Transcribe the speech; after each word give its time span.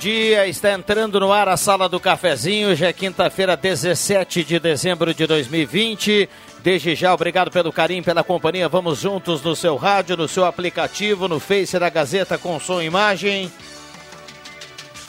Dia. 0.00 0.48
Está 0.48 0.72
entrando 0.72 1.20
no 1.20 1.30
ar 1.30 1.46
a 1.46 1.58
Sala 1.58 1.86
do 1.86 2.00
Cafezinho. 2.00 2.70
Hoje 2.70 2.86
é 2.86 2.92
quinta-feira, 2.92 3.54
17 3.54 4.42
de 4.42 4.58
dezembro 4.58 5.12
de 5.12 5.26
2020. 5.26 6.26
Desde 6.62 6.94
já, 6.94 7.12
obrigado 7.12 7.50
pelo 7.50 7.70
carinho, 7.70 8.02
pela 8.02 8.24
companhia. 8.24 8.66
Vamos 8.66 9.00
juntos 9.00 9.42
no 9.42 9.54
seu 9.54 9.76
rádio, 9.76 10.16
no 10.16 10.26
seu 10.26 10.46
aplicativo, 10.46 11.28
no 11.28 11.38
Face 11.38 11.78
da 11.78 11.90
Gazeta 11.90 12.38
com 12.38 12.58
som 12.58 12.80
e 12.80 12.86
imagem. 12.86 13.52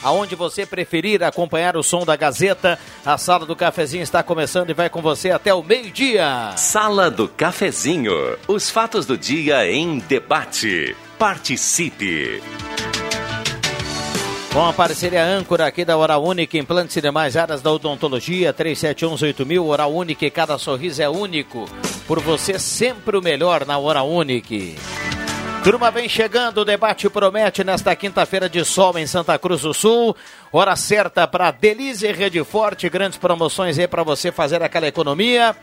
Aonde 0.03 0.35
você 0.35 0.65
preferir 0.65 1.23
acompanhar 1.23 1.77
o 1.77 1.83
som 1.83 2.03
da 2.03 2.17
Gazeta, 2.17 2.77
a 3.05 3.17
Sala 3.17 3.45
do 3.45 3.55
Cafezinho 3.55 4.03
está 4.03 4.21
começando 4.21 4.71
e 4.71 4.73
vai 4.73 4.89
com 4.89 5.01
você 5.01 5.31
até 5.31 5.53
o 5.53 5.63
meio-dia. 5.63 6.51
Sala 6.57 7.09
do 7.09 7.29
Cafezinho. 7.29 8.37
Os 8.45 8.69
fatos 8.69 9.05
do 9.05 9.17
dia 9.17 9.71
em 9.71 9.99
debate. 9.99 10.97
Participe. 11.17 12.41
Com 14.53 14.65
a 14.65 14.73
parceria 14.73 15.23
âncora 15.23 15.65
aqui 15.65 15.85
da 15.85 15.95
Hora 15.95 16.17
Única, 16.17 16.57
implantes 16.57 16.97
e 16.97 17.01
demais 17.01 17.37
áreas 17.37 17.61
da 17.61 17.71
odontologia, 17.71 18.53
37118000, 18.53 19.65
Hora 19.65 19.87
Única, 19.87 20.29
cada 20.29 20.57
sorriso 20.57 21.01
é 21.01 21.07
único. 21.07 21.69
Por 22.05 22.19
você, 22.19 22.59
sempre 22.59 23.15
o 23.15 23.21
melhor 23.21 23.65
na 23.65 23.77
Hora 23.77 24.03
Única. 24.03 24.55
Turma 25.63 25.89
vem 25.89 26.09
chegando, 26.09 26.57
o 26.61 26.65
debate 26.65 27.09
promete 27.09 27.63
nesta 27.63 27.95
quinta-feira 27.95 28.49
de 28.49 28.65
sol 28.65 28.97
em 28.97 29.07
Santa 29.07 29.39
Cruz 29.39 29.61
do 29.61 29.73
Sul. 29.73 30.13
Hora 30.51 30.75
certa 30.75 31.25
para 31.25 31.51
Delize 31.51 32.11
Rede 32.11 32.43
Forte, 32.43 32.89
grandes 32.89 33.17
promoções 33.17 33.79
aí 33.79 33.87
para 33.87 34.03
você 34.03 34.33
fazer 34.33 34.61
aquela 34.61 34.87
economia. 34.87 35.55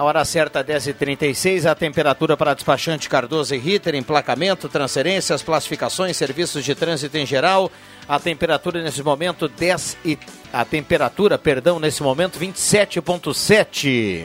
A 0.00 0.02
hora 0.02 0.24
certa, 0.24 0.64
10h36, 0.64 1.70
a 1.70 1.74
temperatura 1.74 2.34
para 2.34 2.54
despachante 2.54 3.06
Cardoso 3.06 3.54
e 3.54 3.58
Ritter, 3.58 3.94
emplacamento, 3.94 4.66
transferências, 4.66 5.42
classificações, 5.42 6.16
serviços 6.16 6.64
de 6.64 6.74
trânsito 6.74 7.18
em 7.18 7.26
geral. 7.26 7.70
A 8.08 8.18
temperatura 8.18 8.82
nesse 8.82 9.02
momento 9.02 9.46
10 9.46 9.98
e 10.02 10.18
a 10.50 10.64
temperatura, 10.64 11.36
perdão, 11.36 11.78
nesse 11.78 12.02
momento 12.02 12.38
27.7. 12.38 14.24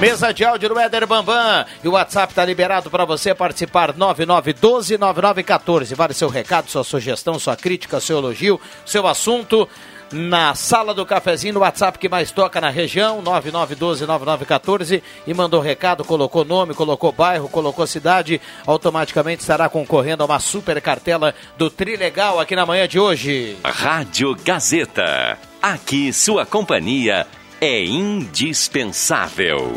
Mesa 0.00 0.32
de 0.32 0.44
áudio 0.44 0.70
do 0.70 0.80
Éder 0.80 1.06
Bambam. 1.06 1.64
E 1.84 1.88
o 1.88 1.92
WhatsApp 1.92 2.32
está 2.32 2.44
liberado 2.44 2.90
para 2.90 3.04
você 3.04 3.32
participar 3.32 3.92
9912-9914. 3.92 5.94
Vale 5.94 6.14
seu 6.14 6.28
recado, 6.28 6.68
sua 6.68 6.82
sugestão, 6.82 7.38
sua 7.38 7.54
crítica, 7.54 8.00
seu 8.00 8.18
elogio, 8.18 8.60
seu 8.84 9.06
assunto 9.06 9.68
na 10.12 10.54
sala 10.54 10.92
do 10.92 11.06
cafezinho, 11.06 11.54
no 11.54 11.60
WhatsApp 11.60 11.98
que 11.98 12.08
mais 12.08 12.30
toca 12.30 12.60
na 12.60 12.70
região, 12.70 13.22
99129914 13.22 15.02
e 15.26 15.34
mandou 15.34 15.60
recado, 15.60 16.04
colocou 16.04 16.44
nome, 16.44 16.74
colocou 16.74 17.12
bairro, 17.12 17.48
colocou 17.48 17.86
cidade, 17.86 18.40
automaticamente 18.66 19.42
estará 19.42 19.68
concorrendo 19.68 20.22
a 20.22 20.26
uma 20.26 20.40
super 20.40 20.80
cartela 20.80 21.34
do 21.56 21.70
Trilegal 21.70 22.40
aqui 22.40 22.56
na 22.56 22.66
manhã 22.66 22.88
de 22.88 22.98
hoje. 22.98 23.56
Rádio 23.64 24.36
Gazeta. 24.44 25.38
Aqui 25.62 26.12
sua 26.12 26.46
companhia 26.46 27.26
é 27.60 27.84
indispensável. 27.84 29.74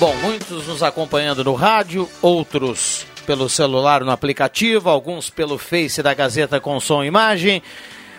Bom, 0.00 0.14
muitos 0.16 0.66
nos 0.66 0.82
acompanhando 0.82 1.44
no 1.44 1.54
rádio, 1.54 2.08
outros 2.22 3.06
pelo 3.20 3.48
celular 3.48 4.04
no 4.04 4.10
aplicativo, 4.10 4.88
alguns 4.88 5.30
pelo 5.30 5.58
Face 5.58 6.02
da 6.02 6.14
Gazeta 6.14 6.60
com 6.60 6.80
som 6.80 7.04
e 7.04 7.06
imagem. 7.06 7.62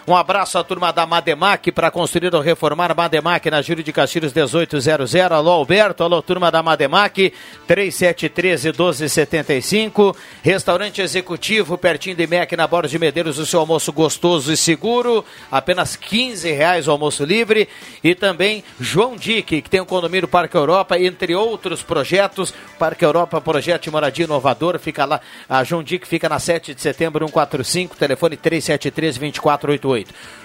Um 0.07 0.15
abraço 0.15 0.57
à 0.57 0.63
turma 0.63 0.91
da 0.91 1.05
Mademac 1.05 1.71
para 1.71 1.91
construir 1.91 2.33
ou 2.33 2.41
reformar 2.41 2.95
Mademac 2.95 3.51
na 3.51 3.61
Júlio 3.61 3.83
de 3.83 3.93
Castilhos 3.93 4.33
1800. 4.33 5.13
Alô 5.15 5.51
Alberto, 5.51 6.03
alô 6.03 6.23
turma 6.23 6.49
da 6.49 6.63
Mademac 6.63 7.31
3713 7.67 8.69
1275. 8.69 10.17
Restaurante 10.41 11.03
executivo 11.03 11.77
pertinho 11.77 12.15
de 12.15 12.25
MEC 12.25 12.57
na 12.57 12.65
Borda 12.65 12.87
de 12.87 12.97
Medeiros, 12.97 13.37
o 13.37 13.45
seu 13.45 13.59
almoço 13.59 13.93
gostoso 13.93 14.51
e 14.51 14.57
seguro. 14.57 15.23
Apenas 15.51 15.95
15 15.95 16.51
reais 16.51 16.87
o 16.87 16.91
almoço 16.91 17.23
livre. 17.23 17.69
E 18.03 18.15
também 18.15 18.63
João 18.79 19.15
Dick, 19.15 19.61
que 19.61 19.69
tem 19.69 19.81
o 19.81 19.85
condomínio 19.85 20.27
Parque 20.27 20.57
Europa, 20.57 20.97
entre 20.97 21.35
outros 21.35 21.83
projetos. 21.83 22.51
Parque 22.79 23.05
Europa, 23.05 23.39
projeto 23.39 23.83
de 23.83 23.91
moradia 23.91 24.25
inovador, 24.25 24.79
fica 24.79 25.05
lá. 25.05 25.21
A 25.47 25.63
João 25.63 25.83
Dick 25.83 26.07
fica 26.07 26.27
na 26.27 26.39
7 26.39 26.73
de 26.73 26.81
setembro 26.81 27.27
145, 27.27 27.95
telefone 27.95 28.35
373 28.35 29.19
2488. 29.19 29.90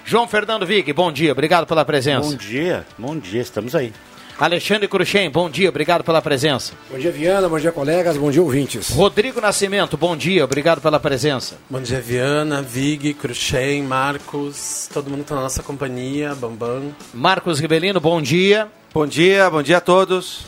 João 0.05 0.29
Fernando 0.29 0.67
Vig, 0.67 0.93
bom 0.93 1.11
dia, 1.11 1.33
obrigado 1.33 1.67
pela 1.67 1.85
presença. 1.85 2.31
Bom 2.31 2.37
dia, 2.37 2.87
bom 2.99 3.19
dia, 3.19 3.41
estamos 3.43 3.75
aí. 3.75 3.93
Alexandre 4.39 4.87
Cruxem, 4.87 5.31
bom 5.31 5.49
dia, 5.49 5.69
obrigado 5.71 6.05
pela 6.05 6.21
presença. 6.21 6.75
Bom 6.91 6.99
dia, 6.99 7.11
Viana, 7.11 7.49
bom 7.49 7.59
dia, 7.59 7.73
colegas, 7.73 8.19
bom 8.19 8.31
dia, 8.31 8.43
ouvintes. 8.43 8.91
Rodrigo 8.91 9.41
Nascimento, 9.41 9.97
bom 9.97 10.15
dia, 10.15 10.45
obrigado 10.45 10.81
pela 10.81 11.01
presença. 11.01 11.57
Bom 11.71 11.81
dia, 11.81 12.01
Viana, 12.01 12.61
Vig, 12.61 13.15
Cruxem, 13.15 13.83
Marcos, 13.83 14.91
todo 14.93 15.09
mundo 15.09 15.23
está 15.23 15.35
na 15.35 15.41
nossa 15.41 15.63
companhia, 15.63 16.35
Bambam. 16.35 16.95
Marcos 17.15 17.59
Ribelino, 17.59 17.99
bom 17.99 18.21
dia. 18.21 18.69
Bom 18.93 19.07
dia, 19.07 19.51
bom 19.51 19.63
dia 19.63 19.77
a 19.77 19.81
todos. 19.81 20.47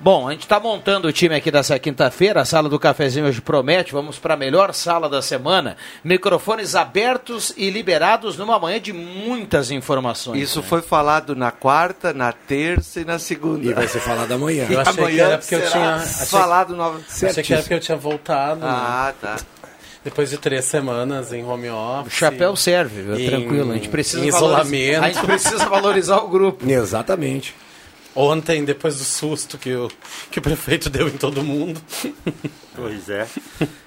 Bom, 0.00 0.28
a 0.28 0.32
gente 0.32 0.42
está 0.42 0.60
montando 0.60 1.08
o 1.08 1.12
time 1.12 1.34
aqui 1.34 1.50
dessa 1.50 1.78
quinta-feira. 1.78 2.42
A 2.42 2.44
sala 2.44 2.68
do 2.68 2.78
cafezinho 2.78 3.26
hoje 3.26 3.40
promete. 3.40 3.92
Vamos 3.92 4.18
para 4.18 4.34
a 4.34 4.36
melhor 4.36 4.74
sala 4.74 5.08
da 5.08 5.22
semana. 5.22 5.76
Microfones 6.04 6.74
abertos 6.74 7.52
e 7.56 7.70
liberados 7.70 8.36
numa 8.36 8.58
manhã 8.58 8.78
de 8.78 8.92
muitas 8.92 9.70
informações. 9.70 10.40
Isso 10.40 10.60
né? 10.60 10.66
foi 10.68 10.82
falado 10.82 11.34
na 11.34 11.50
quarta, 11.50 12.12
na 12.12 12.30
terça 12.30 13.00
e 13.00 13.04
na 13.04 13.18
segunda. 13.18 13.64
E 13.64 13.72
vai 13.72 13.88
ser 13.88 14.00
falado 14.00 14.30
amanhã. 14.32 14.66
Eu 14.68 14.80
achei 14.80 14.92
amanhã 14.92 15.16
que 15.16 15.20
era 15.22 15.38
porque 15.38 15.54
eu 15.54 15.70
tinha. 15.70 15.94
Achei, 15.94 16.26
falado 16.26 16.76
nova. 16.76 17.00
Achei 17.08 17.42
que 17.42 17.52
era 17.52 17.62
porque 17.62 17.74
eu 17.74 17.80
tinha 17.80 17.98
voltado. 17.98 18.60
Ah, 18.64 19.06
né? 19.08 19.14
tá. 19.20 19.36
Depois 20.04 20.30
de 20.30 20.38
três 20.38 20.64
semanas 20.66 21.32
em 21.32 21.44
home 21.44 21.68
office. 21.68 22.12
O 22.12 22.16
chapéu 22.16 22.54
serve, 22.54 23.20
em, 23.20 23.28
tranquilo. 23.28 23.72
A 23.72 23.74
gente 23.74 23.88
precisa 23.88 24.24
em 24.24 24.28
isolamento. 24.28 25.02
A 25.02 25.08
gente 25.10 25.26
precisa 25.26 25.66
valorizar 25.68 26.18
o 26.18 26.28
grupo. 26.28 26.70
Exatamente. 26.70 27.52
Ontem, 28.16 28.64
depois 28.64 28.96
do 28.96 29.04
susto 29.04 29.58
que 29.58 29.74
o, 29.74 29.90
que 30.30 30.38
o 30.38 30.42
prefeito 30.42 30.88
deu 30.88 31.06
em 31.06 31.18
todo 31.18 31.44
mundo. 31.44 31.80
Pois 32.74 33.08
é. 33.10 33.26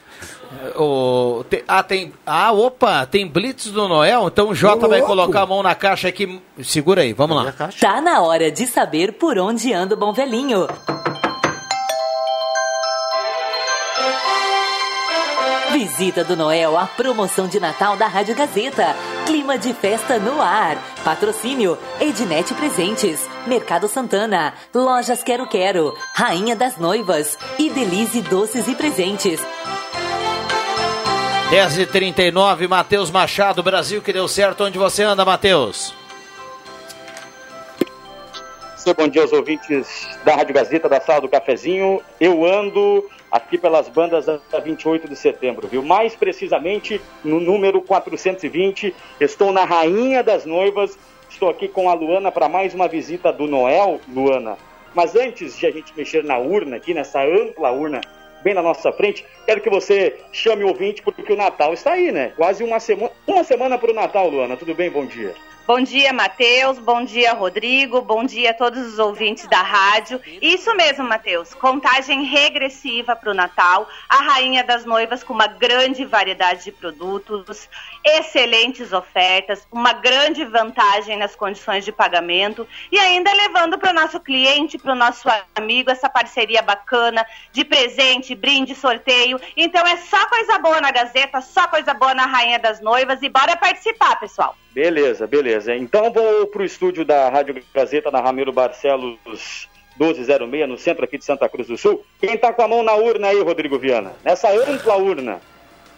O, 0.75 1.45
te, 1.47 1.63
ah, 1.67 1.83
tem. 1.83 2.11
Ah, 2.25 2.51
opa, 2.51 3.05
tem 3.05 3.27
Blitz 3.27 3.67
do 3.67 3.87
Noel, 3.87 4.27
então 4.27 4.49
o 4.49 4.55
Jota 4.55 4.87
vai 4.87 4.99
colocar 5.01 5.43
a 5.43 5.45
mão 5.45 5.61
na 5.61 5.75
caixa 5.75 6.07
aqui. 6.07 6.41
Segura 6.63 7.03
aí, 7.03 7.13
vamos 7.13 7.37
lá. 7.37 7.53
Tá 7.79 8.01
na 8.01 8.21
hora 8.21 8.51
de 8.51 8.65
saber 8.65 9.13
por 9.13 9.37
onde 9.37 9.71
anda 9.71 9.93
o 9.93 9.97
bom 9.97 10.11
velhinho. 10.11 10.67
Visita 15.79 16.25
do 16.25 16.35
Noel, 16.35 16.77
a 16.77 16.85
promoção 16.85 17.47
de 17.47 17.57
Natal 17.57 17.95
da 17.95 18.05
Rádio 18.05 18.35
Gazeta. 18.35 18.93
Clima 19.25 19.57
de 19.57 19.73
festa 19.73 20.19
no 20.19 20.41
ar. 20.41 20.75
Patrocínio 21.05 21.77
Ednet 22.01 22.53
Presentes, 22.53 23.25
Mercado 23.47 23.87
Santana, 23.87 24.53
Lojas 24.75 25.23
Quero 25.23 25.47
Quero, 25.47 25.95
Rainha 26.13 26.53
das 26.53 26.75
Noivas 26.75 27.37
e 27.57 27.69
Delize 27.69 28.21
Doces 28.23 28.67
e 28.67 28.75
Presentes. 28.75 29.39
10h39, 31.49 32.67
Matheus 32.67 33.09
Machado, 33.09 33.63
Brasil 33.63 34.01
que 34.01 34.11
deu 34.11 34.27
certo. 34.27 34.65
Onde 34.65 34.77
você 34.77 35.03
anda, 35.03 35.23
Matheus? 35.23 35.93
Bom 38.95 39.07
dia 39.07 39.21
aos 39.21 39.31
ouvintes 39.31 40.07
da 40.23 40.35
Rádio 40.35 40.55
Gazeta, 40.55 40.89
da 40.89 40.99
Sala 40.99 41.21
do 41.21 41.29
Cafezinho. 41.29 42.01
Eu 42.19 42.43
ando 42.43 43.07
aqui 43.31 43.57
pelas 43.57 43.87
bandas 43.87 44.25
da 44.25 44.59
28 44.59 45.07
de 45.07 45.15
setembro, 45.15 45.67
viu? 45.67 45.83
Mais 45.83 46.15
precisamente 46.15 46.99
no 47.23 47.39
número 47.39 47.81
420. 47.81 48.95
Estou 49.19 49.51
na 49.51 49.63
Rainha 49.63 50.23
das 50.23 50.43
Noivas. 50.45 50.97
Estou 51.29 51.49
aqui 51.49 51.67
com 51.67 51.89
a 51.89 51.93
Luana 51.93 52.31
para 52.31 52.49
mais 52.49 52.73
uma 52.73 52.87
visita 52.87 53.31
do 53.31 53.45
Noel, 53.45 53.99
Luana. 54.07 54.57
Mas 54.95 55.15
antes 55.15 55.55
de 55.55 55.67
a 55.67 55.71
gente 55.71 55.93
mexer 55.95 56.23
na 56.23 56.39
urna, 56.39 56.77
aqui 56.77 56.93
nessa 56.93 57.21
ampla 57.23 57.69
urna, 57.69 58.01
bem 58.41 58.55
na 58.55 58.61
nossa 58.61 58.91
frente, 58.91 59.23
quero 59.45 59.61
que 59.61 59.69
você 59.69 60.17
chame 60.31 60.63
o 60.63 60.69
ouvinte, 60.69 61.03
porque 61.03 61.31
o 61.31 61.37
Natal 61.37 61.73
está 61.73 61.91
aí, 61.91 62.11
né? 62.11 62.33
Quase 62.35 62.63
uma 62.63 62.79
semana, 62.79 63.11
uma 63.27 63.43
semana 63.43 63.77
para 63.77 63.91
o 63.91 63.93
Natal, 63.93 64.29
Luana. 64.29 64.57
Tudo 64.57 64.73
bem? 64.73 64.89
Bom 64.89 65.05
dia. 65.05 65.35
Bom 65.69 65.81
dia, 65.81 66.11
Matheus. 66.11 66.79
Bom 66.79 67.05
dia, 67.05 67.31
Rodrigo. 67.33 68.01
Bom 68.01 68.23
dia 68.23 68.49
a 68.49 68.53
todos 68.55 68.87
os 68.87 68.97
ouvintes 68.97 69.47
da 69.47 69.61
rádio. 69.61 70.19
Isso 70.41 70.73
mesmo, 70.73 71.07
Matheus. 71.07 71.53
Contagem 71.53 72.23
regressiva 72.23 73.15
para 73.15 73.29
o 73.29 73.35
Natal. 73.35 73.87
A 74.09 74.15
Rainha 74.15 74.63
das 74.63 74.83
Noivas 74.83 75.23
com 75.23 75.31
uma 75.31 75.45
grande 75.45 76.05
variedade 76.05 76.63
de 76.63 76.71
produtos, 76.71 77.69
excelentes 78.03 78.91
ofertas, 78.91 79.67
uma 79.71 79.93
grande 79.93 80.43
vantagem 80.43 81.15
nas 81.17 81.35
condições 81.35 81.85
de 81.85 81.91
pagamento 81.91 82.67
e 82.91 82.97
ainda 82.97 83.31
levando 83.31 83.77
para 83.77 83.91
o 83.91 83.93
nosso 83.93 84.19
cliente, 84.19 84.79
para 84.79 84.93
o 84.93 84.95
nosso 84.95 85.29
amigo, 85.53 85.91
essa 85.91 86.09
parceria 86.09 86.63
bacana 86.63 87.23
de 87.51 87.63
presente, 87.63 88.33
brinde, 88.33 88.73
sorteio. 88.73 89.39
Então 89.55 89.85
é 89.85 89.97
só 89.97 90.25
coisa 90.29 90.57
boa 90.57 90.81
na 90.81 90.89
Gazeta, 90.89 91.41
só 91.41 91.67
coisa 91.67 91.93
boa 91.93 92.15
na 92.15 92.25
Rainha 92.25 92.57
das 92.57 92.81
Noivas 92.81 93.21
e 93.21 93.29
bora 93.29 93.55
participar, 93.55 94.19
pessoal. 94.19 94.55
Beleza, 94.73 95.25
beleza. 95.27 95.75
Então 95.75 96.11
vou 96.11 96.47
para 96.47 96.61
o 96.61 96.65
estúdio 96.65 97.03
da 97.03 97.29
Rádio 97.29 97.61
Gazeta 97.73 98.11
na 98.11 98.21
Ramiro 98.21 98.51
Barcelos 98.51 99.17
1206, 99.99 100.69
no 100.69 100.77
centro 100.77 101.03
aqui 101.03 101.17
de 101.17 101.25
Santa 101.25 101.49
Cruz 101.49 101.67
do 101.67 101.77
Sul. 101.77 102.03
Quem 102.19 102.35
está 102.35 102.53
com 102.53 102.61
a 102.61 102.67
mão 102.67 102.83
na 102.83 102.93
urna 102.93 103.27
aí, 103.27 103.41
Rodrigo 103.41 103.77
Viana? 103.77 104.13
Nessa 104.23 104.49
ampla 104.49 104.95
urna. 104.95 105.41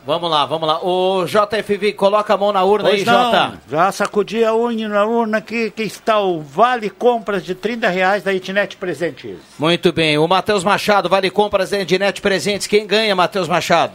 Vamos 0.04 0.32
lá, 0.32 0.46
vamos 0.48 0.68
lá. 0.68 0.84
O 0.84 1.26
JFV, 1.26 1.94
coloca 1.94 2.34
a 2.34 2.38
mão 2.38 2.52
na 2.52 2.64
urna 2.64 2.90
Pois 2.90 3.02
aí, 3.02 3.06
não, 3.06 3.32
Jota. 3.32 3.62
já 3.70 3.92
sacudi 3.92 4.44
a 4.44 4.56
unha 4.56 4.90
na 4.90 5.06
urna 5.06 5.38
aqui, 5.38 5.70
que 5.70 5.84
está 5.84 6.20
o 6.20 6.42
Vale 6.42 6.90
Compras 6.90 7.46
de 7.46 7.54
30 7.54 7.88
reais 7.88 8.24
da 8.24 8.34
Itnet 8.34 8.78
Presentes. 8.78 9.38
Muito 9.60 9.94
bem. 9.94 10.18
O 10.18 10.28
Matheus 10.28 10.64
Machado, 10.64 11.08
vale 11.08 11.30
compras 11.30 11.70
da 11.70 11.80
Ednet 11.80 12.20
Presentes. 12.20 12.66
Quem 12.66 12.88
ganha, 12.88 13.16
Matheus 13.16 13.48
Machado? 13.48 13.94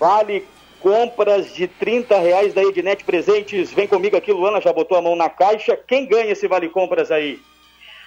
Vale 0.00 0.44
compras 0.84 1.54
de 1.54 1.66
30 1.66 2.18
reais 2.18 2.52
da 2.52 2.62
Ednet 2.62 3.02
Presentes. 3.04 3.72
Vem 3.72 3.88
comigo 3.88 4.18
aqui, 4.18 4.30
Luana 4.30 4.60
já 4.60 4.70
botou 4.70 4.98
a 4.98 5.00
mão 5.00 5.16
na 5.16 5.30
caixa. 5.30 5.74
Quem 5.74 6.04
ganha 6.04 6.30
esse 6.30 6.46
Vale 6.46 6.68
Compras 6.68 7.10
aí? 7.10 7.40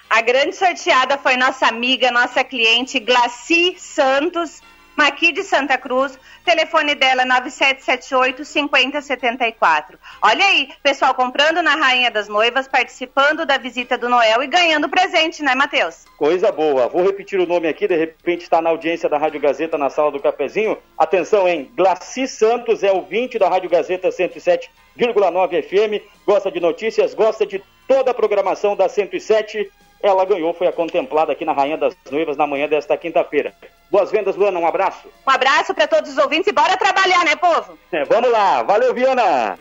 A 0.08 0.20
grande 0.20 0.54
sorteada 0.54 1.18
foi 1.18 1.36
nossa 1.36 1.66
amiga, 1.66 2.12
nossa 2.12 2.44
cliente 2.44 3.00
Glaci 3.00 3.74
Santos, 3.76 4.62
aqui 5.06 5.32
de 5.32 5.42
Santa 5.42 5.78
Cruz. 5.78 6.18
Telefone 6.44 6.94
dela 6.94 7.22
é 7.22 7.26
9778-5074. 7.26 9.96
Olha 10.22 10.44
aí, 10.44 10.68
pessoal 10.82 11.14
comprando 11.14 11.62
na 11.62 11.76
Rainha 11.76 12.10
das 12.10 12.28
Noivas, 12.28 12.66
participando 12.66 13.46
da 13.46 13.58
visita 13.58 13.98
do 13.98 14.08
Noel 14.08 14.42
e 14.42 14.46
ganhando 14.46 14.88
presente, 14.88 15.42
né, 15.42 15.54
Matheus? 15.54 16.06
Coisa 16.16 16.50
boa. 16.50 16.88
Vou 16.88 17.02
repetir 17.02 17.38
o 17.38 17.46
nome 17.46 17.68
aqui, 17.68 17.86
de 17.86 17.96
repente 17.96 18.40
está 18.42 18.62
na 18.62 18.70
audiência 18.70 19.08
da 19.08 19.16
Rádio 19.18 19.40
Gazeta 19.40 19.78
na 19.78 19.90
sala 19.90 20.10
do 20.10 20.18
cafezinho. 20.20 20.76
Atenção, 20.96 21.46
hein? 21.48 21.70
Glaci 21.76 22.26
Santos 22.26 22.82
é 22.82 22.90
o 22.90 23.02
20 23.02 23.38
da 23.38 23.48
Rádio 23.48 23.70
Gazeta 23.70 24.08
107,9 24.08 25.62
FM. 25.62 26.02
Gosta 26.26 26.50
de 26.50 26.58
notícias, 26.60 27.14
gosta 27.14 27.46
de 27.46 27.62
toda 27.86 28.10
a 28.10 28.14
programação 28.14 28.74
da 28.76 28.88
107. 28.88 29.70
Ela 30.02 30.24
ganhou, 30.24 30.54
foi 30.54 30.68
a 30.68 30.72
contemplada 30.72 31.32
aqui 31.32 31.44
na 31.44 31.52
Rainha 31.52 31.76
das 31.76 31.94
Noivas 32.10 32.36
na 32.36 32.46
manhã 32.46 32.68
desta 32.68 32.96
quinta-feira. 32.96 33.52
Boas 33.90 34.10
vendas, 34.10 34.36
Luana. 34.36 34.58
Um 34.58 34.66
abraço. 34.66 35.08
Um 35.26 35.30
abraço 35.30 35.74
para 35.74 35.88
todos 35.88 36.10
os 36.12 36.18
ouvintes 36.18 36.46
e 36.46 36.52
bora 36.52 36.76
trabalhar, 36.76 37.24
né, 37.24 37.34
povo? 37.34 37.76
É, 37.90 38.04
vamos 38.04 38.30
lá. 38.30 38.62
Valeu, 38.62 38.94
Viana. 38.94 39.58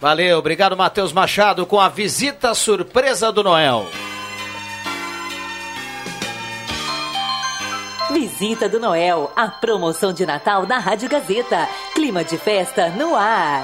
Valeu, 0.00 0.38
obrigado, 0.38 0.76
Matheus 0.76 1.12
Machado, 1.12 1.66
com 1.66 1.78
a 1.78 1.88
visita 1.88 2.54
surpresa 2.54 3.30
do 3.30 3.42
Noel. 3.42 3.86
Visita 8.10 8.68
do 8.68 8.80
Noel, 8.80 9.30
a 9.36 9.48
promoção 9.48 10.12
de 10.12 10.26
Natal 10.26 10.66
da 10.66 10.78
Rádio 10.78 11.08
Gazeta. 11.08 11.68
Clima 11.94 12.24
de 12.24 12.36
festa 12.38 12.88
no 12.88 13.14
ar. 13.14 13.62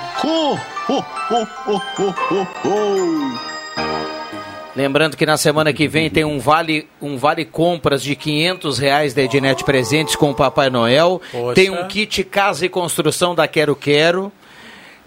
Lembrando 4.76 5.16
que 5.16 5.24
na 5.24 5.38
semana 5.38 5.72
que 5.72 5.88
vem 5.88 6.10
tem 6.10 6.22
um 6.22 6.38
vale, 6.38 6.86
um 7.00 7.16
vale 7.16 7.46
compras 7.46 8.02
de 8.02 8.14
500 8.14 8.78
reais 8.78 9.14
da 9.14 9.22
Ednet 9.22 9.64
Presentes 9.64 10.14
com 10.14 10.30
o 10.30 10.34
Papai 10.34 10.68
Noel. 10.68 11.20
Poxa. 11.32 11.54
Tem 11.54 11.70
um 11.70 11.88
kit 11.88 12.22
casa 12.24 12.66
e 12.66 12.68
construção 12.68 13.34
da 13.34 13.48
Quero 13.48 13.74
Quero. 13.74 14.30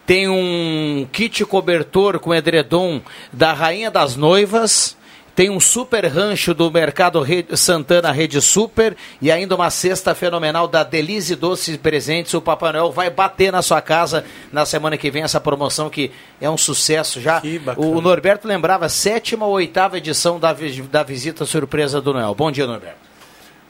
Tem 0.07 0.27
um 0.27 1.07
kit 1.11 1.45
cobertor 1.45 2.19
com 2.19 2.33
edredom 2.33 2.99
da 3.31 3.53
Rainha 3.53 3.91
das 3.91 4.15
Noivas. 4.15 4.97
Tem 5.39 5.49
um 5.49 5.57
super 5.57 6.05
rancho 6.05 6.53
do 6.53 6.69
Mercado 6.69 7.21
Rede- 7.21 7.55
Santana 7.55 8.11
Rede 8.11 8.41
Super 8.41 8.97
e 9.21 9.31
ainda 9.31 9.55
uma 9.55 9.69
cesta 9.69 10.13
fenomenal 10.13 10.67
da 10.67 10.83
Delize 10.83 11.33
Doces 11.33 11.77
Presentes. 11.77 12.33
O 12.33 12.41
Papai 12.41 12.73
Noel 12.73 12.91
vai 12.91 13.09
bater 13.09 13.49
na 13.49 13.61
sua 13.61 13.81
casa 13.81 14.25
na 14.51 14.65
semana 14.65 14.97
que 14.97 15.09
vem 15.09 15.23
essa 15.23 15.39
promoção 15.39 15.89
que 15.89 16.11
é 16.41 16.49
um 16.49 16.57
sucesso 16.57 17.21
já. 17.21 17.41
O 17.77 18.01
Norberto 18.01 18.49
lembrava 18.49 18.89
sétima 18.89 19.45
ou 19.45 19.53
oitava 19.53 19.97
edição 19.97 20.37
da, 20.37 20.53
da 20.91 21.03
visita 21.03 21.45
surpresa 21.45 22.01
do 22.01 22.11
Noel. 22.11 22.35
Bom 22.35 22.51
dia, 22.51 22.67
Norberto. 22.67 22.97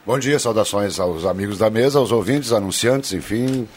Bom 0.04 0.18
dia, 0.18 0.40
saudações 0.40 0.98
aos 0.98 1.24
amigos 1.24 1.56
da 1.56 1.70
mesa, 1.70 2.00
aos 2.00 2.10
ouvintes, 2.10 2.52
anunciantes, 2.52 3.12
enfim, 3.12 3.68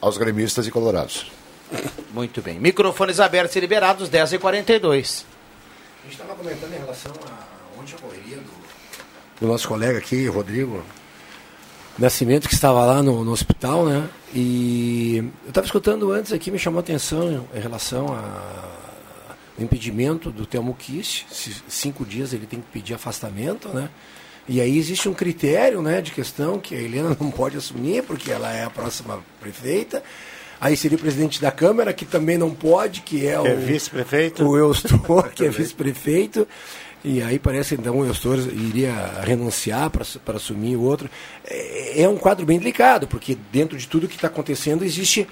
aos 0.00 0.16
gremistas 0.16 0.64
e 0.64 0.70
colorados. 0.70 1.26
Muito 2.12 2.40
bem. 2.40 2.60
Microfones 2.60 3.18
abertos 3.18 3.56
e 3.56 3.58
liberados, 3.58 4.08
10h42. 4.08 5.33
A 6.04 6.06
gente 6.06 6.20
estava 6.20 6.34
comentando 6.34 6.74
em 6.74 6.78
relação 6.78 7.12
a 7.26 7.80
ontem 7.80 7.94
a 7.94 7.98
correria 7.98 8.36
do, 8.36 9.40
do 9.40 9.46
nosso 9.46 9.66
colega 9.66 9.96
aqui, 9.96 10.26
Rodrigo 10.26 10.84
Nascimento, 11.98 12.46
que 12.46 12.52
estava 12.52 12.84
lá 12.84 13.02
no, 13.02 13.24
no 13.24 13.32
hospital, 13.32 13.86
né? 13.86 14.06
E 14.34 15.24
eu 15.44 15.48
estava 15.48 15.64
escutando 15.64 16.12
antes 16.12 16.30
aqui, 16.30 16.50
me 16.50 16.58
chamou 16.58 16.76
a 16.76 16.82
atenção 16.82 17.48
em 17.54 17.58
relação 17.58 18.08
ao 18.08 19.64
impedimento 19.64 20.30
do 20.30 20.44
Telmo 20.44 20.74
Kiss. 20.74 21.24
Cinco 21.66 22.04
dias 22.04 22.34
ele 22.34 22.44
tem 22.46 22.60
que 22.60 22.66
pedir 22.70 22.92
afastamento, 22.92 23.70
né? 23.70 23.88
E 24.46 24.60
aí 24.60 24.76
existe 24.76 25.08
um 25.08 25.14
critério, 25.14 25.80
né, 25.80 26.02
de 26.02 26.12
questão 26.12 26.58
que 26.58 26.74
a 26.74 26.80
Helena 26.82 27.16
não 27.18 27.30
pode 27.30 27.56
assumir, 27.56 28.02
porque 28.02 28.30
ela 28.30 28.52
é 28.52 28.64
a 28.64 28.68
próxima 28.68 29.24
prefeita. 29.40 30.02
Aí 30.60 30.76
seria 30.76 30.96
o 30.96 31.00
presidente 31.00 31.40
da 31.40 31.50
Câmara, 31.50 31.92
que 31.92 32.04
também 32.04 32.38
não 32.38 32.50
pode, 32.50 33.00
que 33.02 33.26
é, 33.26 33.40
Que 33.40 33.48
é 33.48 33.54
o 33.54 33.56
vice-prefeito. 33.58 34.44
o 34.46 34.56
Eustor, 34.56 35.28
que 35.34 35.44
é 35.44 35.48
vice-prefeito. 35.48 36.46
E 37.04 37.20
aí 37.22 37.38
parece 37.38 37.74
então 37.74 37.98
o 37.98 38.06
Eustor 38.06 38.38
iria 38.38 39.20
renunciar 39.22 39.90
para 39.90 40.36
assumir 40.36 40.76
o 40.76 40.82
outro. 40.82 41.10
É, 41.46 42.02
é 42.02 42.08
um 42.08 42.16
quadro 42.16 42.46
bem 42.46 42.58
delicado, 42.58 43.06
porque 43.06 43.36
dentro 43.52 43.76
de 43.76 43.86
tudo 43.86 44.08
que 44.08 44.14
está 44.16 44.28
acontecendo 44.28 44.84
existe 44.84 45.26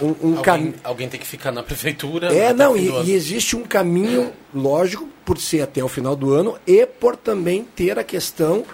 um, 0.00 0.06
um 0.20 0.28
Alguém, 0.30 0.42
caminho. 0.42 0.74
alguém 0.82 1.08
tem 1.08 1.20
que 1.20 1.26
ficar 1.26 1.52
na 1.52 1.62
prefeitura. 1.62 2.34
É, 2.34 2.46
até 2.48 2.54
não, 2.54 2.76
e, 2.76 2.88
e 3.04 3.12
existe 3.12 3.54
um 3.54 3.62
caminho 3.62 4.32
lógico 4.52 5.08
por 5.24 5.38
ser 5.38 5.60
até 5.60 5.84
o 5.84 5.88
final 5.88 6.16
do 6.16 6.32
ano 6.32 6.56
e 6.66 6.84
por 6.86 7.14
também 7.14 7.62
ter 7.76 7.96
a 8.00 8.02
questão 8.02 8.64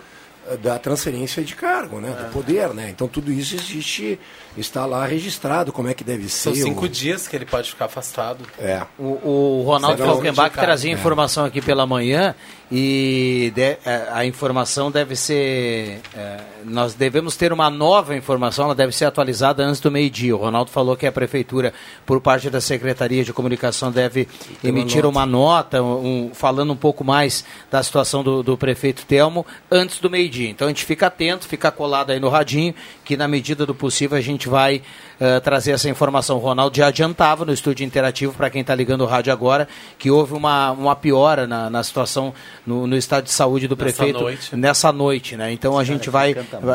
eh, 0.49 0.57
da 0.57 0.79
transferência 0.79 1.43
de 1.43 1.55
cargo, 1.55 2.01
né, 2.01 2.17
É. 2.19 2.23
do 2.25 2.33
poder, 2.33 2.69
né? 2.73 2.89
Então 2.89 3.07
tudo 3.07 3.31
isso 3.31 3.55
existe, 3.57 4.19
está 4.61 4.85
lá 4.87 5.05
registrado, 5.07 5.73
como 5.73 5.89
é 5.89 5.95
que 5.95 6.03
deve 6.05 6.29
São 6.29 6.55
ser. 6.55 6.63
cinco 6.63 6.85
o- 6.85 6.89
dias 6.89 7.27
que 7.29 7.37
ele 7.37 7.47
pode 7.47 7.71
ficar 7.71 7.87
afastado. 7.87 8.45
É. 8.59 8.83
O, 8.99 9.61
o 9.61 9.63
Ronaldo 9.67 10.03
Falkenbach 10.05 10.55
trazia 10.55 10.91
É. 10.91 10.95
informação 10.95 11.45
aqui 11.45 11.61
pela 11.61 11.87
manhã 11.87 12.35
e 12.71 13.51
de- 13.55 13.77
é, 13.85 14.09
a 14.13 14.25
informação 14.27 14.91
deve 14.91 15.17
ser. 15.17 16.01
é, 16.15 16.37
nós 16.65 16.93
devemos 16.95 17.35
ter 17.37 17.53
uma 17.53 17.71
nova 17.71 18.15
informação, 18.17 18.67
ela 18.67 18.75
deve 18.75 18.95
ser 18.95 19.07
atualizada 19.07 19.65
antes 19.65 19.81
do 19.81 19.91
meio-dia. 19.91 20.35
O 20.37 20.39
Ronaldo 20.39 20.71
falou 20.71 20.97
que 20.97 21.07
a 21.07 21.13
Prefeitura, 21.13 21.73
por 22.05 22.21
parte 22.21 22.51
da 22.51 22.61
Secretaria 22.61 23.25
de 23.25 23.33
Comunicação, 23.33 23.91
deve 23.91 24.29
emitir 24.63 25.07
uma 25.07 25.25
nota, 25.25 25.83
um- 25.83 26.31
falando 26.35 26.73
um 26.73 26.77
pouco 26.77 27.03
mais 27.05 27.45
da 27.71 27.83
situação 27.83 28.23
do, 28.23 28.43
do 28.43 28.57
prefeito 28.59 29.05
Telmo 29.07 29.47
antes 29.71 29.99
do 29.99 30.11
meio-dia. 30.11 30.51
Então 30.51 30.67
a 30.67 30.71
gente 30.71 30.85
fica 30.85 31.07
atento, 31.07 31.47
fica 31.49 31.71
colado 31.71 32.11
aí 32.11 32.21
no 32.21 32.29
radinho, 32.29 32.75
que 33.05 33.17
na 33.17 33.27
medida 33.27 33.65
do 33.65 33.75
possível 33.75 34.19
a 34.19 34.21
gente 34.21 34.48
vai 34.49 34.83
eh, 35.21 35.41
trazer 35.41 35.73
essa 35.73 35.89
informação. 35.89 36.37
O 36.37 36.41
Ronaldo 36.41 36.77
já 36.77 36.87
adiantava 36.89 37.45
no 37.45 37.53
estúdio 37.53 37.85
interativo, 37.85 38.33
para 38.33 38.49
quem 38.51 38.63
está 38.63 38.75
ligando 38.75 39.03
o 39.03 39.07
rádio 39.07 39.33
agora, 39.33 39.69
que 39.99 40.11
houve 40.11 40.33
uma, 40.35 40.73
uma 40.73 40.97
piora 40.97 41.47
na, 41.47 41.69
na 41.71 41.83
situação 41.85 42.33
no, 42.67 42.87
no 42.87 42.97
estado 42.97 43.25
de 43.25 43.31
saúde 43.31 43.69
do 43.69 43.77
Nessa 43.77 43.85
prefeito 43.97 44.21
noite. 44.21 44.57
nessa 44.57 44.93
noite. 44.93 45.37
Né? 45.37 45.53
Então 45.53 45.79
a 45.79 45.85
gente 45.85 46.09
vai. 46.11 46.35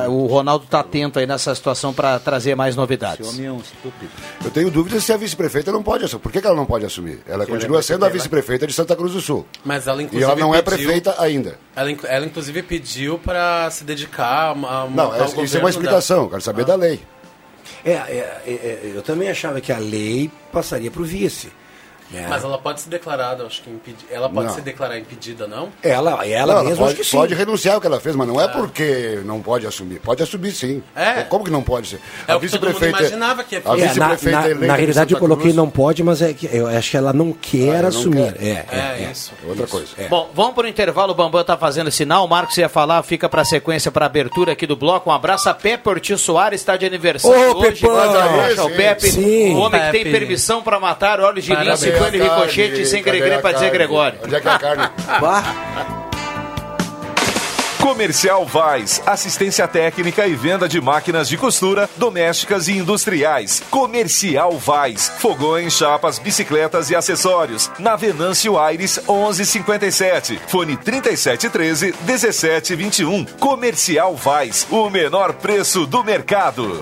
O 0.10 0.26
Ronaldo 0.28 0.66
está 0.66 0.80
atento 0.82 1.20
aí 1.20 1.26
nessa 1.26 1.54
situação 1.56 1.94
para 1.94 2.20
trazer 2.20 2.56
mais 2.56 2.76
novidades. 2.76 3.40
é 3.40 3.52
um 3.52 3.58
estúpido. 3.58 4.12
Eu 4.44 4.52
tenho 4.52 4.70
dúvidas 4.70 5.04
se 5.04 5.12
a 5.12 5.18
vice-prefeita 5.18 5.72
não 5.72 5.82
pode 5.84 6.04
assumir. 6.06 6.22
Por 6.22 6.32
que, 6.32 6.40
que 6.42 6.48
ela 6.48 6.56
não 6.56 6.66
pode 6.66 6.86
assumir? 6.86 7.20
Ela 7.28 7.46
continua 7.46 7.82
sendo 7.82 8.06
a 8.06 8.10
vice-prefeita 8.10 8.68
de 8.68 8.74
Santa 8.74 8.96
Cruz 8.96 9.14
do 9.14 9.22
Sul. 9.22 9.46
Mas 9.64 9.88
ela 9.88 10.02
E 10.02 10.06
inclusive 10.06 10.30
ela 10.32 10.40
não 10.40 10.54
é 10.54 10.62
pediu- 10.62 10.78
prefeita 10.86 11.16
ainda. 11.20 11.58
Ela, 11.76 11.92
ela 12.06 12.26
inclusive 12.26 12.62
pediu 12.62 13.18
para 13.18 13.70
se 13.72 13.84
dedicar 13.84 14.52
a 14.52 14.56
montar 14.56 14.90
Não, 14.96 15.16
é- 15.16 15.44
isso 15.44 15.58
é 15.58 15.60
uma 15.60 15.70
explicação, 15.70 16.18
da- 16.20 16.24
eu 16.26 16.30
quero 16.30 16.42
saber 16.42 16.66
da 16.66 16.76
lei. 16.76 17.00
É, 17.84 17.92
é, 17.92 18.42
é, 18.46 18.52
é, 18.52 18.92
eu 18.96 19.02
também 19.02 19.30
achava 19.30 19.62
que 19.62 19.72
a 19.72 19.78
lei 19.78 20.30
passaria 20.52 20.92
para 20.92 21.02
o 21.02 21.06
vice. 21.06 21.52
Né? 22.12 22.26
Mas 22.30 22.44
ela 22.44 22.58
pode 22.58 22.82
ser 22.82 22.90
declarada, 22.90 23.44
acho 23.46 23.62
que 23.62 23.70
impedi... 23.70 24.06
ela 24.12 24.30
pode 24.30 24.48
Não. 24.48 24.56
se 24.56 24.62
declarar 24.62 24.98
impedida, 24.98 25.48
não? 25.48 25.70
Ela, 25.82 26.26
ela 26.28 26.56
Não, 26.56 26.64
mesma, 26.64 26.78
pode, 26.78 26.92
acho 26.94 26.96
que 27.02 27.04
sim. 27.08 27.18
pode 27.18 27.34
renunciar 27.34 27.76
ao 27.76 27.82
que 27.82 27.88
ela 27.88 28.00
fez, 28.00 28.16
mas 28.16 28.28
não 28.28 28.40
é 28.40 28.48
porque 28.48 29.22
não 29.26 29.42
pode 29.42 29.66
assumir. 29.68 30.00
Pode 30.00 30.22
assumir 30.24 30.52
sim. 30.52 30.84
É. 30.96 31.24
Como 31.24 31.44
que 31.44 31.52
não 31.52 31.64
pode 31.64 31.88
ser? 31.88 32.00
É 32.28 32.36
o 32.36 32.40
que 32.40 32.50
todo 32.50 32.72
mundo 32.72 32.86
imaginava 32.86 33.44
que 33.44 33.56
ia 33.56 33.62
a 33.66 33.78
É, 33.78 33.94
na, 33.96 34.10
vice-prefeita 34.16 34.40
na, 34.40 34.68
na 34.68 34.74
de 34.74 34.80
realidade 34.80 35.14
eu 35.14 35.20
coloquei 35.20 35.44
Cruz- 35.44 35.56
não 35.56 35.70
pode, 35.70 36.04
mas 36.04 36.22
é 36.22 36.34
que 36.34 36.48
eu 36.52 36.68
acho 36.68 36.92
que 36.92 36.98
ela 36.98 37.14
não 37.14 37.32
quer 37.34 37.78
Ah, 37.80 37.82
não 37.84 37.88
assumir. 37.90 38.34
quer. 38.34 38.44
É, 38.44 38.50
é, 38.50 38.68
É, 38.72 39.04
é. 39.06 39.12
isso. 39.12 39.32
Outra 39.48 39.68
coisa. 39.68 39.88
Bom, 40.10 40.30
vamos 40.34 40.54
para 40.54 40.66
o 40.66 40.68
intervalo. 40.68 41.12
O 41.12 41.16
Bambam 41.16 41.44
tá 41.44 41.58
fazendo 41.58 41.90
sinal. 41.92 42.26
O 42.26 42.28
Marcos 42.30 42.58
ia 42.58 42.70
falar, 42.70 43.02
fica 43.04 43.28
para 43.28 43.44
sequência, 43.44 43.92
para 43.92 44.06
abertura 44.06 44.52
aqui 44.54 44.66
do 44.68 44.76
bloco. 44.76 45.10
Um 45.10 45.14
abraço 45.14 45.50
a 45.50 45.54
Pepe 45.54 45.88
Ortiz 45.90 46.22
Soares, 46.22 46.62
está 46.62 46.78
de 46.78 46.86
aniversário 46.86 47.54
Ô, 47.56 47.60
hoje. 47.60 47.82
Pepão! 47.82 48.70
Sim. 48.70 48.76
Pepe, 48.76 49.12
Sim. 49.12 49.54
o 49.56 49.58
homem 49.60 49.82
que 49.82 49.92
tem 49.92 50.04
permissão 50.12 50.62
para 50.62 50.80
matar 50.80 51.20
olhos 51.20 51.44
de 51.44 51.50
Parabéns. 51.52 51.80
E 51.94 52.22
a 52.22 52.24
ricochete 52.24 52.86
sem 52.86 53.04
Cadê 53.04 53.20
gregrê 53.20 53.36
a 53.36 53.40
para 53.42 53.54
dizer? 53.54 53.72
Gregório. 53.72 54.20
Onde 54.24 54.36
é 54.36 54.40
que 54.40 54.48
é 54.48 54.52
a 54.52 54.60
carne? 54.60 54.90
Comercial 57.84 58.46
Vaz, 58.46 59.04
assistência 59.06 59.68
técnica 59.68 60.26
e 60.26 60.34
venda 60.34 60.70
de 60.70 60.80
máquinas 60.80 61.28
de 61.28 61.36
costura, 61.36 61.90
domésticas 61.98 62.70
e 62.70 62.78
industriais. 62.78 63.62
Comercial 63.70 64.58
Vaz, 64.58 65.12
fogões, 65.20 65.74
chapas, 65.74 66.18
bicicletas 66.18 66.90
e 66.90 66.96
acessórios. 66.96 67.70
Na 67.78 67.98
Venâncio 67.98 68.58
Aires 68.58 68.98
1157, 69.06 70.40
fone 70.48 70.78
3713 70.78 71.94
1721. 72.06 73.26
Comercial 73.38 74.16
Vaz, 74.16 74.66
o 74.72 74.90
menor 74.90 75.34
preço 75.34 75.86
do 75.86 76.06
mercado. 76.06 76.82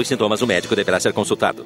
os 0.01 0.07
sintomas, 0.07 0.41
o 0.41 0.47
médico 0.47 0.75
deverá 0.75 0.99
ser 0.99 1.13
consultado. 1.13 1.65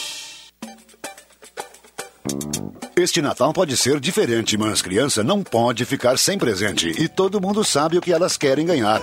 Este 2.95 3.21
Natal 3.21 3.51
pode 3.53 3.75
ser 3.77 3.99
diferente, 3.99 4.57
mas 4.57 4.81
criança 4.81 5.23
não 5.23 5.41
pode 5.41 5.85
ficar 5.85 6.17
sem 6.17 6.37
presente. 6.37 6.89
E 7.01 7.07
todo 7.07 7.41
mundo 7.41 7.63
sabe 7.63 7.97
o 7.97 8.01
que 8.01 8.13
elas 8.13 8.37
querem 8.37 8.65
ganhar. 8.65 9.01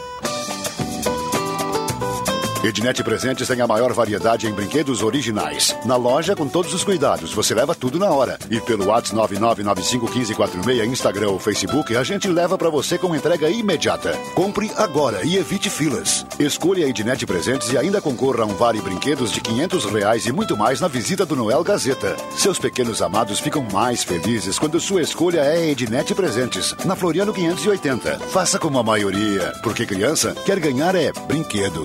Ednet 2.64 3.04
Presentes 3.04 3.46
tem 3.46 3.60
a 3.60 3.68
maior 3.68 3.92
variedade 3.92 4.48
em 4.48 4.52
brinquedos 4.52 5.02
originais. 5.02 5.76
Na 5.84 5.94
loja, 5.94 6.34
com 6.34 6.48
todos 6.48 6.74
os 6.74 6.82
cuidados, 6.82 7.32
você 7.32 7.54
leva 7.54 7.72
tudo 7.72 8.00
na 8.00 8.10
hora. 8.10 8.36
E 8.50 8.60
pelo 8.60 8.86
WhatsApp 8.86 9.36
99951546, 9.36 10.86
Instagram 10.86 11.30
ou 11.30 11.38
Facebook, 11.38 11.96
a 11.96 12.02
gente 12.02 12.26
leva 12.26 12.58
para 12.58 12.68
você 12.68 12.98
com 12.98 13.14
entrega 13.14 13.48
imediata. 13.48 14.12
Compre 14.34 14.70
agora 14.76 15.24
e 15.24 15.36
evite 15.36 15.70
filas. 15.70 16.26
Escolha 16.38 16.84
a 16.84 16.88
Ednet 16.88 17.24
Presentes 17.26 17.72
e 17.72 17.78
ainda 17.78 18.00
concorra 18.00 18.42
a 18.42 18.46
um 18.46 18.54
vale 18.54 18.80
brinquedos 18.80 19.30
de 19.30 19.40
500 19.40 19.84
reais 19.84 20.26
e 20.26 20.32
muito 20.32 20.56
mais 20.56 20.80
na 20.80 20.88
visita 20.88 21.24
do 21.24 21.36
Noel 21.36 21.62
Gazeta. 21.62 22.16
Seus 22.36 22.58
pequenos 22.58 23.00
amados 23.00 23.38
ficam 23.38 23.64
mais 23.72 24.02
felizes 24.02 24.58
quando 24.58 24.80
sua 24.80 25.00
escolha 25.00 25.40
é 25.40 25.70
Ednet 25.70 26.12
Presentes, 26.12 26.74
na 26.84 26.96
Floriano 26.96 27.32
580. 27.32 28.18
Faça 28.30 28.58
como 28.58 28.78
a 28.78 28.82
maioria, 28.82 29.52
porque 29.62 29.86
criança 29.86 30.34
quer 30.44 30.58
ganhar 30.58 30.96
é 30.96 31.12
brinquedo. 31.28 31.84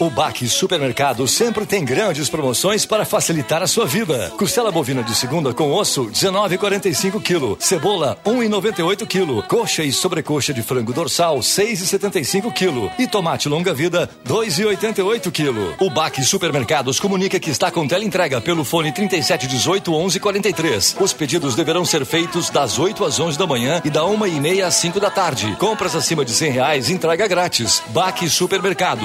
O 0.00 0.10
Baque 0.10 0.48
Supermercado 0.48 1.26
sempre 1.28 1.64
tem 1.64 1.84
grandes 1.84 2.28
promoções 2.28 2.84
para 2.84 3.04
facilitar 3.04 3.62
a 3.62 3.66
sua 3.66 3.86
vida. 3.86 4.32
Costela 4.36 4.72
bovina 4.72 5.02
de 5.02 5.14
segunda 5.14 5.54
com 5.54 5.72
osso, 5.72 6.06
19,45 6.06 7.22
kg. 7.22 7.56
Cebola, 7.60 8.18
1,98 8.26 9.06
kg. 9.06 9.46
Coxa 9.46 9.84
e 9.84 9.92
sobrecoxa 9.92 10.52
de 10.52 10.62
frango 10.62 10.92
dorsal, 10.92 11.38
6,75 11.38 12.52
kg. 12.52 12.90
E 12.98 13.06
tomate 13.06 13.48
longa 13.48 13.72
vida, 13.72 14.10
2,88 14.26 15.30
kg. 15.30 15.76
O 15.78 15.88
Baque 15.88 16.24
Supermercados 16.24 16.98
comunica 16.98 17.38
que 17.38 17.50
está 17.50 17.70
com 17.70 17.86
tela 17.86 18.04
entrega 18.04 18.40
pelo 18.40 18.64
fone 18.64 18.92
3718 18.92 19.90
1143. 19.90 20.96
Os 21.00 21.12
pedidos 21.12 21.54
deverão 21.54 21.84
ser 21.84 22.04
feitos 22.04 22.50
das 22.50 22.78
8 22.78 23.04
às 23.04 23.20
11 23.20 23.38
da 23.38 23.46
manhã 23.46 23.80
e 23.84 23.90
da 23.90 24.04
1 24.04 24.26
e 24.26 24.40
meia 24.40 24.66
às 24.66 24.74
5 24.74 24.98
da 24.98 25.10
tarde. 25.10 25.54
Compras 25.58 25.94
acima 25.94 26.24
de 26.24 26.32
100 26.32 26.50
reais, 26.50 26.90
entrega 26.90 27.28
grátis. 27.28 27.82
Baque 27.90 28.28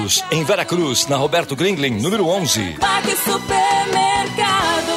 Supermercados, 0.00 0.24
em 0.30 0.44
Veracruz, 0.44 1.06
na 1.06 1.16
Roberto 1.16 1.54
Gringlin, 1.54 2.00
número 2.00 2.26
11. 2.26 2.76
Baque 2.78 3.14
Supermercado. 3.16 4.90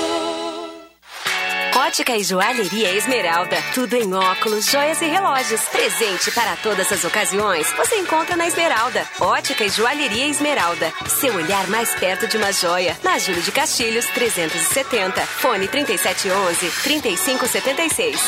Ótica 1.75 2.15
e 2.15 2.24
Joalheria 2.24 2.95
Esmeralda. 2.95 3.57
Tudo 3.74 3.95
em 3.95 4.13
óculos, 4.13 4.69
joias 4.69 5.01
e 5.01 5.05
relógios. 5.05 5.62
Presente 5.65 6.31
para 6.31 6.55
todas 6.57 6.91
as 6.91 7.03
ocasiões. 7.03 7.72
Você 7.74 7.98
encontra 7.98 8.36
na 8.36 8.48
Esmeralda. 8.48 9.05
Ótica 9.19 9.65
e 9.65 9.69
Joalheria 9.69 10.27
Esmeralda. 10.27 10.91
Seu 11.07 11.36
olhar 11.36 11.67
mais 11.67 11.93
perto 11.95 12.27
de 12.27 12.38
uma 12.38 12.53
joia. 12.53 12.98
Na 13.03 13.17
Júlio 13.19 13.41
de 13.41 13.51
Castilhos, 13.51 14.05
370. 14.07 15.22
Fone 15.22 15.67
3711-3576. 15.67 18.19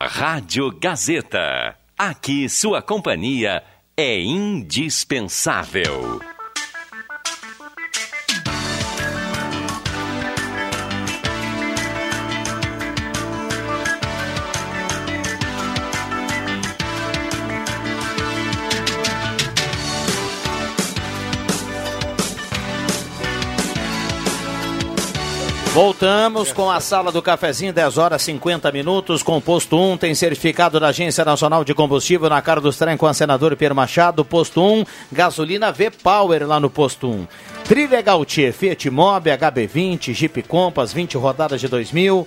Rádio 0.00 0.70
Gazeta. 0.78 1.76
Aqui 1.98 2.48
sua 2.48 2.82
companhia 2.82 3.62
é 3.98 4.20
indispensável. 4.20 6.35
Voltamos 25.76 26.54
com 26.54 26.70
a 26.70 26.80
sala 26.80 27.12
do 27.12 27.20
cafezinho, 27.20 27.70
10 27.70 27.98
horas 27.98 28.22
50 28.22 28.72
minutos, 28.72 29.22
com 29.22 29.38
posto 29.42 29.76
1, 29.76 29.98
tem 29.98 30.14
certificado 30.14 30.80
da 30.80 30.88
Agência 30.88 31.22
Nacional 31.22 31.64
de 31.64 31.74
Combustível 31.74 32.30
na 32.30 32.40
cara 32.40 32.62
dos 32.62 32.78
trem 32.78 32.96
com 32.96 33.06
a 33.06 33.12
senador 33.12 33.54
Pierre 33.56 33.74
Machado, 33.74 34.24
posto 34.24 34.62
1, 34.62 34.86
gasolina 35.12 35.70
V-Power 35.70 36.48
lá 36.48 36.58
no 36.58 36.70
posto 36.70 37.10
1. 37.10 37.26
Trilha 37.64 38.00
Gautier, 38.00 38.54
Fiat 38.54 38.88
Mobi, 38.88 39.28
HB20, 39.28 40.14
Jeep 40.14 40.44
Compass, 40.44 40.94
20 40.94 41.18
rodadas 41.18 41.60
de 41.60 41.68
2000 41.68 42.26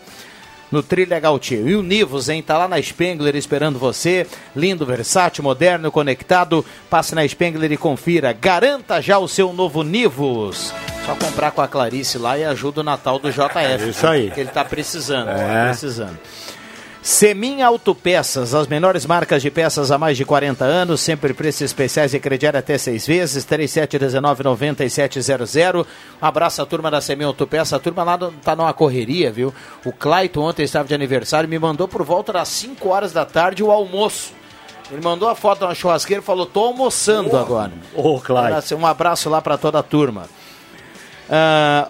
no 0.72 0.84
Trilha 0.84 1.20
Gautier. 1.20 1.68
E 1.68 1.76
o 1.76 1.82
Nivus, 1.82 2.30
hein? 2.30 2.44
Tá 2.44 2.56
lá 2.56 2.68
na 2.68 2.80
Spengler 2.80 3.36
esperando 3.36 3.80
você. 3.80 4.28
Lindo, 4.56 4.86
versátil, 4.86 5.44
moderno, 5.44 5.92
conectado. 5.92 6.64
Passe 6.88 7.16
na 7.16 7.28
Spengler 7.28 7.72
e 7.72 7.78
confira. 7.78 8.32
Garanta 8.32 9.02
já 9.02 9.18
o 9.18 9.28
seu 9.28 9.52
novo 9.52 9.82
Nivus. 9.82 10.72
Só 11.10 11.16
comprar 11.26 11.50
com 11.52 11.62
a 11.62 11.68
Clarice 11.68 12.18
lá 12.20 12.38
e 12.38 12.44
ajuda 12.46 12.82
o 12.82 12.84
Natal 12.84 13.18
do 13.18 13.32
JF. 13.32 13.58
É 13.58 13.78
isso 13.90 14.06
aí. 14.06 14.30
Que 14.30 14.42
ele 14.42 14.50
tá 14.52 14.64
precisando. 14.64 15.30
É. 15.30 15.64
Tá 15.64 15.70
precisando. 15.70 16.20
Semin 17.02 17.62
Autopeças, 17.64 18.54
as 18.54 18.68
menores 18.68 19.06
marcas 19.08 19.42
de 19.42 19.50
peças 19.50 19.90
há 19.90 19.98
mais 19.98 20.16
de 20.18 20.26
40 20.26 20.64
anos, 20.66 21.00
sempre 21.02 21.34
preços 21.34 21.62
especiais 21.62 22.14
e 22.14 22.20
crediário 22.20 22.60
até 22.60 22.78
seis 22.78 23.08
vezes, 23.08 23.44
3719-9700. 23.46 25.86
Um 26.22 26.26
abraço 26.26 26.62
à 26.62 26.66
turma 26.66 26.92
da 26.92 27.00
Semin 27.02 27.24
Autopeças, 27.24 27.74
a 27.74 27.80
turma 27.80 28.04
lá 28.04 28.16
no- 28.18 28.32
tá 28.34 28.56
numa 28.56 28.72
correria, 28.74 29.32
viu? 29.32 29.52
O 29.86 29.92
Clayton 29.92 30.42
ontem 30.42 30.62
estava 30.64 30.88
de 30.88 30.94
aniversário, 30.94 31.50
me 31.50 31.58
mandou 31.58 31.88
por 31.88 32.04
volta 32.04 32.34
das 32.34 32.50
5 32.50 32.90
horas 32.90 33.12
da 33.14 33.26
tarde 33.26 33.64
o 33.64 33.72
almoço. 33.72 34.34
Ele 34.92 35.02
mandou 35.02 35.28
a 35.30 35.34
foto 35.36 35.66
na 35.66 35.74
churrasqueira 35.74 36.22
e 36.22 36.26
falou, 36.26 36.46
tô 36.46 36.66
almoçando 36.66 37.36
agora. 37.38 37.72
Ô, 37.96 38.20
Clayton. 38.20 38.76
Um 38.76 38.86
abraço 38.86 39.28
lá 39.30 39.42
para 39.42 39.58
toda 39.58 39.80
a 39.80 39.84
turma. 39.84 40.26
Ah, 41.30 41.90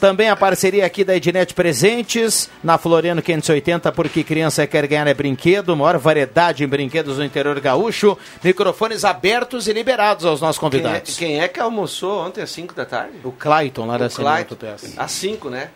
também 0.00 0.28
a 0.28 0.36
parceria 0.36 0.86
aqui 0.86 1.02
da 1.02 1.16
Ednet 1.16 1.52
Presentes, 1.54 2.48
na 2.62 2.78
Floriano 2.78 3.20
580, 3.20 3.90
porque 3.92 4.22
criança 4.22 4.66
quer 4.66 4.86
ganhar 4.86 5.06
é 5.08 5.14
brinquedo, 5.14 5.76
maior 5.76 5.98
variedade 5.98 6.62
em 6.62 6.68
brinquedos 6.68 7.18
no 7.18 7.24
interior 7.24 7.58
gaúcho, 7.58 8.16
microfones 8.42 9.04
abertos 9.04 9.66
e 9.66 9.72
liberados 9.72 10.24
aos 10.24 10.40
nossos 10.40 10.58
Quem 10.58 10.68
é, 10.68 10.70
convidados. 10.70 11.18
quem 11.18 11.40
é 11.40 11.48
que 11.48 11.58
almoçou 11.58 12.24
ontem 12.24 12.42
às 12.42 12.50
5 12.50 12.74
da 12.74 12.84
tarde? 12.84 13.18
O 13.24 13.32
Clayton, 13.32 13.86
lá 13.86 13.98
da 13.98 14.06
O 14.06 14.10
Semana 14.10 14.44
Clayton, 14.44 14.66
Às 14.96 15.10
5, 15.10 15.50
né? 15.50 15.70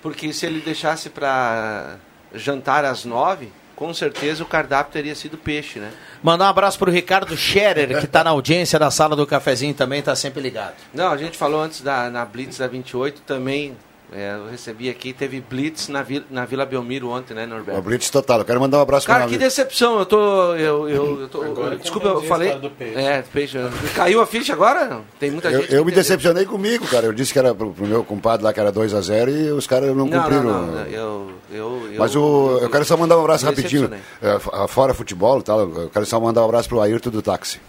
Porque 0.00 0.32
se 0.32 0.46
ele 0.46 0.60
deixasse 0.60 1.10
para 1.10 1.96
jantar 2.32 2.84
às 2.84 3.04
9, 3.04 3.50
com 3.74 3.92
certeza 3.92 4.42
o 4.42 4.46
cardápio 4.46 4.92
teria 4.92 5.14
sido 5.14 5.36
peixe, 5.36 5.78
né? 5.78 5.90
Mandar 6.22 6.46
um 6.46 6.48
abraço 6.48 6.78
pro 6.78 6.90
Ricardo 6.90 7.36
Scherer, 7.36 7.98
que 7.98 8.06
está 8.06 8.22
na 8.24 8.30
audiência 8.30 8.78
da 8.78 8.90
sala 8.90 9.16
do 9.16 9.26
cafezinho 9.26 9.74
também, 9.74 9.98
está 9.98 10.14
sempre 10.14 10.40
ligado. 10.40 10.74
Não, 10.92 11.10
a 11.10 11.16
gente 11.16 11.36
falou 11.36 11.60
antes 11.60 11.80
da 11.80 12.10
na 12.10 12.24
Blitz 12.24 12.58
da 12.58 12.66
28 12.66 13.22
também. 13.22 13.76
É, 14.12 14.34
eu 14.36 14.48
recebi 14.50 14.88
aqui, 14.88 15.12
teve 15.12 15.40
Blitz 15.40 15.88
na, 15.88 16.02
Vila, 16.02 16.24
na 16.30 16.44
Vila 16.44 16.64
Belmiro 16.64 17.08
ontem, 17.10 17.34
né, 17.34 17.46
Norberto? 17.46 17.80
O 17.80 17.82
Blitz 17.82 18.10
total. 18.10 18.38
Eu 18.40 18.44
quero 18.44 18.60
mandar 18.60 18.78
um 18.78 18.82
abraço 18.82 19.06
Cara, 19.06 19.20
pra 19.20 19.28
que 19.28 19.36
decepção. 19.38 19.98
Eu 19.98 20.06
tô. 20.06 20.54
Eu, 20.54 20.88
eu, 20.88 21.20
eu 21.22 21.28
tô 21.28 21.42
Agora 21.42 21.76
desculpa, 21.76 22.08
eu 22.08 22.22
falei. 22.22 22.56
É, 22.94 23.22
peixe. 23.22 23.58
Caiu 23.94 24.20
a 24.20 24.26
ficha 24.26 24.52
agora? 24.52 25.00
Tem 25.18 25.30
muita 25.30 25.50
Eu, 25.50 25.62
gente. 25.62 25.72
eu 25.72 25.84
me 25.84 25.90
entendeu. 25.90 25.94
decepcionei 25.96 26.44
comigo, 26.44 26.86
cara. 26.86 27.06
Eu 27.06 27.12
disse 27.12 27.32
que 27.32 27.38
era 27.38 27.54
pro, 27.54 27.72
pro 27.72 27.86
meu 27.86 28.04
compadre 28.04 28.44
lá 28.44 28.52
que 28.52 28.60
era 28.60 28.72
2x0 28.72 29.28
e 29.48 29.50
os 29.50 29.66
caras 29.66 29.88
não 29.96 30.06
Não, 30.06 30.20
cumpriram. 30.20 30.42
não, 30.44 30.66
não, 30.66 30.80
eu, 30.86 31.30
eu, 31.50 31.88
eu, 31.92 31.98
Mas 31.98 32.14
o, 32.14 32.58
eu 32.62 32.70
quero 32.70 32.84
só 32.84 32.96
mandar 32.96 33.16
um 33.18 33.22
abraço 33.22 33.44
rapidinho. 33.46 33.90
É, 34.22 34.38
fora 34.68 34.94
futebol 34.94 35.40
e 35.40 35.42
tal, 35.42 35.60
eu 35.60 35.90
quero 35.90 36.06
só 36.06 36.20
mandar 36.20 36.42
um 36.42 36.44
abraço 36.44 36.68
pro 36.68 36.80
Ayrton 36.80 37.10
do 37.10 37.20
táxi. 37.22 37.60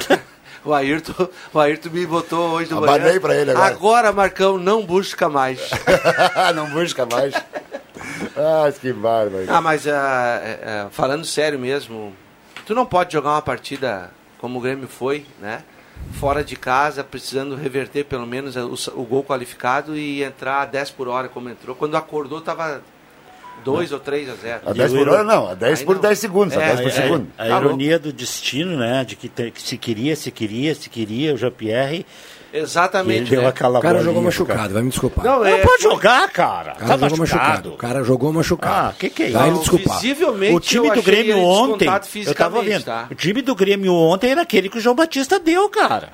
O 0.64 0.72
Ayrton, 0.72 1.28
o 1.52 1.58
Ayrton 1.60 1.90
me 1.90 2.06
botou 2.06 2.52
hoje 2.52 2.70
do 2.70 2.78
Abanei 2.78 3.08
manhã. 3.08 3.20
pra 3.20 3.36
ele 3.36 3.50
agora. 3.50 3.66
Agora, 3.66 4.12
Marcão, 4.12 4.58
não 4.58 4.84
busca 4.84 5.28
mais. 5.28 5.60
não 6.54 6.70
busca 6.70 7.04
mais. 7.04 7.34
ah, 7.34 8.72
que 8.80 8.92
bárbaro. 8.92 9.44
Ah, 9.48 9.60
mas 9.60 9.86
ah, 9.86 10.40
é, 10.42 10.50
é, 10.62 10.86
falando 10.90 11.24
sério 11.24 11.58
mesmo, 11.58 12.14
tu 12.64 12.74
não 12.74 12.86
pode 12.86 13.12
jogar 13.12 13.30
uma 13.32 13.42
partida 13.42 14.10
como 14.38 14.58
o 14.58 14.62
Grêmio 14.62 14.88
foi, 14.88 15.26
né? 15.40 15.62
Fora 16.18 16.42
de 16.42 16.56
casa, 16.56 17.04
precisando 17.04 17.54
reverter 17.56 18.04
pelo 18.04 18.26
menos 18.26 18.56
o, 18.56 19.00
o 19.00 19.04
gol 19.04 19.22
qualificado 19.22 19.96
e 19.96 20.22
entrar 20.22 20.62
a 20.62 20.64
10 20.66 20.90
por 20.92 21.08
hora 21.08 21.28
como 21.28 21.48
entrou. 21.48 21.76
Quando 21.76 21.96
acordou, 21.96 22.40
tava 22.40 22.82
2 23.62 23.92
ou 23.92 24.00
3 24.00 24.28
a 24.30 24.34
0. 24.34 24.60
A 24.66 24.72
10 24.72 24.92
por 24.92 25.08
hora 25.08 25.24
não, 25.24 25.48
a 25.48 25.54
10 25.54 25.80
Aí 25.80 25.86
por 25.86 25.94
não. 25.96 26.02
10 26.02 26.18
segundos, 26.18 26.56
a 26.56 26.60
É, 26.62 26.66
10 26.74 26.80
por 26.80 26.88
é, 26.88 26.90
segundo. 26.92 27.26
A 27.38 27.44
Tá 27.48 27.56
ironia 27.60 27.98
do 27.98 28.12
destino, 28.12 28.76
né? 28.76 29.04
De 29.04 29.16
que, 29.16 29.28
te- 29.28 29.50
que 29.50 29.62
se 29.62 29.76
queria, 29.78 30.14
se 30.16 30.30
queria, 30.30 30.74
se 30.74 30.88
queria, 30.90 31.34
o 31.34 31.36
Jean-Pierre. 31.36 32.04
Exatamente. 32.52 33.20
Ele 33.22 33.30
deu 33.30 33.42
né? 33.42 33.48
aquela 33.48 33.80
O 33.80 33.82
cara 33.82 34.00
jogou 34.00 34.22
machucado, 34.22 34.58
cara. 34.60 34.72
vai 34.72 34.82
me 34.82 34.88
desculpar. 34.90 35.24
Não, 35.24 35.38
Não, 35.40 35.44
é, 35.46 35.58
pode 35.58 35.82
jogar, 35.82 36.30
cara. 36.30 36.74
O 36.74 36.76
cara 36.76 36.86
Tá 36.86 36.96
jogou 37.08 37.18
machucado. 37.18 37.48
machucado. 37.48 37.68
O 37.74 37.76
cara 37.76 38.04
jogou 38.04 38.32
machucado. 38.32 38.88
Ah, 38.90 38.94
que 38.96 39.10
que 39.10 39.22
é 39.24 39.30
Vai 39.30 39.46
me 39.50 39.50
isso? 39.54 39.60
desculpar. 39.62 40.00
Visivelmente 40.00 40.54
O 40.54 40.60
time 40.60 40.90
do 40.92 41.02
Grêmio 41.02 41.38
ontem, 41.38 41.88
eu 42.26 42.34
tava 42.34 42.62
vendo. 42.62 42.84
tá? 42.84 43.08
O 43.10 43.14
time 43.16 43.42
do 43.42 43.54
Grêmio 43.56 43.92
ontem 43.92 44.30
era 44.30 44.42
aquele 44.42 44.68
que 44.68 44.78
o 44.78 44.80
João 44.80 44.94
Batista 44.94 45.40
deu, 45.40 45.68
cara. 45.68 46.10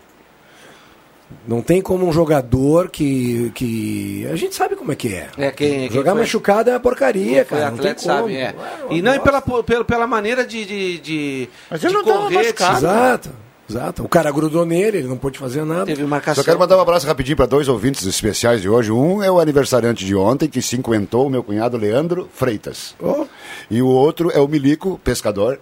Não 1.48 1.62
tem 1.62 1.81
como 1.81 2.07
um 2.07 2.12
jogador 2.12 2.90
que, 2.90 3.50
que. 3.55 4.26
A 4.31 4.37
gente 4.37 4.55
sabe 4.55 4.76
como 4.76 4.92
é 4.92 4.94
que 4.94 5.09
é. 5.14 5.29
É, 5.38 5.50
quem, 5.50 5.81
quem 5.88 5.90
Jogar 5.90 6.12
foi- 6.12 6.20
machucado 6.20 6.70
é 6.70 6.74
uma 6.74 6.81
porcaria, 6.81 7.44
Foi 7.46 7.59
cara. 7.59 7.70
Não 7.70 7.79
tem 7.79 7.90
atleta, 7.92 8.03
como. 8.14 8.29
sabe? 8.29 8.37
É. 8.37 8.55
E 8.90 9.00
não, 9.03 9.14
e 9.14 9.20
pela, 9.20 9.40
pela, 9.40 9.85
pela 9.85 10.07
maneira 10.07 10.44
de, 10.44 10.64
de, 10.66 10.98
de, 11.00 11.48
Mas 11.70 11.81
de 11.81 11.87
ele 11.87 11.94
não 11.94 12.05
tava 12.05 12.18
correr, 12.24 12.29
de 12.31 12.37
machucado. 12.37 12.76
Exato, 12.79 13.31
exato. 13.70 14.05
O 14.05 14.09
cara 14.09 14.31
grudou 14.31 14.66
nele, 14.66 14.98
ele 14.98 15.09
não 15.09 15.16
pôde 15.16 15.38
fazer 15.38 15.64
nada. 15.64 15.87
Teve 15.87 16.05
marcação. 16.05 16.42
Só 16.42 16.46
quero 16.46 16.59
mandar 16.59 16.76
um 16.76 16.81
abraço 16.83 17.07
rapidinho 17.07 17.37
para 17.38 17.46
dois 17.46 17.68
ouvintes 17.68 18.05
especiais 18.07 18.61
de 18.61 18.68
hoje. 18.68 18.92
Um 18.92 19.22
é 19.22 19.31
o 19.31 19.40
aniversariante 19.40 20.05
de 20.05 20.14
ontem, 20.14 20.46
que 20.48 20.61
cinquentou, 20.61 21.26
o 21.26 21.31
meu 21.31 21.42
cunhado 21.42 21.76
Leandro 21.79 22.29
Freitas. 22.35 22.94
Oh. 23.00 23.24
E 23.70 23.81
o 23.81 23.87
outro 23.88 24.31
é 24.31 24.38
o 24.38 24.46
Milico, 24.46 25.00
pescador, 25.03 25.59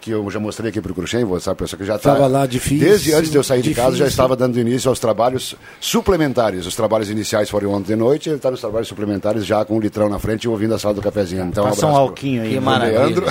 que 0.00 0.10
eu 0.10 0.28
já 0.30 0.40
mostrei 0.40 0.70
aqui 0.70 0.80
para 0.80 0.90
o 0.90 0.94
Cruxem, 0.94 1.26
essa 1.36 1.54
pessoa 1.54 1.78
que 1.78 1.84
já 1.84 1.96
está... 1.96 2.12
Tava 2.14 2.26
lá, 2.26 2.46
difícil, 2.46 2.88
Desde 2.88 3.12
antes 3.14 3.30
de 3.30 3.36
eu 3.36 3.42
sair 3.44 3.62
de 3.62 3.74
casa, 3.74 3.88
já 3.90 4.04
difícil. 4.04 4.06
estava 4.08 4.34
dando 4.34 4.58
início 4.58 4.88
aos 4.88 4.98
trabalhos 4.98 5.54
suplementares. 5.80 6.66
Os 6.66 6.74
trabalhos 6.74 7.10
iniciais 7.10 7.50
foram 7.50 7.72
ontem 7.72 7.88
de 7.88 7.96
noite, 7.96 8.28
ele 8.28 8.36
está 8.36 8.50
nos 8.50 8.60
trabalhos 8.60 8.88
suplementares 8.88 9.44
já 9.44 9.64
com 9.64 9.76
um 9.76 9.80
litrão 9.80 10.08
na 10.08 10.18
frente 10.18 10.44
e 10.44 10.48
ouvindo 10.48 10.74
a 10.74 10.78
sala 10.78 10.94
do 10.94 11.02
cafezinho. 11.02 11.44
Então, 11.44 11.64
Passa 11.64 11.86
um 11.86 11.90
pro- 11.90 11.98
alquinho 12.00 12.42
aí. 12.42 12.48
Que 12.48 12.54
né? 12.54 12.60
maravilha. 12.60 12.98
Leandro. 13.00 13.26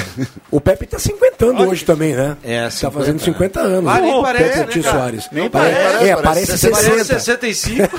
O 0.52 0.62
Pepe 0.62 0.86
tá 0.86 1.00
cinquentando 1.00 1.64
hoje 1.64 1.84
também, 1.86 2.16
né? 2.16 2.38
É, 2.44 2.64
Tá 2.66 2.72
50, 2.72 3.00
fazendo 3.00 3.20
50 3.22 3.60
anos. 3.62 3.90
Ah, 3.92 4.00
nem 4.02 4.14
o 4.14 4.22
parece, 4.22 4.60
Pepe 4.60 4.80
né? 4.80 4.92
Soares. 4.92 5.28
Nem 5.32 5.50
Pare- 5.50 5.74
parece, 5.74 6.04
É, 6.10 6.16
parece 6.16 6.22
parece 6.22 6.58
60. 6.58 6.76
60. 7.06 7.20
65. 7.20 7.90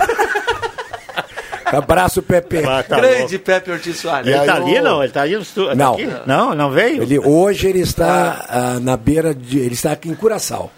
Abraço, 1.79 2.23
Pepe. 2.23 2.59
Ah, 2.65 2.83
tá 2.83 2.97
Grande 2.97 3.19
louco. 3.35 3.39
Pepe 3.41 3.71
Ortiz 3.71 3.97
Soares. 3.99 4.27
E 4.27 4.31
Ele 4.33 4.45
tá 4.47 4.55
o- 4.55 4.57
ali, 4.63 4.81
não? 4.81 5.03
Ele 5.03 5.13
tá 5.13 5.23
ali 5.23 5.35
no 5.37 5.43
estúdio? 5.43 5.75
Não. 5.77 5.97
Tá 5.97 6.03
aqui? 6.03 6.13
Não, 6.27 6.55
não 6.55 6.71
veio? 6.71 7.03
Ele, 7.03 7.19
hoje 7.19 7.69
ele 7.69 7.81
está 7.81 8.47
ah, 8.49 8.81
na 8.81 8.97
beira 8.97 9.35
de. 9.35 9.59
Ele 9.59 9.75
está 9.75 9.93
aqui 9.93 10.09
em 10.09 10.15
Curaçao. 10.15 10.71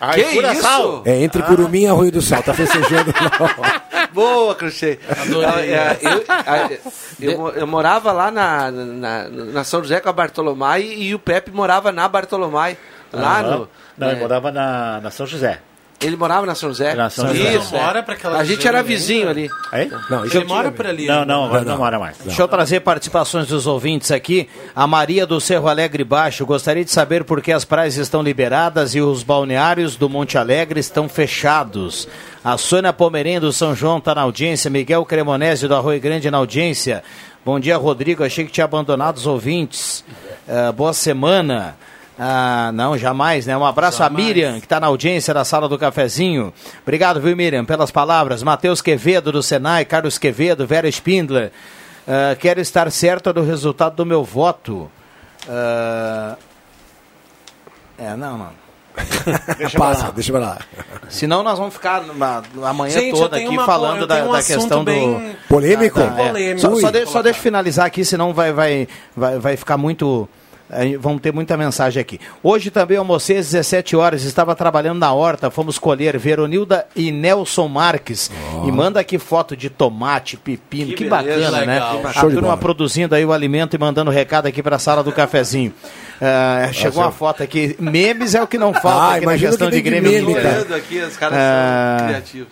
Ah, 0.00 0.14
Que 0.14 0.24
Curaçao? 0.24 0.82
isso? 0.94 1.02
É 1.04 1.22
entre 1.22 1.42
Curumim 1.42 1.82
e 1.82 1.86
Arroio 1.86 2.10
do 2.10 2.22
Sal. 2.22 2.42
Tá 2.42 2.54
festejando 2.54 3.12
lá. 3.38 3.82
Boa, 4.14 4.54
Cruxê. 4.54 4.98
Eu, 5.28 5.42
eu, 5.42 7.30
eu, 7.32 7.38
mo- 7.38 7.48
eu 7.50 7.66
morava 7.66 8.10
lá 8.10 8.30
na, 8.30 8.70
na, 8.70 9.28
na 9.28 9.64
São 9.64 9.82
José 9.82 10.00
com 10.00 10.08
a 10.08 10.12
Bartolomai 10.12 10.82
e 10.82 11.14
o 11.14 11.18
Pepe 11.18 11.50
morava 11.50 11.92
na 11.92 12.08
Bartolomai. 12.08 12.76
Lá 13.12 13.40
Aham. 13.40 13.50
no. 13.50 13.68
Não, 13.98 14.06
né? 14.06 14.12
ele 14.14 14.20
morava 14.22 14.50
na, 14.50 15.00
na 15.02 15.10
São 15.10 15.26
José. 15.26 15.58
Ele 16.02 16.16
morava 16.16 16.46
na 16.46 16.54
São 16.54 16.70
José. 16.70 16.94
Na 16.94 17.10
São 17.10 17.28
José. 17.28 17.56
Isso, 17.56 17.74
Mora 17.74 17.98
é. 17.98 18.02
pra 18.02 18.14
aquela 18.14 18.38
A 18.38 18.44
gente 18.44 18.66
era 18.66 18.82
vizinho 18.82 19.28
ali. 19.28 19.50
Aí? 19.70 19.90
Não, 20.08 20.24
Ele 20.24 20.44
mora 20.44 20.72
por 20.72 20.86
ali. 20.86 21.06
Não, 21.06 21.26
não, 21.26 21.44
agora 21.44 21.62
Não, 21.62 21.72
não, 21.72 21.78
mora 21.78 21.98
mais. 21.98 22.16
Deixa 22.24 22.40
eu 22.40 22.48
trazer 22.48 22.80
participações 22.80 23.48
dos 23.48 23.66
ouvintes 23.66 24.10
aqui. 24.10 24.48
A 24.74 24.86
Maria 24.86 25.26
do 25.26 25.38
Cerro 25.38 25.68
Alegre 25.68 26.02
Baixo 26.02 26.46
gostaria 26.46 26.84
de 26.84 26.90
saber 26.90 27.22
por 27.24 27.42
que 27.42 27.52
as 27.52 27.66
praias 27.66 27.98
estão 27.98 28.22
liberadas 28.22 28.94
e 28.94 29.00
os 29.02 29.22
balneários 29.22 29.96
do 29.96 30.08
Monte 30.08 30.38
Alegre 30.38 30.80
estão 30.80 31.06
fechados. 31.06 32.08
A 32.42 32.56
Sônia 32.56 32.94
Pomerém 32.94 33.38
do 33.38 33.52
São 33.52 33.74
João 33.74 33.98
está 33.98 34.14
na 34.14 34.22
audiência. 34.22 34.70
Miguel 34.70 35.04
Cremonese 35.04 35.68
do 35.68 35.74
Arroio 35.74 36.00
Grande 36.00 36.30
na 36.30 36.38
audiência. 36.38 37.04
Bom 37.44 37.60
dia, 37.60 37.76
Rodrigo. 37.76 38.24
Achei 38.24 38.46
que 38.46 38.50
tinha 38.52 38.64
abandonado 38.64 39.18
os 39.18 39.26
ouvintes. 39.26 40.02
Ah, 40.48 40.72
boa 40.72 40.94
semana. 40.94 41.76
Ah, 42.22 42.70
não, 42.74 42.98
jamais, 42.98 43.46
né? 43.46 43.56
Um 43.56 43.64
abraço 43.64 44.02
a 44.02 44.10
Miriam, 44.10 44.58
que 44.60 44.66
está 44.66 44.78
na 44.78 44.88
audiência 44.88 45.32
da 45.32 45.42
sala 45.42 45.66
do 45.68 45.78
cafezinho. 45.78 46.52
Obrigado, 46.82 47.18
viu, 47.18 47.34
Miriam, 47.34 47.64
pelas 47.64 47.90
palavras. 47.90 48.42
Matheus 48.42 48.82
Quevedo, 48.82 49.32
do 49.32 49.42
Senai, 49.42 49.86
Carlos 49.86 50.18
Quevedo, 50.18 50.66
Vera 50.66 50.86
Spindler. 50.88 51.50
Ah, 52.06 52.36
quero 52.38 52.60
estar 52.60 52.90
certo 52.90 53.32
do 53.32 53.42
resultado 53.42 53.96
do 53.96 54.04
meu 54.04 54.22
voto. 54.22 54.90
Ah, 55.48 56.36
é, 57.98 58.14
não, 58.16 58.36
não. 58.36 58.60
Deixa 59.56 59.78
Passa, 59.78 60.06
lá. 60.06 60.10
deixa 60.10 60.32
pra 60.32 60.40
lá. 60.40 60.58
Senão 61.08 61.42
nós 61.42 61.58
vamos 61.58 61.72
ficar 61.72 62.02
numa- 62.02 62.42
a 62.64 62.72
manhã 62.74 62.92
Gente, 62.98 63.10
eu 63.14 63.22
toda 63.22 63.36
aqui 63.36 63.46
uma- 63.48 63.64
falando 63.64 64.06
da, 64.06 64.24
um 64.24 64.32
da 64.32 64.42
questão 64.42 64.84
do. 64.84 64.92
Polêmico? 65.48 65.98
Da- 66.00 66.06
da- 66.06 66.22
é. 66.22 66.26
Polêmico. 66.28 66.60
Só, 66.60 66.76
só, 66.80 66.90
de- 66.90 67.06
só 67.06 67.22
deixa 67.22 67.38
eu 67.38 67.42
finalizar 67.42 67.86
aqui, 67.86 68.04
senão 68.04 68.34
vai, 68.34 68.52
vai, 68.52 68.88
vai, 69.16 69.38
vai 69.38 69.56
ficar 69.56 69.78
muito. 69.78 70.28
Vamos 71.00 71.20
ter 71.20 71.32
muita 71.32 71.56
mensagem 71.56 72.00
aqui. 72.00 72.20
Hoje 72.42 72.70
também 72.70 72.96
almocei 72.96 73.38
às 73.38 73.50
17 73.50 73.96
horas, 73.96 74.22
estava 74.24 74.54
trabalhando 74.54 74.98
na 75.00 75.12
horta, 75.12 75.50
fomos 75.50 75.78
colher 75.78 76.16
Veronilda 76.18 76.86
e 76.94 77.10
Nelson 77.10 77.66
Marques. 77.66 78.30
E 78.66 78.70
manda 78.70 79.00
aqui 79.00 79.18
foto 79.18 79.56
de 79.56 79.68
tomate, 79.68 80.36
pepino, 80.36 80.90
que, 80.90 81.04
Que 81.04 81.10
beleza, 81.10 81.50
beleza, 81.50 81.66
né? 81.66 81.74
legal. 81.74 82.00
A 82.06 82.12
Show 82.12 82.28
de 82.30 82.36
turma 82.36 82.56
produzindo 82.56 83.14
aí 83.14 83.24
o 83.24 83.32
alimento 83.32 83.74
e 83.74 83.78
mandando 83.78 84.10
recado 84.10 84.46
aqui 84.46 84.62
para 84.62 84.76
a 84.76 84.78
sala 84.78 85.02
do 85.02 85.10
cafezinho. 85.10 85.72
Eh, 86.20 86.70
chegou 86.74 87.02
uma 87.02 87.10
foto 87.10 87.42
aqui. 87.42 87.74
Memes 87.80 88.34
é 88.34 88.42
o 88.42 88.46
que 88.46 88.56
não 88.58 88.72
falta 88.72 88.88
Ah, 88.88 89.14
aqui 89.16 89.26
na 89.26 89.36
questão 89.38 89.68
que 89.68 89.76
de 89.76 89.82
de 89.82 89.90
Grêmio 89.90 90.10
meme, 90.12 90.34
cara. 90.34 90.48
Olhando 90.50 90.74
aqui, 90.74 90.98
os 91.00 91.16
caras 91.16 91.36
Ah. 91.38 91.96
são 91.98 92.06
criativos. 92.08 92.48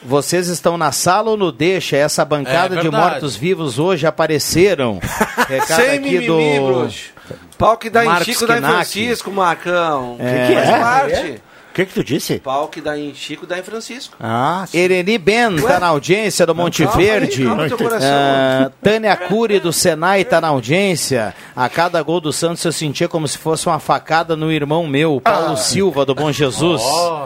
Vocês 0.00 0.46
estão 0.46 0.78
na 0.78 0.92
sala 0.92 1.30
ou 1.30 1.36
no 1.36 1.50
deixa? 1.50 1.96
Essa 1.96 2.24
bancada 2.24 2.76
É 2.76 2.78
de 2.78 2.82
verdade. 2.88 2.96
mortos-vivos 3.10 3.80
hoje 3.80 4.06
apareceram. 4.06 5.00
Recado 5.48 5.66
Sem 5.82 5.90
aqui 5.90 5.98
mimimi, 6.20 6.26
do. 6.60 6.66
bruxo. 6.66 7.17
Pau 7.56 7.76
que 7.76 7.90
dá 7.90 8.04
em 8.04 8.08
Marcos 8.08 8.26
Chico, 8.26 8.46
dá 8.46 8.58
em. 8.58 8.60
Francisco, 8.62 9.30
Marcão. 9.30 10.16
É. 10.18 10.46
Que 10.48 10.54
faz 10.54 10.68
É? 10.68 10.78
parte. 10.80 11.42
O 11.70 11.74
que 11.78 11.86
que 11.86 11.94
tu 11.94 12.02
disse? 12.02 12.40
Pau 12.40 12.66
que 12.66 12.80
dá 12.80 12.98
em 12.98 13.14
Chico, 13.14 13.46
dá 13.46 13.56
em 13.56 13.62
Francisco. 13.62 14.16
Ah, 14.18 14.64
sim. 14.66 14.78
Ereni 14.78 15.16
Ben 15.16 15.54
está 15.54 15.78
na 15.78 15.86
audiência 15.86 16.44
do 16.44 16.52
Monte 16.52 16.82
calma 16.82 16.98
aí, 17.00 17.06
Verde. 17.06 17.44
calma 17.44 17.68
teu 17.68 17.78
coração. 17.78 18.08
Ah, 18.10 18.70
Tânia 18.82 19.16
Cury 19.16 19.60
do 19.60 19.72
Senai 19.72 20.22
está 20.22 20.40
na 20.40 20.48
audiência. 20.48 21.32
A 21.54 21.68
cada 21.68 22.02
gol 22.02 22.20
do 22.20 22.32
Santos 22.32 22.64
eu 22.64 22.72
sentia 22.72 23.06
como 23.08 23.28
se 23.28 23.38
fosse 23.38 23.66
uma 23.68 23.78
facada 23.78 24.34
no 24.34 24.50
irmão 24.50 24.88
meu, 24.88 25.20
Paulo 25.20 25.56
Silva 25.56 26.04
do 26.04 26.16
Bom 26.16 26.32
Jesus. 26.32 26.82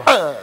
Ah, 0.07 0.35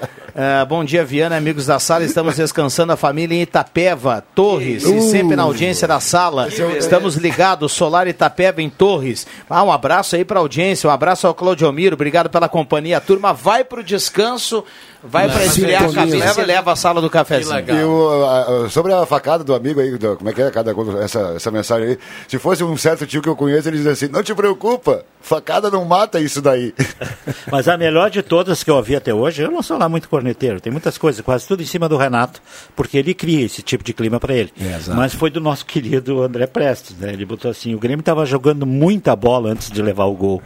bom 0.70 0.86
dia, 0.86 1.04
Viana, 1.04 1.36
amigos 1.36 1.66
da 1.66 1.80
sala. 1.80 2.06
Estamos 2.06 2.38
descansando 2.38 2.94
a 2.94 2.96
família 2.96 3.36
em 3.36 3.42
Itapeva, 3.42 4.24
Torres, 4.34 4.86
e 4.86 5.02
sempre 5.02 5.36
na 5.36 5.44
audiência 5.44 5.86
da 5.86 6.00
sala. 6.00 6.48
Estamos 6.78 7.16
ligados, 7.16 7.74
Solar 7.74 8.08
Itapeva 8.08 8.62
em 8.62 8.70
Torres. 8.70 9.28
Ah, 9.50 9.64
um 9.64 9.72
abraço 9.72 10.16
aí 10.16 10.24
para 10.24 10.40
a 10.40 10.42
audiência, 10.42 10.90
um 10.90 10.94
abraço 10.94 11.28
ao 11.28 11.34
Claudiomiro, 11.34 11.96
obrigado 11.96 12.30
pela 12.30 12.48
companhia. 12.48 12.98
A 12.98 13.02
turma 13.02 13.34
vai 13.34 13.66
para 13.66 13.82
o 13.82 13.84
descanso, 13.84 14.64
vai 15.04 15.30
para 15.30 15.46
esfriar 15.46 15.84
a 15.84 15.88
sintonia. 15.90 16.20
cabeça 16.20 16.42
e 16.42 16.46
leva 16.46 16.72
a 16.72 16.76
sala 16.76 17.02
do 17.02 17.10
cafezinho. 17.10 17.64
E 17.70 17.84
o, 17.84 18.26
a- 18.26 18.66
a- 18.66 18.70
sobre 18.70 18.94
a 18.94 19.06
facada 19.06 19.44
do 19.44 19.54
amigo 19.54 19.80
aí, 19.80 19.98
do- 19.98 20.18
como 20.18 20.30
é 20.30 20.34
que 20.34 20.42
é 20.42 20.52
cada 20.52 20.72
essa, 21.04 21.34
essa 21.36 21.52
mensagem 21.52 21.90
aí? 21.90 22.00
Se 22.28 22.38
fosse 22.40 22.64
um 22.64 22.76
certo 22.78 23.06
tio 23.08 23.22
que 23.22 23.30
eu 23.30 23.36
conheço, 23.36 23.68
ele 23.68 23.78
diz 23.78 23.88
assim: 23.88 24.08
não 24.08 24.22
te 24.24 24.34
preocupa, 24.36 25.04
facada 25.22 25.70
não 25.70 25.86
mata 25.86 26.20
isso 26.20 26.42
daí. 26.42 26.74
Mas 27.52 27.68
a 27.68 27.78
melhor 27.78 28.10
de 28.10 28.22
todas 28.22 28.64
que 28.64 28.70
eu 28.72 28.76
ouvi 28.76 28.96
até 28.96 29.14
hoje, 29.14 29.42
eu 29.42 29.52
não 29.52 29.62
sou 29.64 29.78
lá 29.78 29.88
muito 29.88 30.10
corneteiro, 30.10 30.60
tem 30.60 30.72
muitas 30.72 30.98
coisas, 30.98 31.22
quase 31.22 31.48
tudo 31.48 31.64
em 31.64 31.66
cima 31.66 31.88
do 31.90 31.98
Renato, 31.98 32.42
porque 32.76 32.98
ele 32.98 33.14
cria 33.14 33.46
esse 33.46 33.62
tipo 33.62 33.84
de 33.84 33.94
clima 33.94 34.20
para 34.20 34.34
ele. 34.34 34.52
É. 34.60 34.80
Mas 34.94 35.14
foi 35.14 35.30
do 35.30 35.40
nosso 35.40 35.66
querido 35.68 36.22
André 36.22 36.46
Prestes, 36.48 36.98
né? 36.98 37.14
Ele 37.14 37.26
botou 37.26 37.50
assim, 37.50 37.74
o 37.74 37.80
Grêmio 37.80 38.02
estava 38.02 38.26
jogando 38.26 38.66
muita 38.66 39.16
bola 39.16 39.50
antes 39.52 39.72
de 39.72 39.82
levar 39.82 40.06
o 40.06 40.14
gol. 40.14 40.42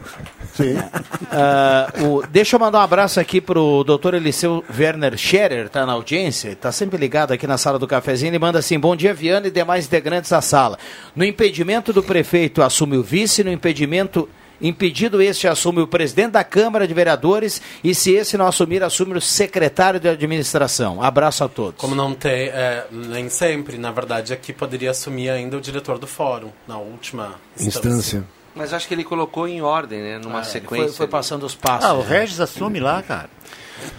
Sim. 0.54 0.76
Ah, 1.36 1.88
o- 2.00 2.22
deixa 2.30 2.54
eu 2.56 2.60
mandar 2.60 2.78
um 2.78 2.82
abraço 2.82 3.18
aqui 3.18 3.40
pro 3.40 3.82
doutor 3.84 4.14
Eliseu 4.14 4.43
Werner 4.46 5.16
Scherer, 5.16 5.68
tá 5.68 5.84
na 5.86 5.92
audiência, 5.92 6.54
tá 6.56 6.70
sempre 6.72 6.98
ligado 6.98 7.32
aqui 7.32 7.46
na 7.46 7.58
sala 7.58 7.78
do 7.78 7.86
cafezinho. 7.86 8.30
Ele 8.30 8.38
manda 8.38 8.58
assim: 8.58 8.78
bom 8.78 8.94
dia, 8.94 9.14
Viana 9.14 9.48
e 9.48 9.50
demais 9.50 9.86
integrantes 9.86 10.30
da 10.30 10.40
sala. 10.40 10.78
No 11.14 11.24
impedimento 11.24 11.92
do 11.92 12.02
prefeito 12.02 12.62
assume 12.62 12.96
o 12.96 13.02
vice, 13.02 13.44
no 13.44 13.52
impedimento. 13.52 14.28
Impedido 14.62 15.20
este 15.20 15.48
assume 15.48 15.80
o 15.80 15.86
presidente 15.86 16.30
da 16.30 16.44
Câmara 16.44 16.86
de 16.86 16.94
Vereadores 16.94 17.60
e 17.82 17.92
se 17.92 18.12
esse 18.12 18.38
não 18.38 18.46
assumir, 18.46 18.84
assume 18.84 19.18
o 19.18 19.20
secretário 19.20 19.98
de 19.98 20.08
administração. 20.08 21.02
Abraço 21.02 21.42
a 21.42 21.48
todos. 21.48 21.80
Como 21.80 21.94
não 21.94 22.14
tem, 22.14 22.48
é, 22.48 22.86
nem 22.90 23.28
sempre, 23.28 23.76
na 23.76 23.90
verdade, 23.90 24.32
aqui 24.32 24.52
poderia 24.52 24.92
assumir 24.92 25.28
ainda 25.28 25.56
o 25.56 25.60
diretor 25.60 25.98
do 25.98 26.06
fórum, 26.06 26.50
na 26.68 26.78
última 26.78 27.34
Instância. 27.58 28.24
Mas 28.54 28.72
acho 28.72 28.86
que 28.86 28.94
ele 28.94 29.04
colocou 29.04 29.48
em 29.48 29.60
ordem, 29.60 30.00
né? 30.00 30.18
Numa 30.18 30.44
sequência. 30.44 30.86
Foi, 30.88 30.96
foi 30.96 31.08
passando 31.08 31.44
os 31.44 31.56
passos. 31.56 31.84
Ah, 31.84 31.94
o 31.94 32.04
né? 32.04 32.20
Regis 32.20 32.40
assume 32.40 32.78
lá, 32.78 33.02
cara. 33.02 33.28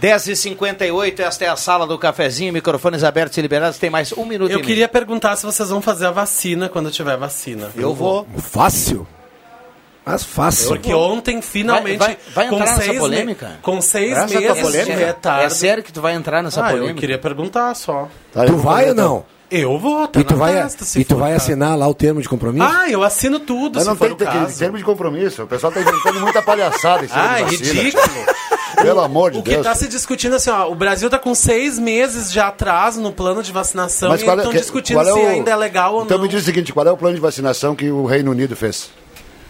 10h58, 0.00 1.20
esta 1.20 1.44
é 1.44 1.48
a 1.48 1.56
sala 1.56 1.86
do 1.86 1.98
cafezinho, 1.98 2.52
microfones 2.52 3.02
abertos 3.04 3.36
e 3.38 3.42
liberados. 3.42 3.78
Tem 3.78 3.90
mais 3.90 4.12
um 4.12 4.24
minuto 4.24 4.50
Eu 4.50 4.54
e 4.58 4.60
meio. 4.60 4.66
queria 4.66 4.88
perguntar 4.88 5.36
se 5.36 5.44
vocês 5.46 5.68
vão 5.70 5.80
fazer 5.80 6.06
a 6.06 6.10
vacina 6.10 6.68
quando 6.68 6.90
tiver 6.90 7.16
vacina. 7.16 7.70
Eu 7.76 7.94
vou. 7.94 8.26
Fácil? 8.38 9.06
Mas 10.04 10.22
fácil. 10.22 10.68
Porque 10.68 10.94
ontem, 10.94 11.42
finalmente, 11.42 11.98
Vai, 11.98 12.16
vai, 12.16 12.18
vai 12.34 12.48
com 12.48 12.54
entrar 12.56 12.66
nessa 12.70 12.80
seis 12.82 12.92
me- 12.94 12.98
polêmica? 13.00 13.50
Com 13.60 13.80
seis 13.80 14.12
Essa 14.12 14.26
tua 14.28 14.40
meses 14.40 14.54
de 14.56 14.62
polêmica? 14.62 14.96
retardo. 15.06 15.42
É 15.44 15.48
sério 15.50 15.82
que 15.82 15.92
tu 15.92 16.00
vai 16.00 16.14
entrar 16.14 16.42
nessa 16.42 16.60
ah, 16.64 16.70
polêmica? 16.70 16.92
eu 16.92 16.96
queria 16.96 17.18
perguntar 17.18 17.74
só. 17.74 18.08
Tá, 18.32 18.44
Tu 18.44 18.56
vai 18.56 18.88
ou 18.90 18.94
não? 18.94 19.24
Eu 19.50 19.78
vou, 19.78 20.06
tá 20.08 20.20
E 20.20 20.24
tu 20.24 20.32
na 20.34 20.38
vai, 20.38 20.54
testa, 20.54 20.84
se 20.84 21.00
e 21.00 21.04
tu 21.04 21.16
vai 21.16 21.32
assinar 21.32 21.76
lá 21.78 21.86
o 21.88 21.94
termo 21.94 22.20
de 22.20 22.28
compromisso? 22.28 22.66
Ah, 22.68 22.88
eu 22.90 23.02
assino 23.04 23.38
tudo, 23.40 23.74
Mas 23.76 23.84
se 23.84 23.88
não 23.88 23.96
for 23.96 24.04
tem 24.06 24.12
o 24.14 24.16
tem- 24.16 24.26
caso. 24.26 24.58
termo 24.58 24.76
de 24.78 24.84
compromisso. 24.84 25.42
O 25.42 25.46
pessoal 25.46 25.72
tá 25.72 25.80
inventando 25.80 26.20
muita 26.20 26.42
palhaçada 26.42 27.04
em 27.04 27.08
cima 27.08 27.20
Ah, 27.22 27.42
de 27.42 27.54
é 27.54 27.58
ridículo. 27.58 28.04
Pelo 28.82 29.00
amor 29.00 29.30
de 29.32 29.38
O 29.38 29.42
que 29.42 29.50
Deus. 29.50 29.60
está 29.66 29.74
se 29.74 29.88
discutindo 29.88 30.36
assim, 30.36 30.50
ó, 30.50 30.70
o 30.70 30.74
Brasil 30.74 31.06
está 31.08 31.18
com 31.18 31.34
seis 31.34 31.78
meses 31.78 32.30
de 32.30 32.38
atraso 32.38 33.00
no 33.00 33.10
plano 33.12 33.42
de 33.42 33.50
vacinação 33.52 34.10
Mas 34.10 34.22
e 34.22 34.28
é- 34.28 34.34
estão 34.34 34.50
que- 34.52 34.58
discutindo 34.58 35.00
é 35.00 35.04
se 35.04 35.10
o- 35.12 35.26
ainda 35.28 35.50
é 35.50 35.56
legal 35.56 35.94
ou 35.94 36.04
Então 36.04 36.18
não. 36.18 36.24
me 36.24 36.30
diz 36.30 36.42
o 36.42 36.44
seguinte, 36.44 36.72
qual 36.72 36.86
é 36.86 36.90
o 36.92 36.96
plano 36.96 37.14
de 37.14 37.20
vacinação 37.20 37.74
que 37.74 37.90
o 37.90 38.04
Reino 38.04 38.30
Unido 38.30 38.54
fez? 38.54 38.90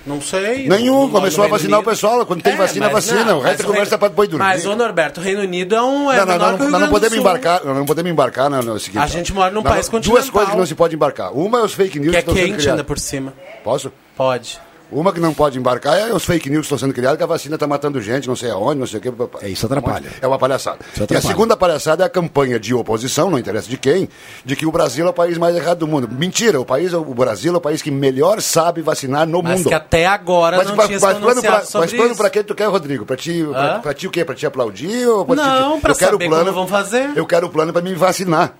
Não 0.06 0.20
sei. 0.20 0.68
Nenhum, 0.68 1.10
começou 1.10 1.42
a 1.42 1.48
vacinar 1.48 1.80
Reino 1.80 1.90
o 1.90 1.90
pessoal. 1.92 2.24
Quando 2.24 2.40
tem 2.40 2.52
É, 2.52 2.56
vacina, 2.56 2.88
vacina. 2.88 3.24
não, 3.24 3.38
o 3.38 3.40
resto 3.40 3.58
mas 3.58 3.60
é 3.64 3.72
conversa 3.72 3.98
para 3.98 4.06
depois 4.08 4.28
dormir. 4.28 4.44
Mas, 4.44 4.64
ô 4.64 4.76
Norberto, 4.76 5.20
o 5.20 5.22
Reino 5.24 5.40
Unido 5.40 5.74
é 5.74 5.82
um. 5.82 6.12
É 6.12 6.18
não, 6.24 6.26
não, 6.26 6.38
não, 6.52 6.58
que 6.58 6.62
o 6.64 6.70
nós 6.70 6.80
não 6.82 6.88
podemos 6.90 7.18
embarcar, 7.18 7.64
não 7.64 7.84
podemos 7.84 8.12
embarcar 8.12 8.48
no, 8.48 8.62
no 8.62 8.78
seguinte. 8.78 9.02
A 9.02 9.06
gente 9.08 9.32
mora 9.34 9.50
num 9.50 9.56
Não, 9.56 9.62
país 9.64 9.88
Duas 9.88 10.04
continental. 10.06 10.30
coisas 10.32 10.50
que 10.52 10.56
não 10.58 10.66
se 10.66 10.76
pode 10.76 10.94
embarcar. 10.94 11.32
Uma 11.36 11.58
é 11.58 11.62
os 11.64 11.74
fake 11.74 11.98
news 11.98 12.12
Que 12.12 12.16
é 12.18 12.20
estão 12.20 12.34
sendo 12.36 12.46
quente 12.52 12.70
ainda 12.70 12.84
por 12.84 13.00
cima. 13.00 13.32
Posso? 13.64 13.92
Pode. 14.16 14.60
Uma 14.90 15.12
que 15.12 15.18
não 15.18 15.34
pode 15.34 15.58
embarcar 15.58 15.98
é 15.98 16.12
os 16.12 16.24
fake 16.24 16.48
news 16.48 16.60
que 16.60 16.74
estão 16.74 16.78
sendo 16.78 16.94
criados, 16.94 17.16
que 17.18 17.22
a 17.24 17.26
vacina 17.26 17.56
está 17.56 17.66
matando 17.66 18.00
gente, 18.00 18.28
não 18.28 18.36
sei 18.36 18.50
aonde, 18.50 18.78
não 18.78 18.86
sei 18.86 19.00
o 19.00 19.02
que. 19.02 19.44
É, 19.44 19.48
isso 19.48 19.66
atrapalha. 19.66 20.10
É 20.20 20.26
uma 20.26 20.38
palhaçada. 20.38 20.78
E 21.10 21.16
a 21.16 21.20
segunda 21.20 21.56
palhaçada 21.56 22.04
é 22.04 22.06
a 22.06 22.08
campanha 22.08 22.58
de 22.60 22.72
oposição, 22.72 23.28
não 23.28 23.38
interessa 23.38 23.68
de 23.68 23.76
quem, 23.76 24.08
de 24.44 24.54
que 24.54 24.64
o 24.64 24.70
Brasil 24.70 25.04
é 25.06 25.10
o 25.10 25.12
país 25.12 25.36
mais 25.38 25.56
errado 25.56 25.78
do 25.78 25.88
mundo. 25.88 26.08
Mentira, 26.08 26.60
o, 26.60 26.64
país, 26.64 26.94
o 26.94 27.02
Brasil 27.02 27.52
é 27.52 27.56
o 27.56 27.60
país 27.60 27.82
que 27.82 27.90
melhor 27.90 28.40
sabe 28.40 28.80
vacinar 28.80 29.26
no 29.26 29.42
Mas 29.42 29.58
mundo. 29.58 29.68
que 29.68 29.74
até 29.74 30.06
agora 30.06 30.58
Mas, 30.58 30.68
não 30.68 30.76
mas, 30.76 30.86
tinha 30.86 31.00
mas 31.00 31.18
plano 31.18 31.42
pra, 31.42 31.64
mas 31.74 31.92
plano 31.92 32.16
pra 32.16 32.30
quem 32.30 32.44
tu 32.44 32.54
quer, 32.54 32.66
Rodrigo? 32.68 33.04
Pra 33.04 33.16
ti, 33.16 33.44
pra, 33.50 33.78
pra 33.80 33.94
ti 33.94 34.06
o 34.06 34.10
quê? 34.10 34.24
Pra 34.24 34.34
te 34.34 34.46
aplaudir? 34.46 35.06
Ou 35.08 35.24
pra 35.24 35.34
Não, 35.34 35.80
quero 35.80 35.94
saber 35.94 36.28
plano, 36.28 36.44
como 36.44 36.54
vão 36.54 36.66
fazer. 36.68 37.10
Eu 37.16 37.26
quero 37.26 37.48
o 37.48 37.50
plano 37.50 37.72
pra 37.72 37.82
me 37.82 37.94
vacinar. 37.94 38.54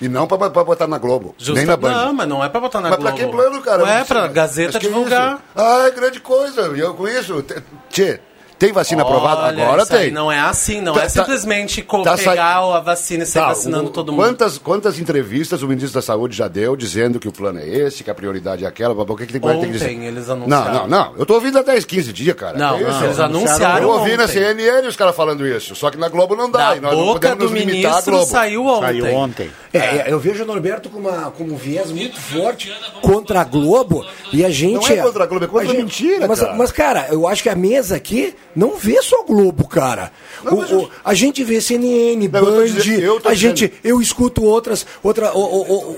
E 0.00 0.08
não 0.08 0.26
pra, 0.26 0.50
pra 0.50 0.64
botar 0.64 0.86
na 0.88 0.98
Globo, 0.98 1.34
Justa- 1.38 1.54
nem 1.54 1.64
na 1.66 1.76
Band. 1.76 1.90
Não, 1.92 2.12
mas 2.12 2.28
não 2.28 2.42
é 2.44 2.48
pra 2.48 2.60
botar 2.60 2.80
na 2.80 2.90
Mas 2.90 2.98
Globo. 2.98 3.16
pra 3.16 3.24
que 3.24 3.30
plano, 3.32 3.62
cara? 3.62 3.84
Ué, 3.84 3.98
Mas- 3.98 4.08
pra 4.08 4.22
mas 4.22 4.32
Gazeta 4.32 4.78
que 4.80 4.86
divulgar. 4.88 5.34
isso? 5.34 5.42
Ah, 5.54 5.84
é 5.86 5.90
grande 5.92 6.18
coisa. 6.20 6.62
Eu 6.62 6.94
com 6.94 7.06
isso. 7.06 7.44
Tchê, 7.88 8.20
tem 8.66 8.72
vacina 8.72 9.02
aprovada? 9.02 9.42
Olha, 9.48 9.64
Agora 9.64 9.82
isso 9.82 9.94
aí 9.94 10.04
tem. 10.04 10.12
não 10.12 10.30
é 10.30 10.38
assim, 10.38 10.80
não 10.80 10.92
Tá- 10.94 11.00
é 11.00 11.02
tá- 11.04 11.08
simplesmente 11.10 11.82
tá 11.82 12.16
pegar 12.16 12.58
a 12.58 12.80
vacina 12.80 13.24
e 13.24 13.26
sair 13.26 13.42
Tá, 13.42 13.48
vacinando 13.48 13.86
o- 13.88 13.90
todo 13.90 14.12
mundo. 14.12 14.22
Quantas, 14.22 14.58
quantas 14.58 14.98
entrevistas 14.98 15.62
o 15.62 15.68
ministro 15.68 15.94
da 16.00 16.02
Saúde 16.02 16.36
já 16.36 16.46
deu 16.48 16.76
dizendo 16.76 17.18
que 17.18 17.26
o 17.28 17.32
plano 17.32 17.58
é 17.58 17.66
esse, 17.68 18.04
que 18.04 18.10
a 18.10 18.14
prioridade 18.14 18.64
é 18.64 18.68
aquela? 18.68 18.94
O 18.94 19.16
que, 19.16 19.26
que 19.26 19.32
tem, 19.32 19.40
tem 19.40 19.60
que 19.60 19.66
dizer? 19.68 19.84
Ontem 19.86 20.04
eles 20.06 20.28
Não, 20.28 20.34
anunciaram. 20.34 20.72
não, 20.72 20.86
não. 20.88 21.14
Eu 21.18 21.26
tô 21.26 21.34
ouvindo 21.34 21.58
há 21.58 21.62
10, 21.62 21.84
15 21.84 22.12
dias, 22.12 22.36
cara. 22.36 22.56
Não, 22.56 22.78
Que 22.78 22.84
não, 22.84 23.04
eles 23.04 23.18
anunciaram 23.18 23.82
Eu 23.82 23.88
ouvi 23.90 24.16
na 24.16 24.24
ontem. 24.24 24.32
CNN 24.34 24.86
os 24.86 24.96
caras 24.96 25.16
falando 25.16 25.46
isso. 25.46 25.74
Só 25.74 25.90
que 25.90 25.96
na 25.98 26.08
Globo 26.08 26.36
não 26.36 26.50
dá. 26.50 26.70
Da 26.70 26.76
e 26.76 26.80
nós 26.80 26.96
não 26.96 27.04
boca 27.06 27.28
podemos 27.30 27.50
do 27.50 27.56
nos 27.56 27.64
limitar 27.66 28.02
Globo. 28.04 28.24
saiu 28.26 28.64
ontem. 28.66 28.86
Saiu 29.02 29.14
ontem. 29.14 29.50
É, 29.72 29.78
é, 29.78 30.04
eu 30.08 30.18
vejo 30.20 30.44
o 30.44 30.46
Norberto 30.46 30.88
com, 30.90 30.98
uma, 30.98 31.30
com 31.30 31.44
um 31.44 31.56
viés 31.56 31.90
muito 31.90 32.20
forte 32.20 32.72
contra 33.00 33.40
a 33.40 33.44
Globo 33.44 34.04
e 34.32 34.44
a 34.44 34.50
gente. 34.50 34.74
Não 34.74 34.96
é 34.98 35.02
contra 35.02 35.24
a 35.24 35.26
Globo, 35.26 35.44
é 35.44 35.48
contra 35.48 35.64
a 35.66 35.70
gente- 35.70 35.78
mentira, 35.82 36.28
Mas 36.28 36.40
cara. 36.40 36.54
mas, 36.54 36.72
cara, 36.72 37.06
eu 37.10 37.26
acho 37.26 37.42
que 37.42 37.48
a 37.48 37.54
mesa 37.56 37.96
aqui 37.96 38.34
não 38.54 38.76
vê 38.76 39.00
só 39.02 39.22
Globo, 39.24 39.66
cara. 39.66 40.12
O- 40.44 40.76
o- 40.82 40.90
a 41.04 41.14
gente 41.14 41.42
vê 41.44 41.60
CNN, 41.60 42.24
eu 42.24 42.30
tô 42.30 42.40
Band, 42.40 42.64
dizendo- 42.66 43.00
eu 43.02 43.16
a 43.16 43.32
dizendo- 43.34 43.34
gente, 43.56 43.72
eu 43.82 44.00
escuto 44.00 44.44
outras, 44.44 44.86
outra, 45.02 45.32
o- 45.36 45.40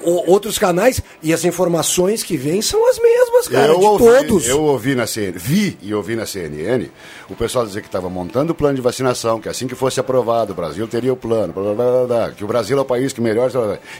o- 0.04 0.30
outros 0.30 0.58
canais 0.58 1.02
e 1.22 1.32
as 1.32 1.44
informações 1.44 2.22
que 2.22 2.36
vêm 2.36 2.60
são 2.62 2.88
as 2.88 2.98
mesmas, 2.98 3.48
cara, 3.48 3.72
eu 3.72 3.78
de 3.78 3.84
ouvi, 3.84 4.04
todos. 4.04 4.46
Eu 4.48 4.62
ouvi 4.62 4.94
na 4.94 5.06
CNN, 5.06 5.38
vi 5.38 5.78
e 5.82 5.94
ouvi 5.94 6.14
na 6.16 6.26
CNN 6.26 6.90
o 7.28 7.34
pessoal 7.34 7.66
dizer 7.66 7.80
que 7.80 7.88
estava 7.88 8.08
montando 8.10 8.52
o 8.52 8.54
plano 8.54 8.74
de 8.76 8.80
vacinação, 8.82 9.40
que 9.40 9.48
assim 9.48 9.66
que 9.66 9.74
fosse 9.74 9.98
aprovado, 10.00 10.52
o 10.52 10.54
Brasil 10.54 10.86
teria 10.86 11.12
o 11.12 11.16
plano, 11.16 11.52
blá, 11.52 11.62
blá, 11.62 11.74
blá, 11.74 12.06
blá, 12.06 12.30
que 12.32 12.44
o 12.44 12.46
Brasil 12.46 12.76
é 12.78 12.80
o 12.80 12.84
país 12.84 13.12
que 13.12 13.20
melhor. 13.20 13.50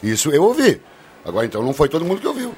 Isso 0.03 0.31
eu 0.31 0.43
ouvi. 0.45 0.81
Agora 1.25 1.47
então 1.47 1.63
não 1.63 1.73
foi 1.73 1.89
todo 1.89 2.05
mundo 2.05 2.21
que 2.21 2.27
ouviu. 2.27 2.55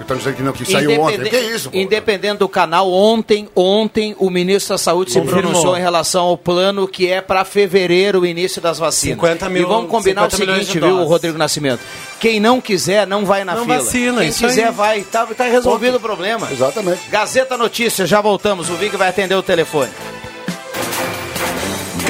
Estão 0.00 0.16
dizendo 0.16 0.36
que, 0.36 0.42
não, 0.42 0.52
que 0.52 0.64
saiu 0.70 0.90
ontem. 1.00 1.14
Independente- 1.16 1.30
Que 1.30 1.36
é 1.36 1.54
isso? 1.56 1.70
pô? 1.70 1.76
Independente 1.78 2.38
do 2.38 2.48
canal, 2.48 2.90
ontem, 2.92 3.48
ontem 3.56 4.14
o 4.18 4.28
ministro 4.30 4.74
da 4.74 4.78
Saúde 4.78 5.12
se 5.12 5.18
Confirmou. 5.18 5.42
pronunciou 5.42 5.76
em 5.76 5.80
relação 5.80 6.24
ao 6.24 6.36
plano 6.36 6.86
que 6.86 7.08
é 7.08 7.20
para 7.20 7.44
fevereiro 7.44 8.20
o 8.20 8.26
início 8.26 8.60
das 8.60 8.78
vacinas. 8.78 9.16
50 9.16 9.48
mil- 9.48 9.62
e 9.62 9.64
vamos 9.66 9.90
combinar 9.90 10.22
o 10.26 10.30
50 10.30 10.38
milhões 10.38 10.66
seguinte, 10.66 10.84
viu, 10.84 10.94
doses. 10.96 11.08
Rodrigo 11.08 11.38
Nascimento? 11.38 11.80
Quem 12.18 12.38
não 12.40 12.60
quiser, 12.60 13.06
não 13.06 13.24
vai 13.24 13.44
na 13.44 13.54
Não 13.54 13.64
fila. 13.64 13.76
vacina, 13.78 14.20
Quem 14.22 14.32
quiser, 14.32 14.66
aí. 14.68 14.72
vai. 14.72 15.00
Tá, 15.02 15.26
tá 15.26 15.44
resolvido 15.44 15.96
o 15.96 16.00
problema. 16.00 16.48
Exatamente. 16.50 17.00
Gazeta 17.10 17.56
Notícias, 17.56 18.08
já 18.08 18.20
voltamos. 18.20 18.68
O 18.68 18.74
Vig 18.74 18.96
vai 18.96 19.08
atender 19.08 19.34
o 19.34 19.42
telefone. 19.42 19.90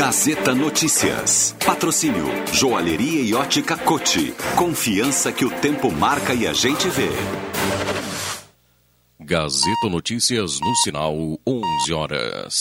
Gazeta 0.01 0.55
Notícias. 0.55 1.55
Patrocínio 1.63 2.25
Joalheria 2.55 3.21
e 3.21 3.35
Ótica 3.35 3.77
Cote. 3.77 4.33
Confiança 4.57 5.31
que 5.31 5.45
o 5.45 5.51
tempo 5.61 5.93
marca 5.93 6.33
e 6.33 6.47
a 6.47 6.55
gente 6.55 6.89
vê. 6.89 7.11
Gazeta 9.21 9.91
Notícias 9.91 10.59
no 10.59 10.75
sinal 10.77 11.15
11 11.47 11.93
horas. 11.93 12.61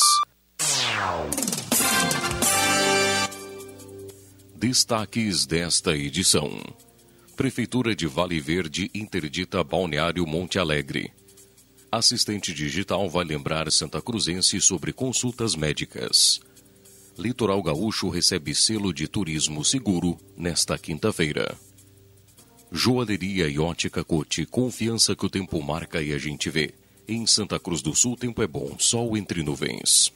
Destaques 4.53 5.45
desta 5.45 5.95
edição. 5.95 6.61
Prefeitura 7.37 7.95
de 7.95 8.05
Vale 8.05 8.41
Verde 8.41 8.91
interdita 8.93 9.63
Balneário 9.63 10.27
Monte 10.27 10.59
Alegre. 10.59 11.09
Assistente 11.89 12.53
digital 12.53 13.09
vai 13.09 13.23
lembrar 13.23 13.71
Santa 13.71 14.01
Cruzense 14.01 14.59
sobre 14.59 14.91
consultas 14.91 15.55
médicas. 15.55 16.41
Litoral 17.19 17.61
Gaúcho 17.61 18.07
recebe 18.07 18.55
selo 18.55 18.93
de 18.93 19.05
turismo 19.05 19.65
seguro 19.65 20.17
nesta 20.37 20.77
quinta-feira. 20.77 21.53
Joalheria 22.71 23.49
e 23.49 23.59
ótica 23.59 24.05
Cote, 24.05 24.45
confiança 24.45 25.13
que 25.13 25.25
o 25.25 25.29
tempo 25.29 25.61
marca 25.61 26.01
e 26.01 26.13
a 26.13 26.17
gente 26.17 26.49
vê. 26.49 26.73
Em 27.05 27.27
Santa 27.27 27.59
Cruz 27.59 27.81
do 27.81 27.93
Sul, 27.93 28.15
tempo 28.15 28.41
é 28.41 28.47
bom, 28.47 28.73
sol 28.79 29.17
entre 29.17 29.43
nuvens. 29.43 30.13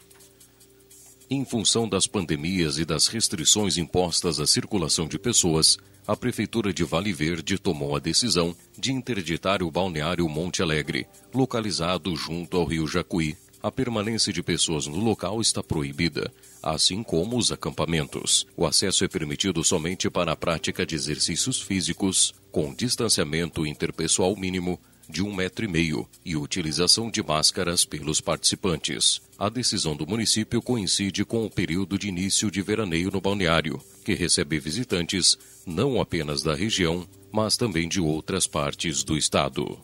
Em 1.30 1.44
função 1.44 1.90
das 1.90 2.08
pandemias 2.08 2.78
e 2.78 2.86
das 2.86 3.08
restrições 3.08 3.78
impostas 3.78 4.40
à 4.40 4.48
circulação 4.48 5.06
de 5.06 5.20
pessoas, 5.20 5.78
a 6.08 6.16
Prefeitura 6.16 6.72
de 6.72 6.86
Vale 6.86 7.12
Verde 7.12 7.58
tomou 7.58 7.98
a 7.98 8.00
decisão 8.00 8.56
de 8.78 8.94
interditar 8.94 9.62
o 9.62 9.70
balneário 9.70 10.30
Monte 10.30 10.62
Alegre, 10.62 11.06
localizado 11.34 12.16
junto 12.16 12.56
ao 12.56 12.64
rio 12.64 12.88
Jacuí. 12.88 13.36
A 13.62 13.70
permanência 13.70 14.32
de 14.32 14.42
pessoas 14.42 14.88
no 14.88 15.00
local 15.00 15.42
está 15.42 15.62
proibida, 15.64 16.32
assim 16.64 17.04
como 17.04 17.38
os 17.38 17.52
acampamentos. 17.52 18.48
O 18.56 18.66
acesso 18.66 19.04
é 19.04 19.08
permitido 19.08 19.64
somente 19.64 20.10
para 20.10 20.32
a 20.32 20.36
prática 20.36 20.86
de 20.86 20.96
exercícios 20.96 21.62
físicos, 21.62 22.34
com 22.52 22.74
distanciamento 22.74 23.68
interpessoal 23.68 24.36
mínimo 24.36 24.80
de 25.10 25.22
um 25.22 25.34
metro 25.34 25.66
e 25.66 25.68
meio 25.68 26.08
e 26.24 26.36
utilização 26.36 27.12
de 27.12 27.22
máscaras 27.22 27.84
pelos 27.84 28.22
participantes. 28.22 29.22
A 29.38 29.50
decisão 29.50 29.96
do 29.96 30.08
município 30.08 30.62
coincide 30.62 31.26
com 31.26 31.46
o 31.46 31.50
período 31.50 32.00
de 32.00 32.08
início 32.08 32.50
de 32.50 32.62
veraneio 32.62 33.12
no 33.12 33.20
balneário, 33.20 33.82
que 34.06 34.14
recebe 34.14 34.60
visitantes 34.60 35.38
não 35.66 36.00
apenas 36.00 36.42
da 36.42 36.56
região, 36.56 37.08
mas 37.32 37.58
também 37.58 37.90
de 37.90 38.00
outras 38.00 38.48
partes 38.48 39.04
do 39.04 39.18
estado. 39.18 39.78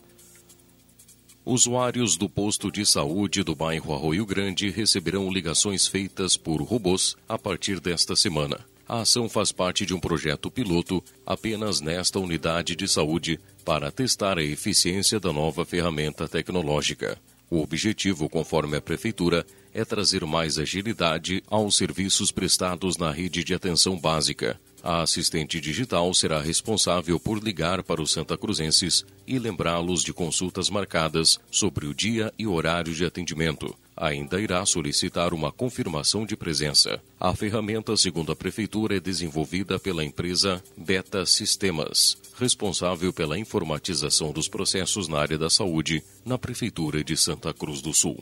Usuários 1.44 2.18
do 2.18 2.28
posto 2.28 2.70
de 2.70 2.84
saúde 2.84 3.42
do 3.42 3.54
bairro 3.54 3.94
Arroio 3.94 4.26
Grande 4.26 4.68
receberão 4.68 5.32
ligações 5.32 5.86
feitas 5.86 6.36
por 6.36 6.60
robôs 6.60 7.16
a 7.26 7.38
partir 7.38 7.80
desta 7.80 8.14
semana. 8.14 8.60
A 8.86 9.00
ação 9.00 9.28
faz 9.28 9.50
parte 9.50 9.86
de 9.86 9.94
um 9.94 10.00
projeto 10.00 10.50
piloto 10.50 11.02
apenas 11.24 11.80
nesta 11.80 12.18
unidade 12.18 12.76
de 12.76 12.86
saúde 12.86 13.40
para 13.64 13.90
testar 13.90 14.36
a 14.36 14.42
eficiência 14.42 15.18
da 15.18 15.32
nova 15.32 15.64
ferramenta 15.64 16.28
tecnológica. 16.28 17.18
O 17.48 17.62
objetivo, 17.62 18.28
conforme 18.28 18.76
a 18.76 18.80
Prefeitura, 18.80 19.46
é 19.72 19.84
trazer 19.84 20.24
mais 20.26 20.58
agilidade 20.58 21.42
aos 21.48 21.76
serviços 21.76 22.30
prestados 22.30 22.96
na 22.96 23.10
rede 23.10 23.42
de 23.42 23.54
atenção 23.54 23.98
básica. 23.98 24.60
A 24.82 25.02
assistente 25.02 25.60
digital 25.60 26.12
será 26.14 26.40
responsável 26.40 27.18
por 27.20 27.42
ligar 27.42 27.82
para 27.82 28.00
os 28.00 28.12
Santa 28.12 28.36
Cruzenses 28.36 29.04
e 29.30 29.38
lembrá-los 29.38 30.02
de 30.02 30.12
consultas 30.12 30.68
marcadas 30.68 31.38
sobre 31.52 31.86
o 31.86 31.94
dia 31.94 32.34
e 32.36 32.48
horário 32.48 32.92
de 32.92 33.04
atendimento. 33.04 33.72
Ainda 33.96 34.40
irá 34.40 34.66
solicitar 34.66 35.32
uma 35.32 35.52
confirmação 35.52 36.26
de 36.26 36.36
presença. 36.36 37.00
A 37.20 37.32
ferramenta, 37.32 37.96
segundo 37.96 38.32
a 38.32 38.36
Prefeitura, 38.36 38.96
é 38.96 39.00
desenvolvida 39.00 39.78
pela 39.78 40.04
empresa 40.04 40.60
Beta 40.76 41.24
Sistemas, 41.24 42.18
responsável 42.36 43.12
pela 43.12 43.38
informatização 43.38 44.32
dos 44.32 44.48
processos 44.48 45.06
na 45.06 45.20
área 45.20 45.38
da 45.38 45.48
saúde 45.48 46.02
na 46.24 46.36
Prefeitura 46.36 47.04
de 47.04 47.16
Santa 47.16 47.54
Cruz 47.54 47.80
do 47.80 47.94
Sul. 47.94 48.20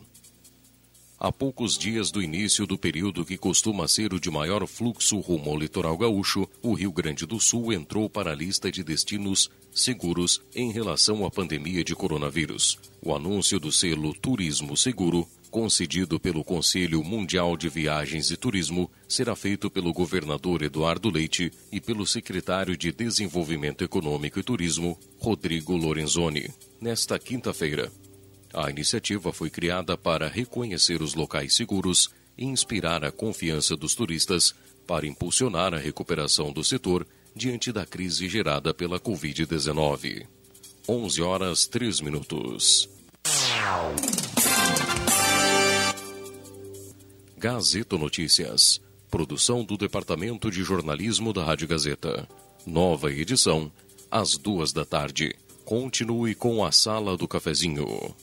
A 1.21 1.33
poucos 1.33 1.77
dias 1.77 2.13
do 2.13 2.23
início 2.23 2.65
do 2.65 2.79
período 2.79 3.25
que 3.25 3.37
costuma 3.37 3.89
ser 3.89 4.15
o 4.15 4.21
de 4.21 4.31
maior 4.31 4.65
fluxo 4.69 5.19
rumo 5.19 5.51
ao 5.51 5.59
litoral 5.59 5.99
gaúcho, 5.99 6.49
o 6.63 6.75
Rio 6.75 6.93
Grande 6.93 7.27
do 7.27 7.41
Sul 7.41 7.73
entrou 7.73 8.09
para 8.09 8.31
a 8.31 8.35
lista 8.37 8.71
de 8.71 8.85
destinos 8.85 9.51
seguros 9.73 10.41
em 10.55 10.71
relação 10.71 11.27
à 11.27 11.31
pandemia 11.31 11.83
de 11.83 11.93
coronavírus. 11.93 12.79
O 13.03 13.13
anúncio 13.13 13.59
do 13.59 13.73
selo 13.73 14.15
Turismo 14.15 14.77
Seguro, 14.77 15.27
concedido 15.51 16.21
pelo 16.21 16.45
Conselho 16.45 17.03
Mundial 17.03 17.57
de 17.57 17.69
Viagens 17.69 18.31
e 18.31 18.37
Turismo, 18.37 18.89
será 19.09 19.35
feito 19.35 19.69
pelo 19.69 19.93
governador 19.93 20.63
Eduardo 20.63 21.11
Leite 21.11 21.51
e 21.73 21.81
pelo 21.81 22.07
secretário 22.07 22.77
de 22.77 22.93
Desenvolvimento 22.93 23.83
Econômico 23.83 24.39
e 24.39 24.43
Turismo, 24.45 24.97
Rodrigo 25.19 25.75
Lorenzoni, 25.77 26.49
nesta 26.81 27.19
quinta-feira. 27.19 27.91
A 28.53 28.71
iniciativa 28.71 29.33
foi 29.33 29.51
criada 29.51 29.97
para 29.97 30.29
reconhecer 30.29 31.03
os 31.03 31.15
locais 31.15 31.55
seguros 31.55 32.11
e 32.37 32.45
inspirar 32.45 33.05
a 33.05 33.13
confiança 33.13 33.77
dos 33.77 33.95
turistas 33.95 34.55
para 34.87 35.07
impulsionar 35.07 35.75
a 35.75 35.79
recuperação 35.79 36.53
do 36.53 36.65
setor 36.65 37.07
diante 37.35 37.71
da 37.71 37.85
crise 37.85 38.29
gerada 38.29 38.73
pela 38.73 38.99
Covid-19. 38.99 40.27
11 40.89 41.23
horas 41.23 41.67
3 41.67 42.01
minutos. 42.01 42.89
Gazeta 47.37 47.99
Notícias. 47.99 48.81
Produção 49.11 49.65
do 49.65 49.77
Departamento 49.77 50.51
de 50.51 50.63
Jornalismo 50.63 51.33
da 51.33 51.45
Rádio 51.45 51.69
Gazeta. 51.69 52.29
Nova 52.67 53.13
edição, 53.13 53.71
às 54.11 54.37
duas 54.37 54.73
da 54.73 54.85
tarde. 54.85 55.35
Continue 55.65 56.35
com 56.35 56.65
a 56.65 56.73
Sala 56.73 57.17
do 57.17 57.29
Cafezinho. 57.29 58.15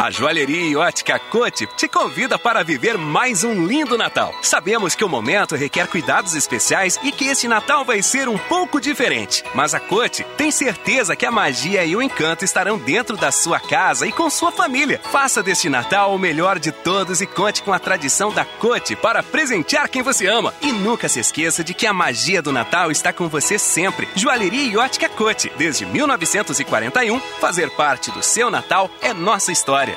A 0.00 0.10
Joalheria 0.10 0.62
e 0.62 0.74
Ótica 0.76 1.18
Cote 1.18 1.66
te 1.76 1.86
convida 1.86 2.38
para 2.38 2.64
viver 2.64 2.96
mais 2.96 3.44
um 3.44 3.66
lindo 3.66 3.98
Natal. 3.98 4.34
Sabemos 4.40 4.94
que 4.94 5.04
o 5.04 5.08
momento 5.10 5.54
requer 5.54 5.86
cuidados 5.88 6.34
especiais 6.34 6.98
e 7.02 7.12
que 7.12 7.26
esse 7.26 7.46
Natal 7.46 7.84
vai 7.84 8.00
ser 8.00 8.26
um 8.26 8.38
pouco 8.38 8.80
diferente. 8.80 9.44
Mas 9.54 9.74
a 9.74 9.78
Cote 9.78 10.24
tem 10.38 10.50
certeza 10.50 11.14
que 11.14 11.26
a 11.26 11.30
magia 11.30 11.84
e 11.84 11.94
o 11.94 12.00
encanto 12.00 12.46
estarão 12.46 12.78
dentro 12.78 13.14
da 13.14 13.30
sua 13.30 13.60
casa 13.60 14.06
e 14.06 14.12
com 14.12 14.30
sua 14.30 14.50
família. 14.50 14.98
Faça 15.12 15.42
deste 15.42 15.68
Natal 15.68 16.14
o 16.14 16.18
melhor 16.18 16.58
de 16.58 16.72
todos 16.72 17.20
e 17.20 17.26
conte 17.26 17.62
com 17.62 17.70
a 17.70 17.78
tradição 17.78 18.32
da 18.32 18.46
Cote 18.46 18.96
para 18.96 19.22
presentear 19.22 19.86
quem 19.90 20.00
você 20.00 20.26
ama. 20.26 20.54
E 20.62 20.72
nunca 20.72 21.10
se 21.10 21.20
esqueça 21.20 21.62
de 21.62 21.74
que 21.74 21.86
a 21.86 21.92
magia 21.92 22.40
do 22.40 22.52
Natal 22.52 22.90
está 22.90 23.12
com 23.12 23.28
você 23.28 23.58
sempre. 23.58 24.08
Joalheria 24.16 24.64
e 24.64 24.78
Ótica 24.78 25.10
Cote. 25.10 25.52
Desde 25.58 25.84
1941, 25.84 27.20
fazer 27.38 27.68
parte 27.72 28.10
do 28.10 28.22
seu 28.22 28.50
Natal 28.50 28.90
é 29.02 29.12
nossa 29.12 29.52
história. 29.52 29.89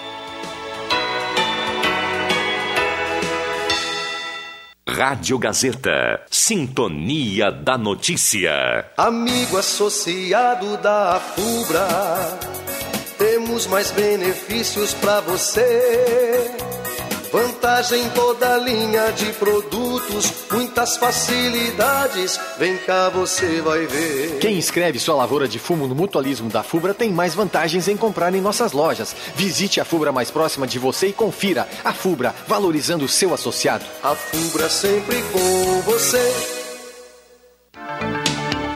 Rádio 4.88 5.40
Gazeta. 5.40 6.22
Sintonia 6.30 7.50
da 7.50 7.78
Notícia. 7.78 8.86
Amigo 8.98 9.58
associado 9.58 10.76
da 10.78 11.22
FUBRA, 11.22 11.88
temos 13.18 13.66
mais 13.68 13.92
benefícios 13.92 14.94
para 14.96 15.22
você. 15.22 16.52
Vantagem 17.34 18.04
em 18.04 18.10
toda 18.10 18.58
linha 18.58 19.12
de 19.12 19.34
produtos, 19.34 20.32
muitas 20.52 20.98
facilidades. 20.98 22.40
Vem 22.60 22.78
cá, 22.78 23.10
você 23.10 23.60
vai 23.60 23.88
ver. 23.88 24.38
Quem 24.38 24.56
inscreve 24.56 25.00
sua 25.00 25.16
lavoura 25.16 25.48
de 25.48 25.58
fumo 25.58 25.88
no 25.88 25.96
mutualismo 25.96 26.48
da 26.48 26.62
Fubra 26.62 26.94
tem 26.94 27.10
mais 27.10 27.34
vantagens 27.34 27.88
em 27.88 27.98
comprar 27.98 28.36
em 28.36 28.40
nossas 28.40 28.72
lojas. 28.72 29.16
Visite 29.36 29.82
a 29.82 29.86
Fubra 29.86 30.12
mais 30.12 30.30
próxima 30.30 30.68
de 30.68 30.78
você 30.78 31.08
e 31.08 31.14
confira. 31.14 31.68
A 31.84 31.92
Fubra, 31.92 32.36
valorizando 32.48 33.06
o 33.06 33.10
seu 33.10 33.34
associado. 33.34 33.84
A 34.04 34.14
Fubra 34.14 34.70
sempre 34.70 35.20
com 35.32 35.82
você. 35.82 36.63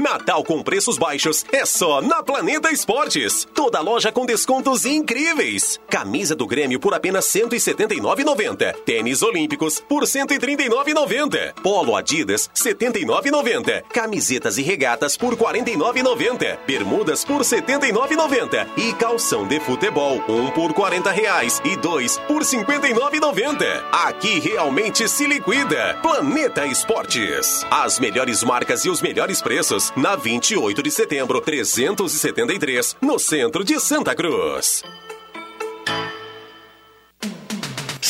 Natal 0.00 0.42
com 0.42 0.62
preços 0.62 0.96
baixos 0.96 1.44
é 1.52 1.66
só 1.66 2.00
na 2.00 2.22
Planeta 2.22 2.72
Esportes. 2.72 3.46
Toda 3.54 3.80
loja 3.80 4.10
com 4.10 4.24
descontos 4.24 4.86
incríveis. 4.86 5.78
Camisa 5.90 6.34
do 6.34 6.46
Grêmio 6.46 6.80
por 6.80 6.94
apenas 6.94 7.32
R$ 7.34 7.42
179,90. 7.42 8.74
Tênis 8.84 9.22
Olímpicos 9.22 9.78
por 9.78 10.04
R$ 10.04 10.08
139,90. 10.08 11.52
Polo 11.62 11.94
Adidas 11.94 12.50
R$ 12.54 12.74
79,90. 12.74 13.82
Camisetas 13.92 14.56
e 14.56 14.62
regatas 14.62 15.18
por 15.18 15.34
R$ 15.34 15.60
49,90. 15.60 16.58
Bermudas 16.66 17.22
por 17.22 17.42
R$ 17.42 17.44
79,90. 17.44 18.68
E 18.78 18.94
calção 18.94 19.46
de 19.46 19.60
futebol, 19.60 20.22
um 20.28 20.50
por 20.50 20.72
40 20.72 21.10
reais 21.10 21.60
e 21.62 21.76
dois 21.76 22.16
por 22.20 22.42
R$ 22.42 22.48
59,90. 22.48 23.84
Aqui 23.92 24.40
realmente 24.40 25.06
se 25.06 25.26
liquida. 25.26 25.98
Planeta 26.00 26.64
Esportes. 26.64 27.66
As 27.70 27.98
melhores 27.98 28.42
marcas 28.42 28.86
e 28.86 28.88
os 28.88 29.02
melhores 29.02 29.42
preços 29.42 29.89
na 29.96 30.16
28 30.16 30.82
de 30.82 30.90
setembro, 30.90 31.40
373, 31.40 32.96
no 33.00 33.18
centro 33.18 33.64
de 33.64 33.78
Santa 33.80 34.14
Cruz. 34.14 34.84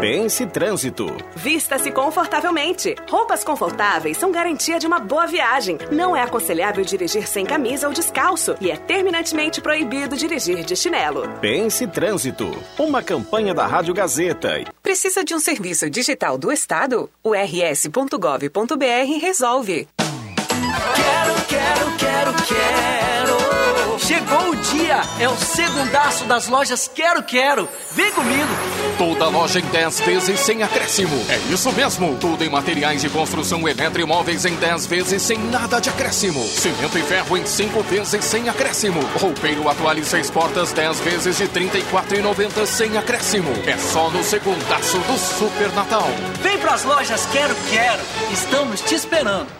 Pense 0.00 0.46
Trânsito. 0.46 1.14
Vista-se 1.36 1.90
confortavelmente. 1.92 2.96
Roupas 3.10 3.44
confortáveis 3.44 4.16
são 4.16 4.32
garantia 4.32 4.78
de 4.78 4.86
uma 4.86 4.98
boa 4.98 5.26
viagem. 5.26 5.76
Não 5.92 6.16
é 6.16 6.22
aconselhável 6.22 6.82
dirigir 6.82 7.28
sem 7.28 7.44
camisa 7.44 7.86
ou 7.86 7.92
descalço 7.92 8.54
e 8.62 8.70
é 8.70 8.76
terminantemente 8.76 9.60
proibido 9.60 10.16
dirigir 10.16 10.64
de 10.64 10.74
chinelo. 10.74 11.28
Pense 11.40 11.86
Trânsito. 11.86 12.50
Uma 12.78 13.02
campanha 13.02 13.52
da 13.52 13.66
Rádio 13.66 13.92
Gazeta. 13.92 14.64
Precisa 14.82 15.22
de 15.22 15.34
um 15.34 15.38
serviço 15.38 15.90
digital 15.90 16.38
do 16.38 16.50
Estado? 16.50 17.10
O 17.22 17.34
rs.gov.br 17.34 19.20
resolve. 19.20 19.86
Quero, 20.96 21.34
quero, 21.46 21.96
quero, 21.98 22.32
quero. 22.48 22.59
Dia, 24.90 25.02
é 25.20 25.28
o 25.28 25.36
segundaço 25.36 26.24
das 26.24 26.48
lojas 26.48 26.90
Quero 26.92 27.22
Quero. 27.22 27.68
Vem 27.92 28.10
comigo. 28.10 28.48
Toda 28.98 29.28
loja 29.28 29.60
em 29.60 29.64
10 29.64 30.00
vezes 30.00 30.40
sem 30.40 30.64
acréscimo. 30.64 31.14
É 31.28 31.36
isso 31.52 31.70
mesmo. 31.70 32.16
Tudo 32.18 32.42
em 32.42 32.50
materiais 32.50 33.00
de 33.00 33.08
construção 33.08 33.68
eletromóveis 33.68 34.44
em 34.44 34.56
10 34.56 34.86
vezes 34.86 35.22
sem 35.22 35.38
nada 35.38 35.78
de 35.78 35.88
acréscimo. 35.88 36.42
Cimento 36.42 36.98
e 36.98 37.02
ferro 37.02 37.36
em 37.36 37.46
5 37.46 37.82
vezes 37.84 38.24
sem 38.24 38.48
acréscimo. 38.48 39.00
Roupeiro 39.20 39.68
atual 39.68 39.96
e 39.96 40.04
6 40.04 40.28
portas 40.30 40.72
10 40.72 41.00
vezes 41.02 41.36
de 41.36 41.44
R$ 41.44 41.70
34,90 41.70 42.66
sem 42.66 42.98
acréscimo. 42.98 43.52
É 43.68 43.78
só 43.78 44.10
no 44.10 44.24
segundaço 44.24 44.98
do 44.98 45.16
Super 45.16 45.72
Natal. 45.72 46.08
Vem 46.42 46.58
pras 46.58 46.82
lojas 46.82 47.26
Quero 47.26 47.54
Quero. 47.70 48.02
Estamos 48.32 48.80
te 48.80 48.96
esperando. 48.96 49.59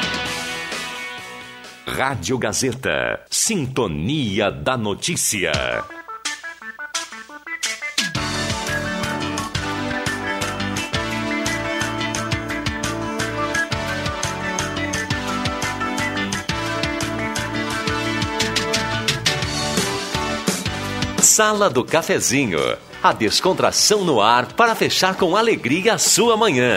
Rádio 1.85 2.37
Gazeta. 2.37 3.21
Sintonia 3.29 4.51
da 4.51 4.77
Notícia. 4.77 5.51
Sala 21.21 21.69
do 21.69 21.83
Cafezinho. 21.83 22.59
A 23.01 23.13
descontração 23.13 24.05
no 24.05 24.21
ar 24.21 24.53
para 24.53 24.75
fechar 24.75 25.15
com 25.15 25.35
alegria 25.35 25.95
a 25.95 25.97
sua 25.97 26.37
manhã. 26.37 26.75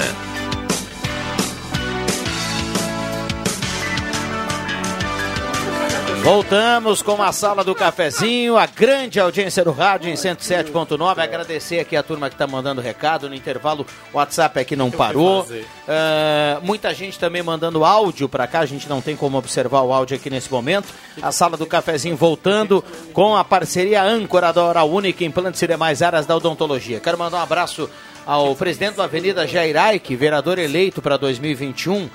Voltamos 6.25 7.03
com 7.03 7.23
a 7.23 7.33
sala 7.33 7.63
do 7.63 7.75
cafezinho, 7.75 8.57
a 8.57 8.65
grande 8.65 9.21
audiência 9.21 9.63
do 9.63 9.73
rádio 9.73 10.09
em 10.09 10.15
107.9. 10.15 11.19
Agradecer 11.19 11.79
aqui 11.79 11.95
a 11.95 12.03
turma 12.03 12.31
que 12.31 12.35
está 12.35 12.47
mandando 12.47 12.81
recado 12.81 13.29
no 13.29 13.35
intervalo. 13.35 13.87
O 14.11 14.17
WhatsApp 14.17 14.59
aqui 14.59 14.75
não 14.75 14.91
parou. 14.91 15.43
Uh, 15.43 16.63
muita 16.63 16.95
gente 16.95 17.19
também 17.19 17.43
mandando 17.43 17.85
áudio 17.85 18.27
para 18.27 18.47
cá. 18.47 18.61
A 18.61 18.67
gente 18.67 18.89
não 18.89 19.03
tem 19.03 19.15
como 19.15 19.37
observar 19.37 19.83
o 19.83 19.93
áudio 19.93 20.17
aqui 20.17 20.31
nesse 20.31 20.51
momento. 20.51 20.89
A 21.21 21.31
sala 21.31 21.59
do 21.59 21.67
cafezinho 21.67 22.17
voltando 22.17 22.83
com 23.13 23.37
a 23.37 23.45
parceria 23.45 24.03
âncora 24.03 24.51
da 24.51 24.65
Hora 24.65 24.83
Única, 24.83 25.27
implantes 25.27 25.61
e 25.61 25.67
demais 25.67 26.01
áreas 26.01 26.25
da 26.25 26.35
odontologia. 26.35 27.01
Quero 27.01 27.19
mandar 27.19 27.37
um 27.37 27.43
abraço 27.43 27.91
ao 28.27 28.57
presidente 28.57 28.97
da 28.97 29.05
Avenida 29.05 29.47
Jair 29.47 29.77
Aike, 29.77 30.17
vereador 30.17 30.59
eleito 30.59 31.03
para 31.03 31.19
2021 31.19 32.05
E 32.05 32.11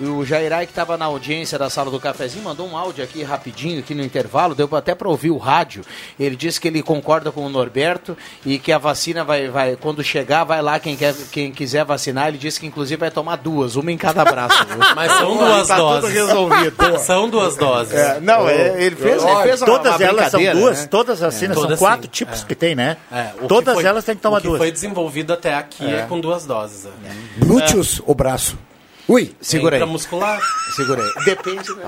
o 0.00 0.24
Jairai, 0.24 0.66
que 0.66 0.72
estava 0.72 0.96
na 0.96 1.04
audiência 1.04 1.58
da 1.58 1.70
sala 1.70 1.90
do 1.90 2.00
cafezinho, 2.00 2.42
mandou 2.44 2.66
um 2.68 2.76
áudio 2.76 3.04
aqui 3.04 3.22
rapidinho, 3.22 3.78
aqui 3.80 3.94
no 3.94 4.02
intervalo, 4.02 4.54
deu 4.54 4.68
até 4.74 4.94
para 4.94 5.08
ouvir 5.08 5.30
o 5.30 5.36
rádio. 5.36 5.84
Ele 6.18 6.34
disse 6.34 6.60
que 6.60 6.68
ele 6.68 6.82
concorda 6.82 7.30
com 7.30 7.46
o 7.46 7.48
Norberto 7.48 8.16
e 8.44 8.58
que 8.58 8.72
a 8.72 8.78
vacina 8.78 9.22
vai, 9.24 9.48
vai 9.48 9.76
quando 9.76 10.02
chegar, 10.02 10.44
vai 10.44 10.60
lá 10.60 10.78
quem, 10.80 10.96
quer, 10.96 11.14
quem 11.30 11.52
quiser 11.52 11.84
vacinar. 11.84 12.28
Ele 12.28 12.38
disse 12.38 12.58
que 12.58 12.66
inclusive 12.66 12.98
vai 12.98 13.10
tomar 13.10 13.36
duas, 13.36 13.76
uma 13.76 13.92
em 13.92 13.96
cada 13.96 14.24
braço. 14.24 14.56
Mas 14.96 15.12
são 15.12 15.36
duas 15.36 15.68
tá 15.68 15.76
doses. 15.76 16.00
tudo 16.02 16.12
resolvido. 16.12 16.98
São 16.98 17.28
duas 17.28 17.56
doses. 17.56 17.94
É, 17.94 18.20
não, 18.20 18.48
é, 18.48 18.82
ele 18.82 18.96
fez, 18.96 19.22
ele 19.22 19.42
fez 19.42 19.62
uma, 19.62 19.66
todas 19.66 19.94
uma 19.96 20.04
elas 20.04 20.30
são 20.30 20.40
duas, 20.52 20.80
né? 20.80 20.86
todas 20.88 21.22
as 21.22 21.34
vacinas 21.34 21.54
são 21.54 21.62
Todas 21.64 21.78
quatro 21.78 22.04
sim, 22.06 22.10
tipos 22.10 22.42
é. 22.42 22.46
que 22.46 22.54
tem, 22.54 22.74
né? 22.74 22.96
É, 23.12 23.30
o 23.40 23.46
todas 23.46 23.74
foi- 23.74 23.84
elas 23.84 24.04
têm 24.04 24.16
que 24.16 24.22
tomar 24.22 24.38
o 24.38 24.40
que 24.40 24.46
duas. 24.48 24.58
foi 24.58 24.72
desenvolvido 24.72 25.32
até 25.32 25.54
aqui 25.54 25.84
é, 25.84 26.00
É. 26.00 26.02
com 26.06 26.18
duas 26.20 26.44
doses. 26.44 26.86
É. 26.86 27.44
Glúteos 27.44 28.00
ou 28.04 28.14
braço? 28.14 28.58
Ui, 29.06 29.34
Segura 29.40 29.76
aí. 29.76 29.82
Intramuscular. 29.82 30.40
Segura 30.74 31.02
aí. 31.02 31.24
Depende. 31.26 31.74
né? 31.74 31.82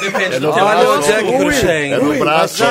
Depende 0.00 0.40
do 0.40 0.50
Olha 0.50 1.00
teu 1.02 1.14
é 1.14 1.22
que 1.22 1.30
Ui, 1.30 1.38
Cruxem. 1.38 1.92
é 1.92 1.96
no 1.98 2.18
braço. 2.18 2.64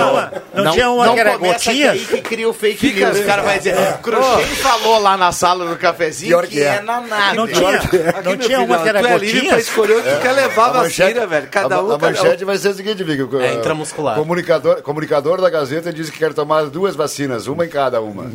Não, 0.54 0.66
não 0.66 0.72
tinha 0.74 0.90
uma 0.90 1.14
que 1.14 1.20
era 1.20 1.32
começa 1.38 1.54
gotinhas? 1.72 1.92
aí 1.94 2.00
que 2.06 2.22
cria 2.22 2.50
o 2.50 2.54
fake 2.54 2.78
Fica- 2.78 3.06
news. 3.08 3.20
O 3.20 3.24
cara 3.26 3.42
vai 3.42 3.58
dizer, 3.58 3.76
Cruxem 4.02 4.46
falou 4.58 5.00
lá 5.00 5.16
na 5.16 5.32
sala 5.32 5.66
do 5.66 5.78
cafezinho 5.78 6.42
que, 6.42 6.48
que 6.48 6.62
é. 6.62 6.76
é 6.76 6.82
na 6.82 7.00
nada. 7.00 7.34
Não 7.36 7.48
tinha- 7.48 7.70
Aqui, 7.80 7.98
não 8.26 8.38
tinha 8.38 8.60
uma 8.62 8.80
que 8.80 8.90
era 8.90 9.00
tu 9.00 9.08
é 9.08 9.18
livre 9.18 9.48
pra 9.48 9.60
escolher 9.60 9.94
onde 9.98 10.10
tu 10.10 10.22
quer 10.22 10.32
levar 10.34 10.66
a, 10.66 10.72
vacina, 10.84 11.26
velho. 11.26 11.48
Cada 11.50 11.82
um, 11.82 11.92
a 11.92 11.98
cada 11.98 12.08
um. 12.08 12.10
manchete 12.24 12.44
vai 12.46 12.58
ser 12.58 12.70
o 12.70 12.74
seguinte, 12.74 13.04
Vigo. 13.04 13.40
É 13.40 13.54
intramuscular. 13.54 14.16
Comunicador, 14.16 14.82
comunicador 14.82 15.40
da 15.42 15.50
Gazeta 15.50 15.94
disse 15.94 16.12
que 16.12 16.20
quer 16.20 16.34
tomar 16.34 16.66
duas 16.66 16.96
vacinas, 16.98 17.48
uma 17.48 17.66
em 17.66 17.70
cada 17.70 18.02
uma. 18.02 18.26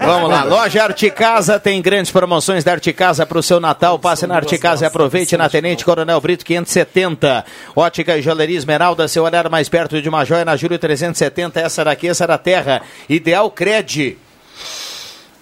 Vamos 0.00 0.28
lá, 0.30 0.44
loja 0.44 0.82
Arte 0.82 1.10
Casa 1.10 1.58
tem 1.58 1.80
grandes 1.80 2.12
promoções 2.12 2.62
da 2.62 2.72
Arte 2.72 2.92
Casa 2.92 3.24
para 3.24 3.38
o 3.38 3.42
seu 3.42 3.58
Natal. 3.58 3.98
Passe 3.98 4.26
na 4.26 4.36
Arte 4.36 4.58
Casa 4.74 4.86
e 4.86 4.88
aproveite 4.88 5.36
na 5.36 5.48
Tenente 5.48 5.84
Coronel 5.84 6.20
Brito 6.20 6.44
570. 6.44 7.44
Ótica 7.76 8.18
e 8.18 8.22
Joalheria 8.22 8.58
Esmeralda, 8.58 9.06
seu 9.06 9.22
olhar 9.22 9.48
mais 9.48 9.68
perto 9.68 10.02
de 10.02 10.08
uma 10.08 10.24
joia 10.24 10.44
na 10.44 10.56
Júlio 10.56 10.76
370. 10.80 11.60
Essa 11.60 11.84
daqui, 11.84 12.08
essa 12.08 12.26
da 12.26 12.36
terra. 12.36 12.82
Ideal 13.08 13.48
Cred. 13.52 14.18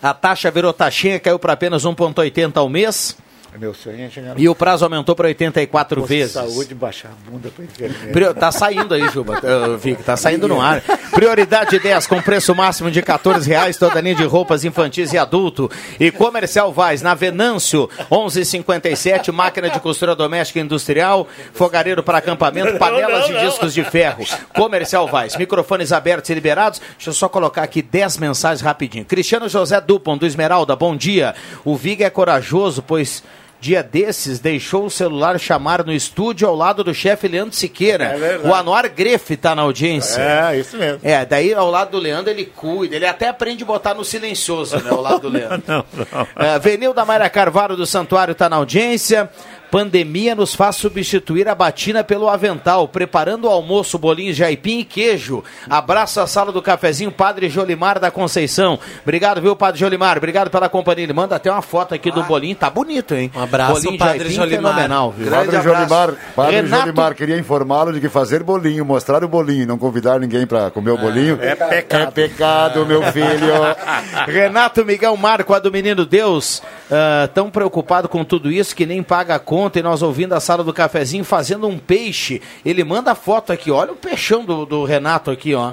A 0.03 0.12
taxa 0.12 0.51
virou 0.51 0.70
taxinha, 0.70 1.18
caiu 1.18 1.39
para 1.39 1.55
apenas 1.55 1.85
1,80 1.85 2.59
ao 2.59 2.68
mês. 2.68 3.16
Meu 3.59 3.74
sonho 3.74 4.03
é 4.03 4.09
chegar 4.09 4.34
no 4.34 4.40
E 4.40 4.48
o 4.48 4.55
prazo 4.55 4.84
aumentou 4.84 5.14
para 5.14 5.28
84 5.28 6.00
posto 6.00 6.09
vezes. 6.09 6.32
saúde 6.32 6.74
baixar 6.74 7.11
a 7.11 7.30
bunda 7.30 7.50
para 7.50 8.34
Tá 8.34 8.50
saindo 8.50 8.94
aí, 8.94 9.09
Juba. 9.11 9.40
Que 9.80 9.94
tá 9.96 10.16
saindo 10.16 10.48
no 10.48 10.61
ar. 10.61 10.82
Prioridade 11.12 11.78
10 11.78 12.07
com 12.07 12.20
preço 12.22 12.55
máximo 12.55 12.90
de 12.90 13.03
14 13.03 13.46
reais, 13.46 13.76
toda 13.76 14.00
linha 14.00 14.14
de 14.14 14.24
roupas 14.24 14.64
infantis 14.64 15.12
e 15.12 15.18
adulto. 15.18 15.70
E 16.00 16.11
Comercial 16.11 16.72
Vaz, 16.72 17.03
na 17.03 17.14
Venâncio, 17.14 17.90
1157, 18.11 19.30
máquina 19.30 19.68
de 19.68 19.78
costura 19.80 20.16
doméstica 20.16 20.59
e 20.59 20.62
industrial, 20.62 21.28
fogareiro 21.53 22.03
para 22.03 22.18
acampamento, 22.18 22.78
panelas 22.78 23.28
e 23.28 23.38
discos 23.38 23.74
de 23.74 23.84
ferro. 23.84 24.24
Comercial 24.55 25.07
Vaz, 25.07 25.36
microfones 25.36 25.92
abertos 25.92 26.30
e 26.30 26.34
liberados. 26.34 26.80
Deixa 26.96 27.11
eu 27.11 27.14
só 27.14 27.28
colocar 27.28 27.62
aqui 27.62 27.82
10 27.82 28.16
mensagens 28.16 28.62
rapidinho. 28.62 29.05
Cristiano 29.05 29.48
José 29.48 29.80
Dupont, 29.80 30.18
do 30.18 30.26
Esmeralda, 30.26 30.74
bom 30.74 30.96
dia. 30.96 31.34
O 31.64 31.76
Vig 31.76 32.03
é 32.03 32.11
corajoso, 32.11 32.82
pois 32.82 33.22
Dia 33.62 33.80
desses, 33.80 34.40
deixou 34.40 34.86
o 34.86 34.90
celular 34.90 35.38
chamar 35.38 35.84
no 35.84 35.92
estúdio 35.92 36.48
ao 36.48 36.56
lado 36.56 36.82
do 36.82 36.92
chefe 36.92 37.28
Leandro 37.28 37.54
Siqueira. 37.54 38.06
É 38.06 38.18
verdade. 38.18 38.48
o 38.48 38.52
Anuar 38.52 38.90
Grefe 38.92 39.34
está 39.34 39.54
na 39.54 39.62
audiência. 39.62 40.20
É, 40.20 40.58
isso 40.58 40.76
mesmo. 40.76 40.98
É, 41.00 41.24
daí 41.24 41.54
ao 41.54 41.70
lado 41.70 41.92
do 41.92 41.98
Leandro 41.98 42.28
ele 42.28 42.44
cuida, 42.44 42.96
ele 42.96 43.06
até 43.06 43.28
aprende 43.28 43.62
a 43.62 43.66
botar 43.66 43.94
no 43.94 44.04
silencioso, 44.04 44.78
né, 44.78 44.90
ao 44.90 45.00
lado 45.00 45.20
do 45.20 45.28
Leandro. 45.30 45.62
Não, 45.64 45.84
não. 45.94 46.44
É, 46.44 46.58
Venil 46.58 46.92
da 46.92 47.04
Mayra 47.04 47.30
Carvalho 47.30 47.76
do 47.76 47.86
Santuário 47.86 48.32
está 48.32 48.48
na 48.48 48.56
audiência. 48.56 49.30
Pandemia 49.72 50.34
nos 50.34 50.54
faz 50.54 50.76
substituir 50.76 51.48
a 51.48 51.54
batina 51.54 52.04
pelo 52.04 52.28
avental, 52.28 52.86
preparando 52.86 53.46
o 53.46 53.50
almoço, 53.50 53.98
bolinhos 53.98 54.36
de 54.36 54.44
aipim 54.44 54.80
e 54.80 54.84
queijo. 54.84 55.42
Abraço 55.66 56.20
à 56.20 56.26
sala 56.26 56.52
do 56.52 56.60
cafezinho, 56.60 57.10
Padre 57.10 57.48
Jolimar 57.48 57.98
da 57.98 58.10
Conceição. 58.10 58.78
Obrigado, 59.02 59.40
viu, 59.40 59.56
Padre 59.56 59.80
Jolimar? 59.80 60.18
Obrigado 60.18 60.50
pela 60.50 60.68
companhia. 60.68 61.04
Ele 61.04 61.14
manda 61.14 61.36
até 61.36 61.50
uma 61.50 61.62
foto 61.62 61.94
aqui 61.94 62.10
do 62.10 62.22
bolinho, 62.24 62.54
tá 62.54 62.68
bonito, 62.68 63.14
hein? 63.14 63.32
Um 63.34 63.40
abraço, 63.40 63.72
bolinho 63.72 63.92
de 63.92 63.98
Padre 63.98 64.22
aipim 64.24 64.34
Jolimar. 64.34 64.72
fenomenal, 64.74 65.10
viu? 65.16 65.30
Padre 65.30 65.62
Jolimar, 65.62 66.10
Padre 66.36 66.56
Renato- 66.56 66.82
Jolimar 66.82 67.14
queria 67.14 67.38
informá-lo 67.38 67.94
de 67.94 68.00
que 68.02 68.10
fazer 68.10 68.42
bolinho, 68.42 68.84
mostrar 68.84 69.24
o 69.24 69.28
bolinho, 69.28 69.66
não 69.66 69.78
convidar 69.78 70.20
ninguém 70.20 70.46
para 70.46 70.70
comer 70.70 70.90
o 70.90 70.98
bolinho. 70.98 71.38
é 71.40 71.54
pecado. 71.54 72.02
É 72.02 72.10
pecado, 72.10 72.84
meu 72.84 73.02
filho. 73.04 73.54
Renato 74.28 74.84
Miguel 74.84 75.16
Marco, 75.16 75.54
a 75.54 75.58
do 75.58 75.72
Menino 75.72 76.04
Deus, 76.04 76.62
ah, 76.90 77.26
tão 77.32 77.50
preocupado 77.50 78.06
com 78.06 78.22
tudo 78.22 78.52
isso 78.52 78.76
que 78.76 78.84
nem 78.84 79.02
paga 79.02 79.36
a 79.36 79.38
conta 79.38 79.61
e 79.78 79.82
nós 79.82 80.02
ouvindo 80.02 80.32
a 80.32 80.40
sala 80.40 80.64
do 80.64 80.72
cafezinho 80.72 81.24
fazendo 81.24 81.66
um 81.66 81.78
peixe. 81.78 82.40
Ele 82.64 82.82
manda 82.84 83.12
a 83.12 83.14
foto 83.14 83.52
aqui, 83.52 83.70
olha 83.70 83.92
o 83.92 83.96
peixão 83.96 84.44
do, 84.44 84.64
do 84.66 84.84
Renato 84.84 85.30
aqui, 85.30 85.54
ó. 85.54 85.72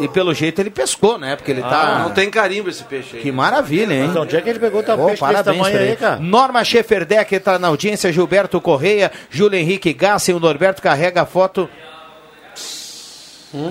E 0.00 0.08
pelo 0.08 0.32
jeito 0.34 0.60
ele 0.60 0.70
pescou, 0.70 1.18
né? 1.18 1.36
Porque 1.36 1.50
ele 1.50 1.60
tá. 1.60 2.00
Não 2.00 2.10
tem 2.10 2.30
carimbo 2.30 2.70
esse 2.70 2.82
peixe 2.82 3.16
aí. 3.16 3.22
Que 3.22 3.30
maravilha, 3.30 3.92
hein? 3.94 4.06
Mas 4.08 4.16
onde 4.16 4.36
é 4.36 4.40
que 4.40 4.48
ele 4.48 4.58
pegou 4.58 4.82
tal 4.82 4.98
Ô, 4.98 5.06
peixe 5.06 5.20
desse 5.20 5.32
parabéns 5.32 5.56
tamanho 5.58 5.78
aí, 5.78 5.86
ele. 5.88 5.96
cara? 5.96 6.18
Norma 6.18 6.64
Schefferdeck 6.64 7.34
está 7.34 7.58
na 7.58 7.68
audiência, 7.68 8.10
Gilberto 8.10 8.60
Correia, 8.60 9.12
Júlio 9.30 9.58
Henrique 9.58 9.92
Gassen, 9.92 10.34
o 10.34 10.40
Norberto 10.40 10.80
carrega 10.80 11.22
a 11.22 11.26
foto. 11.26 11.68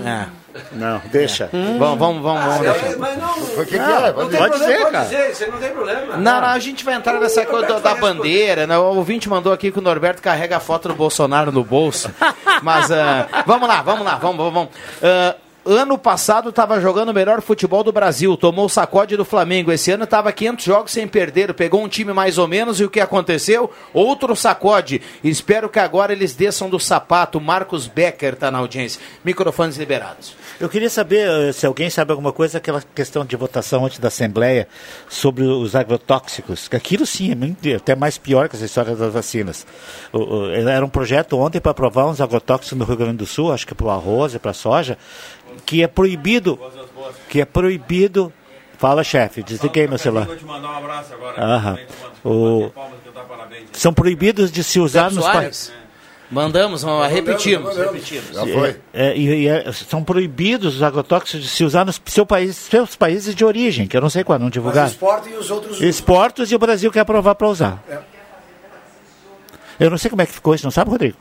É. 0.06 0.41
Não, 0.72 1.02
deixa. 1.12 1.50
Vamos, 1.52 2.00
vamos, 2.00 2.22
vamos, 2.22 2.44
vamos 2.44 2.60
deixar. 2.60 2.98
Mas 2.98 3.18
não, 3.18 3.32
O 3.62 3.66
que, 3.66 3.72
que 3.72 3.80
Ah, 3.80 4.08
é? 4.08 4.14
não 4.14 4.30
tem 4.30 4.40
Pode 4.40 4.50
problema, 4.58 4.58
ser, 4.58 4.80
pode 4.80 4.92
cara. 4.92 5.06
dizer, 5.06 5.44
aí 5.46 5.52
não 5.52 5.58
tem 5.60 5.70
problema. 5.72 6.18
Não, 6.18 6.42
não, 6.42 6.48
a 6.48 6.60
gente 6.60 6.84
vai 6.86 6.96
entrar 6.96 7.20
nessa 7.20 7.46
coisa 7.46 7.68
da, 7.68 7.80
da 7.80 7.96
bandeira. 7.96 8.68
Né? 8.68 8.78
O 8.78 8.96
ouvinte 8.96 9.30
mandou 9.30 9.52
aqui 9.54 9.72
que 9.72 9.80
o 9.80 9.82
Norberto 9.82 10.22
carrega 10.22 10.58
a 10.58 10.60
foto 10.60 10.88
do 10.90 10.96
Bolsonaro 10.96 11.52
no 11.52 11.64
bolso. 11.64 12.10
Mas 12.62 12.92
ah, 12.92 13.28
vamos 13.46 13.68
lá, 13.68 13.82
vamos 13.82 14.06
lá, 14.06 14.16
vamos, 14.16 14.38
vamos. 14.38 14.54
vamos. 14.54 15.36
Ano 15.64 15.96
passado 15.96 16.50
estava 16.50 16.82
jogando 16.82 17.10
o 17.10 17.14
melhor 17.14 17.40
futebol 17.40 17.84
do 17.84 17.92
Brasil, 17.92 18.36
tomou 18.36 18.66
o 18.66 18.70
sacode 18.70 19.16
do 19.16 19.24
Flamengo. 19.24 19.72
Esse 19.72 19.92
ano 19.92 20.06
estava 20.06 20.32
500 20.32 20.66
jogos 20.66 20.92
sem 20.92 21.08
perder, 21.08 21.54
pegou 21.54 21.84
um 21.84 21.88
time 21.88 22.12
mais 22.14 22.40
ou 22.40 22.48
menos 22.48 22.80
e 22.80 22.84
o 22.84 22.90
que 22.90 23.00
aconteceu? 23.00 23.70
Outro 23.94 24.36
sacode. 24.36 25.00
Espero 25.24 25.70
que 25.70 25.78
agora 25.78 26.14
eles 26.14 26.34
desçam 26.34 26.68
do 26.68 26.80
sapato. 26.80 27.40
Marcos 27.40 27.86
Becker 27.86 28.34
está 28.34 28.50
na 28.50 28.58
audiência. 28.58 29.00
Microfones 29.24 29.78
liberados. 29.78 30.36
Eu 30.60 30.68
queria 30.68 30.90
saber 30.90 31.28
eh, 31.30 31.52
se 31.52 31.66
alguém 31.68 31.92
sabe 31.92 32.10
alguma 32.12 32.32
coisa, 32.34 32.58
aquela 32.58 32.82
questão 32.96 33.24
de 33.24 33.36
votação 33.36 33.86
antes 33.86 34.00
da 34.00 34.08
Assembleia 34.08 34.68
sobre 35.08 35.44
os 35.44 35.76
agrotóxicos. 35.76 36.68
que 36.68 36.76
Aquilo 36.76 37.06
sim 37.06 37.32
é 37.32 37.36
muito- 37.36 37.72
até 37.76 37.96
mais 37.96 38.18
pior 38.18 38.50
que 38.50 38.56
essa 38.56 38.66
história 38.66 38.96
das 38.96 39.14
vacinas. 39.14 39.66
O- 40.12 40.18
o- 40.18 40.52
Era 40.52 40.84
um 40.84 40.90
projeto 40.90 41.38
ontem 41.38 41.60
para 41.62 41.70
aprovar 41.72 42.08
uns 42.08 42.20
agrotóxicos 42.20 42.76
no 42.80 42.84
Rio 42.84 42.98
Grande 42.98 43.18
do 43.18 43.26
Sul, 43.28 43.52
acho 43.54 43.68
que 43.68 43.76
para 43.76 43.86
o 43.86 43.90
arroz 43.92 44.34
e 44.34 44.40
para 44.40 44.52
a 44.52 44.54
soja, 44.56 44.98
que 45.66 45.84
é 45.84 45.88
proibido. 45.88 46.60
Que 47.30 47.42
é 47.42 47.46
proibido. 47.46 48.32
Fala, 48.78 49.04
chefe, 49.04 49.44
desliguei 49.44 49.88
meu 49.88 49.98
celular. 50.00 50.26
Vou 50.26 50.36
te 50.36 50.44
mandar 50.46 50.70
um 50.72 50.78
abraço 50.78 51.14
agora. 51.14 51.80
O-. 52.24 52.72
São 53.74 53.94
proibidos 53.94 54.52
de 54.52 54.64
se 54.64 54.80
usar 54.80 55.12
nos 55.12 55.24
países. 55.24 55.72
Mandamos, 56.32 56.82
vamos, 56.82 57.12
repetimos, 57.12 57.76
repetimos. 57.76 58.34
Já 58.34 58.48
foi. 58.48 58.78
É, 58.94 59.16
e, 59.18 59.44
e 59.44 59.48
é- 59.50 59.70
são 59.74 60.02
proibidos 60.02 60.78
os 60.78 60.82
agrotóxicos 60.82 61.42
de 61.44 61.50
se 61.50 61.62
usar 61.66 61.86
nos 61.86 62.02
seu 62.06 62.26
país, 62.26 62.56
seus 62.56 62.96
países 62.96 63.36
de 63.36 63.44
origem, 63.44 63.86
que 63.86 63.98
eu 63.98 64.02
não 64.02 64.10
sei 64.10 64.24
qual, 64.24 64.40
não 64.40 64.46
Mas 64.46 64.54
divulgar. 64.54 64.88
exportam 64.88 65.30
e 65.30 65.36
os 65.36 65.52
outros. 65.52 65.82
Exportos 65.82 66.50
e 66.50 66.56
o 66.56 66.60
Brasil 66.60 66.90
quer 66.90 67.02
aprovar 67.02 67.36
para 67.36 67.48
usar. 67.50 67.84
É. 67.90 68.00
Eu 69.78 69.90
não 69.90 69.98
sei 69.98 70.10
como 70.10 70.22
é 70.22 70.26
que 70.26 70.32
ficou 70.32 70.56
isso, 70.56 70.64
não 70.66 70.72
sabe, 70.72 70.90
Rodrigo? 70.90 71.18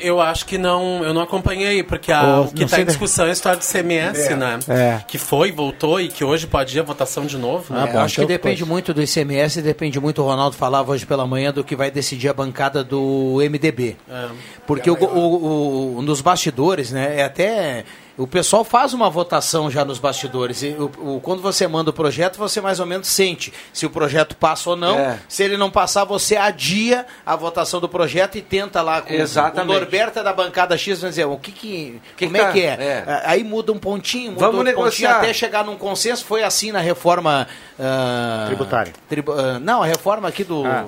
Eu 0.00 0.20
acho 0.20 0.46
que 0.46 0.56
não, 0.56 1.04
eu 1.04 1.12
não 1.12 1.20
acompanhei, 1.20 1.82
porque 1.82 2.10
a, 2.10 2.40
o 2.40 2.48
que 2.52 2.64
está 2.64 2.80
em 2.80 2.86
discussão 2.86 3.26
é 3.26 3.30
a 3.30 3.32
história 3.32 3.58
do 3.58 3.64
CMS, 3.64 4.18
É. 4.30 4.34
né? 4.36 4.58
É. 4.68 5.00
Que 5.06 5.18
foi, 5.18 5.52
voltou 5.52 6.00
e 6.00 6.08
que 6.08 6.24
hoje 6.24 6.46
pode 6.46 6.74
ir 6.76 6.80
a 6.80 6.82
votação 6.82 7.26
de 7.26 7.36
novo. 7.36 7.66
Ah, 7.74 7.84
Né? 7.84 7.92
bom, 7.92 7.98
acho 8.00 8.14
então 8.14 8.26
que 8.26 8.32
depende 8.32 8.64
muito 8.64 8.94
do 8.94 9.02
ICMS, 9.02 9.60
depende 9.60 10.00
muito, 10.00 10.22
o 10.22 10.24
Ronaldo 10.24 10.56
falava 10.56 10.92
hoje 10.92 11.04
pela 11.04 11.26
manhã, 11.26 11.52
do 11.52 11.62
que 11.62 11.76
vai 11.76 11.90
decidir 11.90 12.28
a 12.30 12.32
bancada 12.34 12.82
do 12.82 13.38
MDB. 13.42 13.96
É. 14.10 14.26
Porque 14.66 14.90
o, 14.90 14.94
o- 14.94 15.96
o- 15.98 16.02
nos 16.02 16.20
bastidores, 16.22 16.90
né, 16.90 17.20
é 17.20 17.24
até... 17.24 17.84
O 18.16 18.28
pessoal 18.28 18.62
faz 18.62 18.94
uma 18.94 19.10
votação 19.10 19.68
já 19.68 19.84
nos 19.84 19.98
bastidores. 19.98 20.62
E 20.62 20.68
o- 20.68 21.16
o- 21.16 21.20
quando 21.20 21.42
você 21.42 21.66
manda 21.66 21.90
o 21.90 21.92
projeto, 21.92 22.36
você 22.38 22.60
mais 22.60 22.78
ou 22.78 22.86
menos 22.86 23.08
sente 23.08 23.52
se 23.72 23.84
o 23.86 23.90
projeto 23.90 24.36
passa 24.36 24.70
ou 24.70 24.76
não. 24.76 24.96
É. 24.96 25.18
Se 25.28 25.42
ele 25.42 25.56
não 25.56 25.68
passar, 25.68 26.04
você 26.04 26.36
adia 26.36 27.06
a 27.26 27.34
votação 27.34 27.80
do 27.80 27.88
projeto 27.88 28.38
e 28.38 28.40
tenta 28.40 28.80
lá 28.82 29.02
com 29.02 29.12
Exatamente. 29.12 29.68
o 29.76 29.80
Norberto 29.80 30.20
é 30.20 30.22
da 30.22 30.32
bancada 30.32 30.78
X, 30.78 31.00
vai 31.00 31.10
dizer, 31.10 31.24
o 31.24 31.36
que 31.36 31.50
que... 31.50 32.00
Que 32.16 32.26
como 32.26 32.36
que 32.38 32.40
é 32.40 32.44
tá? 32.46 32.52
que 32.52 32.60
é? 32.62 32.66
É. 32.68 33.22
Aí 33.24 33.42
muda 33.42 33.72
um 33.72 33.78
pontinho, 33.78 34.30
muda 34.30 34.46
Vamos 34.46 34.58
pontinho, 34.58 34.76
negociar. 34.76 35.16
até 35.18 35.32
chegar 35.32 35.64
num 35.64 35.76
consenso. 35.76 36.24
Foi 36.24 36.44
assim 36.44 36.70
na 36.70 36.78
reforma... 36.80 37.48
ah, 37.80 38.44
Tributária. 38.46 38.92
tribu- 39.08 39.32
ah, 39.32 39.58
não, 39.58 39.82
a 39.82 39.86
reforma 39.86 40.28
aqui 40.28 40.44
do... 40.44 40.64
Ah. 40.64 40.84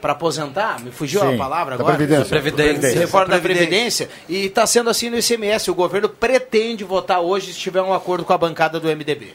Para 0.00 0.12
aposentar, 0.12 0.80
me 0.80 0.90
fugiu 0.90 1.20
Sim, 1.20 1.34
a 1.34 1.36
palavra 1.36 1.76
da 1.76 1.82
agora? 1.82 1.96
Previdência. 1.96 2.26
Previdência. 2.26 2.98
Reforma 2.98 3.28
da 3.28 3.38
Previdência. 3.38 4.08
E 4.28 4.46
está 4.46 4.66
sendo 4.66 4.88
assim 4.88 5.10
no 5.10 5.18
ICMS. 5.18 5.70
O 5.70 5.74
governo 5.74 6.08
pretende 6.08 6.84
votar 6.84 7.20
hoje 7.20 7.52
se 7.52 7.58
tiver 7.58 7.82
um 7.82 7.92
acordo 7.92 8.24
com 8.24 8.32
a 8.32 8.38
bancada 8.38 8.80
do 8.80 8.88
MDB. 8.88 9.34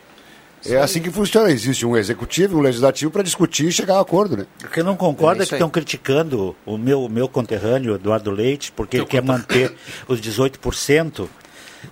É 0.67 0.77
assim 0.77 1.01
que 1.01 1.11
funciona. 1.11 1.51
Existe 1.51 1.85
um 1.85 1.95
executivo 1.95 2.55
e 2.55 2.59
um 2.59 2.61
legislativo 2.61 3.11
para 3.11 3.21
discutir 3.21 3.67
e 3.67 3.71
chegar 3.71 3.95
a 3.95 3.97
um 3.97 4.01
acordo, 4.01 4.37
né? 4.37 4.45
O 4.63 4.67
que 4.67 4.79
eu 4.79 4.83
não 4.83 4.95
concordo 4.95 5.41
É 5.41 5.43
é, 5.43 5.47
que 5.47 5.53
estão 5.53 5.69
criticando 5.69 6.55
o 6.65 6.77
meu, 6.77 7.03
o 7.03 7.09
meu 7.09 7.27
conterrâneo, 7.27 7.95
Eduardo 7.95 8.31
Leite, 8.31 8.71
porque 8.71 8.97
ele 8.97 9.05
quer 9.05 9.21
manter 9.21 9.73
os 10.07 10.19
18%. 10.19 11.27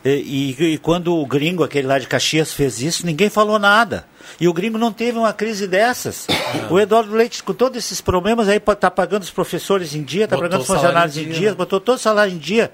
E, 0.04 0.56
e, 0.60 0.74
e 0.74 0.78
quando 0.78 1.16
o 1.16 1.26
gringo, 1.26 1.64
aquele 1.64 1.88
lá 1.88 2.00
de 2.00 2.08
Caxias, 2.08 2.54
fez 2.54 2.82
isso, 2.82 3.06
ninguém 3.06 3.30
falou 3.30 3.60
nada. 3.60 4.06
E 4.40 4.48
o 4.48 4.54
gringo 4.54 4.78
não 4.78 4.92
teve 4.92 5.18
uma 5.18 5.34
crise 5.34 5.68
dessas. 5.68 6.28
O 6.70 6.80
Eduardo 6.80 7.14
Leite, 7.14 7.44
com 7.44 7.54
todos 7.54 7.78
esses 7.78 8.02
problemas, 8.02 8.48
aí 8.48 8.58
está 8.58 8.90
pagando 8.90 9.24
os 9.24 9.30
professores 9.30 9.94
em 9.96 10.04
dia, 10.04 10.26
está 10.26 10.38
pagando 10.38 10.62
os 10.62 10.68
funcionários 10.68 11.18
em 11.18 11.26
dia, 11.26 11.34
dia, 11.34 11.50
né? 11.52 11.56
botou 11.56 11.80
todo 11.80 11.98
o 11.98 12.02
salário 12.02 12.34
em 12.34 12.38
dia. 12.38 12.72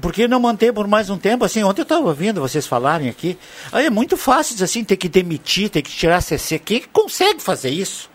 Por 0.00 0.12
que 0.12 0.26
não 0.26 0.40
manter 0.40 0.72
por 0.72 0.88
mais 0.88 1.08
um 1.08 1.16
tempo? 1.16 1.44
Assim, 1.44 1.62
ontem 1.62 1.80
eu 1.80 1.84
estava 1.84 2.04
ouvindo 2.06 2.40
vocês 2.40 2.66
falarem 2.66 3.08
aqui. 3.08 3.38
Aí 3.70 3.86
é 3.86 3.90
muito 3.90 4.16
fácil 4.16 4.62
assim, 4.64 4.82
ter 4.82 4.96
que 4.96 5.08
demitir, 5.08 5.70
ter 5.70 5.82
que 5.82 5.90
tirar 5.90 6.20
CC. 6.20 6.58
Quem 6.58 6.80
que 6.80 6.88
consegue 6.88 7.40
fazer 7.40 7.70
isso? 7.70 8.10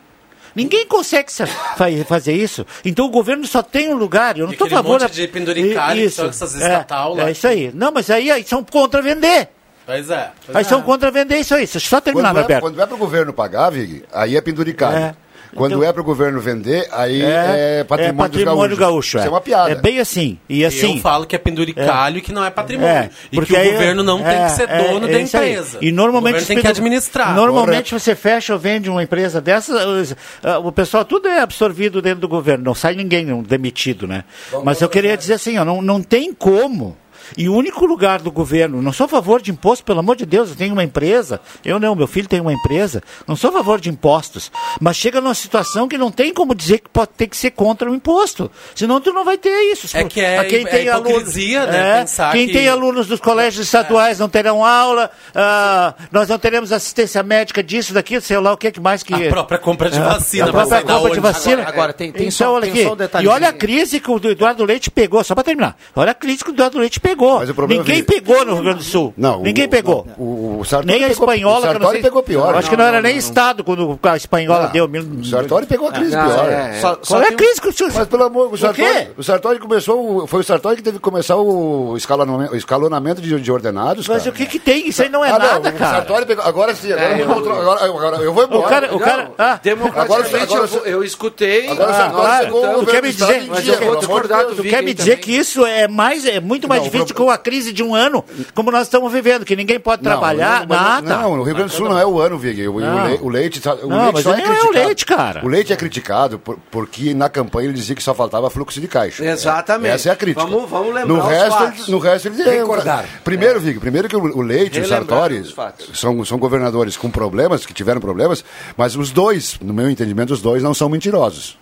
Ninguém 0.56 0.86
consegue 0.88 1.32
sa- 1.32 1.46
fa- 1.48 1.86
fazer 2.08 2.34
isso. 2.34 2.66
Então 2.84 3.06
o 3.06 3.10
governo 3.10 3.46
só 3.46 3.62
tem 3.62 3.90
um 3.90 3.96
lugar. 3.98 4.38
Eu 4.38 4.46
não 4.46 4.54
estou 4.54 4.68
a 4.68 4.70
favor 4.70 5.00
monte 5.02 5.12
de 5.12 5.28
penduricalho, 5.28 6.00
Isso. 6.02 6.10
que 6.10 6.16
são 6.16 6.48
essas 6.48 6.56
é, 6.62 6.66
estatal 6.66 7.16
lá 7.16 7.28
é 7.30 7.32
isso 7.32 7.48
aí. 7.48 7.72
Não, 7.74 7.92
mas 7.92 8.10
aí, 8.10 8.30
aí 8.32 8.44
são 8.44 8.64
contra 8.64 9.02
vender. 9.02 9.50
Pois 9.86 10.10
é. 10.10 10.32
pois 10.46 10.56
Aí 10.56 10.62
é. 10.62 10.64
são 10.66 10.82
contra 10.84 11.10
vender 11.10 11.38
isso 11.40 11.54
aí. 11.56 11.62
Deixa 11.62 11.78
eu 11.78 11.82
só 11.82 12.00
terminar, 12.00 12.30
Quando 12.30 12.38
é, 12.38 12.42
Roberto. 12.42 12.62
quando 12.62 12.82
é 12.82 12.86
para 12.86 12.96
o 12.96 12.98
governo 12.98 13.34
pagar, 13.34 13.70
Vig, 13.72 14.04
aí 14.14 14.38
é 14.38 14.42
penduricalho. 14.42 14.96
É. 14.98 15.16
Quando 15.56 15.74
Então- 15.78 15.84
é 15.90 15.92
para 15.92 16.02
o 16.02 16.06
governo 16.06 16.40
vender, 16.40 16.88
aí 16.92 17.22
é, 17.22 17.84
patrimônio, 17.84 18.30
dos 18.30 18.44
patrimônio 18.44 18.78
gaúcho. 18.78 19.18
Isso 19.18 19.28
é 19.28 19.30
uma 19.30 19.42
piada. 19.42 19.72
É 19.72 19.76
bem 19.76 20.00
assim. 20.00 20.38
E 20.48 20.64
assim. 20.64 20.96
Eu 20.96 21.02
falo 21.02 21.26
que 21.26 21.36
é 21.36 21.40
penduricalho 21.40 22.18
e 22.18 22.22
que 22.22 22.32
não 22.32 22.44
é 22.46 22.50
patrimônio. 22.50 22.92
É, 22.92 23.10
e 23.32 23.36
porque 23.36 23.54
que 23.54 23.60
o 23.68 23.72
governo 23.72 24.04
não 24.04 24.18
tem 24.22 24.28
é, 24.36 24.46
que 24.46 24.52
ser 24.52 24.70
é, 24.70 24.88
dono 24.92 25.08
é 25.08 25.12
da 25.12 25.20
isso 25.20 25.38
aí. 25.38 25.52
empresa. 25.52 25.78
E 25.82 25.92
normalmente 25.92 26.44
o 26.44 26.46
tem 26.46 26.60
que 26.62 26.68
administrar. 26.68 27.36
Normalmente 27.36 27.94
você 27.94 28.16
fecha 28.16 28.54
ou 28.54 28.60
vende 28.60 28.90
uma 28.90 29.02
empresa 29.04 29.42
dessa, 29.42 29.88
os- 29.88 30.16
ah, 30.44 30.60
o 30.60 30.72
pessoal 30.72 31.04
tudo 31.04 31.28
é 31.28 31.42
absorvido 31.42 32.02
dentro 32.02 32.22
do 32.22 32.28
governo, 32.28 32.64
não 32.64 32.76
sai 32.76 32.94
ninguém 32.96 33.26
não, 33.26 33.42
demitido, 33.42 34.08
né? 34.08 34.24
Mas 34.64 34.82
eu 34.82 34.90
queria 34.90 35.18
dizer 35.18 35.34
assim, 35.34 35.58
ó, 35.58 35.66
não, 35.66 35.82
não 35.82 36.02
tem 36.02 36.32
como. 36.34 36.96
E 37.38 37.48
o 37.50 37.54
único 37.54 37.86
lugar 37.86 38.22
do 38.22 38.32
governo, 38.32 38.82
não 38.82 38.92
sou 38.94 39.06
a 39.06 39.10
favor 39.10 39.42
de 39.42 39.52
imposto, 39.52 39.84
pelo 39.86 40.00
amor 40.00 40.16
de 40.16 40.26
Deus, 40.26 40.50
eu 40.50 40.56
tenho 40.56 40.74
uma 40.74 40.84
empresa, 40.84 41.40
eu 41.64 41.80
não, 41.80 41.96
meu 41.96 42.08
filho 42.08 42.28
tem 42.28 42.40
uma 42.42 42.54
empresa, 42.54 43.02
não 43.28 43.36
sou 43.36 43.50
a 43.50 43.54
favor 43.54 43.80
de 43.80 43.90
impostos, 43.90 44.52
mas 44.80 44.98
chega 44.98 45.22
numa 45.22 45.34
situação 45.34 45.88
que 45.88 45.98
não 45.98 46.12
tem 46.12 46.34
como 46.34 46.54
dizer 46.56 46.80
que 46.80 46.90
pode 46.90 47.12
ter 47.18 47.28
que 47.28 47.38
ser 47.38 47.52
contra 47.52 47.90
o 47.90 47.96
imposto, 47.96 48.52
senão 48.76 49.00
tu 49.02 49.12
não 49.14 49.24
vai 49.26 49.38
ter 49.38 49.50
isso. 49.72 49.88
É 49.96 50.04
que 50.04 50.20
é- 50.22 50.38
A 50.40 50.46
quem 50.46 50.62
é 50.66 50.70
tem 50.70 50.90
alunos- 50.90 51.36
né, 51.36 52.02
é, 52.02 52.32
quem 52.32 52.48
que- 52.48 52.54
tem 52.54 52.68
alunos 52.68 53.08
dos 53.08 53.20
colégios 53.20 53.66
estaduais 53.66 54.20
não 54.20 54.30
terão 54.30 54.64
aula, 54.66 55.10
ah, 55.36 55.94
nós 56.12 56.28
não 56.30 56.40
teremos 56.40 56.72
assistência 56.72 57.22
médica 57.24 57.62
disso, 57.64 57.94
daquilo, 57.94 58.22
sei 58.22 58.38
lá 58.40 58.54
o 58.54 58.58
que 58.58 58.72
que 58.72 58.80
mais 58.80 59.04
que... 59.04 59.14
A 59.14 59.30
própria 59.30 59.58
compra 59.60 59.90
de 59.90 59.98
É, 59.98 60.02
vacina, 60.02 60.46
A 60.46 60.52
própria 60.52 60.82
compra 60.82 61.12
de 61.12 61.20
vacina. 61.20 61.54
Agora- 61.62 61.70
agora 61.70 61.94
tem- 61.94 62.12
tem 62.12 62.22
então, 62.28 62.32
só- 62.32 62.54
olha 62.54 62.62
tem 62.64 62.72
aqui. 62.72 62.84
só 62.84 62.94
um 62.94 63.22
E 63.22 63.28
olha 63.28 63.50
a 63.50 63.54
crise 63.54 64.00
que 64.00 64.10
o 64.12 64.20
Eduardo 64.30 64.64
Leite 64.66 64.90
pegou, 64.92 65.24
só 65.24 65.36
para 65.36 65.44
terminar. 65.44 65.76
Olha 65.96 66.12
a 66.12 66.16
crise 66.16 66.44
que 66.44 66.50
o 66.52 66.54
Eduardo 66.54 66.80
Leite 66.80 67.00
pegou. 67.00 67.19
Mas 67.40 67.50
o 67.50 67.54
problema 67.56 67.84
Ninguém 67.84 68.00
é 68.00 68.04
que- 68.04 68.12
pegou 68.22 68.46
no 68.46 68.54
Rio 68.56 68.64
Grande 68.64 68.78
do 68.80 68.84
Sul. 68.84 69.14
Não, 69.18 69.42
Ninguém 69.42 69.66
o- 69.66 69.70
pegou. 69.70 70.08
O, 70.18 70.60
o 70.60 70.66
Sartori 70.66 70.88
nem 70.94 71.04
a 71.06 71.08
pegou- 71.10 71.24
espanhola, 71.26 71.60
o 71.60 71.62
não 71.66 71.72
Sartori 71.72 71.92
sei. 71.94 72.02
pegou 72.02 72.24
pior. 72.24 72.56
Acho 72.56 72.70
que 72.70 72.78
não, 72.78 72.86
era 72.86 73.02
nem 73.02 73.18
Estado 73.18 73.64
quando 73.64 74.00
a 74.04 74.16
espanhola 74.18 74.64
Não, 74.64 74.72
deu. 74.72 74.88
Mil... 74.88 75.02
O 75.04 75.26
Sartori 75.26 75.66
pegou 75.66 75.88
a 75.90 75.92
crise 75.92 76.16
Não, 76.16 76.26
pior. 76.26 76.50
é, 76.50 76.54
é. 76.78 76.80
Só- 76.80 76.96
Qual 76.96 77.00
só 77.04 77.22
é 77.22 77.28
a 77.28 77.34
crise 77.34 77.62
que 77.62 77.68
o 77.68 77.74
senhor... 77.74 77.92
Mas 77.94 78.08
pelo 78.08 78.24
amor, 78.24 78.54
o 78.54 78.58
Sartori, 78.58 78.88
quê? 78.88 79.08
o 79.18 79.24
Sartori 79.24 79.60
começou, 79.60 80.24
o- 80.24 80.28
foi 80.28 80.42
o 80.42 80.44
Sartori 80.44 80.78
que 80.78 80.84
teve 80.84 80.98
que 80.98 81.04
começar 81.04 81.36
o 81.38 81.96
escalonamento, 81.98 82.54
o 82.54 82.58
escalonamento 82.58 83.22
de, 83.22 83.40
de 83.40 83.52
ordenados, 83.52 84.08
Mas 84.08 84.20
cara. 84.24 84.30
o 84.30 84.34
que 84.34 84.46
que 84.46 84.60
tem? 84.60 84.88
Isso 84.88 85.02
aí 85.02 85.10
não 85.10 85.24
é 85.24 85.30
Ah, 85.32 85.40
nada, 85.40 85.70
o 85.70 85.74
cara. 85.74 85.96
Sartori 85.98 86.26
pegou, 86.26 86.44
agora 86.46 86.76
sim, 86.76 86.92
agora, 86.92 87.08
É, 87.18 87.22
eu- 87.22 87.30
outro- 87.30 87.54
agora, 87.54 87.86
agora 87.86 88.18
eu 88.18 88.34
vou 88.34 88.44
embora. 88.44 88.60
O 88.60 88.70
cara- 88.70 88.96
o 88.96 89.00
cara- 89.00 89.32
ah. 89.38 89.60
Democraticamente, 89.62 90.36
Agora- 90.36 90.44
agora- 90.44 90.62
eu, 90.64 90.68
vou- 90.68 90.86
eu 90.86 91.04
escutei. 91.04 91.68
Agora 91.70 91.90
o 91.90 91.94
Ah, 91.94 91.96
Sartori 91.98 92.46
pegou 92.46 92.60
o. 92.80 92.80
Tu 92.80 92.92
quer 92.92 93.02
me 93.02 93.02
governo 93.02 93.02
do 93.02 93.10
Estado 93.10 93.34
em 93.34 93.62
dia, 93.62 93.78
vou 94.08 94.56
Tu 94.56 94.64
quer 94.64 94.84
me 94.84 94.94
dizer 94.94 95.20
que 95.20 95.32
isso 95.32 95.66
é 95.66 95.88
mais 95.88 96.26
é 96.26 96.40
muito 96.40 96.68
mais 96.68 96.82
Não, 96.82 96.88
o 96.88 96.92
difícil 96.92 97.09
com 97.12 97.30
a 97.30 97.38
crise 97.38 97.72
de 97.74 97.84
um 97.84 97.94
ano, 97.96 98.24
como 98.56 98.72
nós 98.72 98.84
estamos 98.84 99.12
vivendo, 99.12 99.46
que 99.46 99.56
ninguém 99.56 99.80
pode 99.80 100.02
trabalhar, 100.04 100.66
não, 100.68 100.76
nada. 100.76 101.18
Não, 101.18 101.38
no 101.38 101.44
Rio 101.44 101.56
Grande 101.56 101.72
do 101.72 101.76
Sul 101.76 101.90
não 101.90 101.98
é 102.00 102.06
o 102.06 102.20
ano, 102.20 102.38
Vig. 102.38 102.68
O, 102.68 102.74
o 102.76 103.26
o 103.26 103.30
leite, 103.30 103.62
o 103.84 103.88
Não, 103.88 103.98
leite 104.04 104.14
mas 104.14 104.24
só 104.24 104.34
é 104.34 104.40
é 104.40 104.44
o 104.44 104.44
criticado. 104.46 104.72
leite, 104.74 105.06
cara. 105.06 105.46
O 105.46 105.48
leite 105.48 105.74
é 105.74 105.76
criticado 105.76 106.40
por- 106.40 106.58
porque 106.72 107.14
na 107.14 107.30
campanha 107.30 107.68
ele 107.68 107.74
dizia 107.74 107.96
que 107.96 108.04
só 108.04 108.14
faltava 108.14 108.50
fluxo 108.50 108.80
de 108.80 108.88
caixa. 108.88 109.24
Exatamente. 109.26 109.94
Essa 109.94 110.10
é 110.10 110.12
a 110.12 110.16
crítica. 110.16 110.46
Vamos- 110.46 110.70
vamos 110.70 110.94
lembrar 110.94 111.06
no 111.14 111.20
os 111.22 111.28
resto, 111.28 111.58
fatos. 111.58 111.84
ele- 111.84 111.92
no 111.92 112.00
resto 112.00 112.28
ele 112.28 112.44
Recordar. 112.44 113.06
Primeiro, 113.24 113.60
Vig, 113.60 113.80
primeiro 113.80 114.08
que 114.08 114.16
o, 114.16 114.20
o 114.38 114.42
leite 114.42 114.78
e 114.80 114.82
o 114.82 114.88
Sartori 114.88 115.40
os 115.40 115.56
são, 115.94 116.24
são 116.26 116.38
governadores 116.38 116.98
com 116.98 117.10
problemas, 117.10 117.66
que 117.66 117.74
tiveram 117.74 118.00
problemas, 118.02 118.44
mas 118.78 118.96
os 118.96 119.12
dois, 119.12 119.58
no 119.62 119.74
meu 119.74 119.90
entendimento, 119.90 120.34
os 120.34 120.42
dois 120.42 120.62
não 120.64 120.74
são 120.74 120.90
mentirosos. 120.90 121.58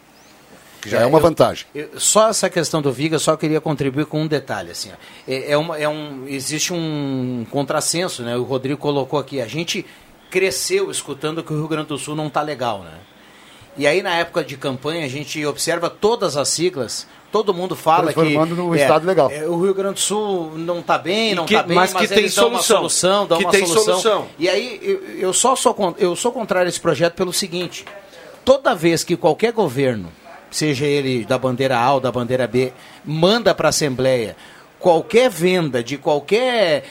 Que 0.82 0.89
já 0.89 0.99
é, 1.01 1.05
uma 1.05 1.17
eu- 1.17 1.21
vantagem. 1.21 1.65
eu- 1.73 1.99
só 1.99 2.30
essa 2.30 2.49
questão 2.49 2.82
do 2.82 2.91
Viga, 2.91 3.17
só 3.19 3.36
queria 3.36 3.59
contribuir 3.59 4.05
com 4.05 4.21
um 4.21 4.28
detalhe. 4.28 4.71
Assim, 4.71 4.91
é, 5.28 5.51
é 5.51 5.57
uma, 5.57 5.78
é 5.78 5.88
um, 5.89 6.25
existe 6.28 6.71
um 6.73 7.45
contrassenso, 7.51 8.21
né? 8.23 8.36
O 8.38 8.43
Rodrigo 8.43 8.78
colocou 8.80 9.19
aqui. 9.19 9.41
A 9.41 9.47
gente 9.47 9.86
cresceu 10.30 10.91
escutando 10.91 11.43
que 11.43 11.51
o 11.53 11.55
Rio 11.57 11.67
Grande 11.67 11.88
do 11.88 11.97
Sul 11.97 12.15
não 12.15 12.28
está 12.28 12.41
legal, 12.41 12.80
né? 12.84 12.93
E 13.78 13.86
aí, 13.86 14.01
na 14.01 14.15
época 14.15 14.43
de 14.43 14.57
campanha, 14.57 15.05
a 15.05 15.09
gente 15.09 15.43
observa 15.45 15.88
todas 15.88 16.36
as 16.36 16.49
siglas, 16.49 17.07
todo 17.32 17.53
mundo 17.53 17.75
fala 17.75 18.11
que. 18.11 18.19
Num 18.19 18.73
é, 18.73 18.82
estado 18.82 19.05
legal. 19.05 19.30
é, 19.32 19.45
o 19.45 19.61
Rio 19.61 19.73
Grande 19.73 19.93
do 19.95 19.99
Sul 19.99 20.53
não 20.57 20.80
está 20.80 20.97
bem, 20.97 21.36
não 21.36 21.45
está 21.45 21.61
bem, 21.61 21.75
mas 21.75 21.93
mas, 21.93 22.01
que 22.01 22.07
tem 22.07 22.17
eles 22.19 22.34
dão 22.36 22.47
uma 22.49 22.59
solução. 22.61 22.78
solução, 22.89 23.28
dão 23.28 23.38
Que 23.38 23.43
uma 23.45 23.51
tem 23.51 23.65
solução. 23.67 23.99
solução. 23.99 24.28
E 24.39 24.49
aí, 24.49 24.80
eu, 24.82 25.19
eu 25.19 25.34
só 25.34 25.55
sou, 25.55 25.95
eu 25.99 26.15
sou 26.15 26.32
contrário 26.32 26.67
a 26.67 26.69
esse 26.69 26.80
projeto 26.80 27.13
pelo 27.13 27.32
seguinte: 27.32 27.86
toda 28.43 28.73
vez 28.73 29.03
que 29.03 29.15
qualquer 29.15 29.53
governo, 29.53 30.11
seja 30.52 30.86
ele 30.86 31.26
da 31.26 31.38
bandeira 31.38 31.78
A 31.78 31.93
ou 31.93 32.00
da 32.00 32.12
bandeira 32.12 32.48
B, 32.48 32.72
manda 33.06 33.54
para 33.54 33.68
a 33.68 33.70
Assembleia 33.70 34.36
qualquer 34.80 35.30
venda 35.30 35.84
de 35.84 35.98
qualquer 35.98 36.84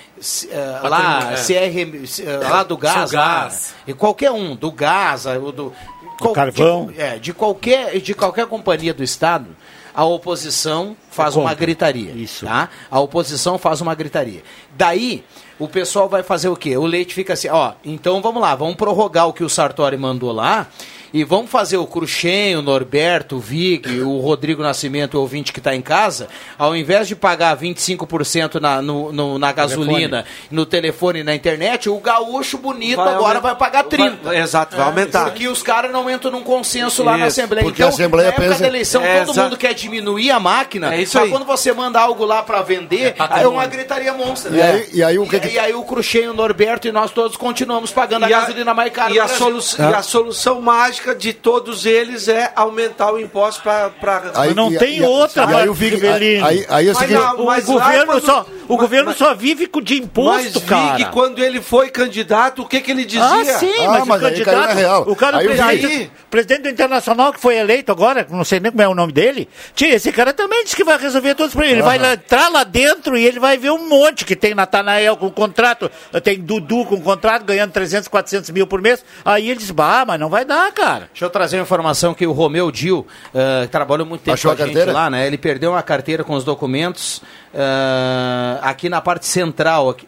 eh, 0.50 0.80
lá, 0.82 1.32
é. 1.32 1.36
CR, 1.36 2.22
eh, 2.22 2.36
lá 2.48 2.62
do 2.64 2.76
gás, 2.76 3.10
Seu 3.10 3.18
lá, 3.18 3.40
gás. 3.42 3.74
e 3.86 3.94
qualquer 3.94 4.30
um, 4.32 4.56
do 4.56 4.72
gás, 4.72 5.24
eh, 5.26 5.38
o 5.38 5.52
do, 5.52 5.72
qual- 6.18 6.32
carvão. 6.34 6.86
De, 6.86 7.00
é, 7.00 7.16
de 7.18 7.32
qualquer, 7.32 7.98
de 8.00 8.12
qualquer 8.14 8.46
companhia 8.46 8.92
do 8.92 9.04
Estado, 9.04 9.46
a 9.94 10.04
oposição 10.04 10.96
faz 11.16 11.34
É 11.36 11.40
uma 11.40 11.54
gritaria. 11.54 12.12
Isso. 12.12 12.44
Tá? 12.46 12.68
A 12.90 13.00
oposição 13.00 13.58
faz 13.58 13.80
uma 13.80 13.94
gritaria. 13.94 14.42
Daí, 14.76 15.24
o 15.58 15.66
pessoal 15.66 16.08
vai 16.08 16.22
fazer 16.22 16.48
o 16.48 16.56
quê? 16.56 16.76
O 16.76 16.84
leite 16.86 17.14
fica 17.14 17.32
assim, 17.32 17.48
ó, 17.48 17.72
então 17.84 18.20
vamos 18.20 18.42
lá, 18.42 18.54
vamos 18.54 18.76
prorrogar 18.76 19.26
o 19.26 19.32
que 19.32 19.42
o 19.42 19.48
Sartori 19.48 19.96
mandou 19.96 20.30
lá 20.30 20.66
e 21.14 21.24
vamos 21.24 21.50
fazer 21.50 21.78
o 21.78 21.86
Cruxem, 21.86 22.56
o 22.56 22.60
Norberto, 22.62 23.36
o 23.36 23.40
Vig, 23.40 24.00
o 24.02 24.18
Rodrigo 24.18 24.62
Nascimento, 24.62 25.14
o 25.16 25.20
ouvinte 25.20 25.50
que 25.52 25.60
está 25.60 25.74
em 25.74 25.80
casa, 25.80 26.28
ao 26.58 26.76
invés 26.76 27.08
de 27.08 27.16
pagar 27.16 27.56
25% 27.56 28.60
na, 28.60 28.82
no, 28.82 29.12
no- 29.12 29.38
na 29.38 29.50
gasolina, 29.52 30.26
no 30.50 30.66
telefone 30.66 31.20
e 31.20 31.24
na 31.24 31.34
internet, 31.34 31.88
o 31.88 31.98
gaúcho 32.00 32.58
bonito 32.58 32.96
Vai 32.96 33.14
agora 33.14 33.40
vai 33.40 33.54
pagar 33.54 33.84
30%. 33.84 34.18
vai- 34.24 34.38
exato, 34.40 34.76
vai 34.76 34.84
aumentar. 34.86 35.24
Porque 35.24 35.48
os 35.48 35.62
caras 35.62 35.90
não 35.90 36.10
entram 36.10 36.30
num 36.30 36.42
consenso 36.42 37.02
lá 37.02 37.16
na 37.16 37.26
Assembleia. 37.26 37.64
porque 37.64 37.80
então, 37.80 37.88
a 37.88 37.94
Assembleia 37.94 38.28
na 38.28 38.32
época 38.34 38.48
pensa- 38.48 38.60
da 38.60 38.66
eleição, 38.66 39.02
É, 39.02 39.20
todo 39.20 39.30
exato. 39.30 39.48
mundo 39.48 39.56
quer 39.56 39.72
diminuir 39.74 40.30
a 40.32 40.40
máquina, 40.40 40.92
É 40.94 41.00
isso 41.06 41.16
mas 41.16 41.24
aí. 41.26 41.30
quando 41.30 41.44
você 41.46 41.72
manda 41.72 42.00
algo 42.00 42.24
lá 42.24 42.42
para 42.42 42.62
vender, 42.62 43.14
aí 43.18 43.44
é 43.44 43.48
uma 43.48 43.66
gritaria 43.66 44.12
monstra. 44.12 44.54
E 44.56 44.60
aí- 44.60 44.88
e 44.92 45.02
aí 45.02 45.18
o 45.18 45.26
que 45.26 45.36
e, 45.36 45.40
que- 45.40 45.48
e 45.50 45.58
aí 45.58 45.74
o 45.74 45.82
Cruxem, 45.82 46.28
o 46.28 46.34
Norberto 46.34 46.86
e 46.88 46.92
nós 46.92 47.10
todos 47.10 47.36
continuamos 47.36 47.90
pagando 47.92 48.24
a 48.24 48.30
E 48.30 48.34
a, 48.34 48.40
gasolina 48.40 48.74
mais 48.74 48.92
cara 48.92 49.12
e 49.12 49.18
a, 49.20 49.28
solu- 49.28 49.60
e 49.78 49.82
a 49.82 50.02
solução 50.02 50.60
mágica 50.60 51.14
de 51.14 51.32
todos 51.32 51.86
eles 51.86 52.28
é 52.28 52.52
aumentar 52.56 53.12
o 53.12 53.18
imposto 53.18 53.62
para. 53.62 53.92
Aí- 54.34 54.48
Mas 54.48 54.54
não 54.54 54.72
e- 54.72 54.78
tem 54.78 54.98
e- 54.98 55.02
outra, 55.02 55.44
e 55.50 55.54
aí 55.54 55.68
o 55.68 55.74
Vig- 55.74 55.94
Rivelino. 55.94 56.46
aí- 56.46 56.66
aí 56.68 56.88
é 56.88 56.90
o 56.90 56.94
Mas 56.94 56.98
seguinte- 57.08 57.20
não, 57.22 57.36
O 57.42 57.46
mas 57.46 57.66
lá 57.68 57.74
governo, 57.74 58.06
quando- 58.06 58.24
só, 58.26 58.40
o 58.42 58.46
mas- 58.72 58.80
governo 58.80 59.06
mas- 59.10 59.16
só 59.18 59.34
vive 59.34 59.66
com 59.66 59.80
de 59.80 59.94
Mas 59.94 60.04
imposto, 60.04 60.60
Vig, 60.60 60.66
cara. 60.68 61.04
quando 61.06 61.38
ele 61.42 61.60
foi 61.60 61.88
candidato, 61.90 62.62
o 62.62 62.66
que, 62.66 62.80
que 62.80 62.90
ele 62.90 63.04
dizia? 63.04 63.22
Ah, 63.24 63.58
sim, 63.58 63.72
Ah, 63.80 63.90
mas, 63.90 64.06
mas 64.06 64.22
o 64.22 64.26
aí 64.26 64.32
candidato, 64.32 64.74
real. 64.74 65.04
o 65.06 65.16
cara, 65.16 65.38
Aí 65.38 65.46
o 65.46 65.50
o 65.50 65.54
presidente, 65.54 66.10
presidente 66.30 66.62
do 66.62 66.68
Internacional 66.68 67.32
que 67.32 67.40
foi 67.40 67.56
eleito 67.56 67.90
agora, 67.92 68.26
não 68.30 68.44
sei 68.44 68.60
nem 68.60 68.70
como 68.70 68.82
é 68.82 68.88
o 68.88 68.94
nome 68.94 69.12
dele, 69.12 69.48
tia, 69.74 69.94
esse 69.94 70.10
cara 70.12 70.32
também 70.32 70.64
disse 70.64 70.76
que 70.76 70.84
vai 70.84 70.95
resolver 70.96 71.34
todos 71.34 71.48
os 71.48 71.54
problemas. 71.54 71.78
Ele 71.78 71.82
vai 71.82 71.98
lá, 71.98 72.14
entrar 72.14 72.48
lá 72.48 72.64
dentro 72.64 73.16
e 73.16 73.24
ele 73.24 73.38
vai 73.38 73.56
ver 73.56 73.70
um 73.70 73.88
monte 73.88 74.24
que 74.24 74.36
tem 74.36 74.54
Natanael 74.54 75.16
com 75.16 75.30
contrato, 75.30 75.90
tem 76.22 76.40
Dudu 76.40 76.84
com 76.86 77.00
contrato, 77.00 77.44
ganhando 77.44 77.72
300, 77.72 78.08
400 78.08 78.50
mil 78.50 78.66
por 78.66 78.80
mês. 78.80 79.04
Aí 79.24 79.50
ele 79.50 79.58
diz, 79.58 79.70
bah, 79.70 80.04
mas 80.06 80.18
não 80.20 80.28
vai 80.28 80.44
dar, 80.44 80.70
cara. 80.72 81.08
Deixa 81.12 81.24
eu 81.24 81.30
trazer 81.30 81.56
uma 81.56 81.62
informação 81.62 82.14
que 82.14 82.26
o 82.26 82.32
Romeu 82.32 82.70
Dil, 82.70 83.06
eh, 83.34 83.66
trabalhou 83.70 84.06
muito 84.06 84.22
tempo 84.22 84.34
Achou 84.34 84.54
com 84.54 84.60
a, 84.60 84.64
a 84.64 84.66
gente 84.66 84.74
carteira? 84.74 84.98
lá, 84.98 85.10
né? 85.10 85.26
Ele 85.26 85.38
perdeu 85.38 85.70
uma 85.72 85.82
carteira 85.82 86.22
com 86.24 86.34
os 86.34 86.44
documentos 86.44 87.22
eh, 87.54 88.58
aqui 88.62 88.88
na 88.88 89.00
parte 89.00 89.26
central. 89.26 89.90
Aqui. 89.90 90.06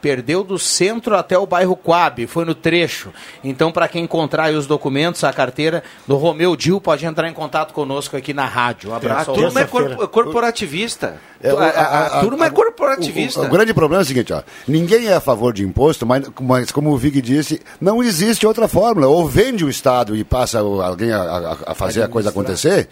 Perdeu 0.00 0.44
do 0.44 0.58
centro 0.58 1.16
até 1.16 1.36
o 1.36 1.46
bairro 1.46 1.74
Coab, 1.74 2.26
foi 2.28 2.44
no 2.44 2.54
trecho. 2.54 3.10
Então, 3.42 3.72
para 3.72 3.88
quem 3.88 4.04
encontrar 4.04 4.44
aí 4.44 4.54
os 4.54 4.66
documentos, 4.66 5.24
a 5.24 5.32
carteira 5.32 5.82
do 6.06 6.16
Romeu 6.16 6.54
Dil, 6.54 6.80
pode 6.80 7.04
entrar 7.04 7.28
em 7.28 7.32
contato 7.32 7.72
conosco 7.72 8.16
aqui 8.16 8.32
na 8.32 8.44
rádio. 8.46 8.90
Um 8.90 8.94
A 8.94 8.96
abraço 8.98 9.30
ao 9.30 9.36
turma 9.36 9.60
é 9.60 9.64
cor- 9.66 10.08
corporativista. 10.08 11.16
É, 11.42 11.50
a, 11.50 11.54
a- 11.54 12.06
a 12.18 12.20
turma 12.20 12.46
é 12.46 12.50
corporativista. 12.50 13.40
O, 13.40 13.44
o 13.46 13.48
grande 13.48 13.74
problema 13.74 14.02
é 14.02 14.04
o 14.04 14.06
seguinte, 14.06 14.32
ó, 14.32 14.42
ninguém 14.66 15.06
é 15.06 15.14
a 15.14 15.20
favor 15.20 15.52
de 15.52 15.64
imposto, 15.64 16.04
mas, 16.06 16.24
mas 16.40 16.70
como 16.70 16.90
o 16.92 16.96
Vig 16.96 17.20
disse, 17.20 17.60
não 17.80 18.02
existe 18.02 18.46
outra 18.46 18.68
fórmula. 18.68 19.06
Ou 19.08 19.26
vende 19.28 19.64
o 19.64 19.68
Estado 19.68 20.14
e 20.16 20.22
passa 20.24 20.62
o- 20.62 20.80
alguém 20.80 21.12
a, 21.12 21.20
a- 21.22 21.56
a 21.66 21.74
fazer 21.74 22.02
a 22.02 22.08
coisa 22.08 22.28
acontecer, 22.30 22.88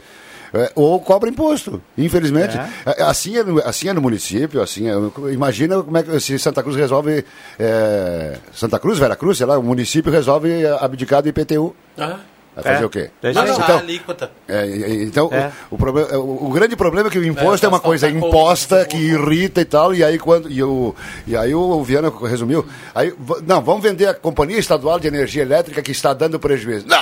é, 0.55 0.73
ou 0.75 1.01
cobra 1.01 1.29
imposto, 1.29 1.81
infelizmente. 1.97 2.57
É, 2.85 3.03
Assim, 3.03 3.37
é 3.37 3.43
no, 3.45 3.59
assim 3.61 3.89
é 3.89 3.93
no 3.93 4.01
município, 4.01 4.61
assim 4.63 4.89
é, 4.89 4.95
imagina 5.33 5.83
como 5.83 5.97
é 5.97 6.03
que 6.03 6.21
se 6.21 6.39
Santa 6.39 6.63
Cruz 6.63 6.77
resolve, 6.77 7.25
é, 7.59 8.39
Santa 8.53 8.79
Cruz, 8.79 8.99
Vera 8.99 9.17
Cruz, 9.17 9.39
sei 9.39 9.47
lá, 9.47 9.59
o 9.59 9.63
município 9.63 10.11
resolve 10.13 10.67
abdicar 10.81 11.23
do 11.23 11.29
IPTU. 11.29 11.75
Ah. 11.99 12.19
Vai 12.55 12.65
fazer 12.65 12.85
É. 12.85 12.87
o 12.87 12.89
quê? 12.89 13.11
Mas, 13.23 13.37
então, 13.51 13.79
alíquota. 13.79 14.31
é, 14.49 14.67
então, 15.03 15.29
É. 15.31 15.53
o, 15.71 15.75
o 15.75 15.79
problema, 15.79 16.09
o, 16.17 16.47
o 16.47 16.51
grande 16.51 16.75
problema 16.75 17.09
é 17.09 17.13
que 17.13 17.19
o 17.19 17.25
imposto 17.27 17.67
É, 17.67 17.69
é, 17.69 17.69
uma 17.69 17.79
coisa 17.81 18.11
falta 18.11 18.27
imposta 18.27 18.85
que 18.87 18.97
irrita 18.97 19.61
e 19.61 19.65
tal, 19.67 19.95
e 19.95 20.03
aí 20.03 20.19
quando 20.19 20.51
e, 20.51 20.63
o, 20.63 20.95
e 21.27 21.37
aí 21.37 21.55
o 21.55 21.83
Viana 21.85 22.11
resumiu, 22.23 22.65
aí 22.95 23.13
não, 23.47 23.61
vamos 23.61 23.83
vender 23.83 24.07
a 24.07 24.15
companhia 24.15 24.59
estadual 24.59 24.99
de 24.99 25.07
energia 25.07 25.43
elétrica 25.43 25.83
que 25.83 25.91
está 25.93 26.15
dando 26.15 26.41
prejuízo. 26.41 26.87
Não, 26.89 26.97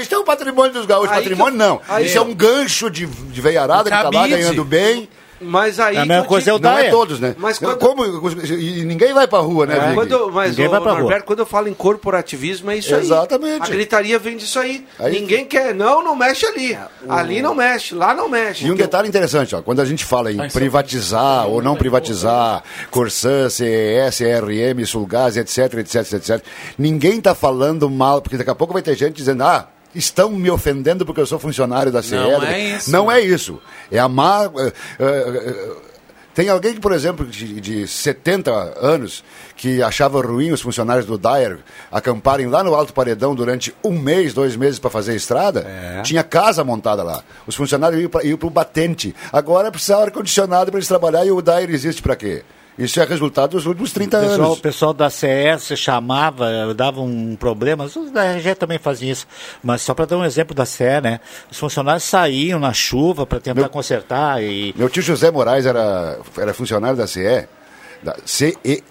isso 0.00 0.14
é 0.14 0.18
um 0.18 0.24
patrimônio 0.24 0.72
dos 0.72 0.86
gaúchos, 0.86 1.12
Aí 1.12 1.18
patrimônio 1.22 1.52
que- 1.52 1.58
não. 1.58 1.80
aí- 1.88 2.06
isso 2.06 2.18
é 2.18 2.20
um 2.20 2.34
gancho 2.34 2.90
de, 2.90 3.06
de 3.06 3.40
veiarada 3.40 3.90
que 3.90 3.96
está 3.96 4.10
lá 4.10 4.26
ganhando 4.28 4.64
bem. 4.64 5.08
Mas 5.38 5.78
aí. 5.78 5.96
É 5.96 6.00
a 6.00 6.06
mesma 6.06 6.24
coisa 6.24 6.50
é 6.50 6.54
o 6.54 6.58
Não 6.58 6.78
é 6.78 6.88
todos, 6.88 7.20
né? 7.20 7.34
Mas 7.38 7.60
Não, 7.60 7.76
quando, 7.76 8.20
Como, 8.20 8.40
e 8.42 8.84
ninguém 8.86 9.12
vai 9.12 9.26
pra 9.26 9.38
rua, 9.40 9.66
né, 9.66 9.90
É. 9.90 9.94
Quando, 9.94 10.32
mas, 10.32 10.52
Ninguém 10.52 10.66
ô, 10.66 10.70
vai 10.70 10.80
pra 10.80 10.92
rua. 10.92 11.00
Norberto, 11.02 11.26
quando 11.26 11.38
eu 11.40 11.44
falo 11.44 11.68
em 11.68 11.74
corporativismo, 11.74 12.70
é 12.70 12.78
isso 12.78 12.94
aí. 12.94 13.02
Exatamente. 13.02 13.64
A 13.64 13.74
gritaria 13.74 14.18
vem 14.18 14.38
disso 14.38 14.58
aí. 14.58 14.86
Aí- 14.98 15.12
Ninguém 15.20 15.44
quer. 15.44 15.74
Não, 15.74 16.02
não 16.02 16.16
mexe 16.16 16.46
ali. 16.46 16.78
Ali 17.06 17.42
não 17.42 17.54
mexe, 17.54 17.94
lá 17.94 18.14
não 18.14 18.30
mexe. 18.30 18.64
E 18.64 18.72
um 18.72 18.74
detalhe 18.74 19.08
interessante, 19.08 19.54
ó, 19.54 19.60
quando 19.60 19.80
a 19.80 19.84
gente 19.84 20.06
fala 20.06 20.32
em 20.32 20.48
privatizar 20.48 21.46
ou 21.46 21.60
não 21.60 21.76
privatizar, 21.76 22.62
Corsã, 22.90 23.50
CES, 23.50 24.20
RM, 24.40 24.86
Sulgás, 24.86 25.36
etc, 25.36 25.74
etc, 25.74 26.14
etc, 26.14 26.42
ninguém 26.78 27.18
está 27.18 27.34
falando 27.34 27.90
mal, 27.90 28.22
porque 28.22 28.38
daqui 28.38 28.48
a 28.48 28.54
pouco 28.54 28.72
vai 28.72 28.80
ter 28.80 28.96
gente 28.96 29.14
dizendo, 29.16 29.42
ah, 29.44 29.68
estão 29.96 30.30
me 30.30 30.50
ofendendo 30.50 31.04
porque 31.04 31.20
eu 31.20 31.26
sou 31.26 31.38
funcionário 31.38 31.90
da 31.90 32.02
CE. 32.02 32.14
Não 32.14 32.42
é 32.42 32.60
isso. 32.60 32.90
Não 32.90 33.10
é 33.10 33.20
isso. 33.20 33.60
É 33.90 33.98
a 33.98 34.08
má... 34.08 34.44
eh, 34.44 34.72
eh, 35.00 35.42
eh, 35.46 35.76
tem 36.36 36.50
alguém 36.50 36.74
que, 36.74 36.80
por 36.80 36.92
exemplo, 36.92 37.24
de, 37.24 37.60
de 37.62 37.88
70 37.88 38.50
anos, 38.78 39.24
que 39.56 39.82
achava 39.82 40.20
ruim 40.20 40.52
os 40.52 40.60
funcionários 40.60 41.06
do 41.06 41.16
Dyer 41.16 41.60
acamparem 41.90 42.46
lá 42.46 42.62
no 42.62 42.74
Alto 42.74 42.92
Paredão 42.92 43.34
durante 43.34 43.74
um 43.82 43.98
mês, 43.98 44.34
dois 44.34 44.54
meses 44.54 44.78
para 44.78 44.90
fazer 44.90 45.16
estrada? 45.16 45.60
É. 45.60 46.02
Tinha 46.02 46.22
casa 46.22 46.62
montada 46.62 47.02
lá. 47.02 47.24
Os 47.46 47.54
funcionários 47.54 48.02
iam 48.22 48.36
para 48.36 48.46
o 48.46 48.50
batente. 48.50 49.16
Agora 49.32 49.72
precisa 49.72 49.96
de 49.96 50.02
ar-condicionado 50.02 50.70
para 50.70 50.78
eles 50.78 50.88
trabalharem 50.88 51.28
e 51.28 51.32
o 51.32 51.40
Dyer 51.40 51.70
existe 51.70 52.02
para 52.02 52.14
quê? 52.14 52.42
Isso 52.78 53.00
é 53.00 53.04
resultado 53.04 53.52
dos 53.52 53.64
últimos 53.64 53.90
30 53.92 54.18
O 54.18 54.20
pessoal, 54.20 54.40
o 54.40 54.44
anos. 54.46 54.58
pessoal 54.60 54.92
da 54.94 55.08
CS 55.08 55.72
chamava, 55.76 56.74
dava 56.74 57.00
um 57.00 57.34
problema, 57.34 57.84
os 57.84 58.10
da 58.10 58.24
RG 58.24 58.54
também 58.54 58.78
faziam 58.78 59.12
isso, 59.12 59.26
mas 59.62 59.80
só 59.80 59.94
para 59.94 60.04
dar 60.04 60.18
um 60.18 60.24
exemplo 60.24 60.54
da 60.54 60.66
CE, 60.66 61.00
né? 61.02 61.20
Os 61.50 61.58
funcionários 61.58 62.04
saíam 62.04 62.60
na 62.60 62.74
chuva 62.74 63.24
para 63.26 63.40
tentar 63.40 63.68
consertar 63.70 64.42
e 64.42 64.74
Meu 64.76 64.90
tio 64.90 65.02
José 65.02 65.30
Moraes 65.30 65.64
era, 65.64 66.18
era 66.36 66.52
funcionário 66.52 66.98
da 66.98 67.06
CE, 67.06 67.48
da 68.02 68.14
CEE, 68.26 68.84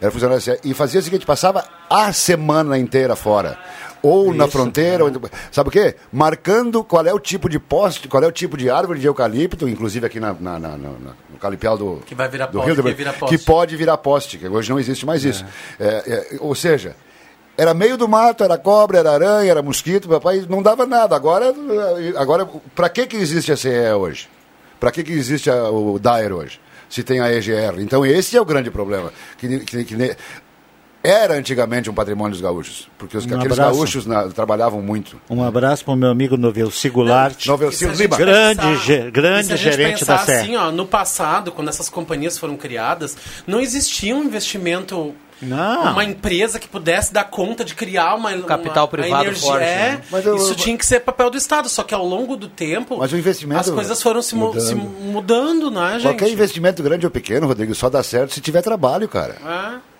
era 0.00 0.10
funcionário 0.12 0.36
da 0.44 0.52
CE, 0.54 0.60
e 0.62 0.72
fazia 0.72 1.00
o 1.00 1.02
seguinte, 1.02 1.26
passava 1.26 1.64
a 1.90 2.12
semana 2.12 2.78
inteira 2.78 3.16
fora. 3.16 3.58
Ou 4.00 4.32
na 4.32 4.44
Isso, 4.44 4.52
fronteira, 4.52 5.02
ou, 5.04 5.10
sabe 5.50 5.70
o 5.70 5.72
quê? 5.72 5.96
Marcando 6.12 6.84
qual 6.84 7.04
é 7.04 7.12
o 7.12 7.18
tipo 7.18 7.48
de 7.48 7.58
poste, 7.58 8.06
qual 8.06 8.22
é 8.22 8.28
o 8.28 8.32
tipo 8.32 8.56
de 8.56 8.70
árvore 8.70 9.00
de 9.00 9.06
eucalipto, 9.08 9.68
inclusive 9.68 10.06
aqui 10.06 10.20
na, 10.20 10.32
na, 10.34 10.56
na- 10.56 10.76
na- 10.78 10.88
calipial 11.38 11.76
do, 11.78 11.96
Que 12.06 12.14
vai 12.14 12.28
virar 12.28 12.46
do 12.46 12.52
poste, 12.52 12.68
Hildebrand, 12.70 12.92
que 12.92 12.98
vira 12.98 13.12
que 13.12 13.18
poste. 13.18 13.38
pode 13.38 13.76
virar 13.76 13.96
poste, 13.98 14.38
que 14.38 14.48
hoje 14.48 14.70
não 14.70 14.78
existe 14.78 15.04
mais 15.06 15.24
isso. 15.24 15.44
É, 15.78 15.86
é, 16.34 16.36
ou 16.40 16.54
seja, 16.54 16.94
era 17.56 17.72
meio 17.74 17.96
do 17.96 18.06
mato, 18.08 18.44
era 18.44 18.56
cobra, 18.58 18.98
era 18.98 19.12
aranha, 19.12 19.50
era 19.50 19.62
mosquito, 19.62 20.08
papai, 20.08 20.44
não 20.48 20.62
dava 20.62 20.86
nada. 20.86 21.16
Agora, 21.16 21.54
agora 22.16 22.48
para 22.74 22.88
que, 22.88 23.06
que 23.06 23.16
existe 23.16 23.50
a 23.52 23.56
CE 23.56 23.92
hoje? 23.98 24.28
Para 24.78 24.92
que, 24.92 25.02
que 25.02 25.12
existe 25.12 25.50
a- 25.50 25.70
o 25.70 25.98
Dyer 25.98 26.32
hoje? 26.32 26.60
Se 26.88 27.02
tem 27.02 27.20
a 27.20 27.32
EGR. 27.32 27.80
Então 27.80 28.06
esse 28.06 28.36
é 28.36 28.40
o 28.40 28.44
grande 28.44 28.70
problema. 28.70 29.12
Que, 29.36 29.58
que- 29.60 29.84
que 29.84 30.16
era 31.02 31.34
antigamente 31.34 31.88
um 31.88 31.94
patrimônio 31.94 32.32
dos 32.32 32.40
gaúchos. 32.40 32.88
Porque 32.98 33.16
os, 33.16 33.24
Um 33.24 33.34
aqueles 33.36 33.52
abraço. 33.58 33.76
gaúchos 33.76 34.06
na- 34.06 34.28
trabalhavam 34.28 34.82
muito. 34.82 35.20
um 35.30 35.42
abraço 35.44 35.84
para 35.84 35.94
o 35.94 35.96
meu 35.96 36.10
amigo 36.10 36.36
Novelci 36.36 36.88
Goulart, 36.90 37.46
Novelci 37.46 37.86
Lima. 37.86 38.16
grande, 38.16 38.60
pensar- 38.60 38.84
ge- 38.84 39.10
grande 39.10 39.46
se 39.46 39.52
a 39.52 39.56
gente 39.56 39.70
gerente 39.76 40.04
da 40.04 40.18
pensar 40.18 40.26
CE. 40.26 40.32
assim, 40.42 40.56
ó, 40.56 40.70
no 40.72 40.86
passado, 40.86 41.52
quando 41.52 41.68
essas 41.68 41.88
companhias 41.88 42.36
foram 42.36 42.56
criadas, 42.56 43.16
não 43.46 43.60
existia 43.60 44.14
um 44.14 44.24
investimento. 44.24 45.14
Não. 45.40 45.92
Uma 45.92 46.02
empresa 46.04 46.58
que 46.58 46.66
pudesse 46.66 47.12
dar 47.12 47.22
conta 47.22 47.64
de 47.64 47.72
criar 47.76 48.16
uma 48.16 48.36
Capital 48.42 48.86
uma, 48.86 48.88
privado 48.88 49.22
energia. 49.22 49.40
forte, 49.48 49.62
É, 49.62 49.76
né? 49.92 50.00
Mas 50.10 50.26
eu- 50.26 50.34
isso 50.34 50.50
eu- 50.50 50.54
tinha 50.56 50.76
que 50.76 50.84
ser 50.84 50.98
papel 50.98 51.30
do 51.30 51.36
Estado. 51.38 51.68
Só 51.68 51.84
que 51.84 51.94
ao 51.94 52.04
longo 52.04 52.36
do 52.36 52.48
tempo, 52.48 52.96
Mas 52.98 53.12
o 53.12 53.16
investimento 53.16 53.60
as 53.60 53.70
coisas 53.70 54.02
foram 54.02 54.20
se, 54.20 54.34
mu- 54.34 54.46
mudando. 54.48 54.60
se 54.66 54.74
mudando, 54.74 55.70
né, 55.70 55.92
gente? 55.92 56.02
Qualquer 56.02 56.28
investimento 56.30 56.82
grande 56.82 57.06
ou 57.06 57.10
pequeno, 57.12 57.46
Rodrigo, 57.46 57.72
só 57.72 57.88
dá 57.88 58.02
certo 58.02 58.34
se 58.34 58.40
tiver 58.40 58.62
trabalho, 58.62 59.08
cara. 59.08 59.36
É. 59.46 59.97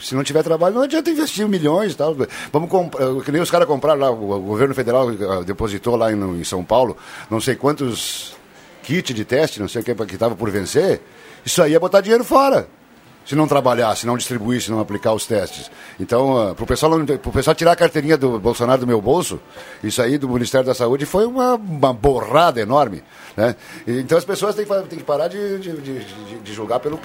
Se 0.00 0.14
não 0.14 0.22
tiver 0.22 0.42
trabalho, 0.42 0.74
não 0.74 0.82
adianta 0.82 1.10
investir 1.10 1.46
milhões 1.48 1.92
e 1.92 1.96
tal. 1.96 2.16
Vamos 2.52 2.70
comprar, 2.70 3.00
que 3.24 3.32
nem 3.32 3.42
os 3.42 3.50
caras 3.50 3.66
compraram 3.66 4.00
lá, 4.00 4.10
o, 4.10 4.32
o 4.32 4.40
governo 4.40 4.74
federal 4.74 5.10
eh, 5.10 5.44
depositou 5.44 5.96
lá 5.96 6.12
em, 6.12 6.40
em 6.40 6.44
São 6.44 6.64
Paulo, 6.64 6.96
não 7.28 7.40
sei 7.40 7.56
quantos 7.56 8.36
kits 8.82 9.14
de 9.14 9.24
teste, 9.24 9.60
não 9.60 9.68
sei 9.68 9.82
o 9.82 9.84
que, 9.84 9.94
que 9.94 10.14
estava 10.14 10.36
por 10.36 10.50
vencer. 10.50 11.00
Isso 11.44 11.62
aí 11.62 11.74
é 11.74 11.78
botar 11.78 12.00
dinheiro 12.00 12.24
fora. 12.24 12.68
Se 13.30 13.36
não 13.36 13.46
trabalhar, 13.46 13.94
se 13.96 14.08
não 14.08 14.16
distribuir, 14.16 14.60
se 14.60 14.72
não 14.72 14.80
aplicar 14.80 15.12
os 15.14 15.24
testes. 15.24 15.70
Então, 16.00 16.52
para 16.56 16.64
o 16.64 16.66
pessoal, 16.66 16.90
pro 17.22 17.30
pessoal 17.30 17.54
tirar 17.54 17.70
a 17.70 17.76
carteirinha 17.76 18.16
do 18.18 18.40
Bolsonaro 18.40 18.80
do 18.80 18.88
meu 18.88 19.00
bolso, 19.00 19.38
isso 19.84 20.02
aí 20.02 20.18
do 20.18 20.28
Ministério 20.28 20.66
da 20.66 20.74
Saúde 20.74 21.06
foi 21.06 21.24
uma, 21.26 21.54
uma 21.54 21.92
borrada 21.94 22.60
enorme. 22.60 23.04
Né? 23.36 23.54
Então 23.86 24.18
as 24.18 24.24
pessoas 24.24 24.56
têm 24.56 24.64
que, 24.66 24.74
têm 24.88 24.98
que 24.98 25.04
parar 25.04 25.28
de, 25.28 25.58
de, 25.60 25.72
de- 25.76 26.04
de- 26.42 26.52
julgar 26.52 26.80
pelo. 26.80 26.98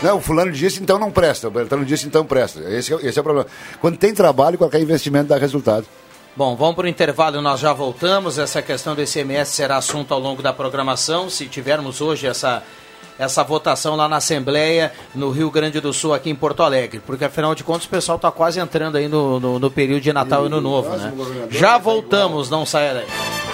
Não, 0.00 0.18
o 0.18 0.20
fulano 0.20 0.52
disse, 0.52 0.80
então 0.80 0.96
não 0.96 1.10
presta. 1.10 1.48
O 1.48 1.50
Beltrano 1.50 1.84
disse, 1.84 2.06
então 2.06 2.24
presta. 2.24 2.60
Esse, 2.60 2.94
é 2.94 2.96
esse 3.02 3.18
é 3.18 3.20
o 3.20 3.24
problema. 3.24 3.48
Quando 3.80 3.96
tem 3.96 4.14
trabalho, 4.14 4.56
qualquer 4.56 4.80
investimento 4.80 5.26
dá 5.26 5.36
resultado. 5.36 5.86
Bom, 6.36 6.54
vamos 6.54 6.76
para 6.76 6.84
o 6.84 6.88
intervalo, 6.88 7.42
nós 7.42 7.58
já 7.58 7.72
voltamos. 7.72 8.38
Essa 8.38 8.62
questão 8.62 8.94
do 8.94 9.02
ICMS 9.02 9.50
será 9.52 9.76
assunto 9.76 10.14
ao 10.14 10.20
longo 10.20 10.40
da 10.40 10.52
programação. 10.52 11.28
Se 11.28 11.46
tivermos 11.46 12.00
hoje 12.00 12.28
essa, 12.28 12.62
essa 13.18 13.42
votação 13.42 13.96
lá 13.96 14.08
na 14.08 14.16
Assembleia, 14.16 14.92
no 15.14 15.30
Rio 15.30 15.50
Grande 15.50 15.80
do 15.80 15.92
Sul, 15.92 16.14
aqui 16.14 16.30
em 16.30 16.34
Porto 16.34 16.62
Alegre. 16.62 17.00
Porque 17.04 17.24
afinal 17.24 17.54
de 17.54 17.62
contas 17.62 17.86
o 17.86 17.90
pessoal 17.90 18.16
está 18.16 18.30
quase 18.30 18.60
entrando 18.60 18.96
aí 18.96 19.08
no, 19.08 19.38
no, 19.38 19.58
no 19.58 19.70
período 19.70 20.02
de 20.02 20.12
Natal 20.12 20.44
e 20.44 20.46
Ano 20.46 20.60
Novo. 20.60 20.90
Né? 20.96 21.12
Já 21.50 21.78
voltamos, 21.78 22.50
não 22.50 22.66
saia 22.66 22.94
daí. 22.94 23.53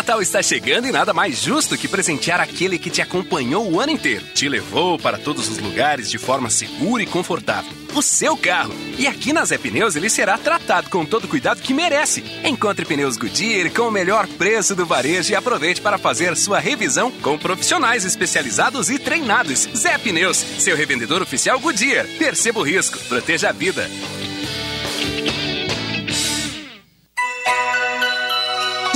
Natal 0.00 0.22
está 0.22 0.42
chegando 0.42 0.86
e 0.86 0.92
nada 0.92 1.12
mais 1.12 1.42
justo 1.42 1.76
que 1.76 1.86
presentear 1.86 2.40
aquele 2.40 2.78
que 2.78 2.88
te 2.88 3.02
acompanhou 3.02 3.70
o 3.70 3.78
ano 3.78 3.92
inteiro, 3.92 4.24
te 4.32 4.48
levou 4.48 4.98
para 4.98 5.18
todos 5.18 5.46
os 5.46 5.58
lugares 5.58 6.10
de 6.10 6.16
forma 6.16 6.48
segura 6.48 7.02
e 7.02 7.06
confortável. 7.06 7.70
O 7.94 8.00
seu 8.00 8.34
carro. 8.34 8.72
E 8.96 9.06
aqui 9.06 9.30
na 9.30 9.44
Zé 9.44 9.58
Pneus 9.58 9.96
ele 9.96 10.08
será 10.08 10.38
tratado 10.38 10.88
com 10.88 11.04
todo 11.04 11.24
o 11.24 11.28
cuidado 11.28 11.60
que 11.60 11.74
merece. 11.74 12.24
Encontre 12.42 12.86
pneus 12.86 13.18
Goodyear 13.18 13.70
com 13.72 13.88
o 13.88 13.90
melhor 13.90 14.26
preço 14.26 14.74
do 14.74 14.86
varejo 14.86 15.32
e 15.32 15.36
aproveite 15.36 15.82
para 15.82 15.98
fazer 15.98 16.34
sua 16.34 16.58
revisão 16.58 17.10
com 17.10 17.36
profissionais 17.36 18.06
especializados 18.06 18.88
e 18.88 18.98
treinados. 18.98 19.68
Zé 19.76 19.98
Pneus, 19.98 20.38
seu 20.38 20.74
revendedor 20.74 21.20
oficial 21.20 21.60
Goodyear. 21.60 22.06
Perceba 22.18 22.58
o 22.58 22.62
risco, 22.62 22.98
proteja 23.00 23.50
a 23.50 23.52
vida. 23.52 23.86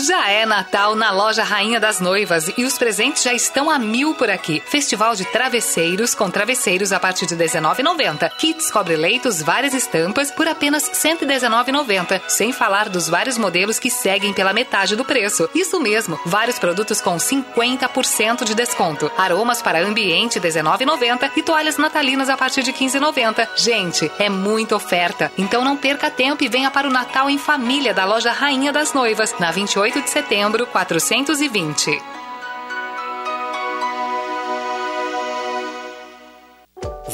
Já 0.07 0.29
é 0.29 0.45
Natal 0.45 0.95
na 0.95 1.11
loja 1.11 1.43
Rainha 1.43 1.81
das 1.81 1.99
Noivas 1.99 2.53
e 2.59 2.65
os 2.65 2.77
presentes 2.77 3.23
já 3.23 3.33
estão 3.33 3.71
a 3.71 3.79
mil 3.79 4.15
por 4.15 4.29
aqui. 4.29 4.63
Festival 4.67 5.15
de 5.15 5.25
travesseiros 5.25 6.15
com 6.15 6.29
travesseiros 6.29 6.93
a 6.93 7.01
partir 7.01 7.25
de 7.25 7.35
R$19,90. 7.35 8.29
Kits 8.37 8.71
cobre-leitos, 8.71 9.41
várias 9.41 9.73
estampas 9.73 10.31
por 10.31 10.47
apenas 10.47 10.89
R$119,90. 10.89 12.21
Sem 12.29 12.53
falar 12.53 12.91
dos 12.91 13.09
vários 13.09 13.39
modelos 13.39 13.79
que 13.79 13.89
seguem 13.89 14.35
pela 14.35 14.53
metade 14.53 14.95
do 14.95 15.07
preço. 15.07 15.49
Isso 15.55 15.81
mesmo, 15.81 16.21
vários 16.27 16.59
produtos 16.59 17.01
com 17.01 17.17
50% 17.17 18.45
de 18.45 18.55
desconto. 18.55 19.11
Aromas 19.17 19.63
para 19.63 19.81
ambiente 19.81 20.39
R$19,90 20.39 21.31
e 21.35 21.43
toalhas 21.43 21.79
natalinas 21.79 22.29
a 22.29 22.37
partir 22.37 22.63
de 22.63 22.73
R$15,90. 22.73 23.49
Gente, 23.57 24.13
é 24.19 24.29
muita 24.29 24.77
oferta. 24.77 25.33
Então 25.39 25.65
não 25.65 25.79
perca 25.79 26.11
tempo 26.11 26.45
e 26.45 26.49
venha 26.49 26.71
para 26.71 26.89
o 26.89 26.93
Natal 26.93 27.31
em 27.31 27.39
família 27.39 27.95
da 27.95 28.05
loja 28.05 28.33
Rainha 28.33 28.71
das 28.71 28.93
Noivas, 28.93 29.35
na 29.39 29.51
28 29.51 29.94
de 30.01 30.11
setembro, 30.11 30.67
420. 30.67 32.15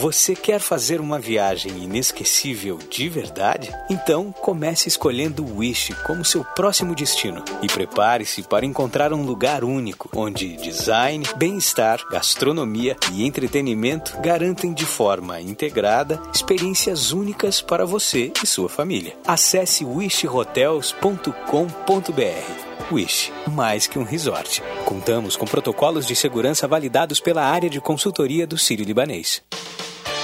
Você 0.01 0.35
quer 0.35 0.61
fazer 0.61 0.99
uma 0.99 1.19
viagem 1.19 1.85
inesquecível 1.85 2.79
de 2.79 3.07
verdade? 3.07 3.71
Então 3.91 4.33
comece 4.33 4.89
escolhendo 4.89 5.45
o 5.45 5.59
Wish 5.59 5.93
como 6.07 6.25
seu 6.25 6.43
próximo 6.43 6.95
destino 6.95 7.45
e 7.61 7.67
prepare-se 7.67 8.43
para 8.43 8.65
encontrar 8.65 9.13
um 9.13 9.23
lugar 9.23 9.63
único 9.63 10.09
onde 10.17 10.57
design, 10.57 11.23
bem-estar, 11.37 12.03
gastronomia 12.11 12.97
e 13.13 13.27
entretenimento 13.27 14.19
garantem 14.23 14.73
de 14.73 14.87
forma 14.87 15.39
integrada 15.39 16.19
experiências 16.33 17.13
únicas 17.13 17.61
para 17.61 17.85
você 17.85 18.33
e 18.43 18.47
sua 18.47 18.71
família. 18.71 19.19
Acesse 19.27 19.85
wishhotels.com.br. 19.85 22.70
Wish, 22.93 23.33
mais 23.47 23.87
que 23.87 23.99
um 23.99 24.03
resort. 24.03 24.61
Contamos 24.85 25.37
com 25.37 25.47
protocolos 25.47 26.07
de 26.07 26.17
segurança 26.17 26.67
validados 26.67 27.21
pela 27.21 27.45
área 27.45 27.71
de 27.71 27.81
consultoria 27.81 28.47
do 28.47 28.59
Sírio 28.59 28.85
Libanês. 28.85 29.43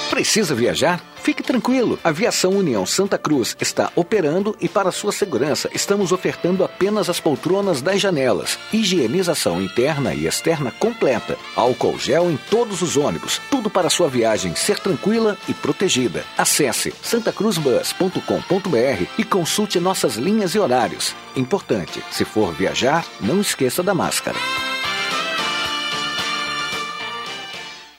Precisa 0.09 0.55
viajar? 0.55 1.01
Fique 1.27 1.43
tranquilo. 1.43 1.99
A 2.03 2.09
Aviação 2.09 2.53
União 2.53 2.85
Santa 2.85 3.17
Cruz 3.17 3.57
está 3.59 3.91
operando 3.95 4.55
e 4.61 4.69
para 4.69 4.91
sua 4.91 5.11
segurança 5.11 5.69
estamos 5.73 6.13
ofertando 6.13 6.63
apenas 6.63 7.09
as 7.09 7.19
poltronas 7.19 7.81
das 7.81 7.99
janelas, 7.99 8.57
higienização 8.71 9.61
interna 9.61 10.13
e 10.13 10.25
externa 10.25 10.71
completa, 10.71 11.37
álcool 11.55 11.99
gel 11.99 12.31
em 12.31 12.39
todos 12.49 12.81
os 12.81 12.95
ônibus, 12.95 13.41
tudo 13.51 13.69
para 13.69 13.89
sua 13.89 14.07
viagem 14.07 14.55
ser 14.55 14.79
tranquila 14.79 15.37
e 15.49 15.53
protegida. 15.53 16.23
Acesse 16.37 16.93
santacruzbus.com.br 17.03 19.05
e 19.17 19.23
consulte 19.23 19.79
nossas 19.79 20.15
linhas 20.15 20.55
e 20.55 20.59
horários. 20.59 21.13
Importante, 21.35 22.01
se 22.09 22.23
for 22.23 22.53
viajar, 22.53 23.05
não 23.19 23.41
esqueça 23.41 23.83
da 23.83 23.93
máscara. 23.93 24.37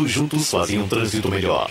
Todos 0.00 0.12
juntos 0.12 0.50
fazem 0.50 0.78
um 0.78 0.88
trânsito 0.88 1.28
melhor. 1.28 1.70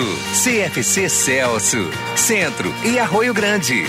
CFC 0.33 1.09
Celso, 1.09 1.89
Centro 2.15 2.73
e 2.83 2.99
Arroio 2.99 3.33
Grande. 3.33 3.85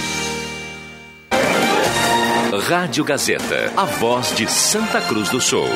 Rádio 2.68 3.04
Gazeta, 3.04 3.72
a 3.76 3.84
voz 3.84 4.34
de 4.34 4.46
Santa 4.50 5.00
Cruz 5.00 5.28
do 5.30 5.40
Sul. 5.40 5.68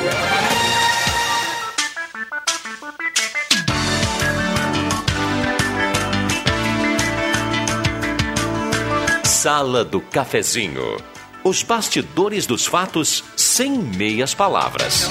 Sala 9.23 9.83
do 9.83 10.01
Cafezinho. 10.01 10.97
Os 11.43 11.63
bastidores 11.63 12.45
dos 12.45 12.65
fatos 12.65 13.23
sem 13.35 13.77
meias 13.77 14.33
palavras. 14.33 15.09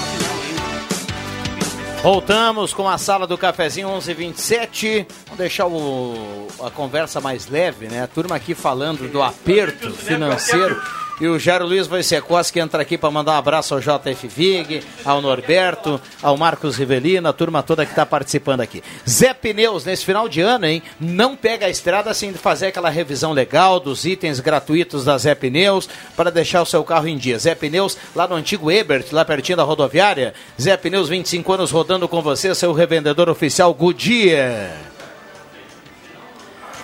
Voltamos 2.09 2.73
com 2.73 2.87
a 2.87 2.97
sala 2.97 3.27
do 3.27 3.37
cafezinho 3.37 3.89
1127. 3.89 5.05
Vamos 5.25 5.37
deixar 5.37 5.67
o, 5.67 6.47
a 6.63 6.71
conversa 6.71 7.19
mais 7.19 7.49
leve, 7.49 7.87
né? 7.87 8.01
A 8.01 8.07
turma 8.07 8.37
aqui 8.37 8.55
falando 8.55 9.11
do 9.11 9.21
aperto 9.21 9.91
financeiro. 9.91 10.81
E 11.19 11.27
o 11.27 11.39
Jairo 11.39 11.65
Luiz 11.65 11.87
Wojciechowski 11.87 12.59
entra 12.59 12.83
aqui 12.83 12.95
para 12.95 13.09
mandar 13.09 13.31
um 13.31 13.37
abraço 13.37 13.73
ao 13.73 13.79
JF 13.79 14.27
Vig, 14.27 14.83
ao 15.03 15.19
Norberto, 15.19 15.99
ao 16.21 16.37
Marcos 16.37 16.77
Rivelino, 16.77 17.27
a 17.27 17.33
turma 17.33 17.63
toda 17.63 17.85
que 17.85 17.91
está 17.91 18.05
participando 18.05 18.61
aqui. 18.61 18.83
Zé 19.09 19.33
Pneus, 19.33 19.83
nesse 19.83 20.05
final 20.05 20.29
de 20.29 20.41
ano, 20.41 20.67
hein? 20.67 20.83
Não 20.99 21.35
pega 21.35 21.65
a 21.65 21.69
estrada 21.71 22.13
sem 22.13 22.31
fazer 22.33 22.67
aquela 22.67 22.91
revisão 22.91 23.33
legal 23.33 23.79
dos 23.79 24.05
itens 24.05 24.39
gratuitos 24.39 25.05
da 25.05 25.17
Zé 25.17 25.33
Pneus 25.33 25.89
para 26.15 26.29
deixar 26.29 26.61
o 26.61 26.67
seu 26.67 26.83
carro 26.83 27.07
em 27.07 27.17
dia. 27.17 27.39
Zé 27.39 27.55
Pneus, 27.55 27.97
lá 28.15 28.27
no 28.27 28.35
antigo 28.35 28.69
Ebert, 28.69 29.07
lá 29.11 29.25
pertinho 29.25 29.57
da 29.57 29.63
rodoviária. 29.63 30.35
Zé 30.61 30.77
Pneus, 30.77 31.09
25 31.09 31.51
anos 31.51 31.71
rodando 31.71 32.07
com 32.07 32.21
você, 32.21 32.53
seu 32.53 32.73
revendedor 32.73 33.27
oficial 33.27 33.73
Goodyear. 33.73 34.96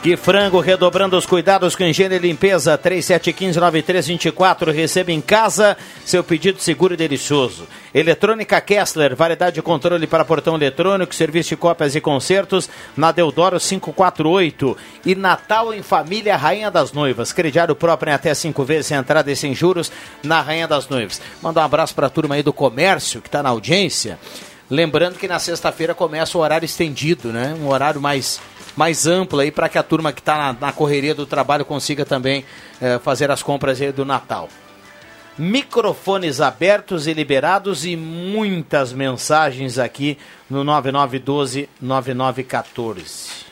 Que 0.03 0.17
frango, 0.17 0.59
redobrando 0.59 1.15
os 1.15 1.25
cuidados 1.25 1.77
com 1.77 1.85
higiene 1.85 2.15
e 2.15 2.19
limpeza, 2.19 2.77
3715-9324, 2.77 4.69
receba 4.73 5.13
em 5.13 5.21
casa 5.21 5.77
seu 6.03 6.21
pedido 6.21 6.59
seguro 6.59 6.93
e 6.93 6.97
delicioso. 6.97 7.65
Eletrônica 7.93 8.59
Kessler, 8.59 9.15
variedade 9.15 9.55
de 9.55 9.61
controle 9.61 10.05
para 10.05 10.25
portão 10.25 10.55
eletrônico, 10.55 11.15
serviço 11.15 11.51
de 11.51 11.55
cópias 11.55 11.95
e 11.95 12.01
concertos, 12.01 12.69
na 12.97 13.13
Deodoro 13.13 13.57
548. 13.57 14.75
E 15.05 15.15
Natal 15.15 15.73
em 15.73 15.81
Família, 15.81 16.35
Rainha 16.35 16.69
das 16.69 16.91
Noivas, 16.91 17.31
crediário 17.31 17.73
próprio 17.73 18.09
em 18.09 18.13
até 18.13 18.33
cinco 18.33 18.65
vezes, 18.65 18.87
sem 18.87 18.97
entrada 18.97 19.31
e 19.31 19.37
sem 19.37 19.55
juros, 19.55 19.89
na 20.21 20.41
Rainha 20.41 20.67
das 20.67 20.89
Noivas. 20.89 21.21
Manda 21.41 21.61
um 21.61 21.63
abraço 21.63 21.95
para 21.95 22.07
a 22.07 22.09
turma 22.09 22.35
aí 22.35 22.43
do 22.43 22.51
comércio, 22.51 23.21
que 23.21 23.29
está 23.29 23.41
na 23.41 23.47
audiência. 23.47 24.19
Lembrando 24.69 25.19
que 25.19 25.27
na 25.27 25.39
sexta-feira 25.39 25.93
começa 25.93 26.37
o 26.37 26.41
horário 26.41 26.65
estendido, 26.65 27.31
né? 27.31 27.55
Um 27.61 27.67
horário 27.67 28.01
mais, 28.01 28.41
mais 28.75 29.07
amplo 29.07 29.39
aí 29.39 29.51
para 29.51 29.69
que 29.69 29.77
a 29.77 29.83
turma 29.83 30.11
que 30.11 30.21
está 30.21 30.37
na, 30.37 30.53
na 30.67 30.71
correria 30.71 31.15
do 31.15 31.25
trabalho 31.25 31.65
consiga 31.65 32.05
também 32.05 32.45
eh, 32.81 32.99
fazer 32.99 33.31
as 33.31 33.43
compras 33.43 33.81
aí 33.81 33.91
do 33.91 34.05
Natal. 34.05 34.49
Microfones 35.37 36.39
abertos 36.41 37.07
e 37.07 37.13
liberados 37.13 37.85
e 37.85 37.95
muitas 37.95 38.91
mensagens 38.93 39.79
aqui 39.79 40.17
no 40.49 40.63
9912-9914. 40.63 43.43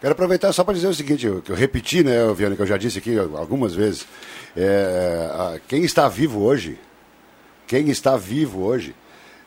Quero 0.00 0.12
aproveitar 0.12 0.52
só 0.52 0.62
para 0.62 0.74
dizer 0.74 0.86
o 0.88 0.94
seguinte, 0.94 1.26
que 1.44 1.50
eu 1.50 1.56
repeti, 1.56 2.04
né, 2.04 2.18
Viana, 2.34 2.54
que 2.54 2.62
eu 2.62 2.66
já 2.66 2.76
disse 2.76 2.98
aqui 2.98 3.18
algumas 3.18 3.74
vezes. 3.74 4.06
É, 4.56 5.60
quem 5.68 5.84
está 5.84 6.08
vivo 6.08 6.42
hoje, 6.42 6.78
quem 7.66 7.88
está 7.88 8.16
vivo 8.16 8.62
hoje, 8.62 8.94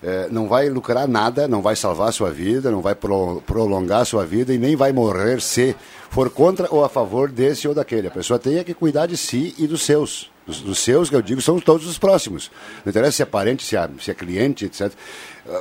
é, 0.01 0.27
não 0.31 0.47
vai 0.47 0.69
lucrar 0.69 1.07
nada, 1.07 1.47
não 1.47 1.61
vai 1.61 1.75
salvar 1.75 2.13
sua 2.13 2.31
vida, 2.31 2.71
não 2.71 2.81
vai 2.81 2.95
pro- 2.95 3.41
prolongar 3.45 4.05
sua 4.05 4.25
vida 4.25 4.53
e 4.53 4.57
nem 4.57 4.75
vai 4.75 4.91
morrer 4.93 5.41
se 5.41 5.75
for 6.09 6.29
contra 6.29 6.67
ou 6.71 6.83
a 6.83 6.89
favor 6.89 7.29
desse 7.29 7.67
ou 7.67 7.73
daquele. 7.73 8.07
A 8.07 8.11
pessoa 8.11 8.39
tem 8.39 8.63
que 8.63 8.73
cuidar 8.73 9.05
de 9.07 9.17
si 9.17 9.53
e 9.57 9.67
dos 9.67 9.81
seus. 9.83 10.31
Dos, 10.47 10.61
dos 10.61 10.79
seus, 10.79 11.09
que 11.09 11.15
eu 11.15 11.21
digo, 11.21 11.41
são 11.41 11.59
todos 11.59 11.85
os 11.85 11.99
próximos. 11.99 12.49
Não 12.83 12.89
interessa 12.89 13.17
se 13.17 13.21
é 13.21 13.25
parente, 13.25 13.63
se 13.63 13.75
é, 13.75 13.87
se 13.99 14.09
é 14.09 14.13
cliente, 14.15 14.65
etc. 14.65 14.91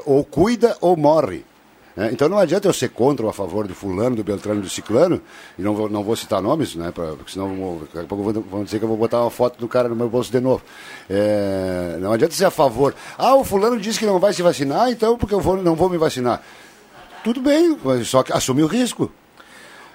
Ou 0.07 0.25
cuida 0.25 0.77
ou 0.81 0.97
morre. 0.97 1.45
Né? 1.99 2.11
Então 2.13 2.29
não 2.29 2.39
adianta 2.39 2.69
eu 2.69 2.73
ser 2.73 2.91
contra 2.91 3.27
ou 3.27 3.31
a 3.31 3.33
favor 3.33 3.67
do 3.67 3.75
fulano, 3.75 4.15
do 4.15 4.23
Beltrano, 4.23 4.63
do 4.63 4.71
Ciclano, 4.71 5.21
e 5.59 5.63
não 5.63 5.75
vou, 5.75 5.89
não 5.91 6.05
vou 6.05 6.15
citar 6.15 6.41
nomes, 6.41 6.77
né, 6.77 6.93
pra, 6.93 7.07
porque 7.17 7.33
senão 7.33 7.49
vão, 7.49 7.79
daqui 7.81 7.99
a 7.99 8.05
pouco 8.05 8.33
vão, 8.49 8.63
dizer 8.63 8.79
que 8.79 8.85
eu 8.85 8.89
vou 8.89 8.97
botar 8.97 9.21
uma 9.21 9.31
foto 9.31 9.59
do 9.59 9.67
cara 9.67 9.89
no 9.89 9.97
meu 9.97 10.09
bolso 10.09 10.31
de 10.31 10.39
novo. 10.39 10.63
É, 11.11 11.97
não 12.01 12.13
adianta 12.13 12.33
ser 12.37 12.45
a 12.45 12.53
favor. 12.53 12.95
Ah, 13.19 13.35
o 13.35 13.43
fulano 13.43 13.81
disse 13.81 13.99
que 13.99 14.07
não 14.07 14.21
vai 14.21 14.33
se 14.33 14.43
vacinar, 14.43 14.89
então 14.91 15.19
porque 15.19 15.35
eu 15.35 15.41
vou, 15.41 15.57
não 15.57 15.75
vou 15.75 15.91
me 15.91 15.99
vacinar. 15.99 16.41
Tudo 17.25 17.41
bem, 17.41 17.77
só 18.05 18.23
que 18.23 18.33
assume 18.33 18.63
o 18.63 18.69
risco. 18.69 19.11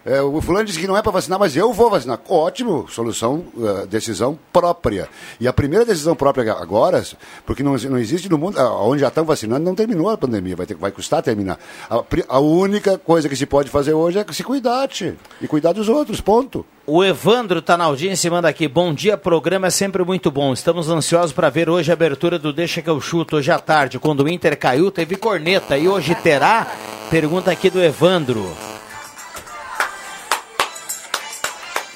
É, 0.06 0.22
o 0.22 0.42
fulano 0.42 0.66
disse 0.66 0.80
que 0.80 0.88
não 0.88 0.98
é 0.98 1.02
para 1.02 1.14
vacinar, 1.14 1.40
mas 1.40 1.56
eu 1.56 1.72
vou 1.72 1.90
vacinar. 1.90 2.20
Ótimo, 2.28 2.86
solução, 2.90 3.46
eh, 3.58 3.86
decisão 3.86 4.38
própria. 4.52 5.08
E 5.40 5.48
a 5.48 5.54
primeira 5.54 5.86
decisão 5.86 6.14
própria 6.14 6.52
agora, 6.52 7.02
porque 7.46 7.64
não, 7.64 7.76
não 7.76 7.98
existe 7.98 8.28
no 8.30 8.38
mundo, 8.38 8.60
onde 8.60 9.00
já 9.00 9.08
estão 9.08 9.24
vacinando, 9.24 9.64
não 9.64 9.74
terminou 9.74 10.10
a 10.10 10.18
pandemia, 10.18 10.58
vai, 10.58 10.66
ter, 10.66 10.76
vai 10.76 10.92
custar 10.92 11.24
terminar. 11.24 11.58
A, 11.90 12.04
a 12.28 12.40
única 12.40 12.98
coisa 12.98 13.30
que 13.30 13.36
se 13.36 13.46
pode 13.46 13.70
fazer 13.70 13.94
hoje 13.94 14.20
é 14.20 14.26
se 14.34 14.44
cuidar, 14.44 14.90
tchê, 14.90 15.14
e 15.42 15.48
cuidar 15.48 15.72
dos 15.72 15.88
outros, 15.88 16.20
ponto. 16.20 16.66
O 16.86 17.02
Evandro 17.02 17.62
tá 17.62 17.78
na 17.78 17.86
audiência 17.86 18.28
e 18.28 18.32
manda 18.32 18.50
aqui. 18.50 18.68
Bom 18.68 18.94
dia, 18.94 19.16
programa 19.16 19.68
é 19.68 19.70
sempre 19.70 20.04
muito 20.04 20.30
bom. 20.30 20.52
Estamos 20.52 20.90
ansiosos 20.90 21.32
para 21.32 21.50
ver 21.50 21.70
hoje 21.70 21.92
a 21.92 21.94
abertura 21.94 22.38
do 22.38 22.52
Deixa 22.52 22.82
que 22.82 22.90
eu 22.90 23.00
chuto 23.00 23.38
hoje 23.38 23.52
à 23.52 23.58
tarde. 23.58 24.00
Quando 24.00 24.22
o 24.22 24.28
Inter 24.28 24.60
caiu, 24.60 24.92
teve 24.92 25.16
corneta 25.16 25.78
e 25.78 25.88
hoje 25.88 26.14
terá? 26.16 26.68
Pergunta 27.10 27.52
aqui 27.52 27.70
do 27.70 27.82
Evandro. 27.82 28.52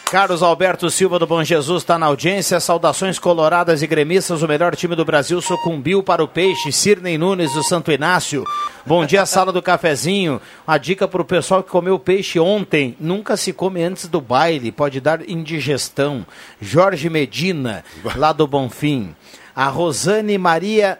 Carlos 0.10 0.42
Alberto 0.42 0.90
Silva 0.90 1.20
do 1.20 1.28
Bom 1.28 1.44
Jesus 1.44 1.84
está 1.84 2.00
na 2.00 2.06
audiência. 2.06 2.62
Saudações 2.62 3.20
coloradas 3.20 3.82
e 3.82 3.88
gremistas. 3.88 4.42
O 4.42 4.48
melhor 4.48 4.74
time 4.74 4.96
do 4.96 5.04
Brasil 5.04 5.42
sucumbiu 5.42 6.02
para 6.02 6.24
o 6.24 6.28
peixe. 6.30 6.72
Sirnei 6.72 7.18
Nunes 7.18 7.52
do 7.52 7.62
Santo 7.62 7.92
Inácio. 7.92 8.46
Bom 8.86 9.06
dia, 9.06 9.26
sala 9.26 9.52
do 9.52 9.62
cafezinho. 9.62 10.40
Uma 10.66 10.78
dica 10.78 11.10
para 11.10 11.22
o 11.22 11.26
pessoal 11.26 11.62
que 11.62 11.70
comeu 11.70 12.00
peixe 12.00 12.40
ontem. 12.40 12.96
Nunca 13.02 13.36
se 13.36 13.52
come 13.52 13.84
antes 13.84 14.08
do 14.08 14.22
baile. 14.22 14.72
Pode 14.72 15.02
dar 15.02 15.30
indigestão. 15.30 16.26
Jorge 16.62 17.10
Medina, 17.10 17.84
lá 18.16 18.32
do 18.32 18.48
Bonfim. 18.48 19.14
A 19.54 19.66
Rosane 19.66 20.38
Maria 20.38 21.00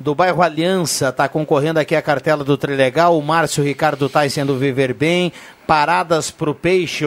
do 0.00 0.14
bairro 0.14 0.40
Aliança 0.42 1.10
está 1.10 1.28
concorrendo 1.28 1.80
aqui 1.80 1.94
a 1.94 2.00
cartela 2.00 2.42
do 2.42 2.56
Trilegal. 2.56 3.18
O 3.18 3.22
Márcio 3.22 3.62
Ricardo 3.62 4.08
Tyson 4.08 4.46
do 4.46 4.56
Viver 4.56 4.94
Bem. 4.94 5.34
Paradas 5.66 6.30
para 6.30 6.48
o 6.48 6.54
peixe. 6.54 7.04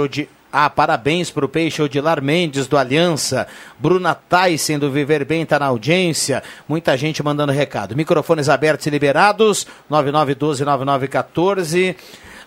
Ah, 0.51 0.67
parabéns 0.69 1.29
para 1.29 1.45
o 1.45 1.49
peixe 1.49 1.79
Odilar 1.81 2.21
Mendes 2.23 2.67
do 2.67 2.75
Aliança. 2.77 3.47
Bruna 3.77 4.15
Tyson 4.15 4.79
do 4.79 4.89
Viver 4.89 5.23
Bem 5.23 5.43
está 5.43 5.59
na 5.59 5.67
audiência. 5.67 6.41
Muita 6.67 6.97
gente 6.97 7.21
mandando 7.21 7.51
recado. 7.51 7.95
Microfones 7.95 8.49
abertos 8.49 8.87
e 8.87 8.89
liberados. 8.89 9.67
9912-9914. 9.91 11.95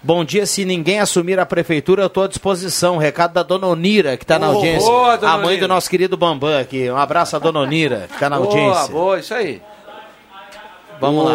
Bom 0.05 0.25
dia, 0.25 0.45
se 0.47 0.65
ninguém 0.65 0.99
assumir 0.99 1.39
a 1.39 1.47
prefeitura, 1.47 2.03
eu 2.03 2.09
estou 2.09 2.25
à 2.25 2.27
disposição. 2.27 2.97
Recado 2.97 3.35
da 3.35 3.45
dona 3.45 3.69
Onira, 3.69 4.17
que 4.17 4.25
está 4.25 4.37
na 4.37 4.49
audiência. 4.49 4.89
boa, 4.89 5.15
a 5.15 5.37
mãe 5.39 5.47
Onira. 5.47 5.61
do 5.61 5.69
nosso 5.69 5.89
querido 5.89 6.17
Bambam 6.17 6.59
aqui. 6.61 6.91
Um 6.91 6.97
abraço 6.97 7.37
à 7.37 7.39
dona 7.39 7.61
Onira, 7.61 8.07
que 8.09 8.15
está 8.15 8.29
na 8.29 8.37
Boa, 8.37 8.49
audiência. 8.49 8.89
boa, 8.93 9.19
isso 9.21 9.33
aí. 9.33 9.63
Vamos 11.01 11.25
lá. 11.25 11.35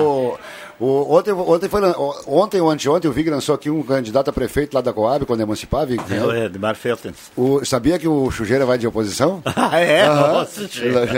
O- 0.79 0.85
o- 0.85 1.15
ontem, 1.17 1.31
ontem, 1.33 1.67
foi, 1.69 1.81
ontem 2.27 2.61
ou 2.61 2.69
anteontem, 2.69 3.09
o 3.09 3.13
Vig 3.13 3.29
lançou 3.29 3.55
aqui 3.55 3.69
um 3.69 3.81
candidato 3.83 4.29
a 4.29 4.33
prefeito 4.33 4.73
lá 4.75 4.81
da 4.81 4.93
Coab, 4.93 5.25
quando 5.25 5.41
emancipar, 5.41 5.85
Vig. 5.87 6.01
É, 6.11 6.45
Edmar 6.45 6.75
Feltens. 6.75 7.15
O, 7.35 7.65
sabia 7.65 7.97
que 7.97 8.07
o 8.07 8.29
Chujeira 8.29 8.65
vai 8.65 8.77
de 8.77 8.85
oposição? 8.87 9.41
Ah, 9.69 9.79
é? 9.79 10.03
Aham. 10.05 10.31
Nossa. 10.33 10.61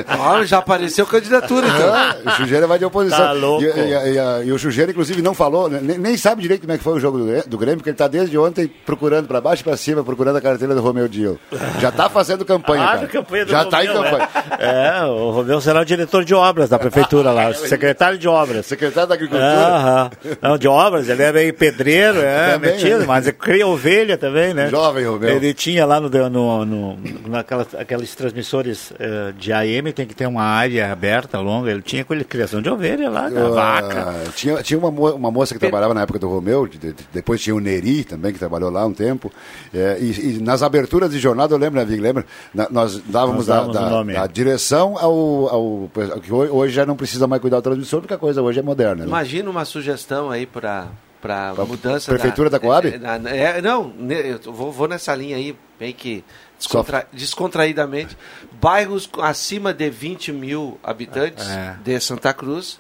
Ah, 0.07 0.43
já 0.47 0.57
apareceu 0.59 1.05
candidatura, 1.05 1.67
então. 1.67 1.93
Ah, 1.93 2.15
o 2.25 2.29
Chujeira 2.31 2.65
vai 2.67 2.79
de 2.79 2.85
oposição. 2.85 3.19
Tá 3.19 3.31
louco. 3.33 3.63
E, 3.63 3.67
e- 3.67 3.71
e- 3.71 4.17
e- 4.43 4.47
e 4.47 4.51
o 4.51 4.57
Chujeira, 4.57 4.91
inclusive, 4.91 5.21
não 5.21 5.33
falou, 5.33 5.69
né, 5.69 5.79
nem, 5.81 5.97
nem 5.97 6.17
sabe 6.17 6.41
direito 6.41 6.61
como 6.61 6.71
é 6.73 6.77
que 6.77 6.83
foi 6.83 6.93
o 6.93 6.99
jogo 6.99 7.19
do, 7.19 7.49
do 7.49 7.57
Grêmio, 7.57 7.77
porque 7.77 7.89
ele 7.89 7.95
está 7.95 8.07
desde 8.07 8.37
ontem 8.37 8.67
procurando 8.85 9.27
para 9.27 9.39
baixo 9.41 9.61
e 9.61 9.65
para 9.65 9.77
cima, 9.77 10.03
procurando 10.03 10.37
a 10.37 10.41
carteira 10.41 10.73
do 10.73 10.81
Romeu 10.81 11.07
Dio. 11.07 11.39
Já 11.79 11.89
está 11.89 12.09
fazendo 12.09 12.43
campanha, 12.45 12.83
Ah, 12.85 13.07
campanha 13.07 13.45
do 13.45 13.51
Já 13.51 13.63
está 13.63 13.83
em 13.83 13.87
campanha. 13.87 14.29
É, 14.57 15.03
o 15.05 15.31
Romeu 15.31 15.59
será 15.61 15.81
o 15.81 15.85
diretor 15.85 16.23
de 16.23 16.33
obras 16.33 16.69
da 16.69 16.79
prefeitura 16.79 17.31
lá, 17.31 17.49
o 17.51 17.53
secretário 17.53 18.17
de 18.17 18.27
obras. 18.27 18.65
Secretário 18.65 19.09
da 19.09 19.15
Agricultura. 19.15 19.48
Aham. 19.51 20.11
Não, 20.41 20.57
de 20.57 20.67
obras, 20.67 21.09
ele 21.09 21.23
é 21.23 21.31
meio 21.31 21.53
pedreiro, 21.53 22.19
é, 22.19 22.53
Também, 22.53 22.71
metido, 22.73 22.99
né? 22.99 23.05
mas 23.05 23.29
cria 23.31 23.65
ovelha 23.67 24.17
também, 24.17 24.53
né? 24.53 24.69
Jovem 24.69 25.05
Romeu. 25.05 25.29
Ele 25.29 25.53
tinha 25.53 25.85
lá 25.85 25.99
no, 25.99 26.09
no, 26.29 26.65
no, 26.65 26.97
naquelas 27.27 27.73
aqueles 27.75 28.13
transmissores 28.15 28.91
eh, 28.99 29.33
de 29.37 29.51
AM, 29.53 29.91
tem 29.93 30.05
que 30.05 30.13
ter 30.15 30.27
uma 30.27 30.43
área 30.43 30.91
aberta, 30.91 31.39
longa, 31.39 31.71
ele 31.71 31.81
tinha 31.81 32.03
com 32.03 32.13
ele 32.13 32.23
criação 32.23 32.61
de 32.61 32.69
ovelha 32.69 33.09
lá, 33.09 33.29
da 33.29 33.45
Ah, 33.45 33.49
vaca. 33.49 34.13
Tinha, 34.35 34.61
tinha 34.63 34.77
uma, 34.79 34.91
mo- 34.91 35.11
uma 35.13 35.31
moça 35.31 35.53
que 35.53 35.59
trabalhava 35.59 35.93
na 35.93 36.01
época 36.01 36.19
do 36.19 36.27
Romeu, 36.29 36.67
de- 36.67 36.77
de- 36.77 36.95
depois 37.13 37.41
tinha 37.41 37.55
o 37.55 37.59
Neri 37.59 38.03
também, 38.03 38.31
que 38.33 38.39
trabalhou 38.39 38.69
lá 38.69 38.85
um 38.85 38.93
tempo. 38.93 39.31
É, 39.73 39.97
e, 39.99 40.37
e 40.37 40.41
nas 40.41 40.61
aberturas 40.63 41.09
de 41.11 41.19
jornada, 41.19 41.53
eu 41.53 41.57
lembro, 41.57 41.79
né, 41.79 41.85
Vig? 41.85 42.01
Lembra? 42.01 42.25
Na- 42.53 42.67
nós 42.69 42.99
dávamos, 43.05 43.47
Nós 43.47 43.73
dávamos 43.73 43.73
da, 44.13 44.21
da- 44.21 44.27
direção 44.27 44.97
ao, 44.97 45.47
ao. 45.49 45.89
que 46.21 46.31
hoje, 46.31 46.51
hoje 46.51 46.73
já 46.73 46.85
não 46.85 46.95
precisa 46.95 47.27
mais 47.27 47.41
cuidar 47.41 47.57
do 47.57 47.63
transmissor, 47.63 48.01
porque 48.01 48.13
a 48.13 48.17
coisa 48.17 48.41
hoje 48.41 48.59
é 48.59 48.61
moderna. 48.63 49.03
Né? 49.03 49.07
Imagina 49.07 49.38
uma 49.47 49.63
sugestão 49.65 50.29
aí 50.29 50.45
para 50.45 50.87
para 51.21 51.53
mudança 51.67 52.09
prefeitura 52.13 52.49
da 52.49 52.59
Coab? 52.61 52.87
É, 52.87 53.57
é, 53.57 53.61
não, 53.61 53.89
ne- 53.89 54.39
eu 54.45 54.53
vou, 54.53 54.71
vou 54.71 54.87
nessa 54.87 55.13
linha 55.13 55.35
aí, 55.35 55.53
bem 55.77 55.91
que 55.93 56.23
descontra- 56.57 57.05
descontraídamente. 57.11 58.17
Bairros 58.53 59.09
acima 59.21 59.73
de 59.73 59.89
20 59.89 60.31
mil 60.31 60.79
habitantes 60.81 61.45
É. 61.49 61.75
de 61.83 61.99
Santa 61.99 62.33
Cruz 62.33 62.79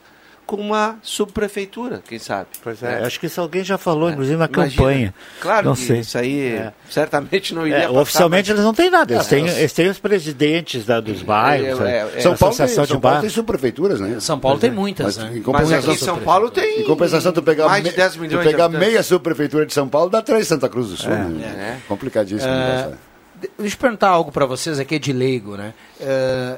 com 0.49 0.55
uma 0.55 0.97
subprefeitura, 1.03 2.01
quem 2.09 2.17
sabe? 2.17 2.47
Pois 2.63 2.81
é, 2.81 3.03
acho 3.05 3.19
que 3.19 3.27
isso 3.27 3.39
alguém 3.39 3.63
já 3.63 3.77
falou, 3.77 4.09
É. 4.09 4.13
inclusive 4.13 4.35
na 4.35 4.45
Imagina. 4.51 4.75
campanha. 4.75 5.13
Claro 5.39 5.67
não 5.67 5.75
que 5.75 5.81
sei. 5.81 5.99
isso 5.99 6.17
aí 6.17 6.41
É. 6.55 6.73
certamente 6.89 7.53
não 7.53 7.67
iria 7.67 7.77
É, 7.83 7.87
passar, 7.87 7.99
oficialmente 8.01 8.49
mas- 8.49 8.57
eles 8.57 8.63
não 8.65 8.73
têm 8.73 8.89
nada, 8.89 9.13
eles, 9.13 9.27
Ah, 9.27 9.29
têm, 9.29 9.45
os- 9.45 9.55
eles 9.57 9.73
têm 9.73 9.87
os 9.89 9.99
presidentes 9.99 10.85
da- 10.87 10.99
dos 10.99 11.21
bairros, 11.21 11.79
é, 11.81 11.83
é, 11.99 12.11
é. 12.17 12.21
São 12.21 12.35
Paulo, 12.35 12.55
tem, 12.55 12.67
São 12.67 12.85
Paulo 12.87 12.99
bairros. 12.99 13.21
tem 13.21 13.29
subprefeituras, 13.29 13.99
né? 13.99 14.19
São 14.19 14.39
Paulo 14.39 14.57
tem 14.59 14.71
Mas, 14.71 14.79
muitas, 14.79 15.05
mas, 15.05 15.17
né? 15.17 15.29
Em 15.31 15.35
Mas 15.35 15.43
compensação, 15.43 15.77
aqui 15.77 15.91
em 15.91 16.05
São 16.05 16.17
Paulo 16.19 16.49
tem 16.49 16.81
em 16.81 16.85
compensação, 16.85 17.31
tu 17.31 17.43
pegar, 17.43 17.67
mais 17.67 17.83
de 17.83 17.91
me- 17.91 17.95
10 17.95 18.13
tu 18.13 18.19
milhões 18.19 18.43
de 18.45 18.51
pegar 18.51 18.67
meia 18.69 19.03
subprefeitura 19.03 19.65
de 19.67 19.73
São 19.73 19.87
Paulo, 19.87 20.09
dá 20.09 20.21
três 20.23 20.47
Santa 20.47 20.67
Cruz 20.67 20.89
do 20.89 20.97
Sul. 20.97 21.11
É. 21.11 21.15
né? 21.25 21.79
Complicadíssimo. 21.87 22.51
o 22.51 22.55
É, 22.55 22.65
negócio, 22.67 22.89
né? 22.89 22.97
de- 23.41 23.51
Deixa 23.59 23.75
eu 23.75 23.79
perguntar 23.79 24.09
algo 24.09 24.31
para 24.31 24.45
vocês 24.47 24.79
aqui 24.79 24.97
de 24.97 25.13
leigo, 25.13 25.55
né? 25.55 25.73
É, 26.01 26.57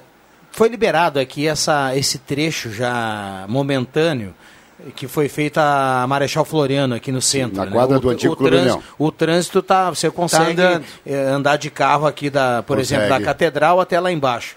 foi 0.52 0.70
liberado 0.70 1.20
aqui 1.20 1.48
essa, 1.48 1.96
esse 1.96 2.18
trecho 2.20 2.72
já 2.72 3.46
momentâneo 3.48 4.34
que 4.96 5.08
foi 5.08 5.30
feito 5.30 5.60
a 5.60 6.06
Marechal 6.10 6.44
Floriano 6.44 6.96
aqui 6.96 7.12
no 7.12 7.22
centro. 7.22 7.58
na 7.58 7.66
né? 7.66 7.72
quadra 7.72 7.98
O- 7.98 8.00
do 8.00 8.10
antigo 8.10 8.34
o, 8.34 8.36
Clube 8.36 8.50
trânsito, 8.52 8.74
União. 8.78 8.84
o 8.98 9.12
trânsito 9.12 9.62
tá, 9.62 9.90
você 9.90 10.10
consegue 10.10 10.60
andando. 10.62 10.86
é, 11.06 11.16
andar 11.26 11.58
de 11.58 11.70
carro 11.70 12.08
aqui 12.08 12.30
da, 12.32 12.64
por 12.64 12.78
Consegue. 12.78 13.02
exemplo, 13.04 13.20
da 13.20 13.24
catedral 13.26 13.80
até 13.80 14.00
lá 14.00 14.12
embaixo. 14.12 14.56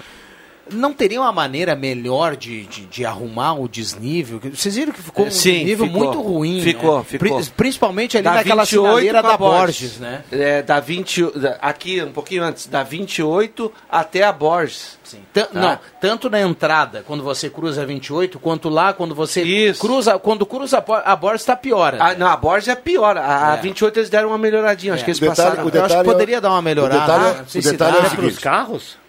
Não 0.73 0.93
teria 0.93 1.21
uma 1.21 1.33
maneira 1.33 1.75
melhor 1.77 2.37
de, 2.37 2.65
de, 2.65 2.87
de 2.87 3.05
arrumar 3.05 3.55
o 3.55 3.69
desnível? 3.69 4.41
Vocês 4.53 4.77
viram 4.77 4.93
que 4.93 5.03
ficou 5.03 5.27
um 5.27 5.31
Sim, 5.31 5.53
desnível 5.59 5.87
ficou. 5.87 6.03
muito 6.05 6.21
ruim. 6.23 6.61
Ficou, 6.63 6.99
né? 6.99 7.05
ficou. 7.05 7.39
Pri- 7.41 7.51
Principalmente 7.57 8.17
ali 8.17 8.25
Da 8.25 8.35
naquela 8.35 8.65
28 8.65 8.87
sinaleira 8.87 9.19
a 9.19 9.23
da 9.23 9.37
Borges, 9.37 9.99
né? 9.99 10.25
É, 10.33 10.63
da 10.63 10.81
20, 10.81 11.39
da- 11.39 11.59
aqui 11.61 12.03
um 12.03 12.13
pouquinho 12.13 12.43
antes, 12.45 12.67
da 12.67 12.83
28 12.83 13.71
até 13.91 14.23
a 14.25 14.33
Borges. 14.33 14.99
Sim. 15.05 15.19
Tá. 15.33 15.49
Não, 15.53 15.79
tanto 16.01 16.31
na 16.31 16.41
entrada, 16.41 17.05
quando 17.07 17.23
você 17.23 17.51
cruza 17.51 17.83
a 17.83 17.85
28, 17.85 18.39
quanto 18.39 18.69
lá, 18.71 18.93
quando 18.93 19.15
você 19.15 19.75
cruza, 19.79 20.19
quando 20.19 20.47
cruza 20.47 20.79
a, 20.79 20.81
Bo- 20.81 20.95
a 21.05 21.15
Borges, 21.15 21.43
está 21.43 21.55
pior. 21.57 21.95
Ah, 22.01 22.15
não, 22.15 22.27
a 22.27 22.37
Borges 22.37 22.69
é 22.69 22.75
pior. 22.75 23.17
A, 23.19 23.53
a 23.53 23.57
É. 23.57 23.61
28 23.61 23.99
eles 23.99 24.09
deram 24.09 24.29
uma 24.29 24.39
melhoradinha. 24.39 24.95
Acho 24.95 25.03
É. 25.03 25.05
que 25.05 25.11
eles 25.11 25.19
O 25.19 25.21
detalhe- 25.21 25.37
passaram. 25.51 25.65
detalhe 25.67 25.79
Eu 25.79 25.85
acho 25.85 25.95
que 25.95 26.01
é- 26.01 26.13
poderia 26.13 26.41
dar 26.41 26.51
uma 26.51 26.63
melhorada. 26.63 26.97
O 26.97 27.01
detalhe, 27.07 27.25
Ah, 27.25 27.39
é- 27.41 27.43
o 27.43 27.51
se 27.51 27.71
detalhe 27.71 27.97
é 27.97 28.01
o 28.01 28.07
É 28.07 28.09
seguinte. 28.11 28.33
Os 28.33 28.39
carros? 28.39 29.04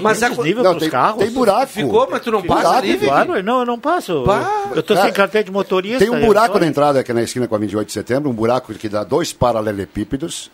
Mas 0.00 0.18
Tem 0.20 0.28
a- 0.28 0.30
desnível 0.30 0.62
Não, 0.62 0.78
tem- 0.78 0.90
carros. 0.90 1.18
tem 1.18 1.30
buraco. 1.32 1.66
Ficou, 1.66 2.08
mas 2.10 2.20
tu 2.22 2.30
não 2.30 2.42
passa 2.42 2.62
Buraco, 2.62 2.78
ali, 2.78 2.92
Vicky? 2.92 3.06
Claro, 3.06 3.42
não, 3.42 3.60
eu 3.60 3.66
não 3.66 3.78
passo. 3.78 4.22
Pá. 4.24 4.70
eu 4.74 4.82
tô 4.82 4.94
Cara, 4.94 5.06
sem 5.06 5.14
carteira 5.14 5.44
de 5.44 5.50
motorista. 5.50 5.98
Tem 5.98 6.10
um 6.10 6.24
buraco 6.24 6.58
na 6.58 6.66
entrada 6.66 7.00
aqui 7.00 7.12
na 7.12 7.22
esquina 7.22 7.46
com 7.48 7.54
a 7.54 7.58
28 7.58 7.86
de 7.88 7.92
setembro, 7.92 8.30
um 8.30 8.34
buraco 8.34 8.72
que 8.74 8.88
dá 8.88 9.02
dois 9.04 9.32
paralelepípedos 9.32 10.50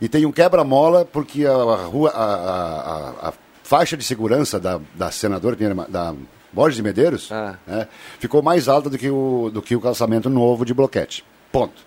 e 0.00 0.08
tem 0.08 0.26
um 0.26 0.32
quebra-mola 0.32 1.04
porque 1.04 1.46
a, 1.46 1.52
rua, 1.54 2.10
a, 2.10 2.24
a- 2.24 2.90
a- 3.26 3.28
a 3.28 3.32
faixa 3.62 3.96
de 3.96 4.04
segurança 4.04 4.58
da, 4.58 4.80
da 4.94 5.10
senadora 5.10 5.56
da 5.88 6.14
Borges 6.52 6.76
de 6.76 6.82
Medeiros 6.82 7.30
Ah. 7.32 7.54
né, 7.66 7.88
ficou 8.18 8.42
mais 8.42 8.68
alta 8.68 8.90
do 8.90 8.98
que, 8.98 9.08
o, 9.08 9.50
do 9.52 9.62
que 9.62 9.74
o 9.76 9.80
calçamento 9.80 10.28
novo 10.28 10.64
de 10.64 10.74
bloquete. 10.74 11.24
Ponto. 11.50 11.80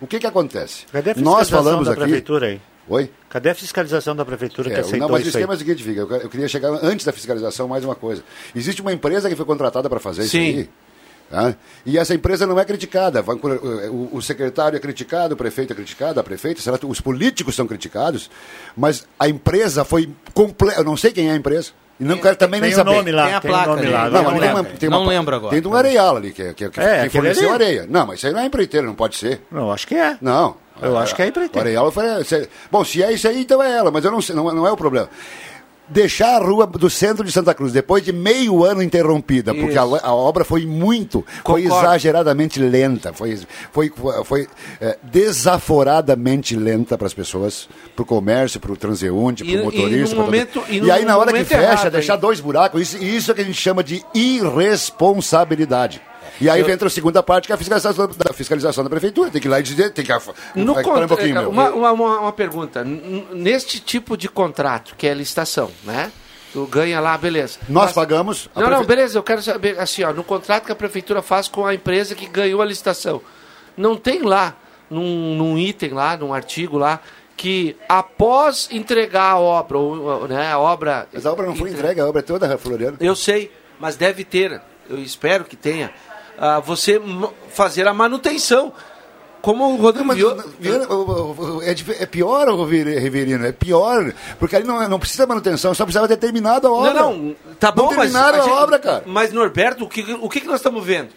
O 0.00 0.06
que 0.06 0.18
que 0.18 0.26
acontece? 0.26 0.84
Cadê 0.92 1.10
a 1.12 1.14
Nós 1.16 1.48
falamos 1.48 1.86
da 1.86 1.92
aqui... 1.92 2.00
prefeitura 2.02 2.46
aí? 2.46 2.60
Oi? 2.88 3.10
Cadê 3.28 3.50
a 3.50 3.54
fiscalização 3.54 4.14
da 4.16 4.24
prefeitura 4.24 4.68
que 4.68 4.76
É, 4.76 4.80
aceitou 4.80 5.00
não, 5.00 5.08
mas 5.08 5.24
o 5.24 5.28
esquema 5.28 5.52
é 5.54 5.56
o 5.56 5.58
seguinte, 5.58 5.82
Fica, 5.84 6.00
eu, 6.00 6.28
queria 6.28 6.48
chegar 6.48 6.68
antes 6.82 7.06
da 7.06 7.12
fiscalização 7.12 7.68
mais 7.68 7.84
uma 7.84 7.94
coisa. 7.94 8.22
Existe 8.54 8.82
uma 8.82 8.92
empresa 8.92 9.28
que 9.28 9.36
foi 9.36 9.46
contratada 9.46 9.88
para 9.88 10.00
fazer 10.00 10.24
Sim. 10.24 10.48
isso 10.48 10.58
aí. 10.60 10.68
tá? 11.30 11.54
E 11.86 11.96
essa 11.96 12.12
empresa 12.14 12.46
não 12.46 12.58
é 12.58 12.64
criticada. 12.64 13.24
O, 14.12 14.20
secretário 14.20 14.76
é 14.76 14.80
criticado, 14.80 15.34
o 15.34 15.36
prefeito 15.36 15.72
é 15.72 15.76
criticado, 15.76 16.18
a 16.20 16.24
prefeita, 16.24 16.60
será 16.60 16.76
que 16.76 16.84
os 16.84 17.00
políticos 17.00 17.54
são 17.54 17.66
criticados, 17.66 18.28
mas 18.76 19.06
a 19.18 19.28
empresa 19.28 19.84
foi 19.84 20.10
completa. 20.34 20.80
Eu 20.80 20.84
não 20.84 20.96
sei 20.96 21.12
quem 21.12 21.28
é 21.28 21.32
a 21.32 21.36
empresa. 21.36 21.70
E 22.00 22.04
não 22.04 22.18
quero 22.18 22.34
também 22.36 22.60
tem 22.60 22.70
nem 22.70 22.74
o 22.74 22.76
saber. 22.76 22.96
nome 22.96 23.12
lá, 23.12 23.24
Tem 23.26 23.34
a 23.34 23.40
tem 23.40 23.50
o 23.50 23.54
placa 23.54 23.68
nome 23.70 23.82
ali. 23.82 23.90
lá, 23.92 24.10
Não, 24.10 24.22
não 24.24 24.38
lembro. 24.38 24.64
tem 24.76 24.88
uma- 24.88 24.98
Não 24.98 25.06
lembro 25.06 25.36
agora. 25.36 25.52
Tem 25.52 25.62
de 25.62 25.68
um 25.68 25.74
areal 25.74 26.16
ali, 26.16 26.32
que, 26.32 26.52
que, 26.54 26.68
que, 26.68 26.80
É, 26.80 26.84
que 26.84 26.90
aquele 26.90 27.10
forneceu 27.10 27.52
ali. 27.54 27.64
areia. 27.64 27.86
Não, 27.88 28.06
mas 28.06 28.18
isso 28.18 28.26
aí 28.26 28.32
não 28.32 28.40
é 28.40 28.46
empreiteiro, 28.46 28.86
não 28.88 28.94
pode 28.94 29.14
ser. 29.16 29.40
Não, 29.52 29.70
acho 29.70 29.86
que 29.86 29.94
é. 29.94 30.18
Não. 30.20 30.56
Eu 30.80 30.96
acho 30.96 31.14
que 31.14 31.22
é 31.22 31.26
empreiteiro. 31.28 31.68
Areal 31.68 31.90
foi. 31.92 32.24
se- 32.24 32.48
Bom, 32.70 32.84
se 32.84 33.02
é 33.02 33.12
isso 33.12 33.28
aí, 33.28 33.42
então 33.42 33.62
é 33.62 33.70
ela, 33.76 33.90
mas 33.90 34.04
eu 34.04 34.10
não 34.10 34.20
sei, 34.22 34.34
não, 34.34 34.52
não 34.54 34.66
é 34.66 34.72
o 34.72 34.76
problema. 34.76 35.08
Deixar 35.88 36.36
a 36.36 36.38
rua 36.38 36.66
do 36.66 36.88
centro 36.88 37.22
de 37.24 37.30
Santa 37.30 37.52
Cruz, 37.52 37.70
depois 37.72 38.02
de 38.02 38.12
meio 38.12 38.64
ano 38.64 38.82
interrompida, 38.82 39.52
porque 39.52 39.76
a, 39.76 39.84
Isso. 39.84 40.00
a 40.02 40.14
obra 40.14 40.42
foi 40.44 40.64
muito, 40.64 41.22
foi 41.44 41.62
Concordo. 41.64 41.84
exageradamente 41.86 42.58
lenta, 42.58 43.12
foi, 43.12 43.38
foi, 43.72 43.92
foi 44.24 44.48
é, 44.80 44.96
desaforadamente 45.02 46.56
lenta 46.56 46.96
para 46.96 47.06
as 47.06 47.12
pessoas, 47.12 47.68
para 47.94 48.02
o 48.04 48.06
comércio, 48.06 48.58
para 48.58 48.72
o 48.72 48.76
transeunte, 48.76 49.44
para 49.44 49.52
E- 49.52 49.56
o 49.56 49.60
e 49.60 49.64
motorista. 49.64 50.16
todo- 50.16 50.24
momento- 50.24 50.62
e 50.68 50.78
e, 50.78 50.90
aí, 50.90 51.04
na 51.04 51.18
hora 51.18 51.32
que 51.32 51.44
fecha, 51.44 51.62
errado, 51.62 51.90
deixar 51.90 52.14
hein? 52.14 52.20
dois 52.20 52.40
buracos, 52.40 52.80
isso, 52.80 53.02
isso 53.02 53.30
é 53.30 53.34
que 53.34 53.40
a 53.42 53.44
gente 53.44 53.60
chama 53.60 53.82
de 53.84 54.02
irresponsabilidade. 54.14 56.00
E 56.42 56.50
aí 56.50 56.60
Eu- 56.60 56.68
entra 56.70 56.88
a 56.88 56.90
segunda 56.90 57.22
parte, 57.22 57.46
que 57.46 57.52
é 57.52 57.54
a 57.54 57.58
fiscalização 57.58 58.08
da, 58.08 58.32
fiscalização 58.32 58.84
da 58.84 58.90
prefeitura. 58.90 59.30
Tem 59.30 59.40
que 59.40 59.46
ir 59.46 59.50
lá 59.50 59.60
e 59.60 59.62
dizer, 59.62 59.90
tem 59.92 60.04
que. 60.04 60.12
No 60.54 60.74
Vai, 60.74 60.82
para 60.82 61.04
um 61.04 61.08
pouquinho, 61.08 61.34
meu. 61.34 61.50
uma, 61.50 61.70
uma, 61.70 61.92
uma- 61.92 62.20
uma 62.20 62.32
pergunta. 62.32 62.84
Neste 62.84 63.80
tipo 63.80 64.16
de 64.16 64.28
contrato, 64.28 64.94
que 64.96 65.06
é 65.06 65.14
licitação, 65.14 65.70
né? 65.84 66.10
Tu 66.52 66.66
ganha 66.66 67.00
lá, 67.00 67.16
beleza. 67.16 67.58
Nós 67.68 67.84
Mas- 67.86 67.92
pagamos. 67.94 68.50
a 68.54 68.60
Não, 68.60 68.68
não, 68.68 68.76
prefe- 68.78 68.88
beleza, 68.96 69.18
eu 69.18 69.22
quero 69.22 69.42
saber, 69.42 69.78
assim, 69.78 70.02
ó, 70.04 70.12
no 70.12 70.22
contrato 70.22 70.66
que 70.66 70.72
a 70.72 70.76
prefeitura 70.76 71.22
faz 71.22 71.48
com 71.48 71.64
a 71.64 71.74
empresa 71.74 72.14
que 72.14 72.26
ganhou 72.26 72.60
a 72.60 72.64
licitação, 72.64 73.22
não 73.76 73.96
tem 73.96 74.20
lá, 74.22 74.54
num, 74.90 75.34
num 75.34 75.56
item 75.58 75.92
lá, 75.94 76.14
num 76.16 76.34
artigo 76.34 76.76
lá, 76.76 77.00
que 77.38 77.74
após 77.88 78.68
entregar 78.70 79.30
a 79.32 79.38
obra, 79.38 79.78
ou, 79.78 80.28
né, 80.28 80.52
a 80.52 80.58
obra... 80.58 81.08
Mas 81.10 81.24
a 81.24 81.32
obra 81.32 81.46
não 81.46 81.56
foi 81.56 81.70
entregue, 81.70 82.00
a 82.00 82.06
obra 82.06 82.20
é 82.20 82.22
toda 82.22 82.58
Floriano. 82.58 82.98
Eu 83.00 83.16
sei, 83.16 83.50
mas 83.80 83.96
deve 83.96 84.22
ter, 84.22 84.60
eu 84.90 84.98
espero 84.98 85.44
que 85.46 85.56
tenha, 85.56 85.90
ah, 86.42 86.58
você 86.60 87.00
fazer 87.50 87.86
a 87.86 87.94
manutenção. 87.94 88.72
Como 89.40 89.72
o 89.72 89.76
Rodrigo 89.76 90.12
viu, 90.14 90.36
Viana, 90.60 90.86
o- 90.88 90.94
o- 90.94 91.56
o- 91.58 91.62
É, 91.64 91.74
é 92.00 92.06
pior, 92.06 92.48
o 92.48 92.64
Riverino, 92.64 93.44
é 93.44 93.50
pior. 93.50 94.12
Porque 94.38 94.54
ali 94.54 94.64
não, 94.64 94.88
não 94.88 95.00
precisa 95.00 95.26
manutenção, 95.26 95.74
só 95.74 95.84
precisava 95.84 96.06
ter 96.06 96.16
terminado 96.16 96.68
a 96.68 96.70
obra. 96.70 96.94
Não, 96.94 97.12
não, 97.16 97.36
tá 97.58 97.72
bom, 97.72 97.82
não 97.90 97.96
mas 97.96 98.12
terminaram 98.12 98.38
a, 98.38 98.42
gente- 98.42 98.52
obra, 98.52 98.78
cara. 98.78 99.02
Mas, 99.04 99.32
Norberto, 99.32 99.82
o 99.84 99.88
que, 99.88 100.12
o 100.20 100.28
que 100.28 100.44
nós 100.46 100.56
estamos 100.60 100.84
vendo? 100.84 101.08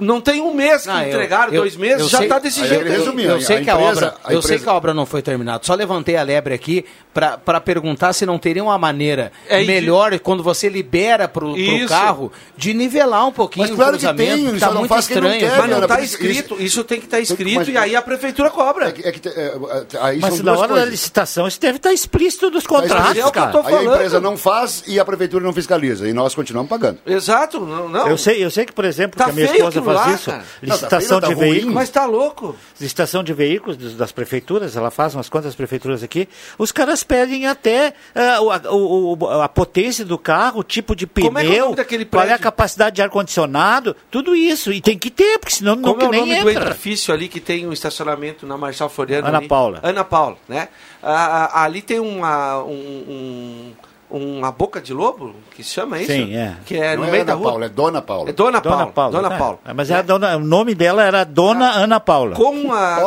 Não 0.00 0.20
tem 0.20 0.40
um 0.40 0.52
mês 0.54 0.82
que 0.82 0.90
Ah, 0.90 1.08
entregaram, 1.08 1.52
eu- 1.52 1.62
dois 1.62 1.76
meses, 1.76 2.00
eu 2.02 2.08
já 2.08 2.18
sei- 2.18 2.26
está 2.26 2.38
desse 2.38 2.60
eu- 2.60 2.66
jeito. 2.66 2.86
Eu, 2.86 3.12
aí. 3.18 3.24
eu 3.24 3.40
sei 3.40 3.62
que 3.62 3.70
a 3.70 3.74
empresa- 3.74 3.90
obra, 3.90 4.14
a 4.24 4.32
eu 4.32 4.42
sei 4.42 4.50
empresa- 4.56 4.64
que 4.64 4.70
a 4.70 4.74
obra 4.74 4.94
não 4.94 5.06
foi 5.06 5.22
terminada. 5.22 5.64
Só 5.64 5.74
levantei 5.74 6.16
a 6.16 6.22
lebre 6.22 6.52
aqui 6.54 6.84
para 7.14 7.60
perguntar 7.60 8.12
se 8.12 8.24
não 8.26 8.38
teria 8.38 8.62
uma 8.64 8.76
maneira 8.78 9.32
É, 9.48 9.58
e 9.62 9.66
de- 9.66 9.72
melhor 9.72 10.18
quando 10.20 10.42
você 10.42 10.68
libera 10.68 11.28
pro, 11.28 11.52
pro 11.52 11.58
Isso. 11.60 11.88
carro 11.88 12.32
de 12.56 12.72
nivelar 12.74 13.26
um 13.28 13.32
pouquinho 13.32 13.66
Mas 13.68 13.76
claro 13.76 13.96
o 13.96 13.98
que 13.98 14.06
cruzamento. 14.06 14.44
tem, 14.44 14.54
que 14.54 14.60
tá 14.60 14.70
não 14.70 14.78
muito 14.80 14.98
estranho. 14.98 15.40
quer, 15.40 15.58
Mas 15.58 15.70
não 15.70 15.82
está 15.82 15.94
por 15.96 16.04
isso- 16.04 16.14
escrito, 16.14 16.56
isso, 16.62 16.84
tem 16.84 16.98
que 16.98 17.04
estar 17.06 17.20
escrito 17.20 17.56
mas- 17.56 17.68
e 17.68 17.76
aí 17.76 17.96
a 17.96 18.02
prefeitura 18.02 18.50
cobra. 18.50 18.88
É 18.88 18.92
que- 18.92 19.08
é 19.08 19.12
que 19.12 19.28
é, 19.28 19.32
é, 19.32 19.98
aí 20.00 20.18
Mas 20.18 20.40
na 20.40 20.52
hora 20.52 20.60
da 20.68 20.74
coisas. 20.74 20.90
licitação, 20.90 21.46
isso 21.46 21.60
deve 21.60 21.76
estar 21.76 21.92
explícito 21.92 22.50
dos 22.50 22.64
Mas 22.64 22.66
contratos, 22.66 23.08
é 23.08 23.10
o 23.10 23.14
que 23.14 23.38
eu 23.38 23.42
cara. 23.42 23.52
tô 23.52 23.62
Aí 23.66 23.74
a 23.74 23.82
empresa 23.84 24.20
não 24.20 24.36
faz 24.36 24.82
e 24.86 24.98
a 24.98 25.04
prefeitura 25.04 25.44
não 25.44 25.52
fiscaliza. 25.52 26.08
E 26.08 26.12
nós 26.12 26.34
continuamos 26.34 26.68
pagando. 26.68 26.98
Exato, 27.06 27.60
não. 27.60 27.88
não. 27.88 28.08
Eu 28.08 28.18
sei, 28.18 28.42
eu 28.44 28.50
sei 28.50 28.64
que, 28.64 28.72
por 28.72 28.84
exemplo, 28.84 29.16
Tá 29.18 29.24
que 29.26 29.30
a 29.30 29.34
minha 29.34 29.46
esposa 29.68 29.82
faz 29.82 29.96
lá, 30.08 30.14
isso. 30.14 30.30
cara. 30.30 30.44
Licitação 30.62 31.14
Não, 31.16 31.20
tá 31.20 31.28
de 31.28 31.34
tá 31.34 31.40
veículos. 31.40 31.74
Mas 31.74 31.90
tá 31.90 32.06
louco. 32.06 32.56
Licitação 32.80 33.22
de 33.24 33.32
veículos 33.32 33.76
das 33.96 34.12
prefeituras, 34.12 34.76
ela 34.76 34.90
faz 34.90 35.14
umas 35.14 35.28
quantas 35.28 35.54
prefeituras 35.54 36.02
aqui. 36.02 36.28
Os 36.58 36.72
caras 36.72 37.02
pedem 37.04 37.46
até 37.46 37.94
ah, 38.14 38.40
o- 38.40 38.50
a, 38.50 38.60
o- 38.72 39.16
o- 39.18 39.40
a 39.42 39.48
potência 39.48 40.04
do 40.04 40.18
carro, 40.18 40.60
o 40.60 40.64
tipo 40.64 40.94
de 40.96 41.06
Como 41.06 41.38
é 41.38 41.42
é 41.42 41.44
o 41.46 41.48
pneu, 41.50 41.64
nome 41.66 41.76
daquele 41.76 42.04
qual 42.04 42.24
é 42.24 42.32
a 42.32 42.38
capacidade 42.38 42.96
de 42.96 43.02
ar-condicionado, 43.02 43.94
tudo 44.10 44.34
isso. 44.34 44.72
E 44.72 44.80
tem 44.80 44.98
que 44.98 45.10
ter, 45.10 45.38
porque 45.38 45.54
senão 45.54 45.76
não, 45.76 45.90
Como 45.94 46.02
é 46.02 46.06
o 46.06 46.10
nem 46.10 46.20
nome 46.20 46.42
do 46.42 46.50
entra. 46.50 46.70
edifício 46.70 47.12
ali 47.12 47.28
que 47.28 47.40
tem 47.40 47.66
um 47.66 47.72
estacionamento 47.72 48.46
na 48.46 48.56
Marçal 48.56 48.88
Floriano? 48.88 49.26
Ana 49.28 49.38
ali? 49.38 49.48
Paula. 49.48 49.80
Ana 49.82 50.04
Paula, 50.04 50.36
né? 50.48 50.68
Ah, 51.02 51.62
ali 51.64 51.82
tem 51.82 51.98
uma, 52.00 52.62
um, 52.62 52.70
um- 52.72 53.72
uma 54.12 54.52
boca 54.52 54.80
de 54.80 54.92
lobo, 54.92 55.34
que 55.52 55.64
se 55.64 55.70
chama 55.70 55.98
isso? 55.98 56.12
Sim, 56.12 56.36
é. 56.36 56.56
Que 56.66 56.76
é 56.76 56.94
não 56.94 57.04
no 57.04 57.08
é 57.08 57.10
meio 57.10 57.22
Ana 57.22 57.32
da 57.32 57.38
rua. 57.38 57.50
Paula, 57.50 57.64
é 57.64 57.68
Dona 57.70 58.02
Paula. 58.02 58.28
É 58.28 58.32
Dona, 58.32 58.60
Dona 58.60 58.76
Paula. 58.76 58.92
Paula. 58.92 59.12
Dona 59.12 59.34
é. 59.34 59.38
Paula. 59.38 59.58
É, 59.64 59.72
Mas 59.72 59.90
era 59.90 60.02
dona, 60.02 60.36
o 60.36 60.40
nome 60.40 60.74
dela 60.74 61.02
era 61.02 61.24
Dona 61.24 61.70
Ana 61.70 61.98
Paula. 61.98 62.36
Com 62.36 62.72
a... 62.72 62.98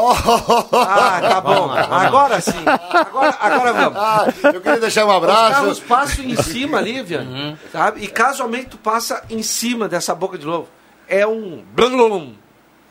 Ah, 0.74 1.22
tá 1.22 1.42
bom. 1.42 1.70
Agora 1.72 2.42
sim. 2.42 2.64
Agora, 2.66 3.38
agora 3.40 3.74
vamos. 3.74 4.00
Ah, 4.00 4.34
eu 4.52 4.62
queria 4.62 4.80
deixar 4.80 5.06
um 5.06 5.10
Os 5.10 5.16
abraço. 5.16 5.52
carros 5.52 5.80
passam 5.80 6.26
em 6.26 6.36
cima 6.36 6.80
ali, 6.80 7.02
Viana, 7.04 7.58
sabe? 7.72 8.04
E 8.04 8.08
casualmente 8.08 8.68
tu 8.72 8.78
passa 8.78 9.24
em 9.30 9.44
cima 9.44 9.88
dessa 9.88 10.16
boca 10.16 10.38
de 10.38 10.46
lobo. 10.46 10.68
É 11.08 11.26
um... 11.28 11.64
blum, 11.74 12.34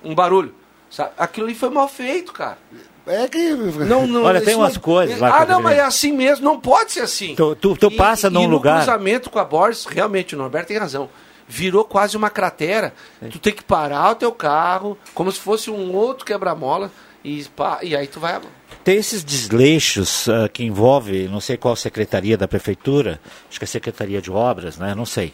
um 0.05 0.15
barulho. 0.15 0.55
Sabe? 0.89 1.11
Aquilo 1.19 1.47
ali 1.47 1.55
foi 1.57 1.71
mal 1.71 1.89
feito, 1.89 2.33
cara. 2.33 2.59
É 3.07 3.29
que. 3.29 3.51
Não, 3.55 4.07
não, 4.07 4.23
Olha, 4.25 4.41
tem 4.41 4.55
umas 4.55 4.75
não- 4.75 4.81
coisas 4.81 5.19
lá 5.21 5.43
Ah, 5.43 5.45
não, 5.47 5.61
mas 5.61 5.77
é 5.77 5.83
assim 5.83 6.13
mesmo. 6.13 6.45
Não 6.45 6.59
pode 6.59 6.93
ser 6.93 7.01
assim. 7.01 7.35
Tu, 7.35 7.55
tu, 7.57 7.77
tu 7.77 7.89
E- 7.89 7.97
passa 7.97 8.29
e, 8.29 8.31
num 8.31 8.45
no 8.45 8.49
lugar. 8.49 8.77
cruzamento 8.77 9.29
com 9.29 9.39
a 9.39 9.45
Borges, 9.45 9.85
realmente, 9.85 10.35
o 10.35 10.39
Norberto 10.39 10.69
tem 10.69 10.79
razão. 10.79 11.09
Virou 11.47 11.85
quase 11.85 12.17
uma 12.17 12.31
cratera. 12.31 12.95
Tu 13.31 13.39
tem 13.39 13.53
que 13.53 13.63
parar 13.63 14.13
o 14.13 14.15
teu 14.15 14.33
carro, 14.33 14.97
como 15.13 15.31
se 15.31 15.39
fosse 15.39 15.71
um 15.71 15.93
outro 15.95 16.25
quebra-mola, 16.25 16.91
e, 17.23 17.45
pá, 17.55 17.81
e 17.83 17.95
aí 17.95 18.07
tu 18.07 18.19
vai... 18.21 18.41
Tem 18.85 18.99
esses 18.99 19.25
desleixos 19.25 20.29
ah, 20.29 20.47
que 20.47 20.63
envolve, 20.63 21.27
não 21.27 21.41
sei 21.41 21.57
qual 21.57 21.75
secretaria 21.75 22.37
da 22.37 22.47
prefeitura, 22.47 23.19
acho 23.49 23.59
que 23.59 23.65
é 23.65 23.67
a 23.67 23.69
Secretaria 23.69 24.21
de 24.21 24.31
Obras, 24.31 24.77
né? 24.77 24.95
Não 24.95 25.07
sei. 25.07 25.33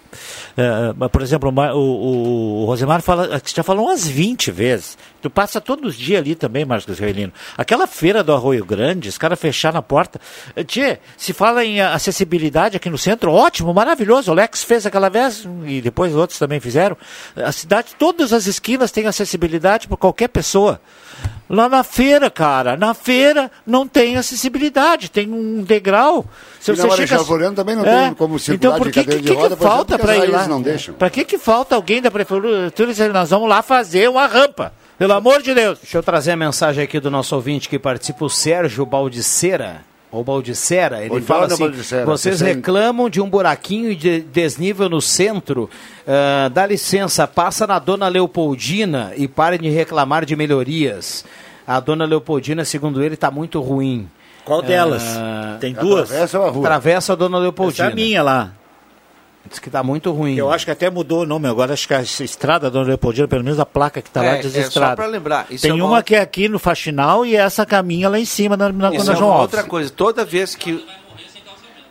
Ah, 0.57 0.95
mas, 0.97 1.11
por 1.11 1.21
exemplo, 1.21 1.51
o 1.51 1.81
o, 1.81 2.63
o, 2.63 2.65
Rosemar 2.65 3.03
fala, 3.03 3.41
que 3.41 3.55
já 3.55 3.65
falou 3.65 3.87
umas 3.87 4.07
20 4.07 4.53
vezes. 4.53 4.97
Tu 5.21 5.29
passa 5.29 5.61
todos 5.61 5.91
os 5.91 5.99
dias 5.99 6.21
ali 6.21 6.37
também, 6.37 6.65
Marcos 6.65 6.99
Reilino. 6.99 7.33
Aquela 7.59 7.89
feira 7.89 8.23
do 8.23 8.33
Arroio 8.33 8.65
Grande, 8.65 9.09
os 9.09 9.19
caras 9.19 9.39
fecharam 9.39 9.81
a 9.81 9.83
porta. 9.83 10.21
Tchê, 10.65 11.01
se 11.17 11.33
fala 11.33 11.65
em 11.65 11.81
ah, 11.81 11.93
acessibilidade 11.93 12.77
aqui 12.77 12.89
no 12.89 12.99
centro, 12.99 13.33
ótimo, 13.33 13.75
maravilhoso. 13.75 14.31
O 14.31 14.35
Lex 14.35 14.63
fez 14.63 14.87
aquela 14.87 15.09
vez 15.09 15.45
e 15.67 15.81
depois 15.81 16.15
outros 16.15 16.39
também 16.39 16.61
fizeram. 16.61 16.97
A 17.35 17.51
cidade, 17.51 17.97
todas 17.99 18.33
as 18.33 18.47
esquinas 18.47 18.93
têm 18.93 19.07
acessibilidade 19.07 19.89
para 19.89 19.97
qualquer 19.97 20.29
pessoa. 20.29 20.81
Lá 21.49 21.69
na 21.69 21.83
feira, 21.83 22.31
cara, 22.31 22.77
na 22.77 22.95
feira 22.95 23.51
não 23.67 23.87
tem 23.87 24.17
acessibilidade, 24.17 25.11
tem 25.11 25.29
um 25.33 25.63
degrau. 25.65 26.25
Se 26.61 26.71
E 26.71 26.77
na 26.77 26.87
Marechal 26.87 27.25
Floriano 27.25 27.57
também 27.57 27.75
não 27.75 27.83
tem 27.83 28.15
como 28.15 28.39
circular 28.39 28.75
então, 28.75 28.79
por 28.79 28.87
de 28.87 28.93
que, 28.93 29.01
cadeira 29.01 29.21
que, 29.21 29.29
de 29.29 29.35
que 29.35 29.43
roda, 29.43 29.57
por 29.57 29.67
falta 29.67 29.99
para 29.99 30.17
ir 30.17 30.31
lá? 30.31 30.47
não 30.47 30.63
deixam. 30.63 30.95
Para 30.95 31.11
que 31.11 31.25
que 31.25 31.39
falta 31.39 31.75
alguém 31.75 32.01
da 32.01 32.11
prefeitura? 32.11 32.71
dizer, 32.87 33.13
Nós 33.13 33.31
vamos 33.31 33.49
lá 33.49 33.63
fazer 33.63 34.09
uma 34.09 34.27
rampa, 34.27 34.73
pelo 34.97 35.13
amor 35.13 35.43
de 35.43 35.53
Deus. 35.53 35.81
Deixa 35.81 35.99
eu 35.99 36.03
trazer 36.05 36.33
a 36.33 36.37
mensagem 36.37 36.85
aqui 36.85 37.01
do 37.01 37.11
nosso 37.11 37.35
ouvinte 37.35 37.69
que 37.69 37.79
participa, 37.81 38.25
o 38.25 38.31
Sérgio 38.31 38.87
Baldiceira. 38.87 39.90
Ou 40.13 40.25
Baldicera, 40.25 41.05
ele 41.05 41.21
fala 41.21 41.47
assim: 41.47 41.59
Baldicera. 41.65 42.05
vocês 42.05 42.39
Você- 42.41 42.45
reclamam 42.47 43.09
de 43.09 43.21
um 43.21 43.31
buraquinho 43.31 43.95
de 43.95 44.21
desnível 44.23 44.89
no 44.89 45.01
centro. 45.01 45.71
ah, 46.07 46.49
dá 46.49 46.67
licença, 46.67 47.27
passa 47.29 47.67
na 47.67 47.79
dona 47.79 48.09
Leopoldina 48.09 49.13
e 49.17 49.29
parem 49.29 49.61
de 49.61 49.69
reclamar 49.69 50.25
de 50.25 50.35
melhorias. 50.35 51.25
A 51.67 51.79
dona 51.79 52.05
Leopoldina, 52.05 52.65
segundo 52.65 53.03
ele, 53.03 53.15
está 53.15 53.31
muito 53.31 53.61
ruim. 53.61 54.09
Qual 54.45 54.63
delas? 54.63 55.05
Ah, 55.17 55.59
Tem 55.61 55.73
duas? 55.73 56.11
Atravessa 56.11 56.39
a 56.39 56.51
rua. 56.51 56.63
Atravessa 56.67 57.13
a 57.13 57.17
dona 57.17 57.37
Essa 57.37 57.43
Leopoldina. 57.43 57.89
é 57.89 57.93
a 57.93 57.95
minha 57.95 58.23
lá. 58.23 58.53
Diz 59.49 59.59
que 59.59 59.69
está 59.69 59.83
muito 59.83 60.13
ruim. 60.13 60.37
Eu 60.37 60.51
acho 60.51 60.65
que 60.65 60.71
até 60.71 60.91
mudou 60.91 61.23
o 61.23 61.27
nome 61.27 61.49
agora, 61.49 61.73
acho 61.73 61.89
que 61.89 61.95
a 61.95 62.03
estrada 62.03 62.71
da 62.71 62.83
Leopoldina, 62.83 63.27
pelo 63.27 63.43
menos 63.43 63.59
a 63.59 63.65
placa 63.67 64.03
que 64.03 64.09
está 64.09 64.21
lá 64.23 64.37
É, 64.37 64.39
diz 64.39 64.55
é 64.55 64.71
só 64.71 64.95
pra 64.95 65.07
lembrar, 65.07 65.47
isso 65.51 65.63
Tem 65.63 65.71
é 65.71 65.75
uma 65.75 65.87
uma 65.87 66.03
que 66.03 66.15
é 66.15 66.21
aqui 66.21 66.49
no 66.49 66.59
Faxinal 66.59 67.25
e 67.25 67.35
essa 67.35 67.65
caminha 67.65 68.09
lá 68.09 68.19
em 68.19 68.25
cima 68.27 68.57
na, 68.57 68.71
na, 68.71 68.95
Isso 68.95 69.07
na 69.07 69.13
é 69.13 69.17
João 69.17 69.31
uma 69.31 69.37
Alves. 69.41 69.55
outra 69.55 69.69
coisa. 69.69 69.91
Toda 69.91 70.25
vez 70.25 70.55
que... 70.55 70.87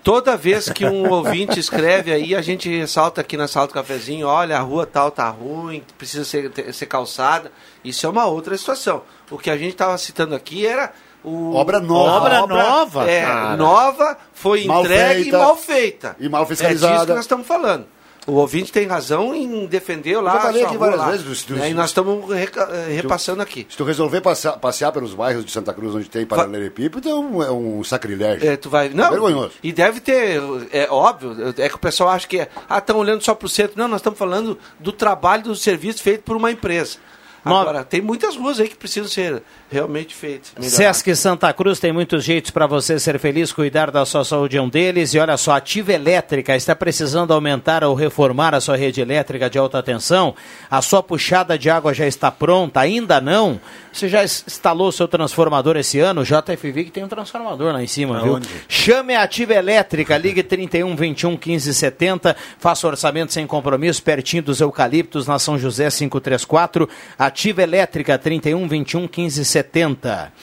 Toda 0.02 0.38
vez 0.38 0.70
que 0.70 0.86
um 0.86 1.10
ouvinte 1.12 1.60
escreve 1.60 2.12
aí, 2.14 2.34
a 2.34 2.42
gente 2.42 2.70
ressalta 2.70 3.20
aqui 3.20 3.36
na 3.36 3.50
sala 3.50 3.68
do 3.68 3.74
cafezinho, 3.74 4.28
olha, 4.28 4.58
a 4.58 4.62
rua 4.62 4.86
tal 4.86 5.12
tá 5.12 5.30
ruim, 5.30 5.84
precisa 5.98 6.24
ser, 6.24 6.52
ser 6.74 6.86
calçada. 6.86 7.52
Isso 7.84 8.06
é 8.06 8.10
uma 8.10 8.26
outra 8.26 8.58
situação. 8.58 9.04
O 9.30 9.38
que 9.38 9.50
a 9.50 9.58
gente 9.58 9.74
estava 9.74 9.98
citando 9.98 10.34
aqui 10.34 10.66
era 10.66 10.94
o... 11.24 11.54
Obra 11.56 11.80
nova. 11.80 12.30
a 12.30 12.44
Obra 12.44 12.48
nova, 12.64 13.10
É, 13.10 13.22
cara. 13.22 13.58
nova, 13.58 14.18
foi 14.34 14.66
Mal 14.66 14.84
entregue 14.84 15.24
feita. 15.24 15.38
e 15.38 15.40
mal 15.40 15.56
feita. 15.58 16.16
E 16.20 16.30
mal 16.30 16.44
É 16.44 16.46
fiscalizada. 16.46 16.94
disso 16.94 17.06
que 17.08 17.12
nós 17.14 17.22
estamos 17.26 17.48
falando. 17.48 17.86
O 18.28 18.34
ouvinte 18.34 18.72
tem 18.72 18.86
razão 18.86 19.34
em 19.34 19.66
defender 19.66 20.22
lá. 20.22 20.34
já 20.34 20.40
falei 20.42 20.64
aqui 20.64 20.78
várias 20.78 21.00
lá. 21.00 21.10
vezes, 21.12 21.48
Né, 21.48 21.72
E 21.72 21.74
nós 21.74 21.86
estamos 21.90 22.30
eh, 22.32 22.48
repassando 22.94 23.42
aqui. 23.42 23.66
Se 23.68 23.76
tu 23.76 23.84
resolver 23.84 24.22
passear, 24.22 24.60
passear 24.60 24.92
pelos 24.92 25.16
bairros 25.16 25.44
de 25.44 25.52
Santa 25.52 25.74
Cruz 25.74 25.96
onde 25.96 26.08
tem 26.10 26.28
paralelepípedo, 26.28 27.10
é 27.10 27.16
um, 27.16 27.42
é 27.42 27.52
um 27.52 27.84
sacrilégio. 27.84 28.48
É, 28.48 28.56
tu 28.56 28.70
vai. 28.70 28.90
Não, 28.90 29.10
vergonhoso. 29.10 29.54
E 29.64 29.72
deve 29.72 30.00
ter, 30.00 30.40
é 30.72 30.88
óbvio, 30.92 31.54
é 31.58 31.68
que 31.70 31.76
o 31.76 31.80
pessoal 31.80 32.10
acha 32.10 32.28
que 32.28 32.40
é, 32.42 32.50
ah, 32.70 32.78
estão 32.78 32.98
olhando 32.98 33.24
só 33.24 33.34
para 33.34 33.48
o 33.48 33.50
centro. 33.50 33.80
Não, 33.80 33.88
nós 33.88 34.00
estamos 34.00 34.20
falando 34.20 34.60
do 34.80 34.92
trabalho, 34.92 35.44
do 35.44 35.56
serviço 35.56 36.04
feito 36.04 36.22
por 36.24 36.36
uma 36.36 36.52
empresa. 36.52 36.98
Agora, 37.44 37.84
tem 37.84 38.02
muitas 38.02 38.36
ruas 38.36 38.60
aí 38.60 38.68
que 38.68 38.76
precisam 38.76 39.10
ser 39.10 39.42
realmente 39.72 40.16
feitas. 40.16 40.52
Sesc 40.60 41.16
Santa 41.16 41.52
Cruz 41.54 41.80
tem 41.80 41.92
muitos 41.92 42.24
jeitos 42.24 42.52
para 42.52 42.68
você 42.68 43.00
ser 43.00 43.20
feliz, 43.20 43.52
cuidar 43.52 43.92
da 43.92 44.06
sua 44.06 44.24
saúde 44.24 44.58
é 44.58 44.62
um 44.62 44.70
deles. 44.70 45.14
E 45.14 45.20
olha 45.20 45.38
só, 45.38 45.52
a 45.52 45.58
Ativa 45.58 45.94
Elétrica 45.94 46.56
está 46.56 46.76
precisando 46.76 47.34
aumentar 47.34 47.84
ou 47.84 47.94
reformar 47.96 48.54
a 48.54 48.62
sua 48.62 48.76
rede 48.76 49.02
elétrica 49.02 49.50
de 49.50 49.58
alta 49.58 49.82
tensão. 49.82 50.36
A 50.70 50.82
sua 50.82 51.04
puxada 51.04 51.58
de 51.58 51.70
água 51.70 51.94
já 51.94 52.08
está 52.08 52.32
pronta? 52.32 52.80
Ainda 52.80 53.22
não? 53.22 53.60
Você 53.92 54.08
já 54.08 54.24
instalou 54.24 54.92
seu 54.92 55.08
transformador 55.08 55.76
esse 55.78 56.00
ano? 56.00 56.22
O 56.22 56.24
JFV 56.24 56.86
que 56.86 56.92
tem 56.92 57.04
um 57.04 57.08
transformador 57.08 57.74
lá 57.74 57.84
em 57.84 57.88
cima, 57.88 58.22
viu? 58.22 58.34
Aonde? 58.34 58.50
Chame 58.68 59.16
a 59.16 59.24
Ativa 59.24 59.54
Elétrica, 59.54 60.18
ligue 60.18 60.44
31 60.44 60.96
21 60.96 61.38
15 61.38 61.74
70, 61.74 62.36
faça 62.60 62.88
orçamento 62.88 63.34
sem 63.34 63.46
compromisso, 63.48 64.02
pertinho 64.04 64.44
dos 64.44 64.62
eucaliptos, 64.62 65.28
na 65.28 65.40
São 65.40 65.58
José 65.58 65.90
534. 65.90 66.88
Ativa 67.30 67.62
Elétrica 67.62 68.18
31 68.18 68.68
21 68.68 69.08
15 69.08 69.46
70. 69.46 70.34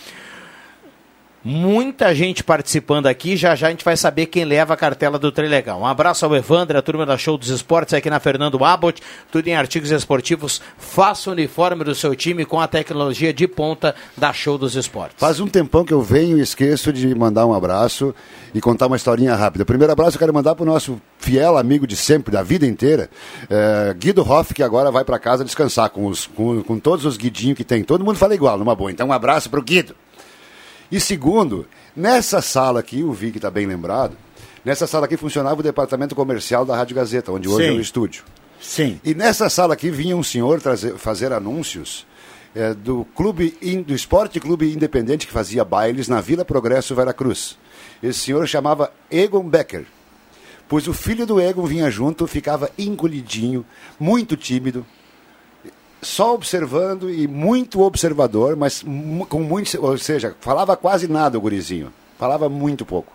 Muita 1.49 2.12
gente 2.12 2.42
participando 2.42 3.07
aqui, 3.07 3.36
já 3.36 3.55
já 3.55 3.68
a 3.68 3.70
gente 3.70 3.84
vai 3.84 3.97
saber 3.97 4.26
quem 4.26 4.44
leva 4.44 4.74
a 4.74 4.76
cartela 4.76 5.16
do 5.16 5.30
Trilegal. 5.30 5.78
Um 5.78 5.86
abraço 5.86 6.26
ao 6.26 6.34
Evandro, 6.34 6.76
a 6.76 6.82
turma 6.82 7.07
da 7.07 7.16
Show 7.16 7.38
dos 7.38 7.51
Esportes 7.51 7.94
aqui 7.94 8.11
na 8.11 8.18
Fernando 8.18 8.64
Abbott, 8.64 9.01
tudo 9.30 9.47
em 9.47 9.55
artigos 9.55 9.92
esportivos. 9.92 10.61
Faça 10.76 11.30
o 11.30 11.32
uniforme 11.32 11.84
do 11.84 11.94
seu 11.94 12.16
time 12.16 12.44
com 12.44 12.61
a 12.61 12.66
tecnologia 12.66 13.32
de 13.32 13.47
ponta 13.47 13.94
da 14.16 14.32
Show 14.32 14.59
dos 14.59 14.74
Esportes. 14.74 15.18
Faz 15.20 15.38
um 15.38 15.47
tempão 15.47 15.84
que 15.84 15.94
eu 15.94 16.03
venho 16.03 16.36
e 16.36 16.40
esqueço 16.40 16.92
de 16.92 17.14
mandar 17.14 17.47
um 17.47 17.55
abraço 17.55 18.12
e 18.53 18.61
contar 18.61 18.88
uma 18.88 18.97
historinha 18.97 19.36
rápida. 19.36 19.64
Primeiro 19.64 19.92
abraço 19.92 20.16
eu 20.16 20.18
quero 20.18 20.34
mandar 20.34 20.57
para 20.57 20.64
o 20.64 20.66
nosso 20.66 21.01
fiel 21.16 21.57
amigo 21.57 21.86
de 21.86 21.94
sempre, 21.94 22.32
da 22.32 22.42
vida 22.42 22.66
inteira, 22.66 23.09
eh, 23.49 23.94
Guido 23.97 24.28
Hoff, 24.28 24.53
que 24.53 24.64
agora 24.64 24.90
vai 24.90 25.05
para 25.05 25.16
casa 25.20 25.44
descansar 25.44 25.90
com, 25.90 26.07
os, 26.07 26.26
com, 26.26 26.61
com 26.64 26.76
todos 26.80 27.05
os 27.05 27.16
guidinhos 27.16 27.57
que 27.57 27.62
tem. 27.62 27.84
Todo 27.84 28.05
mundo 28.05 28.16
fala 28.16 28.34
igual, 28.34 28.59
numa 28.59 28.74
boa. 28.74 28.90
Então 28.90 29.07
um 29.07 29.12
abraço 29.12 29.49
para 29.49 29.61
o 29.61 29.62
Guido. 29.62 29.94
E 30.91 31.01
segundo, 31.01 31.66
nessa 31.95 32.41
sala 32.41 32.80
aqui, 32.80 33.03
o 33.03 33.12
Vic 33.12 33.37
está 33.39 33.51
bem 33.51 33.66
lembrado, 33.66 34.16
nessa 34.64 34.87
sala 34.87 35.07
aqui 35.07 35.16
funcionava 35.16 35.61
o 35.61 35.62
departamento 35.62 36.14
comercial 36.14 36.64
da 36.64 36.76
Rádio 36.76 36.97
Gazeta, 36.97 37.32
onde 37.32 37.49
hoje 37.49 37.66
Sim. 37.68 37.74
é 37.74 37.78
o 37.78 37.80
estúdio. 37.80 38.24
Sim. 38.61 39.01
E 39.05 39.14
nessa 39.14 39.49
sala 39.49 39.74
aqui 39.74 39.91
vinha 39.91 40.16
um 40.16 40.22
senhor 40.22 40.61
trazer, 40.61 40.97
fazer 40.97 41.32
anúncios 41.32 42.07
eh, 42.55 42.72
do 42.72 43.05
clube 43.14 43.57
in- 43.61 43.82
do 43.82 43.95
Esporte 43.95 44.41
Clube 44.41 44.72
Independente 44.72 45.26
que 45.26 45.32
fazia 45.32 45.64
bailes 45.64 46.09
na 46.09 46.20
Vila 46.20 46.45
Progresso 46.45 46.95
Veracruz. 46.95 47.59
Esse 48.03 48.20
senhor 48.20 48.47
chamava 48.49 48.91
Egon 49.11 49.43
Becker. 49.49 49.84
Pois 50.68 50.89
o 50.89 50.93
filho 50.95 51.26
do 51.26 51.39
Egon 51.41 51.64
vinha 51.66 51.91
junto, 51.91 52.26
ficava 52.26 52.70
encolhidinho, 52.78 53.64
muito 54.01 54.37
tímido, 54.37 54.84
só 56.07 56.34
observando 56.34 57.11
e 57.11 57.26
muito 57.26 57.80
observador, 57.80 58.57
mas 58.57 58.84
com 59.28 59.40
muito, 59.40 59.84
ou 59.84 59.98
seja, 59.98 60.34
falava 60.40 60.76
quase 60.76 61.09
nada 61.09 61.36
o 61.36 61.40
gurizinho, 61.40 61.92
falava 62.16 62.48
muito 62.48 62.86
pouco. 62.86 63.12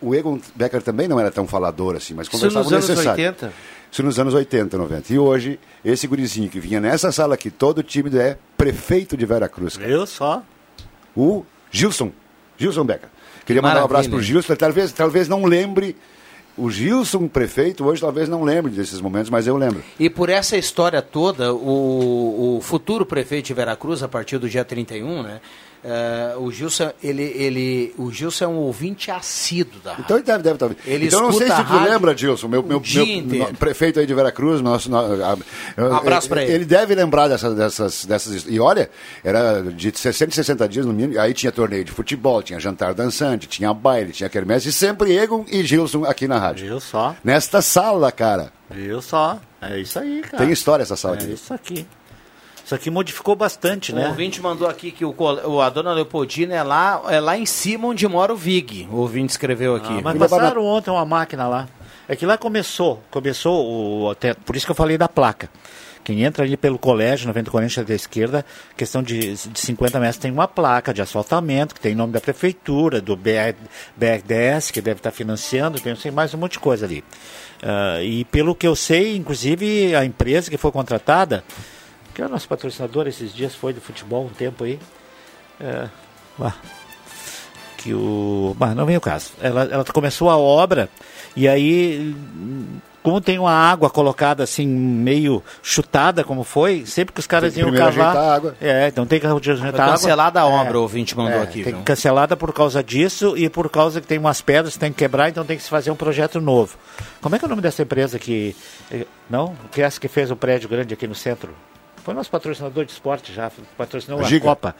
O 0.00 0.14
Egon 0.14 0.38
Becker 0.54 0.82
também 0.82 1.08
não 1.08 1.18
era 1.18 1.30
tão 1.30 1.46
falador 1.46 1.96
assim, 1.96 2.14
mas 2.14 2.26
Isso 2.28 2.36
conversava 2.36 2.64
nos 2.64 2.72
o 2.72 2.74
anos 2.74 2.88
necessário. 2.88 3.24
80? 3.24 3.52
Isso 3.90 4.02
nos 4.02 4.18
anos 4.18 4.32
80, 4.32 4.78
90. 4.78 5.12
E 5.12 5.18
hoje, 5.18 5.60
esse 5.84 6.06
gurizinho 6.06 6.48
que 6.48 6.58
vinha 6.58 6.80
nessa 6.80 7.12
sala 7.12 7.34
aqui, 7.34 7.50
todo 7.50 7.82
tímido, 7.82 8.18
é 8.18 8.38
prefeito 8.56 9.16
de 9.16 9.26
Veracruz. 9.26 9.78
Eu 9.80 10.06
só. 10.06 10.42
O 11.16 11.44
Gilson. 11.70 12.10
Gilson 12.56 12.84
Becker. 12.84 13.08
Queria 13.44 13.60
mandar 13.60 13.82
um 13.82 13.84
abraço 13.84 14.08
Maravilha. 14.08 14.10
para 14.10 14.18
o 14.18 14.22
Gilson, 14.22 14.56
talvez, 14.56 14.92
talvez 14.92 15.28
não 15.28 15.44
lembre. 15.44 15.96
O 16.56 16.70
Gilson, 16.70 17.28
prefeito, 17.28 17.84
hoje 17.84 18.00
talvez 18.00 18.28
não 18.28 18.42
lembre 18.42 18.70
desses 18.70 19.00
momentos, 19.00 19.30
mas 19.30 19.46
eu 19.46 19.56
lembro. 19.56 19.82
E 19.98 20.10
por 20.10 20.28
essa 20.28 20.56
história 20.56 21.00
toda, 21.00 21.54
o, 21.54 22.58
o 22.58 22.60
futuro 22.60 23.06
prefeito 23.06 23.46
de 23.46 23.54
Veracruz, 23.54 24.02
a 24.02 24.08
partir 24.08 24.38
do 24.38 24.48
dia 24.48 24.64
31, 24.64 25.22
né? 25.22 25.40
Eh, 25.84 26.34
o 26.38 26.50
Gilson, 26.52 26.90
ele, 27.02 27.22
ele, 27.22 27.94
o 27.98 28.10
Gilson 28.12 28.44
é 28.44 28.48
um 28.48 28.56
ouvinte 28.56 29.10
assíduo 29.10 29.80
da 29.80 29.90
rádio. 29.90 30.04
Então 30.04 30.16
ele 30.16 30.24
deve, 30.26 30.42
deve 30.42 30.54
estar. 30.56 30.70
Ele 30.86 31.06
então 31.06 31.22
não 31.22 31.32
sei 31.32 31.50
se 31.50 31.64
tu 31.64 31.78
lembra, 31.82 32.16
Gilson, 32.16 32.48
meu, 32.48 32.62
meu, 32.62 32.80
meu- 32.80 33.22
no- 33.48 33.54
prefeito 33.56 33.98
aí 34.00 34.06
de 34.06 34.14
Veracruz, 34.14 34.60
nosso, 34.60 34.90
no- 34.90 34.96
a- 34.98 35.36
Um 35.78 35.94
abraço 35.94 36.28
pra 36.28 36.42
ele. 36.42 36.52
Ele 36.52 36.64
deve 36.64 36.94
lembrar 36.94 37.28
dessas, 37.28 37.54
dessas, 37.54 38.04
dessas. 38.04 38.44
E 38.48 38.60
olha, 38.60 38.90
era 39.24 39.62
de 39.62 39.92
60 39.96 40.30
e 40.32 40.34
60 40.34 40.68
dias 40.68 40.86
no 40.86 40.92
mínimo. 40.92 41.18
Aí 41.20 41.34
tinha 41.34 41.50
torneio 41.52 41.84
de 41.84 41.90
futebol, 41.92 42.42
tinha 42.42 42.60
jantar 42.60 42.94
dançante, 42.94 43.46
tinha 43.46 43.72
baile, 43.74 44.12
tinha 44.12 44.28
quermesse, 44.28 44.68
e 44.68 44.72
sempre 44.72 45.16
Egon 45.16 45.44
e 45.50 45.62
Gilson 45.64 46.04
aqui 46.04 46.28
na 46.28 46.38
rádio. 46.38 46.66
Viu 46.66 46.80
só? 46.80 47.14
Nesta 47.24 47.60
sala, 47.62 48.10
cara. 48.12 48.52
Viu 48.70 49.02
só? 49.02 49.38
É 49.60 49.78
isso 49.78 49.98
aí, 49.98 50.20
cara. 50.22 50.38
Tem 50.44 50.52
história 50.52 50.82
essa 50.82 50.96
sala 50.96 51.16
É 51.16 51.18
aqui. 51.18 51.32
isso 51.32 51.52
aqui. 51.54 51.86
Isso 52.64 52.74
aqui 52.74 52.90
modificou 52.90 53.34
bastante, 53.34 53.92
O 53.92 53.96
né? 53.96 54.08
ouvinte 54.08 54.40
mandou 54.40 54.68
aqui 54.68 54.90
que 54.90 55.04
o, 55.04 55.14
o- 55.18 55.60
a 55.60 55.68
dona 55.68 55.92
Leopoldina 55.92 56.54
é 56.54 56.62
lá, 56.62 57.02
é 57.08 57.18
lá 57.20 57.36
em 57.36 57.44
cima 57.46 57.88
onde 57.88 58.06
mora 58.06 58.32
o 58.32 58.36
Vig. 58.36 58.88
O 58.90 58.96
ouvinte 58.96 59.30
escreveu 59.30 59.74
aqui. 59.76 59.92
Ah, 59.98 60.00
mas 60.02 60.16
passaram 60.18 60.64
ontem 60.64 60.90
uma 60.90 61.04
máquina 61.04 61.48
lá. 61.48 61.68
É 62.08 62.14
que 62.16 62.24
lá 62.26 62.36
começou, 62.38 63.02
começou 63.10 64.04
o 64.04 64.10
até- 64.10 64.34
por 64.34 64.54
isso 64.56 64.64
que 64.66 64.70
eu 64.72 64.76
falei 64.76 64.96
da 64.98 65.08
placa. 65.08 65.48
Quem 66.04 66.24
entra 66.24 66.44
ali 66.44 66.56
pelo 66.56 66.80
colégio, 66.80 67.28
90 67.28 67.48
Corinthians 67.48 67.86
da 67.86 67.94
esquerda, 67.94 68.44
questão 68.76 69.04
de, 69.04 69.34
de 69.36 69.60
50 69.60 70.00
metros, 70.00 70.18
tem 70.18 70.32
uma 70.32 70.48
placa 70.48 70.92
de 70.92 71.00
asfaltamento, 71.00 71.76
que 71.76 71.80
tem 71.80 71.94
nome 71.94 72.12
da 72.12 72.20
prefeitura, 72.20 73.00
do 73.00 73.14
BR, 73.16 73.54
BRDS, 73.96 74.72
que 74.72 74.80
deve 74.80 74.98
estar 74.98 75.12
financiando, 75.12 75.78
tem 75.78 75.94
sei, 75.94 76.10
mais 76.10 76.34
um 76.34 76.38
monte 76.38 76.52
de 76.52 76.58
coisa 76.58 76.86
ali. 76.86 77.04
Ah, 77.62 78.02
e 78.02 78.24
pelo 78.24 78.52
que 78.54 78.66
eu 78.66 78.74
sei, 78.74 79.16
inclusive 79.16 79.94
a 79.94 80.04
empresa 80.04 80.50
que 80.50 80.56
foi 80.56 80.72
contratada, 80.72 81.44
que 82.14 82.22
é 82.22 82.26
o 82.26 82.28
nosso 82.28 82.48
patrocinador 82.48 83.06
esses 83.06 83.32
dias, 83.34 83.54
foi 83.54 83.72
do 83.72 83.80
futebol 83.80 84.24
um 84.26 84.28
tempo 84.30 84.64
aí. 84.64 84.78
É, 85.60 85.88
que 87.78 87.92
o. 87.94 88.54
Bah, 88.58 88.74
não 88.74 88.86
vem 88.86 88.96
o 88.96 89.00
caso. 89.00 89.32
Ela, 89.40 89.64
ela 89.64 89.84
começou 89.84 90.30
a 90.30 90.36
obra 90.36 90.88
e 91.34 91.48
aí, 91.48 92.14
como 93.02 93.20
tem 93.20 93.38
uma 93.38 93.52
água 93.52 93.90
colocada 93.90 94.44
assim, 94.44 94.66
meio 94.66 95.42
chutada, 95.62 96.22
como 96.22 96.44
foi, 96.44 96.84
sempre 96.86 97.12
que 97.12 97.18
os 97.20 97.26
caras 97.26 97.52
Tem 97.52 97.64
que 97.64 97.68
iam 97.70 97.76
cavar. 97.76 98.16
a 98.16 98.34
água. 98.34 98.56
É, 98.60 98.86
então 98.88 99.04
tem 99.06 99.18
que 99.18 99.26
ajeitar 99.26 99.56
Foi 99.58 99.66
a 99.80 99.84
água. 99.84 99.86
cancelada 99.96 100.40
a 100.40 100.46
obra, 100.46 100.74
É, 100.74 100.76
o 100.78 100.82
ouvinte 100.82 101.16
mandou 101.16 101.40
é, 101.40 101.42
aqui. 101.42 101.64
Tem 101.64 101.72
viu? 101.74 101.82
cancelada 101.82 102.36
por 102.36 102.52
causa 102.52 102.82
disso 102.84 103.36
e 103.36 103.48
por 103.48 103.68
causa 103.68 104.00
que 104.00 104.06
tem 104.06 104.18
umas 104.18 104.40
pedras 104.40 104.74
que 104.74 104.78
tem 104.78 104.92
que 104.92 104.98
quebrar, 104.98 105.28
então 105.30 105.44
tem 105.44 105.56
que 105.56 105.62
se 105.64 105.70
fazer 105.70 105.90
um 105.90 105.96
projeto 105.96 106.40
novo. 106.40 106.76
Como 107.20 107.34
é 107.34 107.38
que 107.38 107.44
é 107.44 107.46
o 107.46 107.48
nome 107.48 107.62
dessa 107.62 107.82
empresa 107.82 108.18
que. 108.18 108.54
eh, 108.92 109.06
Não? 109.28 109.54
Que 109.72 109.82
é 109.82 109.84
essa 109.86 109.98
que 110.00 110.06
fez 110.08 110.30
o 110.30 110.36
prédio 110.36 110.68
grande 110.68 110.94
aqui 110.94 111.06
no 111.08 111.14
centro? 111.14 111.50
Foi 112.04 112.14
nosso 112.14 112.30
patrocinador 112.30 112.84
de 112.84 112.92
esporte 112.92 113.32
já, 113.32 113.50
patrocinou 113.76 114.20
A 114.20 114.26
a. 114.26 114.40
Copa. 114.40 114.76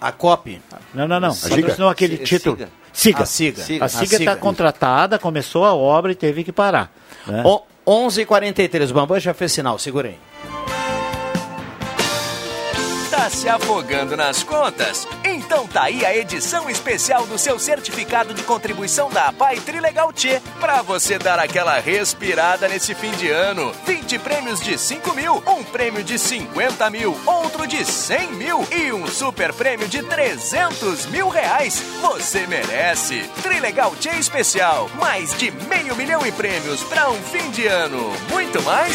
A 0.00 0.10
COP. 0.10 0.60
Não, 0.94 1.06
não, 1.06 1.20
não. 1.20 1.28
A? 1.30 1.34
Patrocinou 1.34 1.88
aquele 1.88 2.16
Si- 2.18 2.24
título. 2.24 2.56
Siga. 2.56 2.68
Siga. 2.92 3.22
A 3.22 3.26
Siga. 3.64 3.84
A 3.84 3.88
Siga 3.88 4.06
Siga. 4.06 4.16
está 4.16 4.36
contratada, 4.36 5.18
começou 5.18 5.64
a 5.64 5.74
obra 5.74 6.12
e 6.12 6.14
teve 6.14 6.42
que 6.44 6.50
parar. 6.52 6.90
né? 7.26 7.42
O, 7.46 7.62
11h43, 7.86 8.90
o 8.90 8.94
Bambam 8.94 9.18
já 9.20 9.32
fez 9.34 9.52
sinal, 9.52 9.78
segura 9.78 10.08
se 13.32 13.48
afogando 13.48 14.16
nas 14.16 14.42
contas? 14.42 15.06
Então 15.24 15.66
tá 15.66 15.84
aí 15.84 16.04
a 16.04 16.16
edição 16.16 16.68
especial 16.68 17.26
do 17.26 17.38
seu 17.38 17.58
certificado 17.58 18.34
de 18.34 18.42
contribuição 18.42 19.10
da 19.10 19.28
APAI 19.28 19.60
Trilegal 19.60 20.12
T, 20.12 20.40
pra 20.60 20.82
você 20.82 21.18
dar 21.18 21.38
aquela 21.38 21.78
respirada 21.78 22.68
nesse 22.68 22.94
fim 22.94 23.10
de 23.12 23.30
ano. 23.30 23.72
20 23.86 24.18
prêmios 24.18 24.60
de 24.60 24.78
5 24.78 25.14
mil, 25.14 25.42
um 25.46 25.64
prêmio 25.64 26.04
de 26.04 26.18
50 26.18 26.90
mil, 26.90 27.18
outro 27.26 27.66
de 27.66 27.84
100 27.84 28.32
mil 28.32 28.66
e 28.70 28.92
um 28.92 29.06
super 29.06 29.52
prêmio 29.52 29.88
de 29.88 30.02
300 30.02 31.06
mil 31.06 31.28
reais. 31.28 31.82
Você 32.00 32.46
merece! 32.46 33.28
Trilegal 33.42 33.94
T 33.96 34.08
especial, 34.10 34.90
mais 35.00 35.36
de 35.38 35.50
meio 35.50 35.96
milhão 35.96 36.24
em 36.26 36.32
prêmios 36.32 36.82
pra 36.84 37.10
um 37.10 37.22
fim 37.22 37.50
de 37.50 37.66
ano. 37.66 38.12
Muito 38.30 38.62
mais? 38.62 38.92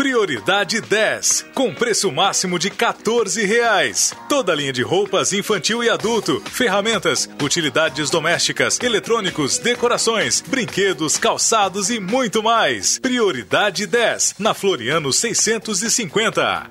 Prioridade 0.01 0.81
10, 0.81 1.49
com 1.53 1.75
preço 1.75 2.11
máximo 2.11 2.59
de 2.59 2.71
14 2.71 3.45
reais. 3.45 4.15
Toda 4.31 4.55
linha 4.55 4.73
de 4.73 4.81
roupas 4.81 5.35
infantil 5.35 5.85
e 5.85 5.91
adulto, 5.91 6.41
ferramentas, 6.51 7.29
utilidades 7.43 8.09
domésticas, 8.09 8.81
eletrônicos, 8.81 9.59
decorações, 9.59 10.41
brinquedos, 10.41 11.19
calçados 11.19 11.91
e 11.91 12.01
muito 12.01 12.43
mais. 12.43 12.99
Prioridade 12.99 13.87
10, 13.87 14.37
na 14.39 14.55
Floriano 14.55 15.13
650. 15.13 16.71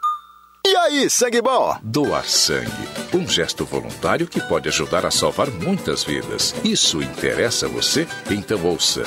E 0.65 0.75
aí, 0.75 1.09
sangue 1.09 1.41
bom? 1.41 1.75
Doar 1.81 2.23
sangue. 2.25 2.71
Um 3.13 3.27
gesto 3.27 3.65
voluntário 3.65 4.27
que 4.27 4.39
pode 4.39 4.69
ajudar 4.69 5.05
a 5.05 5.11
salvar 5.11 5.49
muitas 5.49 6.03
vidas. 6.03 6.53
Isso 6.63 7.01
interessa 7.01 7.65
a 7.65 7.69
você? 7.69 8.07
Então 8.29 8.63
ouça. 8.63 9.03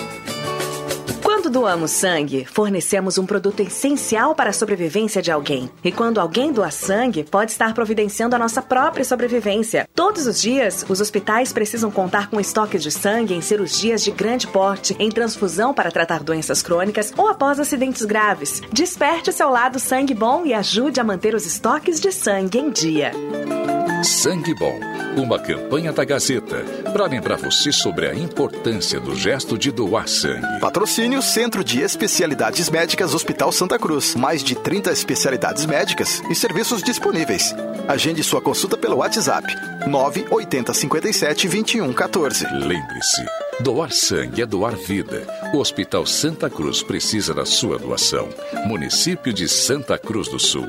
Doamos 1.55 1.93
sangue, 1.93 2.45
fornecemos 2.45 3.17
um 3.17 3.25
produto 3.25 3.61
essencial 3.61 4.35
para 4.35 4.51
a 4.51 4.53
sobrevivência 4.53 5.23
de 5.23 5.31
alguém. 5.31 5.71
E 5.85 5.93
quando 5.93 6.19
alguém 6.19 6.53
doa 6.53 6.69
sangue, 6.73 7.23
pode 7.23 7.53
estar 7.53 7.73
providenciando 7.73 8.35
a 8.35 8.39
nossa 8.41 8.61
própria 8.61 9.05
sobrevivência. 9.05 9.89
Todos 9.95 10.27
os 10.27 10.43
dias, 10.43 10.85
os 10.89 11.01
hospitais 11.01 11.53
precisam 11.53 11.93
contar 11.93 12.29
com 12.29 12.41
estoques 12.41 12.83
de 12.83 12.91
sangue 12.91 13.35
em 13.35 13.41
cirurgias 13.41 14.03
de 14.03 14.11
grande 14.11 14.49
porte, 14.49 14.97
em 14.99 15.09
transfusão 15.09 15.73
para 15.73 15.93
tratar 15.93 16.25
doenças 16.25 16.61
crônicas 16.61 17.13
ou 17.17 17.29
após 17.29 17.61
acidentes 17.61 18.05
graves. 18.05 18.61
Desperte 18.73 19.33
seu 19.33 19.49
lado 19.49 19.79
sangue 19.79 20.13
bom 20.13 20.45
e 20.45 20.53
ajude 20.53 20.99
a 20.99 21.05
manter 21.05 21.37
os 21.37 21.47
estoques 21.47 22.01
de 22.01 22.11
sangue 22.11 22.59
em 22.59 22.69
dia. 22.69 23.13
Sangue 24.05 24.55
Bom, 24.55 24.79
uma 25.17 25.39
campanha 25.39 25.91
da 25.91 26.05
Gazeta 26.05 26.63
para 26.93 27.07
lembrar 27.07 27.37
você 27.37 27.73
sobre 27.73 28.07
a 28.07 28.15
importância 28.15 29.01
do 29.01 29.17
gesto 29.17 29.57
de 29.57 29.71
doar 29.71 30.07
sangue. 30.07 30.61
Patrocínio 30.61 31.23
Centro 31.23 31.65
de 31.65 31.81
Especialidades 31.81 32.69
Médicas 32.69 33.15
Hospital 33.15 33.51
Santa 33.51 33.79
Cruz. 33.79 34.15
Mais 34.15 34.45
de 34.45 34.55
30 34.55 34.93
especialidades 34.93 35.65
médicas 35.65 36.23
e 36.31 36.35
serviços 36.35 36.83
disponíveis. 36.83 37.55
Agende 37.89 38.23
sua 38.23 38.43
consulta 38.43 38.77
pelo 38.77 38.97
WhatsApp 38.97 39.47
980 39.89 40.75
57 40.75 41.49
21 41.49 41.93
14. 41.95 42.47
Lembre-se, 42.53 43.25
doar 43.61 43.91
sangue 43.91 44.43
é 44.43 44.47
doar 44.47 44.77
vida. 44.77 45.27
O 45.55 45.59
Hospital 45.59 46.05
Santa 46.05 46.51
Cruz 46.51 46.83
precisa 46.83 47.33
da 47.33 47.47
sua 47.47 47.79
doação. 47.79 48.29
Município 48.67 49.33
de 49.33 49.49
Santa 49.49 49.97
Cruz 49.97 50.29
do 50.29 50.39
Sul. 50.39 50.69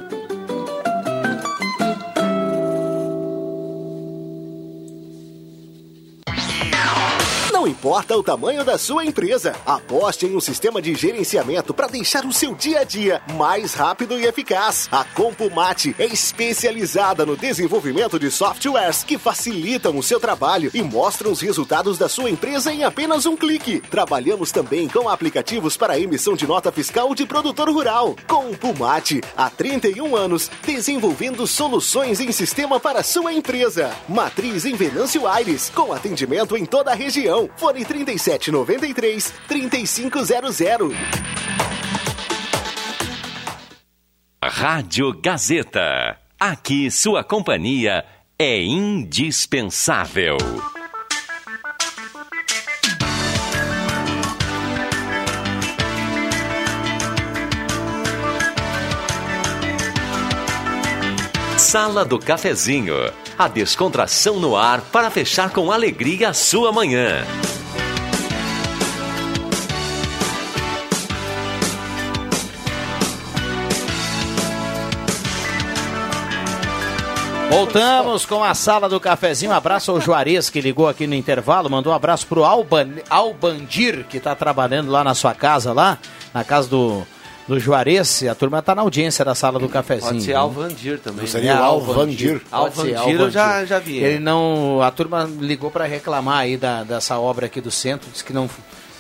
Importa 7.85 8.17
o 8.17 8.23
tamanho 8.23 8.65
da 8.65 8.79
sua 8.79 9.05
empresa, 9.05 9.55
aposte 9.63 10.25
em 10.25 10.35
um 10.35 10.41
sistema 10.41 10.81
de 10.81 10.95
gerenciamento 10.95 11.71
para 11.71 11.85
deixar 11.85 12.25
o 12.25 12.33
seu 12.33 12.55
dia 12.55 12.79
a 12.79 12.83
dia 12.83 13.21
mais 13.37 13.75
rápido 13.75 14.19
e 14.19 14.25
eficaz. 14.25 14.89
A 14.91 15.03
Compumate 15.03 15.95
é 15.99 16.05
especializada 16.07 17.27
no 17.27 17.37
desenvolvimento 17.37 18.17
de 18.17 18.31
softwares 18.31 19.03
que 19.03 19.19
facilitam 19.19 19.95
o 19.99 20.01
seu 20.01 20.19
trabalho 20.19 20.71
e 20.73 20.81
mostram 20.81 21.31
os 21.31 21.41
resultados 21.41 21.99
da 21.99 22.09
sua 22.09 22.27
empresa 22.27 22.73
em 22.73 22.83
apenas 22.83 23.27
um 23.27 23.37
clique. 23.37 23.81
Trabalhamos 23.81 24.51
também 24.51 24.87
com 24.87 25.07
aplicativos 25.07 25.77
para 25.77 25.99
emissão 25.99 26.33
de 26.35 26.47
nota 26.47 26.71
fiscal 26.71 27.13
de 27.13 27.27
produtor 27.27 27.69
rural. 27.69 28.15
Compumate, 28.27 29.21
há 29.37 29.47
31 29.47 30.15
anos, 30.15 30.49
desenvolvendo 30.65 31.45
soluções 31.45 32.19
em 32.19 32.31
sistema 32.31 32.79
para 32.79 33.03
sua 33.03 33.31
empresa. 33.31 33.95
Matriz 34.09 34.65
em 34.65 34.73
Venâncio 34.73 35.27
Aires, 35.27 35.69
com 35.69 35.93
atendimento 35.93 36.57
em 36.57 36.65
toda 36.65 36.89
a 36.89 36.95
região. 36.95 37.47
Fone 37.55 37.74
3793 37.83 39.33
3500. 39.47 40.59
Rádio 44.43 45.11
Gazeta. 45.19 46.17
Aqui 46.39 46.91
sua 46.91 47.23
companhia 47.23 48.05
é 48.37 48.61
indispensável. 48.61 50.37
Sala 61.57 62.05
do 62.05 62.19
Cafezinho. 62.19 62.93
A 63.37 63.47
descontração 63.47 64.39
no 64.39 64.55
ar 64.55 64.81
para 64.81 65.09
fechar 65.09 65.49
com 65.49 65.71
alegria 65.71 66.29
a 66.29 66.33
sua 66.33 66.71
manhã. 66.71 67.25
Voltamos 77.55 78.25
com 78.25 78.43
a 78.43 78.53
sala 78.53 78.89
do 78.89 78.99
cafezinho. 78.99 79.51
Um 79.51 79.55
abraço 79.55 79.89
ao 79.89 80.01
Juarez 80.01 80.49
que 80.49 80.59
ligou 80.59 80.89
aqui 80.89 81.07
no 81.07 81.15
intervalo. 81.15 81.69
Mandou 81.69 81.93
um 81.93 81.95
abraço 81.95 82.27
pro 82.27 82.43
Alban, 82.43 82.95
Albandir, 83.09 84.05
que 84.09 84.17
está 84.17 84.35
trabalhando 84.35 84.91
lá 84.91 85.05
na 85.05 85.13
sua 85.13 85.33
casa, 85.33 85.71
lá, 85.71 85.97
na 86.33 86.43
casa 86.43 86.67
do, 86.67 87.07
no 87.47 87.57
Juarez, 87.57 88.23
a 88.23 88.35
turma 88.35 88.61
tá 88.61 88.75
na 88.75 88.81
audiência 88.81 89.23
da 89.23 89.33
sala 89.33 89.57
do 89.57 89.69
cafezinho. 89.69 90.11
Pode 90.11 90.23
ser? 90.23 90.33
Alvandir 90.33 90.99
também. 90.99 91.21
Não 91.21 91.27
seria 91.27 91.55
o 91.61 91.63
Alvandir? 91.63 92.41
Pode 92.49 92.75
ser, 92.75 92.95
Alvandir 92.95 93.21
eu 93.21 93.31
já, 93.31 93.63
já 93.63 93.79
vi. 93.79 93.99
Ele 93.99 94.19
não, 94.19 94.81
a 94.81 94.91
turma 94.91 95.29
ligou 95.39 95.71
para 95.71 95.85
reclamar 95.85 96.39
aí 96.39 96.57
da, 96.57 96.83
dessa 96.83 97.17
obra 97.19 97.45
aqui 97.45 97.61
do 97.61 97.71
centro, 97.71 98.09
disse 98.11 98.23
que 98.23 98.33
não, 98.33 98.49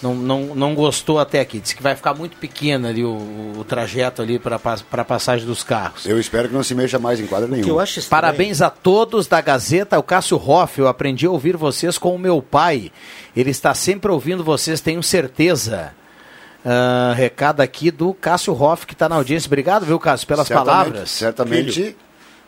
não, 0.05 0.13
não, 0.15 0.55
não 0.55 0.75
gostou 0.75 1.19
até 1.19 1.39
aqui, 1.39 1.59
disse 1.59 1.75
que 1.75 1.81
vai 1.81 1.95
ficar 1.95 2.13
muito 2.13 2.37
pequeno 2.37 2.87
ali 2.87 3.03
o, 3.03 3.53
o 3.57 3.63
trajeto 3.63 4.21
ali 4.21 4.37
para 4.37 4.59
a 4.91 5.03
passagem 5.05 5.45
dos 5.47 5.63
carros. 5.63 6.05
Eu 6.05 6.19
espero 6.19 6.47
que 6.47 6.53
não 6.53 6.63
se 6.63 6.75
mexa 6.75 6.99
mais 6.99 7.19
em 7.19 7.25
quadra 7.25 7.47
nenhuma. 7.47 7.83
Parabéns 8.09 8.61
a 8.61 8.69
todos 8.69 9.25
da 9.27 9.41
Gazeta, 9.41 9.97
o 9.97 10.03
Cássio 10.03 10.37
Hoff, 10.37 10.79
eu 10.79 10.87
aprendi 10.87 11.25
a 11.25 11.31
ouvir 11.31 11.57
vocês 11.57 11.97
com 11.97 12.13
o 12.13 12.19
meu 12.19 12.41
pai. 12.41 12.91
Ele 13.35 13.49
está 13.49 13.73
sempre 13.73 14.11
ouvindo 14.11 14.43
vocês, 14.43 14.79
tenho 14.79 15.01
certeza. 15.01 15.91
Ah, 16.63 17.13
recado 17.15 17.61
aqui 17.61 17.91
do 17.91 18.13
Cássio 18.13 18.53
Hoff, 18.59 18.85
que 18.87 18.93
está 18.93 19.07
na 19.09 19.15
audiência. 19.15 19.47
Obrigado, 19.47 19.85
viu, 19.85 19.99
Cássio, 19.99 20.27
pelas 20.27 20.47
Certamente- 20.47 20.67
palavras. 20.73 21.11
certamente 21.11 21.71
Filho, 21.71 21.95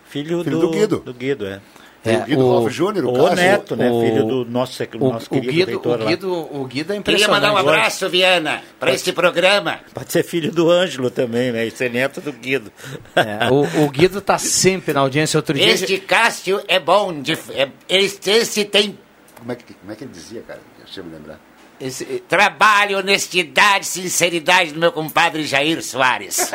filho, 0.10 0.44
filho 0.44 0.60
do, 0.60 0.68
do 0.68 0.72
Guido. 0.72 0.98
Do 1.06 1.14
Guido, 1.14 1.46
é. 1.46 1.60
É, 2.06 2.18
o 2.20 2.24
Guido 2.26 2.46
o- 2.64 2.70
Júnior, 2.70 3.06
o 3.06 3.12
O 3.12 3.36
neto, 3.36 3.76
né? 3.76 3.92
o- 3.92 4.02
filho 4.02 4.26
do 4.26 4.46
nosso, 4.46 4.82
O, 5.00 5.10
nosso 5.12 5.26
o 5.26 5.30
querido 5.30 5.52
Guido, 5.52 5.72
reitor 5.72 6.00
o, 6.00 6.04
lá. 6.04 6.10
Guido, 6.10 6.32
o 6.34 6.66
Guido 6.66 6.94
é 6.94 6.96
Queria 6.96 7.00
impressionante. 7.00 7.42
mandar 7.42 7.54
um 7.54 7.58
abraço, 7.58 8.10
Viana, 8.10 8.62
para 8.80 8.92
este 8.94 9.12
programa. 9.12 9.80
Pode 9.94 10.12
ser 10.12 10.24
filho 10.24 10.52
do 10.52 10.70
Ângelo 10.72 11.10
também, 11.10 11.52
né? 11.52 11.66
E 11.66 11.72
ser 11.72 11.92
neto 11.92 12.22
do 12.22 12.32
Guido. 12.32 12.72
É, 13.16 13.50
o, 13.52 13.86
o 13.86 13.90
Guido 13.90 14.20
está 14.20 14.38
sempre 14.38 14.94
na 14.94 15.02
audiência. 15.02 15.38
Outro 15.38 15.54
dia... 15.56 15.68
Este 15.68 15.98
Cássio 15.98 16.62
é 16.68 16.80
bom, 16.80 17.22
de, 17.22 17.34
é, 17.54 17.70
este, 17.90 18.30
este 18.30 18.64
tem 18.64 18.98
Como 19.38 19.52
é, 19.52 19.56
que, 19.56 19.74
como 19.74 19.92
é 19.92 19.96
que 19.96 20.04
ele 20.06 20.12
dizia, 20.12 20.42
cara? 20.48 20.60
Deixa 20.84 21.02
eu 21.02 21.04
me 21.04 21.12
lembrar. 21.14 21.40
Esse, 21.80 22.06
trabalho, 22.28 22.98
honestidade, 22.98 23.86
sinceridade 23.86 24.72
do 24.72 24.80
meu 24.80 24.92
compadre 24.92 25.46
Jair 25.46 25.84
Soares. 25.84 26.52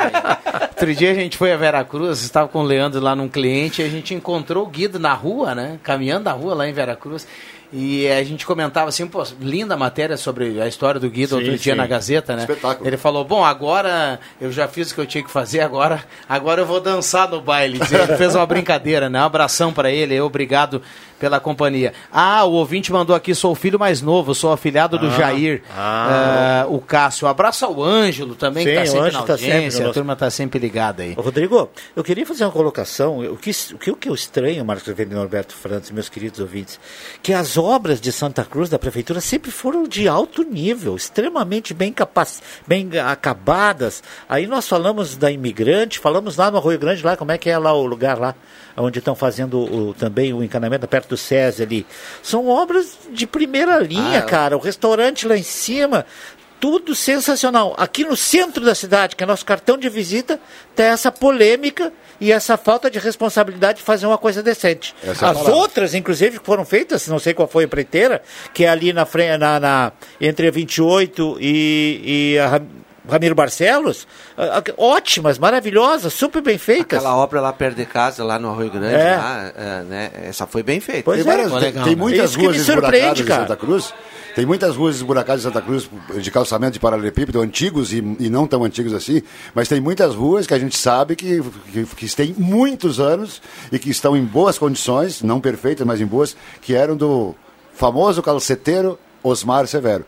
Outro 0.70 0.94
dia 0.94 1.12
a 1.12 1.14
gente 1.14 1.36
foi 1.36 1.52
a 1.52 1.56
Veracruz, 1.56 2.22
estava 2.22 2.48
com 2.48 2.58
o 2.58 2.64
Leandro 2.64 3.00
lá 3.00 3.14
num 3.14 3.28
cliente, 3.28 3.80
e 3.80 3.84
a 3.84 3.88
gente 3.88 4.14
encontrou 4.14 4.66
o 4.66 4.68
Guido 4.68 4.98
na 4.98 5.14
rua, 5.14 5.54
né? 5.54 5.78
Caminhando 5.82 6.24
na 6.24 6.32
rua 6.32 6.54
lá 6.54 6.68
em 6.68 6.72
Veracruz. 6.72 7.26
E 7.72 8.06
a 8.08 8.22
gente 8.22 8.44
comentava 8.44 8.90
assim, 8.90 9.06
pô, 9.06 9.24
linda 9.40 9.76
matéria 9.76 10.16
sobre 10.18 10.60
a 10.60 10.68
história 10.68 11.00
do 11.00 11.08
Guido 11.08 11.30
Sim, 11.30 11.34
outro 11.36 11.58
dia 11.58 11.72
sim. 11.72 11.78
na 11.78 11.86
Gazeta, 11.86 12.36
né? 12.36 12.42
Espetáculo. 12.42 12.86
Ele 12.86 12.98
falou, 12.98 13.24
bom, 13.24 13.42
agora 13.42 14.20
eu 14.38 14.52
já 14.52 14.68
fiz 14.68 14.90
o 14.90 14.94
que 14.94 15.00
eu 15.00 15.06
tinha 15.06 15.24
que 15.24 15.30
fazer, 15.30 15.60
agora, 15.60 16.04
agora 16.28 16.60
eu 16.60 16.66
vou 16.66 16.80
dançar 16.80 17.28
no 17.30 17.40
baile. 17.40 17.80
Ele 17.80 18.16
fez 18.18 18.34
uma 18.34 18.44
brincadeira, 18.44 19.08
né? 19.08 19.20
Um 19.20 19.24
abração 19.24 19.72
para 19.72 19.90
ele, 19.90 20.20
obrigado 20.20 20.82
pela 21.22 21.38
companhia. 21.38 21.94
Ah, 22.12 22.44
o 22.44 22.50
ouvinte 22.50 22.92
mandou 22.92 23.14
aqui, 23.14 23.32
sou 23.32 23.52
o 23.52 23.54
filho 23.54 23.78
mais 23.78 24.02
novo, 24.02 24.34
sou 24.34 24.52
afilhado 24.52 24.98
do 24.98 25.06
Ah, 25.06 25.10
Jair, 25.10 25.62
ah. 25.70 26.64
ah, 26.64 26.66
o 26.68 26.80
Cássio. 26.80 27.28
Abraço 27.28 27.64
ao 27.64 27.80
Ângelo 27.80 28.34
também, 28.34 28.64
Sim, 28.64 28.72
que 28.72 28.76
o 28.76 28.80
tá 28.80 28.86
sempre 28.86 29.00
Ângelo 29.06 29.20
na 29.20 29.26
tá 29.26 29.38
sempre 29.38 29.52
audiência, 29.54 29.88
a 29.88 29.92
turma 29.92 30.16
tá 30.16 30.30
sempre 30.30 30.58
ligada 30.58 31.04
aí. 31.04 31.14
Ô, 31.16 31.20
Rodrigo, 31.20 31.70
eu 31.94 32.02
queria 32.02 32.26
fazer 32.26 32.44
uma 32.44 32.50
colocação. 32.50 33.20
O 33.20 33.36
que, 33.36 33.52
o 33.88 33.96
que, 33.96 34.08
eu 34.08 34.14
estranho, 34.14 34.64
Marcos 34.64 34.88
Avelino 34.88 35.14
e 35.14 35.18
Norberto 35.20 35.54
França, 35.54 35.94
meus 35.94 36.08
queridos 36.08 36.40
ouvintes, 36.40 36.80
que 37.22 37.32
as 37.32 37.56
obras 37.62 38.00
de 38.00 38.10
Santa 38.12 38.44
Cruz 38.44 38.68
da 38.68 38.78
Prefeitura 38.78 39.20
sempre 39.20 39.50
foram 39.50 39.84
de 39.84 40.08
alto 40.08 40.42
nível, 40.42 40.96
extremamente 40.96 41.72
bem, 41.72 41.92
capac, 41.92 42.30
bem 42.66 42.88
acabadas. 42.98 44.02
Aí 44.28 44.46
nós 44.46 44.68
falamos 44.68 45.16
da 45.16 45.30
imigrante, 45.30 45.98
falamos 45.98 46.36
lá 46.36 46.50
no 46.50 46.58
Arroio 46.58 46.78
Grande, 46.78 47.04
lá, 47.04 47.16
como 47.16 47.32
é 47.32 47.38
que 47.38 47.48
é 47.48 47.56
lá 47.58 47.72
o 47.72 47.86
lugar 47.86 48.18
lá, 48.18 48.34
onde 48.76 48.98
estão 48.98 49.14
fazendo 49.14 49.58
o- 49.58 49.94
também 49.94 50.32
o 50.32 50.42
encanamento, 50.42 50.86
perto 50.86 51.10
do 51.10 51.16
SESI 51.16 51.62
ali. 51.62 51.86
São 52.22 52.48
obras 52.48 52.98
de 53.10 53.26
primeira 53.26 53.78
linha, 53.78 54.18
Ah, 54.18 54.22
cara. 54.22 54.56
O 54.56 54.60
restaurante 54.60 55.26
lá 55.26 55.36
em 55.36 55.42
cima, 55.42 56.04
tudo 56.62 56.94
sensacional. 56.94 57.74
Aqui 57.76 58.04
no 58.04 58.16
centro 58.16 58.64
da 58.64 58.72
cidade, 58.72 59.16
que 59.16 59.24
é 59.24 59.26
nosso 59.26 59.44
cartão 59.44 59.76
de 59.76 59.88
visita, 59.88 60.38
tem 60.76 60.86
essa 60.86 61.10
polêmica 61.10 61.92
e 62.20 62.30
essa 62.30 62.56
falta 62.56 62.88
de 62.88 63.00
responsabilidade 63.00 63.78
de 63.78 63.84
fazer 63.84 64.06
uma 64.06 64.16
coisa 64.16 64.44
decente. 64.44 64.94
Essa 65.02 65.30
As 65.30 65.38
palavra. 65.38 65.54
outras, 65.56 65.92
inclusive, 65.92 66.38
que 66.38 66.46
foram 66.46 66.64
feitas, 66.64 67.08
não 67.08 67.18
sei 67.18 67.34
qual 67.34 67.48
foi 67.48 67.64
a 67.64 67.68
preteira, 67.68 68.22
que 68.54 68.64
é 68.64 68.68
ali 68.68 68.92
na 68.92 69.04
frente, 69.04 69.38
na, 69.38 69.58
na- 69.58 69.90
entre 70.20 70.46
a 70.46 70.50
28 70.52 71.36
e, 71.40 72.34
e 72.34 72.38
a 72.38 72.46
Ram- 72.46 72.66
Ramiro 73.10 73.34
Barcelos, 73.34 74.06
ótimas, 74.78 75.36
maravilhosas, 75.36 76.12
super 76.12 76.40
bem 76.40 76.58
feitas. 76.58 77.00
Aquela 77.00 77.16
obra 77.16 77.40
lá 77.40 77.52
perto 77.52 77.74
de 77.76 77.84
casa, 77.86 78.22
lá 78.22 78.38
no 78.38 78.50
Arroio 78.50 78.70
Grande, 78.70 78.94
É. 78.94 79.16
lá, 79.16 79.52
é, 79.56 79.82
né? 79.82 80.10
Essa 80.28 80.46
foi 80.46 80.62
bem 80.62 80.78
feita. 80.78 81.02
Pois 81.02 81.24
tem, 81.24 81.26
é. 81.32 81.36
várias- 81.36 81.50
tem- 81.52 81.60
legal, 81.60 81.82
tem 81.84 81.96
né? 81.96 82.00
muitas 82.00 82.30
Isso 82.30 82.38
que 82.38 82.44
ruas 82.44 82.56
me 82.56 82.62
esburacadas 82.62 82.98
surpreende, 83.00 83.22
em 83.22 83.26
cara. 83.26 83.42
Santa 83.42 83.56
Cruz. 83.56 83.92
Tem 84.34 84.46
muitas 84.46 84.76
ruas 84.76 84.96
esburacadas 84.96 85.42
em 85.42 85.48
Santa 85.48 85.60
Cruz 85.60 85.90
de 86.20 86.30
calçamento 86.30 86.72
de 86.72 86.80
paralelepípedo, 86.80 87.40
antigos 87.40 87.92
e, 87.92 87.98
e 88.18 88.30
não 88.30 88.46
tão 88.46 88.64
antigos 88.64 88.94
assim, 88.94 89.22
mas 89.54 89.68
tem 89.68 89.80
muitas 89.80 90.14
ruas 90.14 90.46
que 90.46 90.54
a 90.54 90.58
gente 90.58 90.76
sabe 90.76 91.14
que, 91.16 91.42
que, 91.72 91.84
que 91.84 92.16
têm 92.16 92.34
muitos 92.38 92.98
anos 92.98 93.42
e 93.70 93.78
que 93.78 93.90
estão 93.90 94.16
em 94.16 94.24
boas 94.24 94.56
condições, 94.56 95.22
não 95.22 95.40
perfeitas, 95.40 95.86
mas 95.86 96.00
em 96.00 96.06
boas, 96.06 96.36
que 96.60 96.74
eram 96.74 96.96
do 96.96 97.34
famoso 97.74 98.22
calceteiro 98.22 98.98
Osmar 99.22 99.66
Severo. 99.66 100.04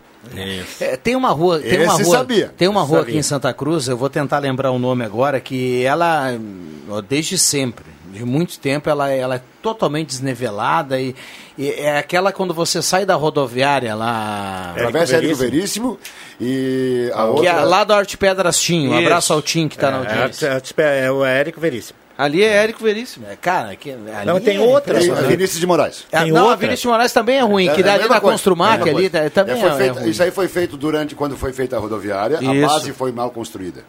É, 0.80 0.96
tem 0.96 1.14
uma 1.14 1.30
rua, 1.30 1.60
tem 1.60 1.72
Esse 1.72 1.84
uma 1.84 1.92
rua, 1.92 2.16
sabia. 2.16 2.54
tem 2.56 2.68
uma 2.68 2.80
rua 2.80 2.98
Sabia. 3.00 3.10
aqui 3.10 3.18
em 3.18 3.22
Santa 3.22 3.52
Cruz, 3.52 3.88
eu 3.88 3.96
vou 3.96 4.08
tentar 4.08 4.38
lembrar 4.38 4.70
o 4.70 4.78
nome 4.78 5.04
agora, 5.04 5.38
que 5.38 5.84
ela, 5.84 6.32
hum, 6.32 7.02
desde 7.06 7.36
sempre, 7.36 7.84
de 8.14 8.24
muito 8.24 8.58
tempo, 8.58 8.88
ela, 8.88 9.10
ela 9.10 9.34
é 9.36 9.40
totalmente 9.62 10.08
desnivelada 10.08 11.00
e, 11.00 11.14
e 11.58 11.68
é 11.70 11.98
aquela 11.98 12.32
quando 12.32 12.54
você 12.54 12.80
sai 12.80 13.04
da 13.04 13.14
rodoviária 13.14 13.94
lá... 13.94 14.72
Travessa 14.76 15.16
Érico 15.16 15.34
Veríssimo 15.36 15.98
e 16.40 17.10
a 17.12 17.16
Que 17.22 17.28
outra... 17.28 17.48
é 17.48 17.64
lá 17.64 17.84
do 17.84 17.92
Arte 17.92 18.16
Pedras 18.16 18.58
Tim, 18.60 18.88
um 18.88 18.98
abraço 18.98 19.32
ao 19.32 19.42
Tim 19.42 19.68
que 19.68 19.74
está 19.76 19.90
na 19.90 19.98
audiência. 19.98 20.46
É, 20.76 20.82
é, 20.82 21.04
é 21.06 21.10
o 21.10 21.24
Érico 21.24 21.60
Veríssimo. 21.60 21.98
Ali 22.16 22.44
é 22.44 22.46
Érico 22.46 22.82
Veríssimo. 22.84 23.26
É, 23.28 23.34
Cara, 23.34 23.74
que, 23.74 23.90
ali 23.90 24.24
Não, 24.24 24.38
tem 24.38 24.56
é 24.56 24.60
outra. 24.60 24.98
a. 24.98 25.22
Vinícius 25.22 25.58
de 25.58 25.66
Moraes. 25.66 26.06
Ah, 26.12 26.22
tem 26.22 26.30
não, 26.30 26.42
a 26.42 26.44
outra. 26.44 26.58
Vinícius 26.58 26.82
de 26.82 26.86
Moraes 26.88 27.12
também 27.12 27.38
é 27.38 27.42
ruim, 27.42 27.64
que 27.64 27.80
É 27.80 27.82
a 27.82 27.86
dali 27.86 27.98
mesma 28.02 28.14
da 28.14 28.20
coisa, 28.20 28.32
Construmac 28.34 28.88
ali 28.88 29.10
tá- 29.10 29.28
também 29.30 29.58
foi 29.60 29.68
é, 29.68 29.72
é 29.72 29.76
feito- 29.76 29.98
ruim. 29.98 30.10
Isso 30.10 30.22
aí 30.22 30.30
foi 30.30 30.46
feito 30.46 30.76
durante, 30.76 31.16
quando 31.16 31.36
foi 31.36 31.52
feita 31.52 31.76
a 31.76 31.80
rodoviária, 31.80 32.38
a 32.38 32.54
Isso. 32.54 32.66
base 32.68 32.92
foi 32.92 33.10
mal 33.10 33.30
construída. 33.32 33.82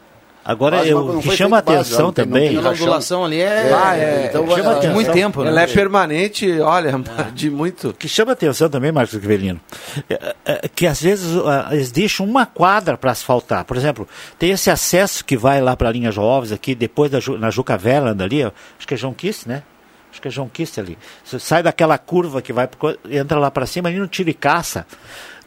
Agora, 0.48 0.78
Base 0.78 0.90
eu, 0.92 1.00
o 1.00 1.22
que 1.24 1.32
chama 1.32 1.60
base, 1.60 1.80
atenção 1.80 2.06
não 2.06 2.14
também. 2.14 2.50
tem 2.50 2.64
A 2.64 2.70
ondulação 2.70 3.26
ali 3.26 3.42
é, 3.42 3.46
É, 3.46 4.00
é, 4.00 4.26
então, 4.30 4.48
chama 4.56 4.76
é, 4.76 4.80
de 4.80 4.88
muito 4.90 5.10
atenção. 5.10 5.14
tempo, 5.14 5.44
né? 5.44 5.50
Ela 5.50 5.62
é 5.64 5.68
permanente, 5.68 6.60
olha, 6.62 7.02
de 7.34 7.50
muito. 7.50 7.90
O 7.90 7.94
que 7.94 8.08
chama 8.08 8.34
atenção 8.34 8.70
também, 8.70 8.92
Marcos 8.92 9.16
Rivelino, 9.16 9.60
é, 10.08 10.36
é 10.46 10.68
que 10.68 10.86
às 10.86 11.02
vezes 11.02 11.36
ah, 11.48 11.70
eles 11.72 11.92
deixam 11.92 12.28
uma 12.28 12.46
quadra 12.46 12.96
para 12.96 13.10
asfaltar. 13.10 13.66
Por 13.66 13.76
exemplo, 13.76 14.08
tem 14.38 14.52
esse 14.52 14.70
acesso 14.70 15.26
que 15.26 15.36
vai 15.36 15.60
lá 15.60 15.76
para 15.76 15.90
a 15.90 15.92
linha 15.92 16.12
Alves, 16.16 16.52
aqui, 16.52 16.76
depois 16.76 17.10
da, 17.10 17.18
na 17.40 17.50
Juca 17.50 17.76
Verland 17.76 18.24
ali, 18.24 18.44
acho 18.44 18.88
que 18.88 18.94
é 18.94 18.98
João 18.98 19.16
Kiss, 19.16 19.50
né? 19.50 19.64
Acho 20.12 20.22
que 20.22 20.28
é 20.30 20.32
João 20.32 20.48
Kiss 20.48 20.80
ali. 20.80 20.98
Você 21.26 21.40
sai 21.40 21.62
daquela 21.64 21.98
curva 21.98 22.42
que 22.42 22.54
vai, 22.54 22.70
entra 23.10 23.38
lá 23.38 23.52
para 23.52 23.66
cima, 23.66 23.90
ali 23.90 23.98
no 23.98 24.08
tiro 24.08 24.30
e 24.30 24.34
caça. 24.34 24.86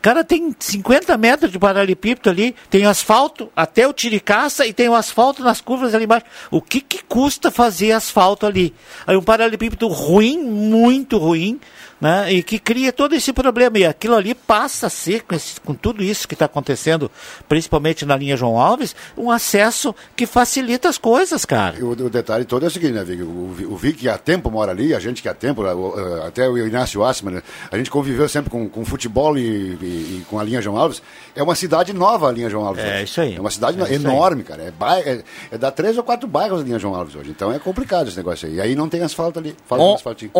Cara, 0.01 0.23
tem 0.23 0.55
50 0.59 1.17
metros 1.19 1.51
de 1.51 1.59
paralelepípedo 1.59 2.31
ali, 2.31 2.55
tem 2.71 2.87
asfalto 2.87 3.51
até 3.55 3.87
o 3.87 3.93
tiricaça 3.93 4.65
e 4.65 4.73
tem 4.73 4.89
o 4.89 4.95
asfalto 4.95 5.43
nas 5.43 5.61
curvas 5.61 5.95
ali 5.95 6.05
embaixo. 6.05 6.27
O 6.51 6.63
que, 6.63 6.81
que 6.81 7.03
custa 7.03 7.51
fazer 7.51 7.93
asfalto 7.93 8.47
ali? 8.47 8.73
Aí 9.07 9.17
um 9.17 9.23
paralelepípedo 9.23 9.89
ruim, 9.89 10.39
muito 10.39 11.19
ruim, 11.19 11.59
né? 12.01 12.33
E 12.33 12.43
que 12.43 12.59
cria 12.59 12.93
todo 12.93 13.15
esse 13.15 13.33
problema. 13.33 13.79
E 13.79 13.85
aquilo 13.87 14.15
ali 14.15 14.35
passa 14.35 14.87
a 14.87 14.91
ser, 14.91 15.23
com, 15.23 15.35
esse- 15.35 15.61
com 15.61 15.75
tudo 15.75 16.03
isso 16.03 16.27
que 16.29 16.35
está 16.35 16.45
acontecendo, 16.47 17.11
principalmente 17.49 18.05
na 18.05 18.17
linha 18.17 18.37
João 18.37 18.59
Alves, 18.61 18.95
um 19.17 19.31
acesso 19.31 19.95
que 20.17 20.27
facilita 20.27 20.89
as 20.89 20.99
coisas, 20.99 21.45
cara. 21.45 21.77
O, 21.85 21.91
o 21.91 22.11
detalhe 22.11 22.45
todo 22.45 22.65
é 22.65 22.69
o 22.69 22.71
seguinte, 22.71 22.93
né, 22.93 23.05
Vic? 23.05 23.23
O, 23.23 23.55
o 23.73 23.77
Vic 23.77 23.99
que 23.99 24.09
há 24.09 24.19
tempo 24.19 24.51
mora 24.51 24.71
ali, 24.73 24.95
a 24.95 25.01
gente 25.01 25.23
que 25.23 25.29
há 25.29 25.35
tempo, 25.35 25.63
até 26.27 26.49
o 26.49 26.57
Inácio 26.59 27.05
Assman, 27.05 27.35
né? 27.35 27.43
a 27.71 27.77
gente 27.77 27.91
conviveu 27.91 28.29
sempre 28.29 28.51
com, 28.51 28.69
com 28.69 28.85
futebol 28.85 29.37
e, 29.37 29.41
e- 29.43 30.19
e 30.21 30.27
com 30.29 30.39
a 30.39 30.45
linha 30.45 30.61
João 30.63 30.77
Alves. 30.77 31.03
É 31.35 31.43
uma 31.43 31.55
cidade 31.55 31.93
nova 31.93 32.29
a 32.29 32.33
linha 32.33 32.51
João 32.51 32.65
Alves. 32.67 32.85
É, 32.85 32.95
hoje. 32.97 33.05
isso 33.05 33.21
aí. 33.21 33.37
É 33.37 33.41
uma 33.41 33.51
cidade 33.51 33.79
É 33.81 33.83
isso 33.85 33.93
aí. 34.07 34.15
enorme, 34.15 34.43
cara. 34.43 34.63
É, 34.63 35.11
é, 35.11 35.23
é 35.53 35.59
dar 35.59 35.71
três 35.71 35.97
ou 35.97 36.03
quatro 36.03 36.29
bairros 36.29 36.61
a 36.61 36.65
linha 36.65 36.79
João 36.79 36.95
Alves 36.95 37.15
hoje. 37.15 37.31
Então 37.31 37.53
é 37.53 37.59
complicado 37.59 38.09
esse 38.09 38.17
negócio 38.17 38.49
aí. 38.49 38.55
E 38.57 38.61
aí 38.61 38.75
não 38.75 38.89
tem 38.89 39.03
asfalto 39.03 39.39
ali. 39.39 39.55
Falta 39.67 39.85
um 39.85 39.89
On- 39.89 39.95
asfaltinho. 39.95 40.31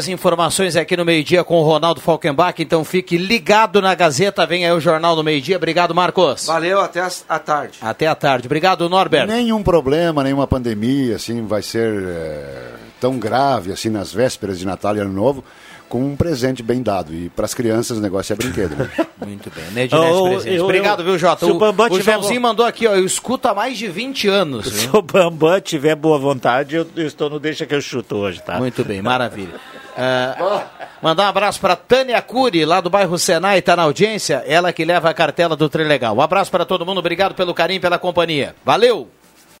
11:53 0.00 0.04
muitas 0.04 0.08
informações 0.08 0.76
aqui 0.76 0.96
no 0.96 1.04
meio-dia 1.04 1.44
com 1.44 1.60
o 1.60 1.62
Ronaldo 1.62 2.00
Falkenbach, 2.00 2.60
então 2.60 2.84
fique 2.84 3.16
ligado 3.18 3.80
na 3.82 3.94
Gazeta, 3.94 4.46
vem 4.46 4.64
aí 4.64 4.72
o 4.72 4.80
Jornal 4.80 5.14
do 5.14 5.22
Meio-Dia. 5.22 5.56
Obrigado, 5.56 5.94
Marcos. 5.94 6.46
Valeu, 6.46 6.80
até 6.80 7.00
as- 7.00 7.24
a 7.28 7.38
tarde. 7.38 7.78
Até 7.82 8.06
a 8.06 8.14
tarde. 8.14 8.46
Obrigado, 8.46 8.88
Norbert. 8.88 9.26
Nenhum 9.26 9.62
problema, 9.62 10.22
nenhuma 10.24 10.46
pandemia, 10.46 11.16
assim, 11.16 11.46
vai 11.46 11.62
ser 11.62 12.02
é, 12.06 12.68
tão 13.00 13.18
grave, 13.18 13.72
assim, 13.72 13.88
nas 13.90 14.12
vésperas 14.12 14.58
de 14.58 14.66
Natal 14.66 14.96
e 14.96 15.00
Ano 15.00 15.12
Novo, 15.12 15.44
com 15.90 16.02
um 16.02 16.16
presente 16.16 16.62
bem 16.62 16.82
dado. 16.82 17.12
E 17.12 17.28
para 17.28 17.44
as 17.44 17.52
crianças 17.52 17.98
o 17.98 18.00
negócio 18.00 18.32
é 18.32 18.36
brinquedo. 18.36 18.74
Né? 18.76 18.88
Muito 19.26 19.50
bem. 19.50 19.64
Nedinete 19.72 19.94
Oh, 20.14 20.28
presente. 20.30 20.54
eu- 20.56 20.64
Obrigado, 20.64 21.00
eu- 21.00 21.04
viu, 21.04 21.18
Jota? 21.18 21.44
se 21.44 21.52
o 21.52 21.56
O, 21.56 21.58
Bambam 21.58 21.88
o 21.90 22.00
Joãozinho 22.00 22.40
mandou 22.40 22.64
aqui, 22.64 22.86
ó, 22.86 22.94
eu 22.94 23.04
escuto 23.04 23.46
há 23.48 23.54
mais 23.54 23.76
de 23.76 23.88
20 23.88 24.26
anos. 24.28 24.66
Se 24.68 24.86
viu? 24.86 25.00
o 25.00 25.02
Bambam 25.02 25.60
tiver 25.60 25.94
boa 25.96 26.18
vontade, 26.18 26.76
eu, 26.76 26.86
eu 26.96 27.06
estou 27.06 27.28
no 27.28 27.38
Deixa 27.38 27.66
que 27.66 27.74
eu 27.74 27.80
chuto 27.82 28.16
hoje, 28.16 28.40
tá? 28.40 28.56
Muito 28.58 28.82
bem, 28.84 29.02
maravilha. 29.02 29.54
Ah, 30.02 30.64
Mandar 31.02 31.24
um 31.24 31.28
abraço 31.28 31.60
para 31.60 31.74
Tânia 31.76 32.22
Cury, 32.22 32.64
lá 32.64 32.80
do 32.80 32.88
bairro 32.88 33.18
Senai, 33.18 33.58
está 33.58 33.74
na 33.76 33.82
audiência. 33.82 34.42
Ela 34.46 34.72
que 34.72 34.82
leva 34.84 35.10
a 35.10 35.12
cartela 35.14 35.56
do 35.56 35.68
Trilegal. 35.68 36.16
Um 36.16 36.22
abraço 36.22 36.50
para 36.50 36.64
todo 36.64 36.86
mundo, 36.86 36.98
obrigado 36.98 37.34
pelo 37.34 37.52
carinho, 37.52 37.80
pela 37.80 37.98
companhia. 37.98 38.54
Valeu! 38.64 39.08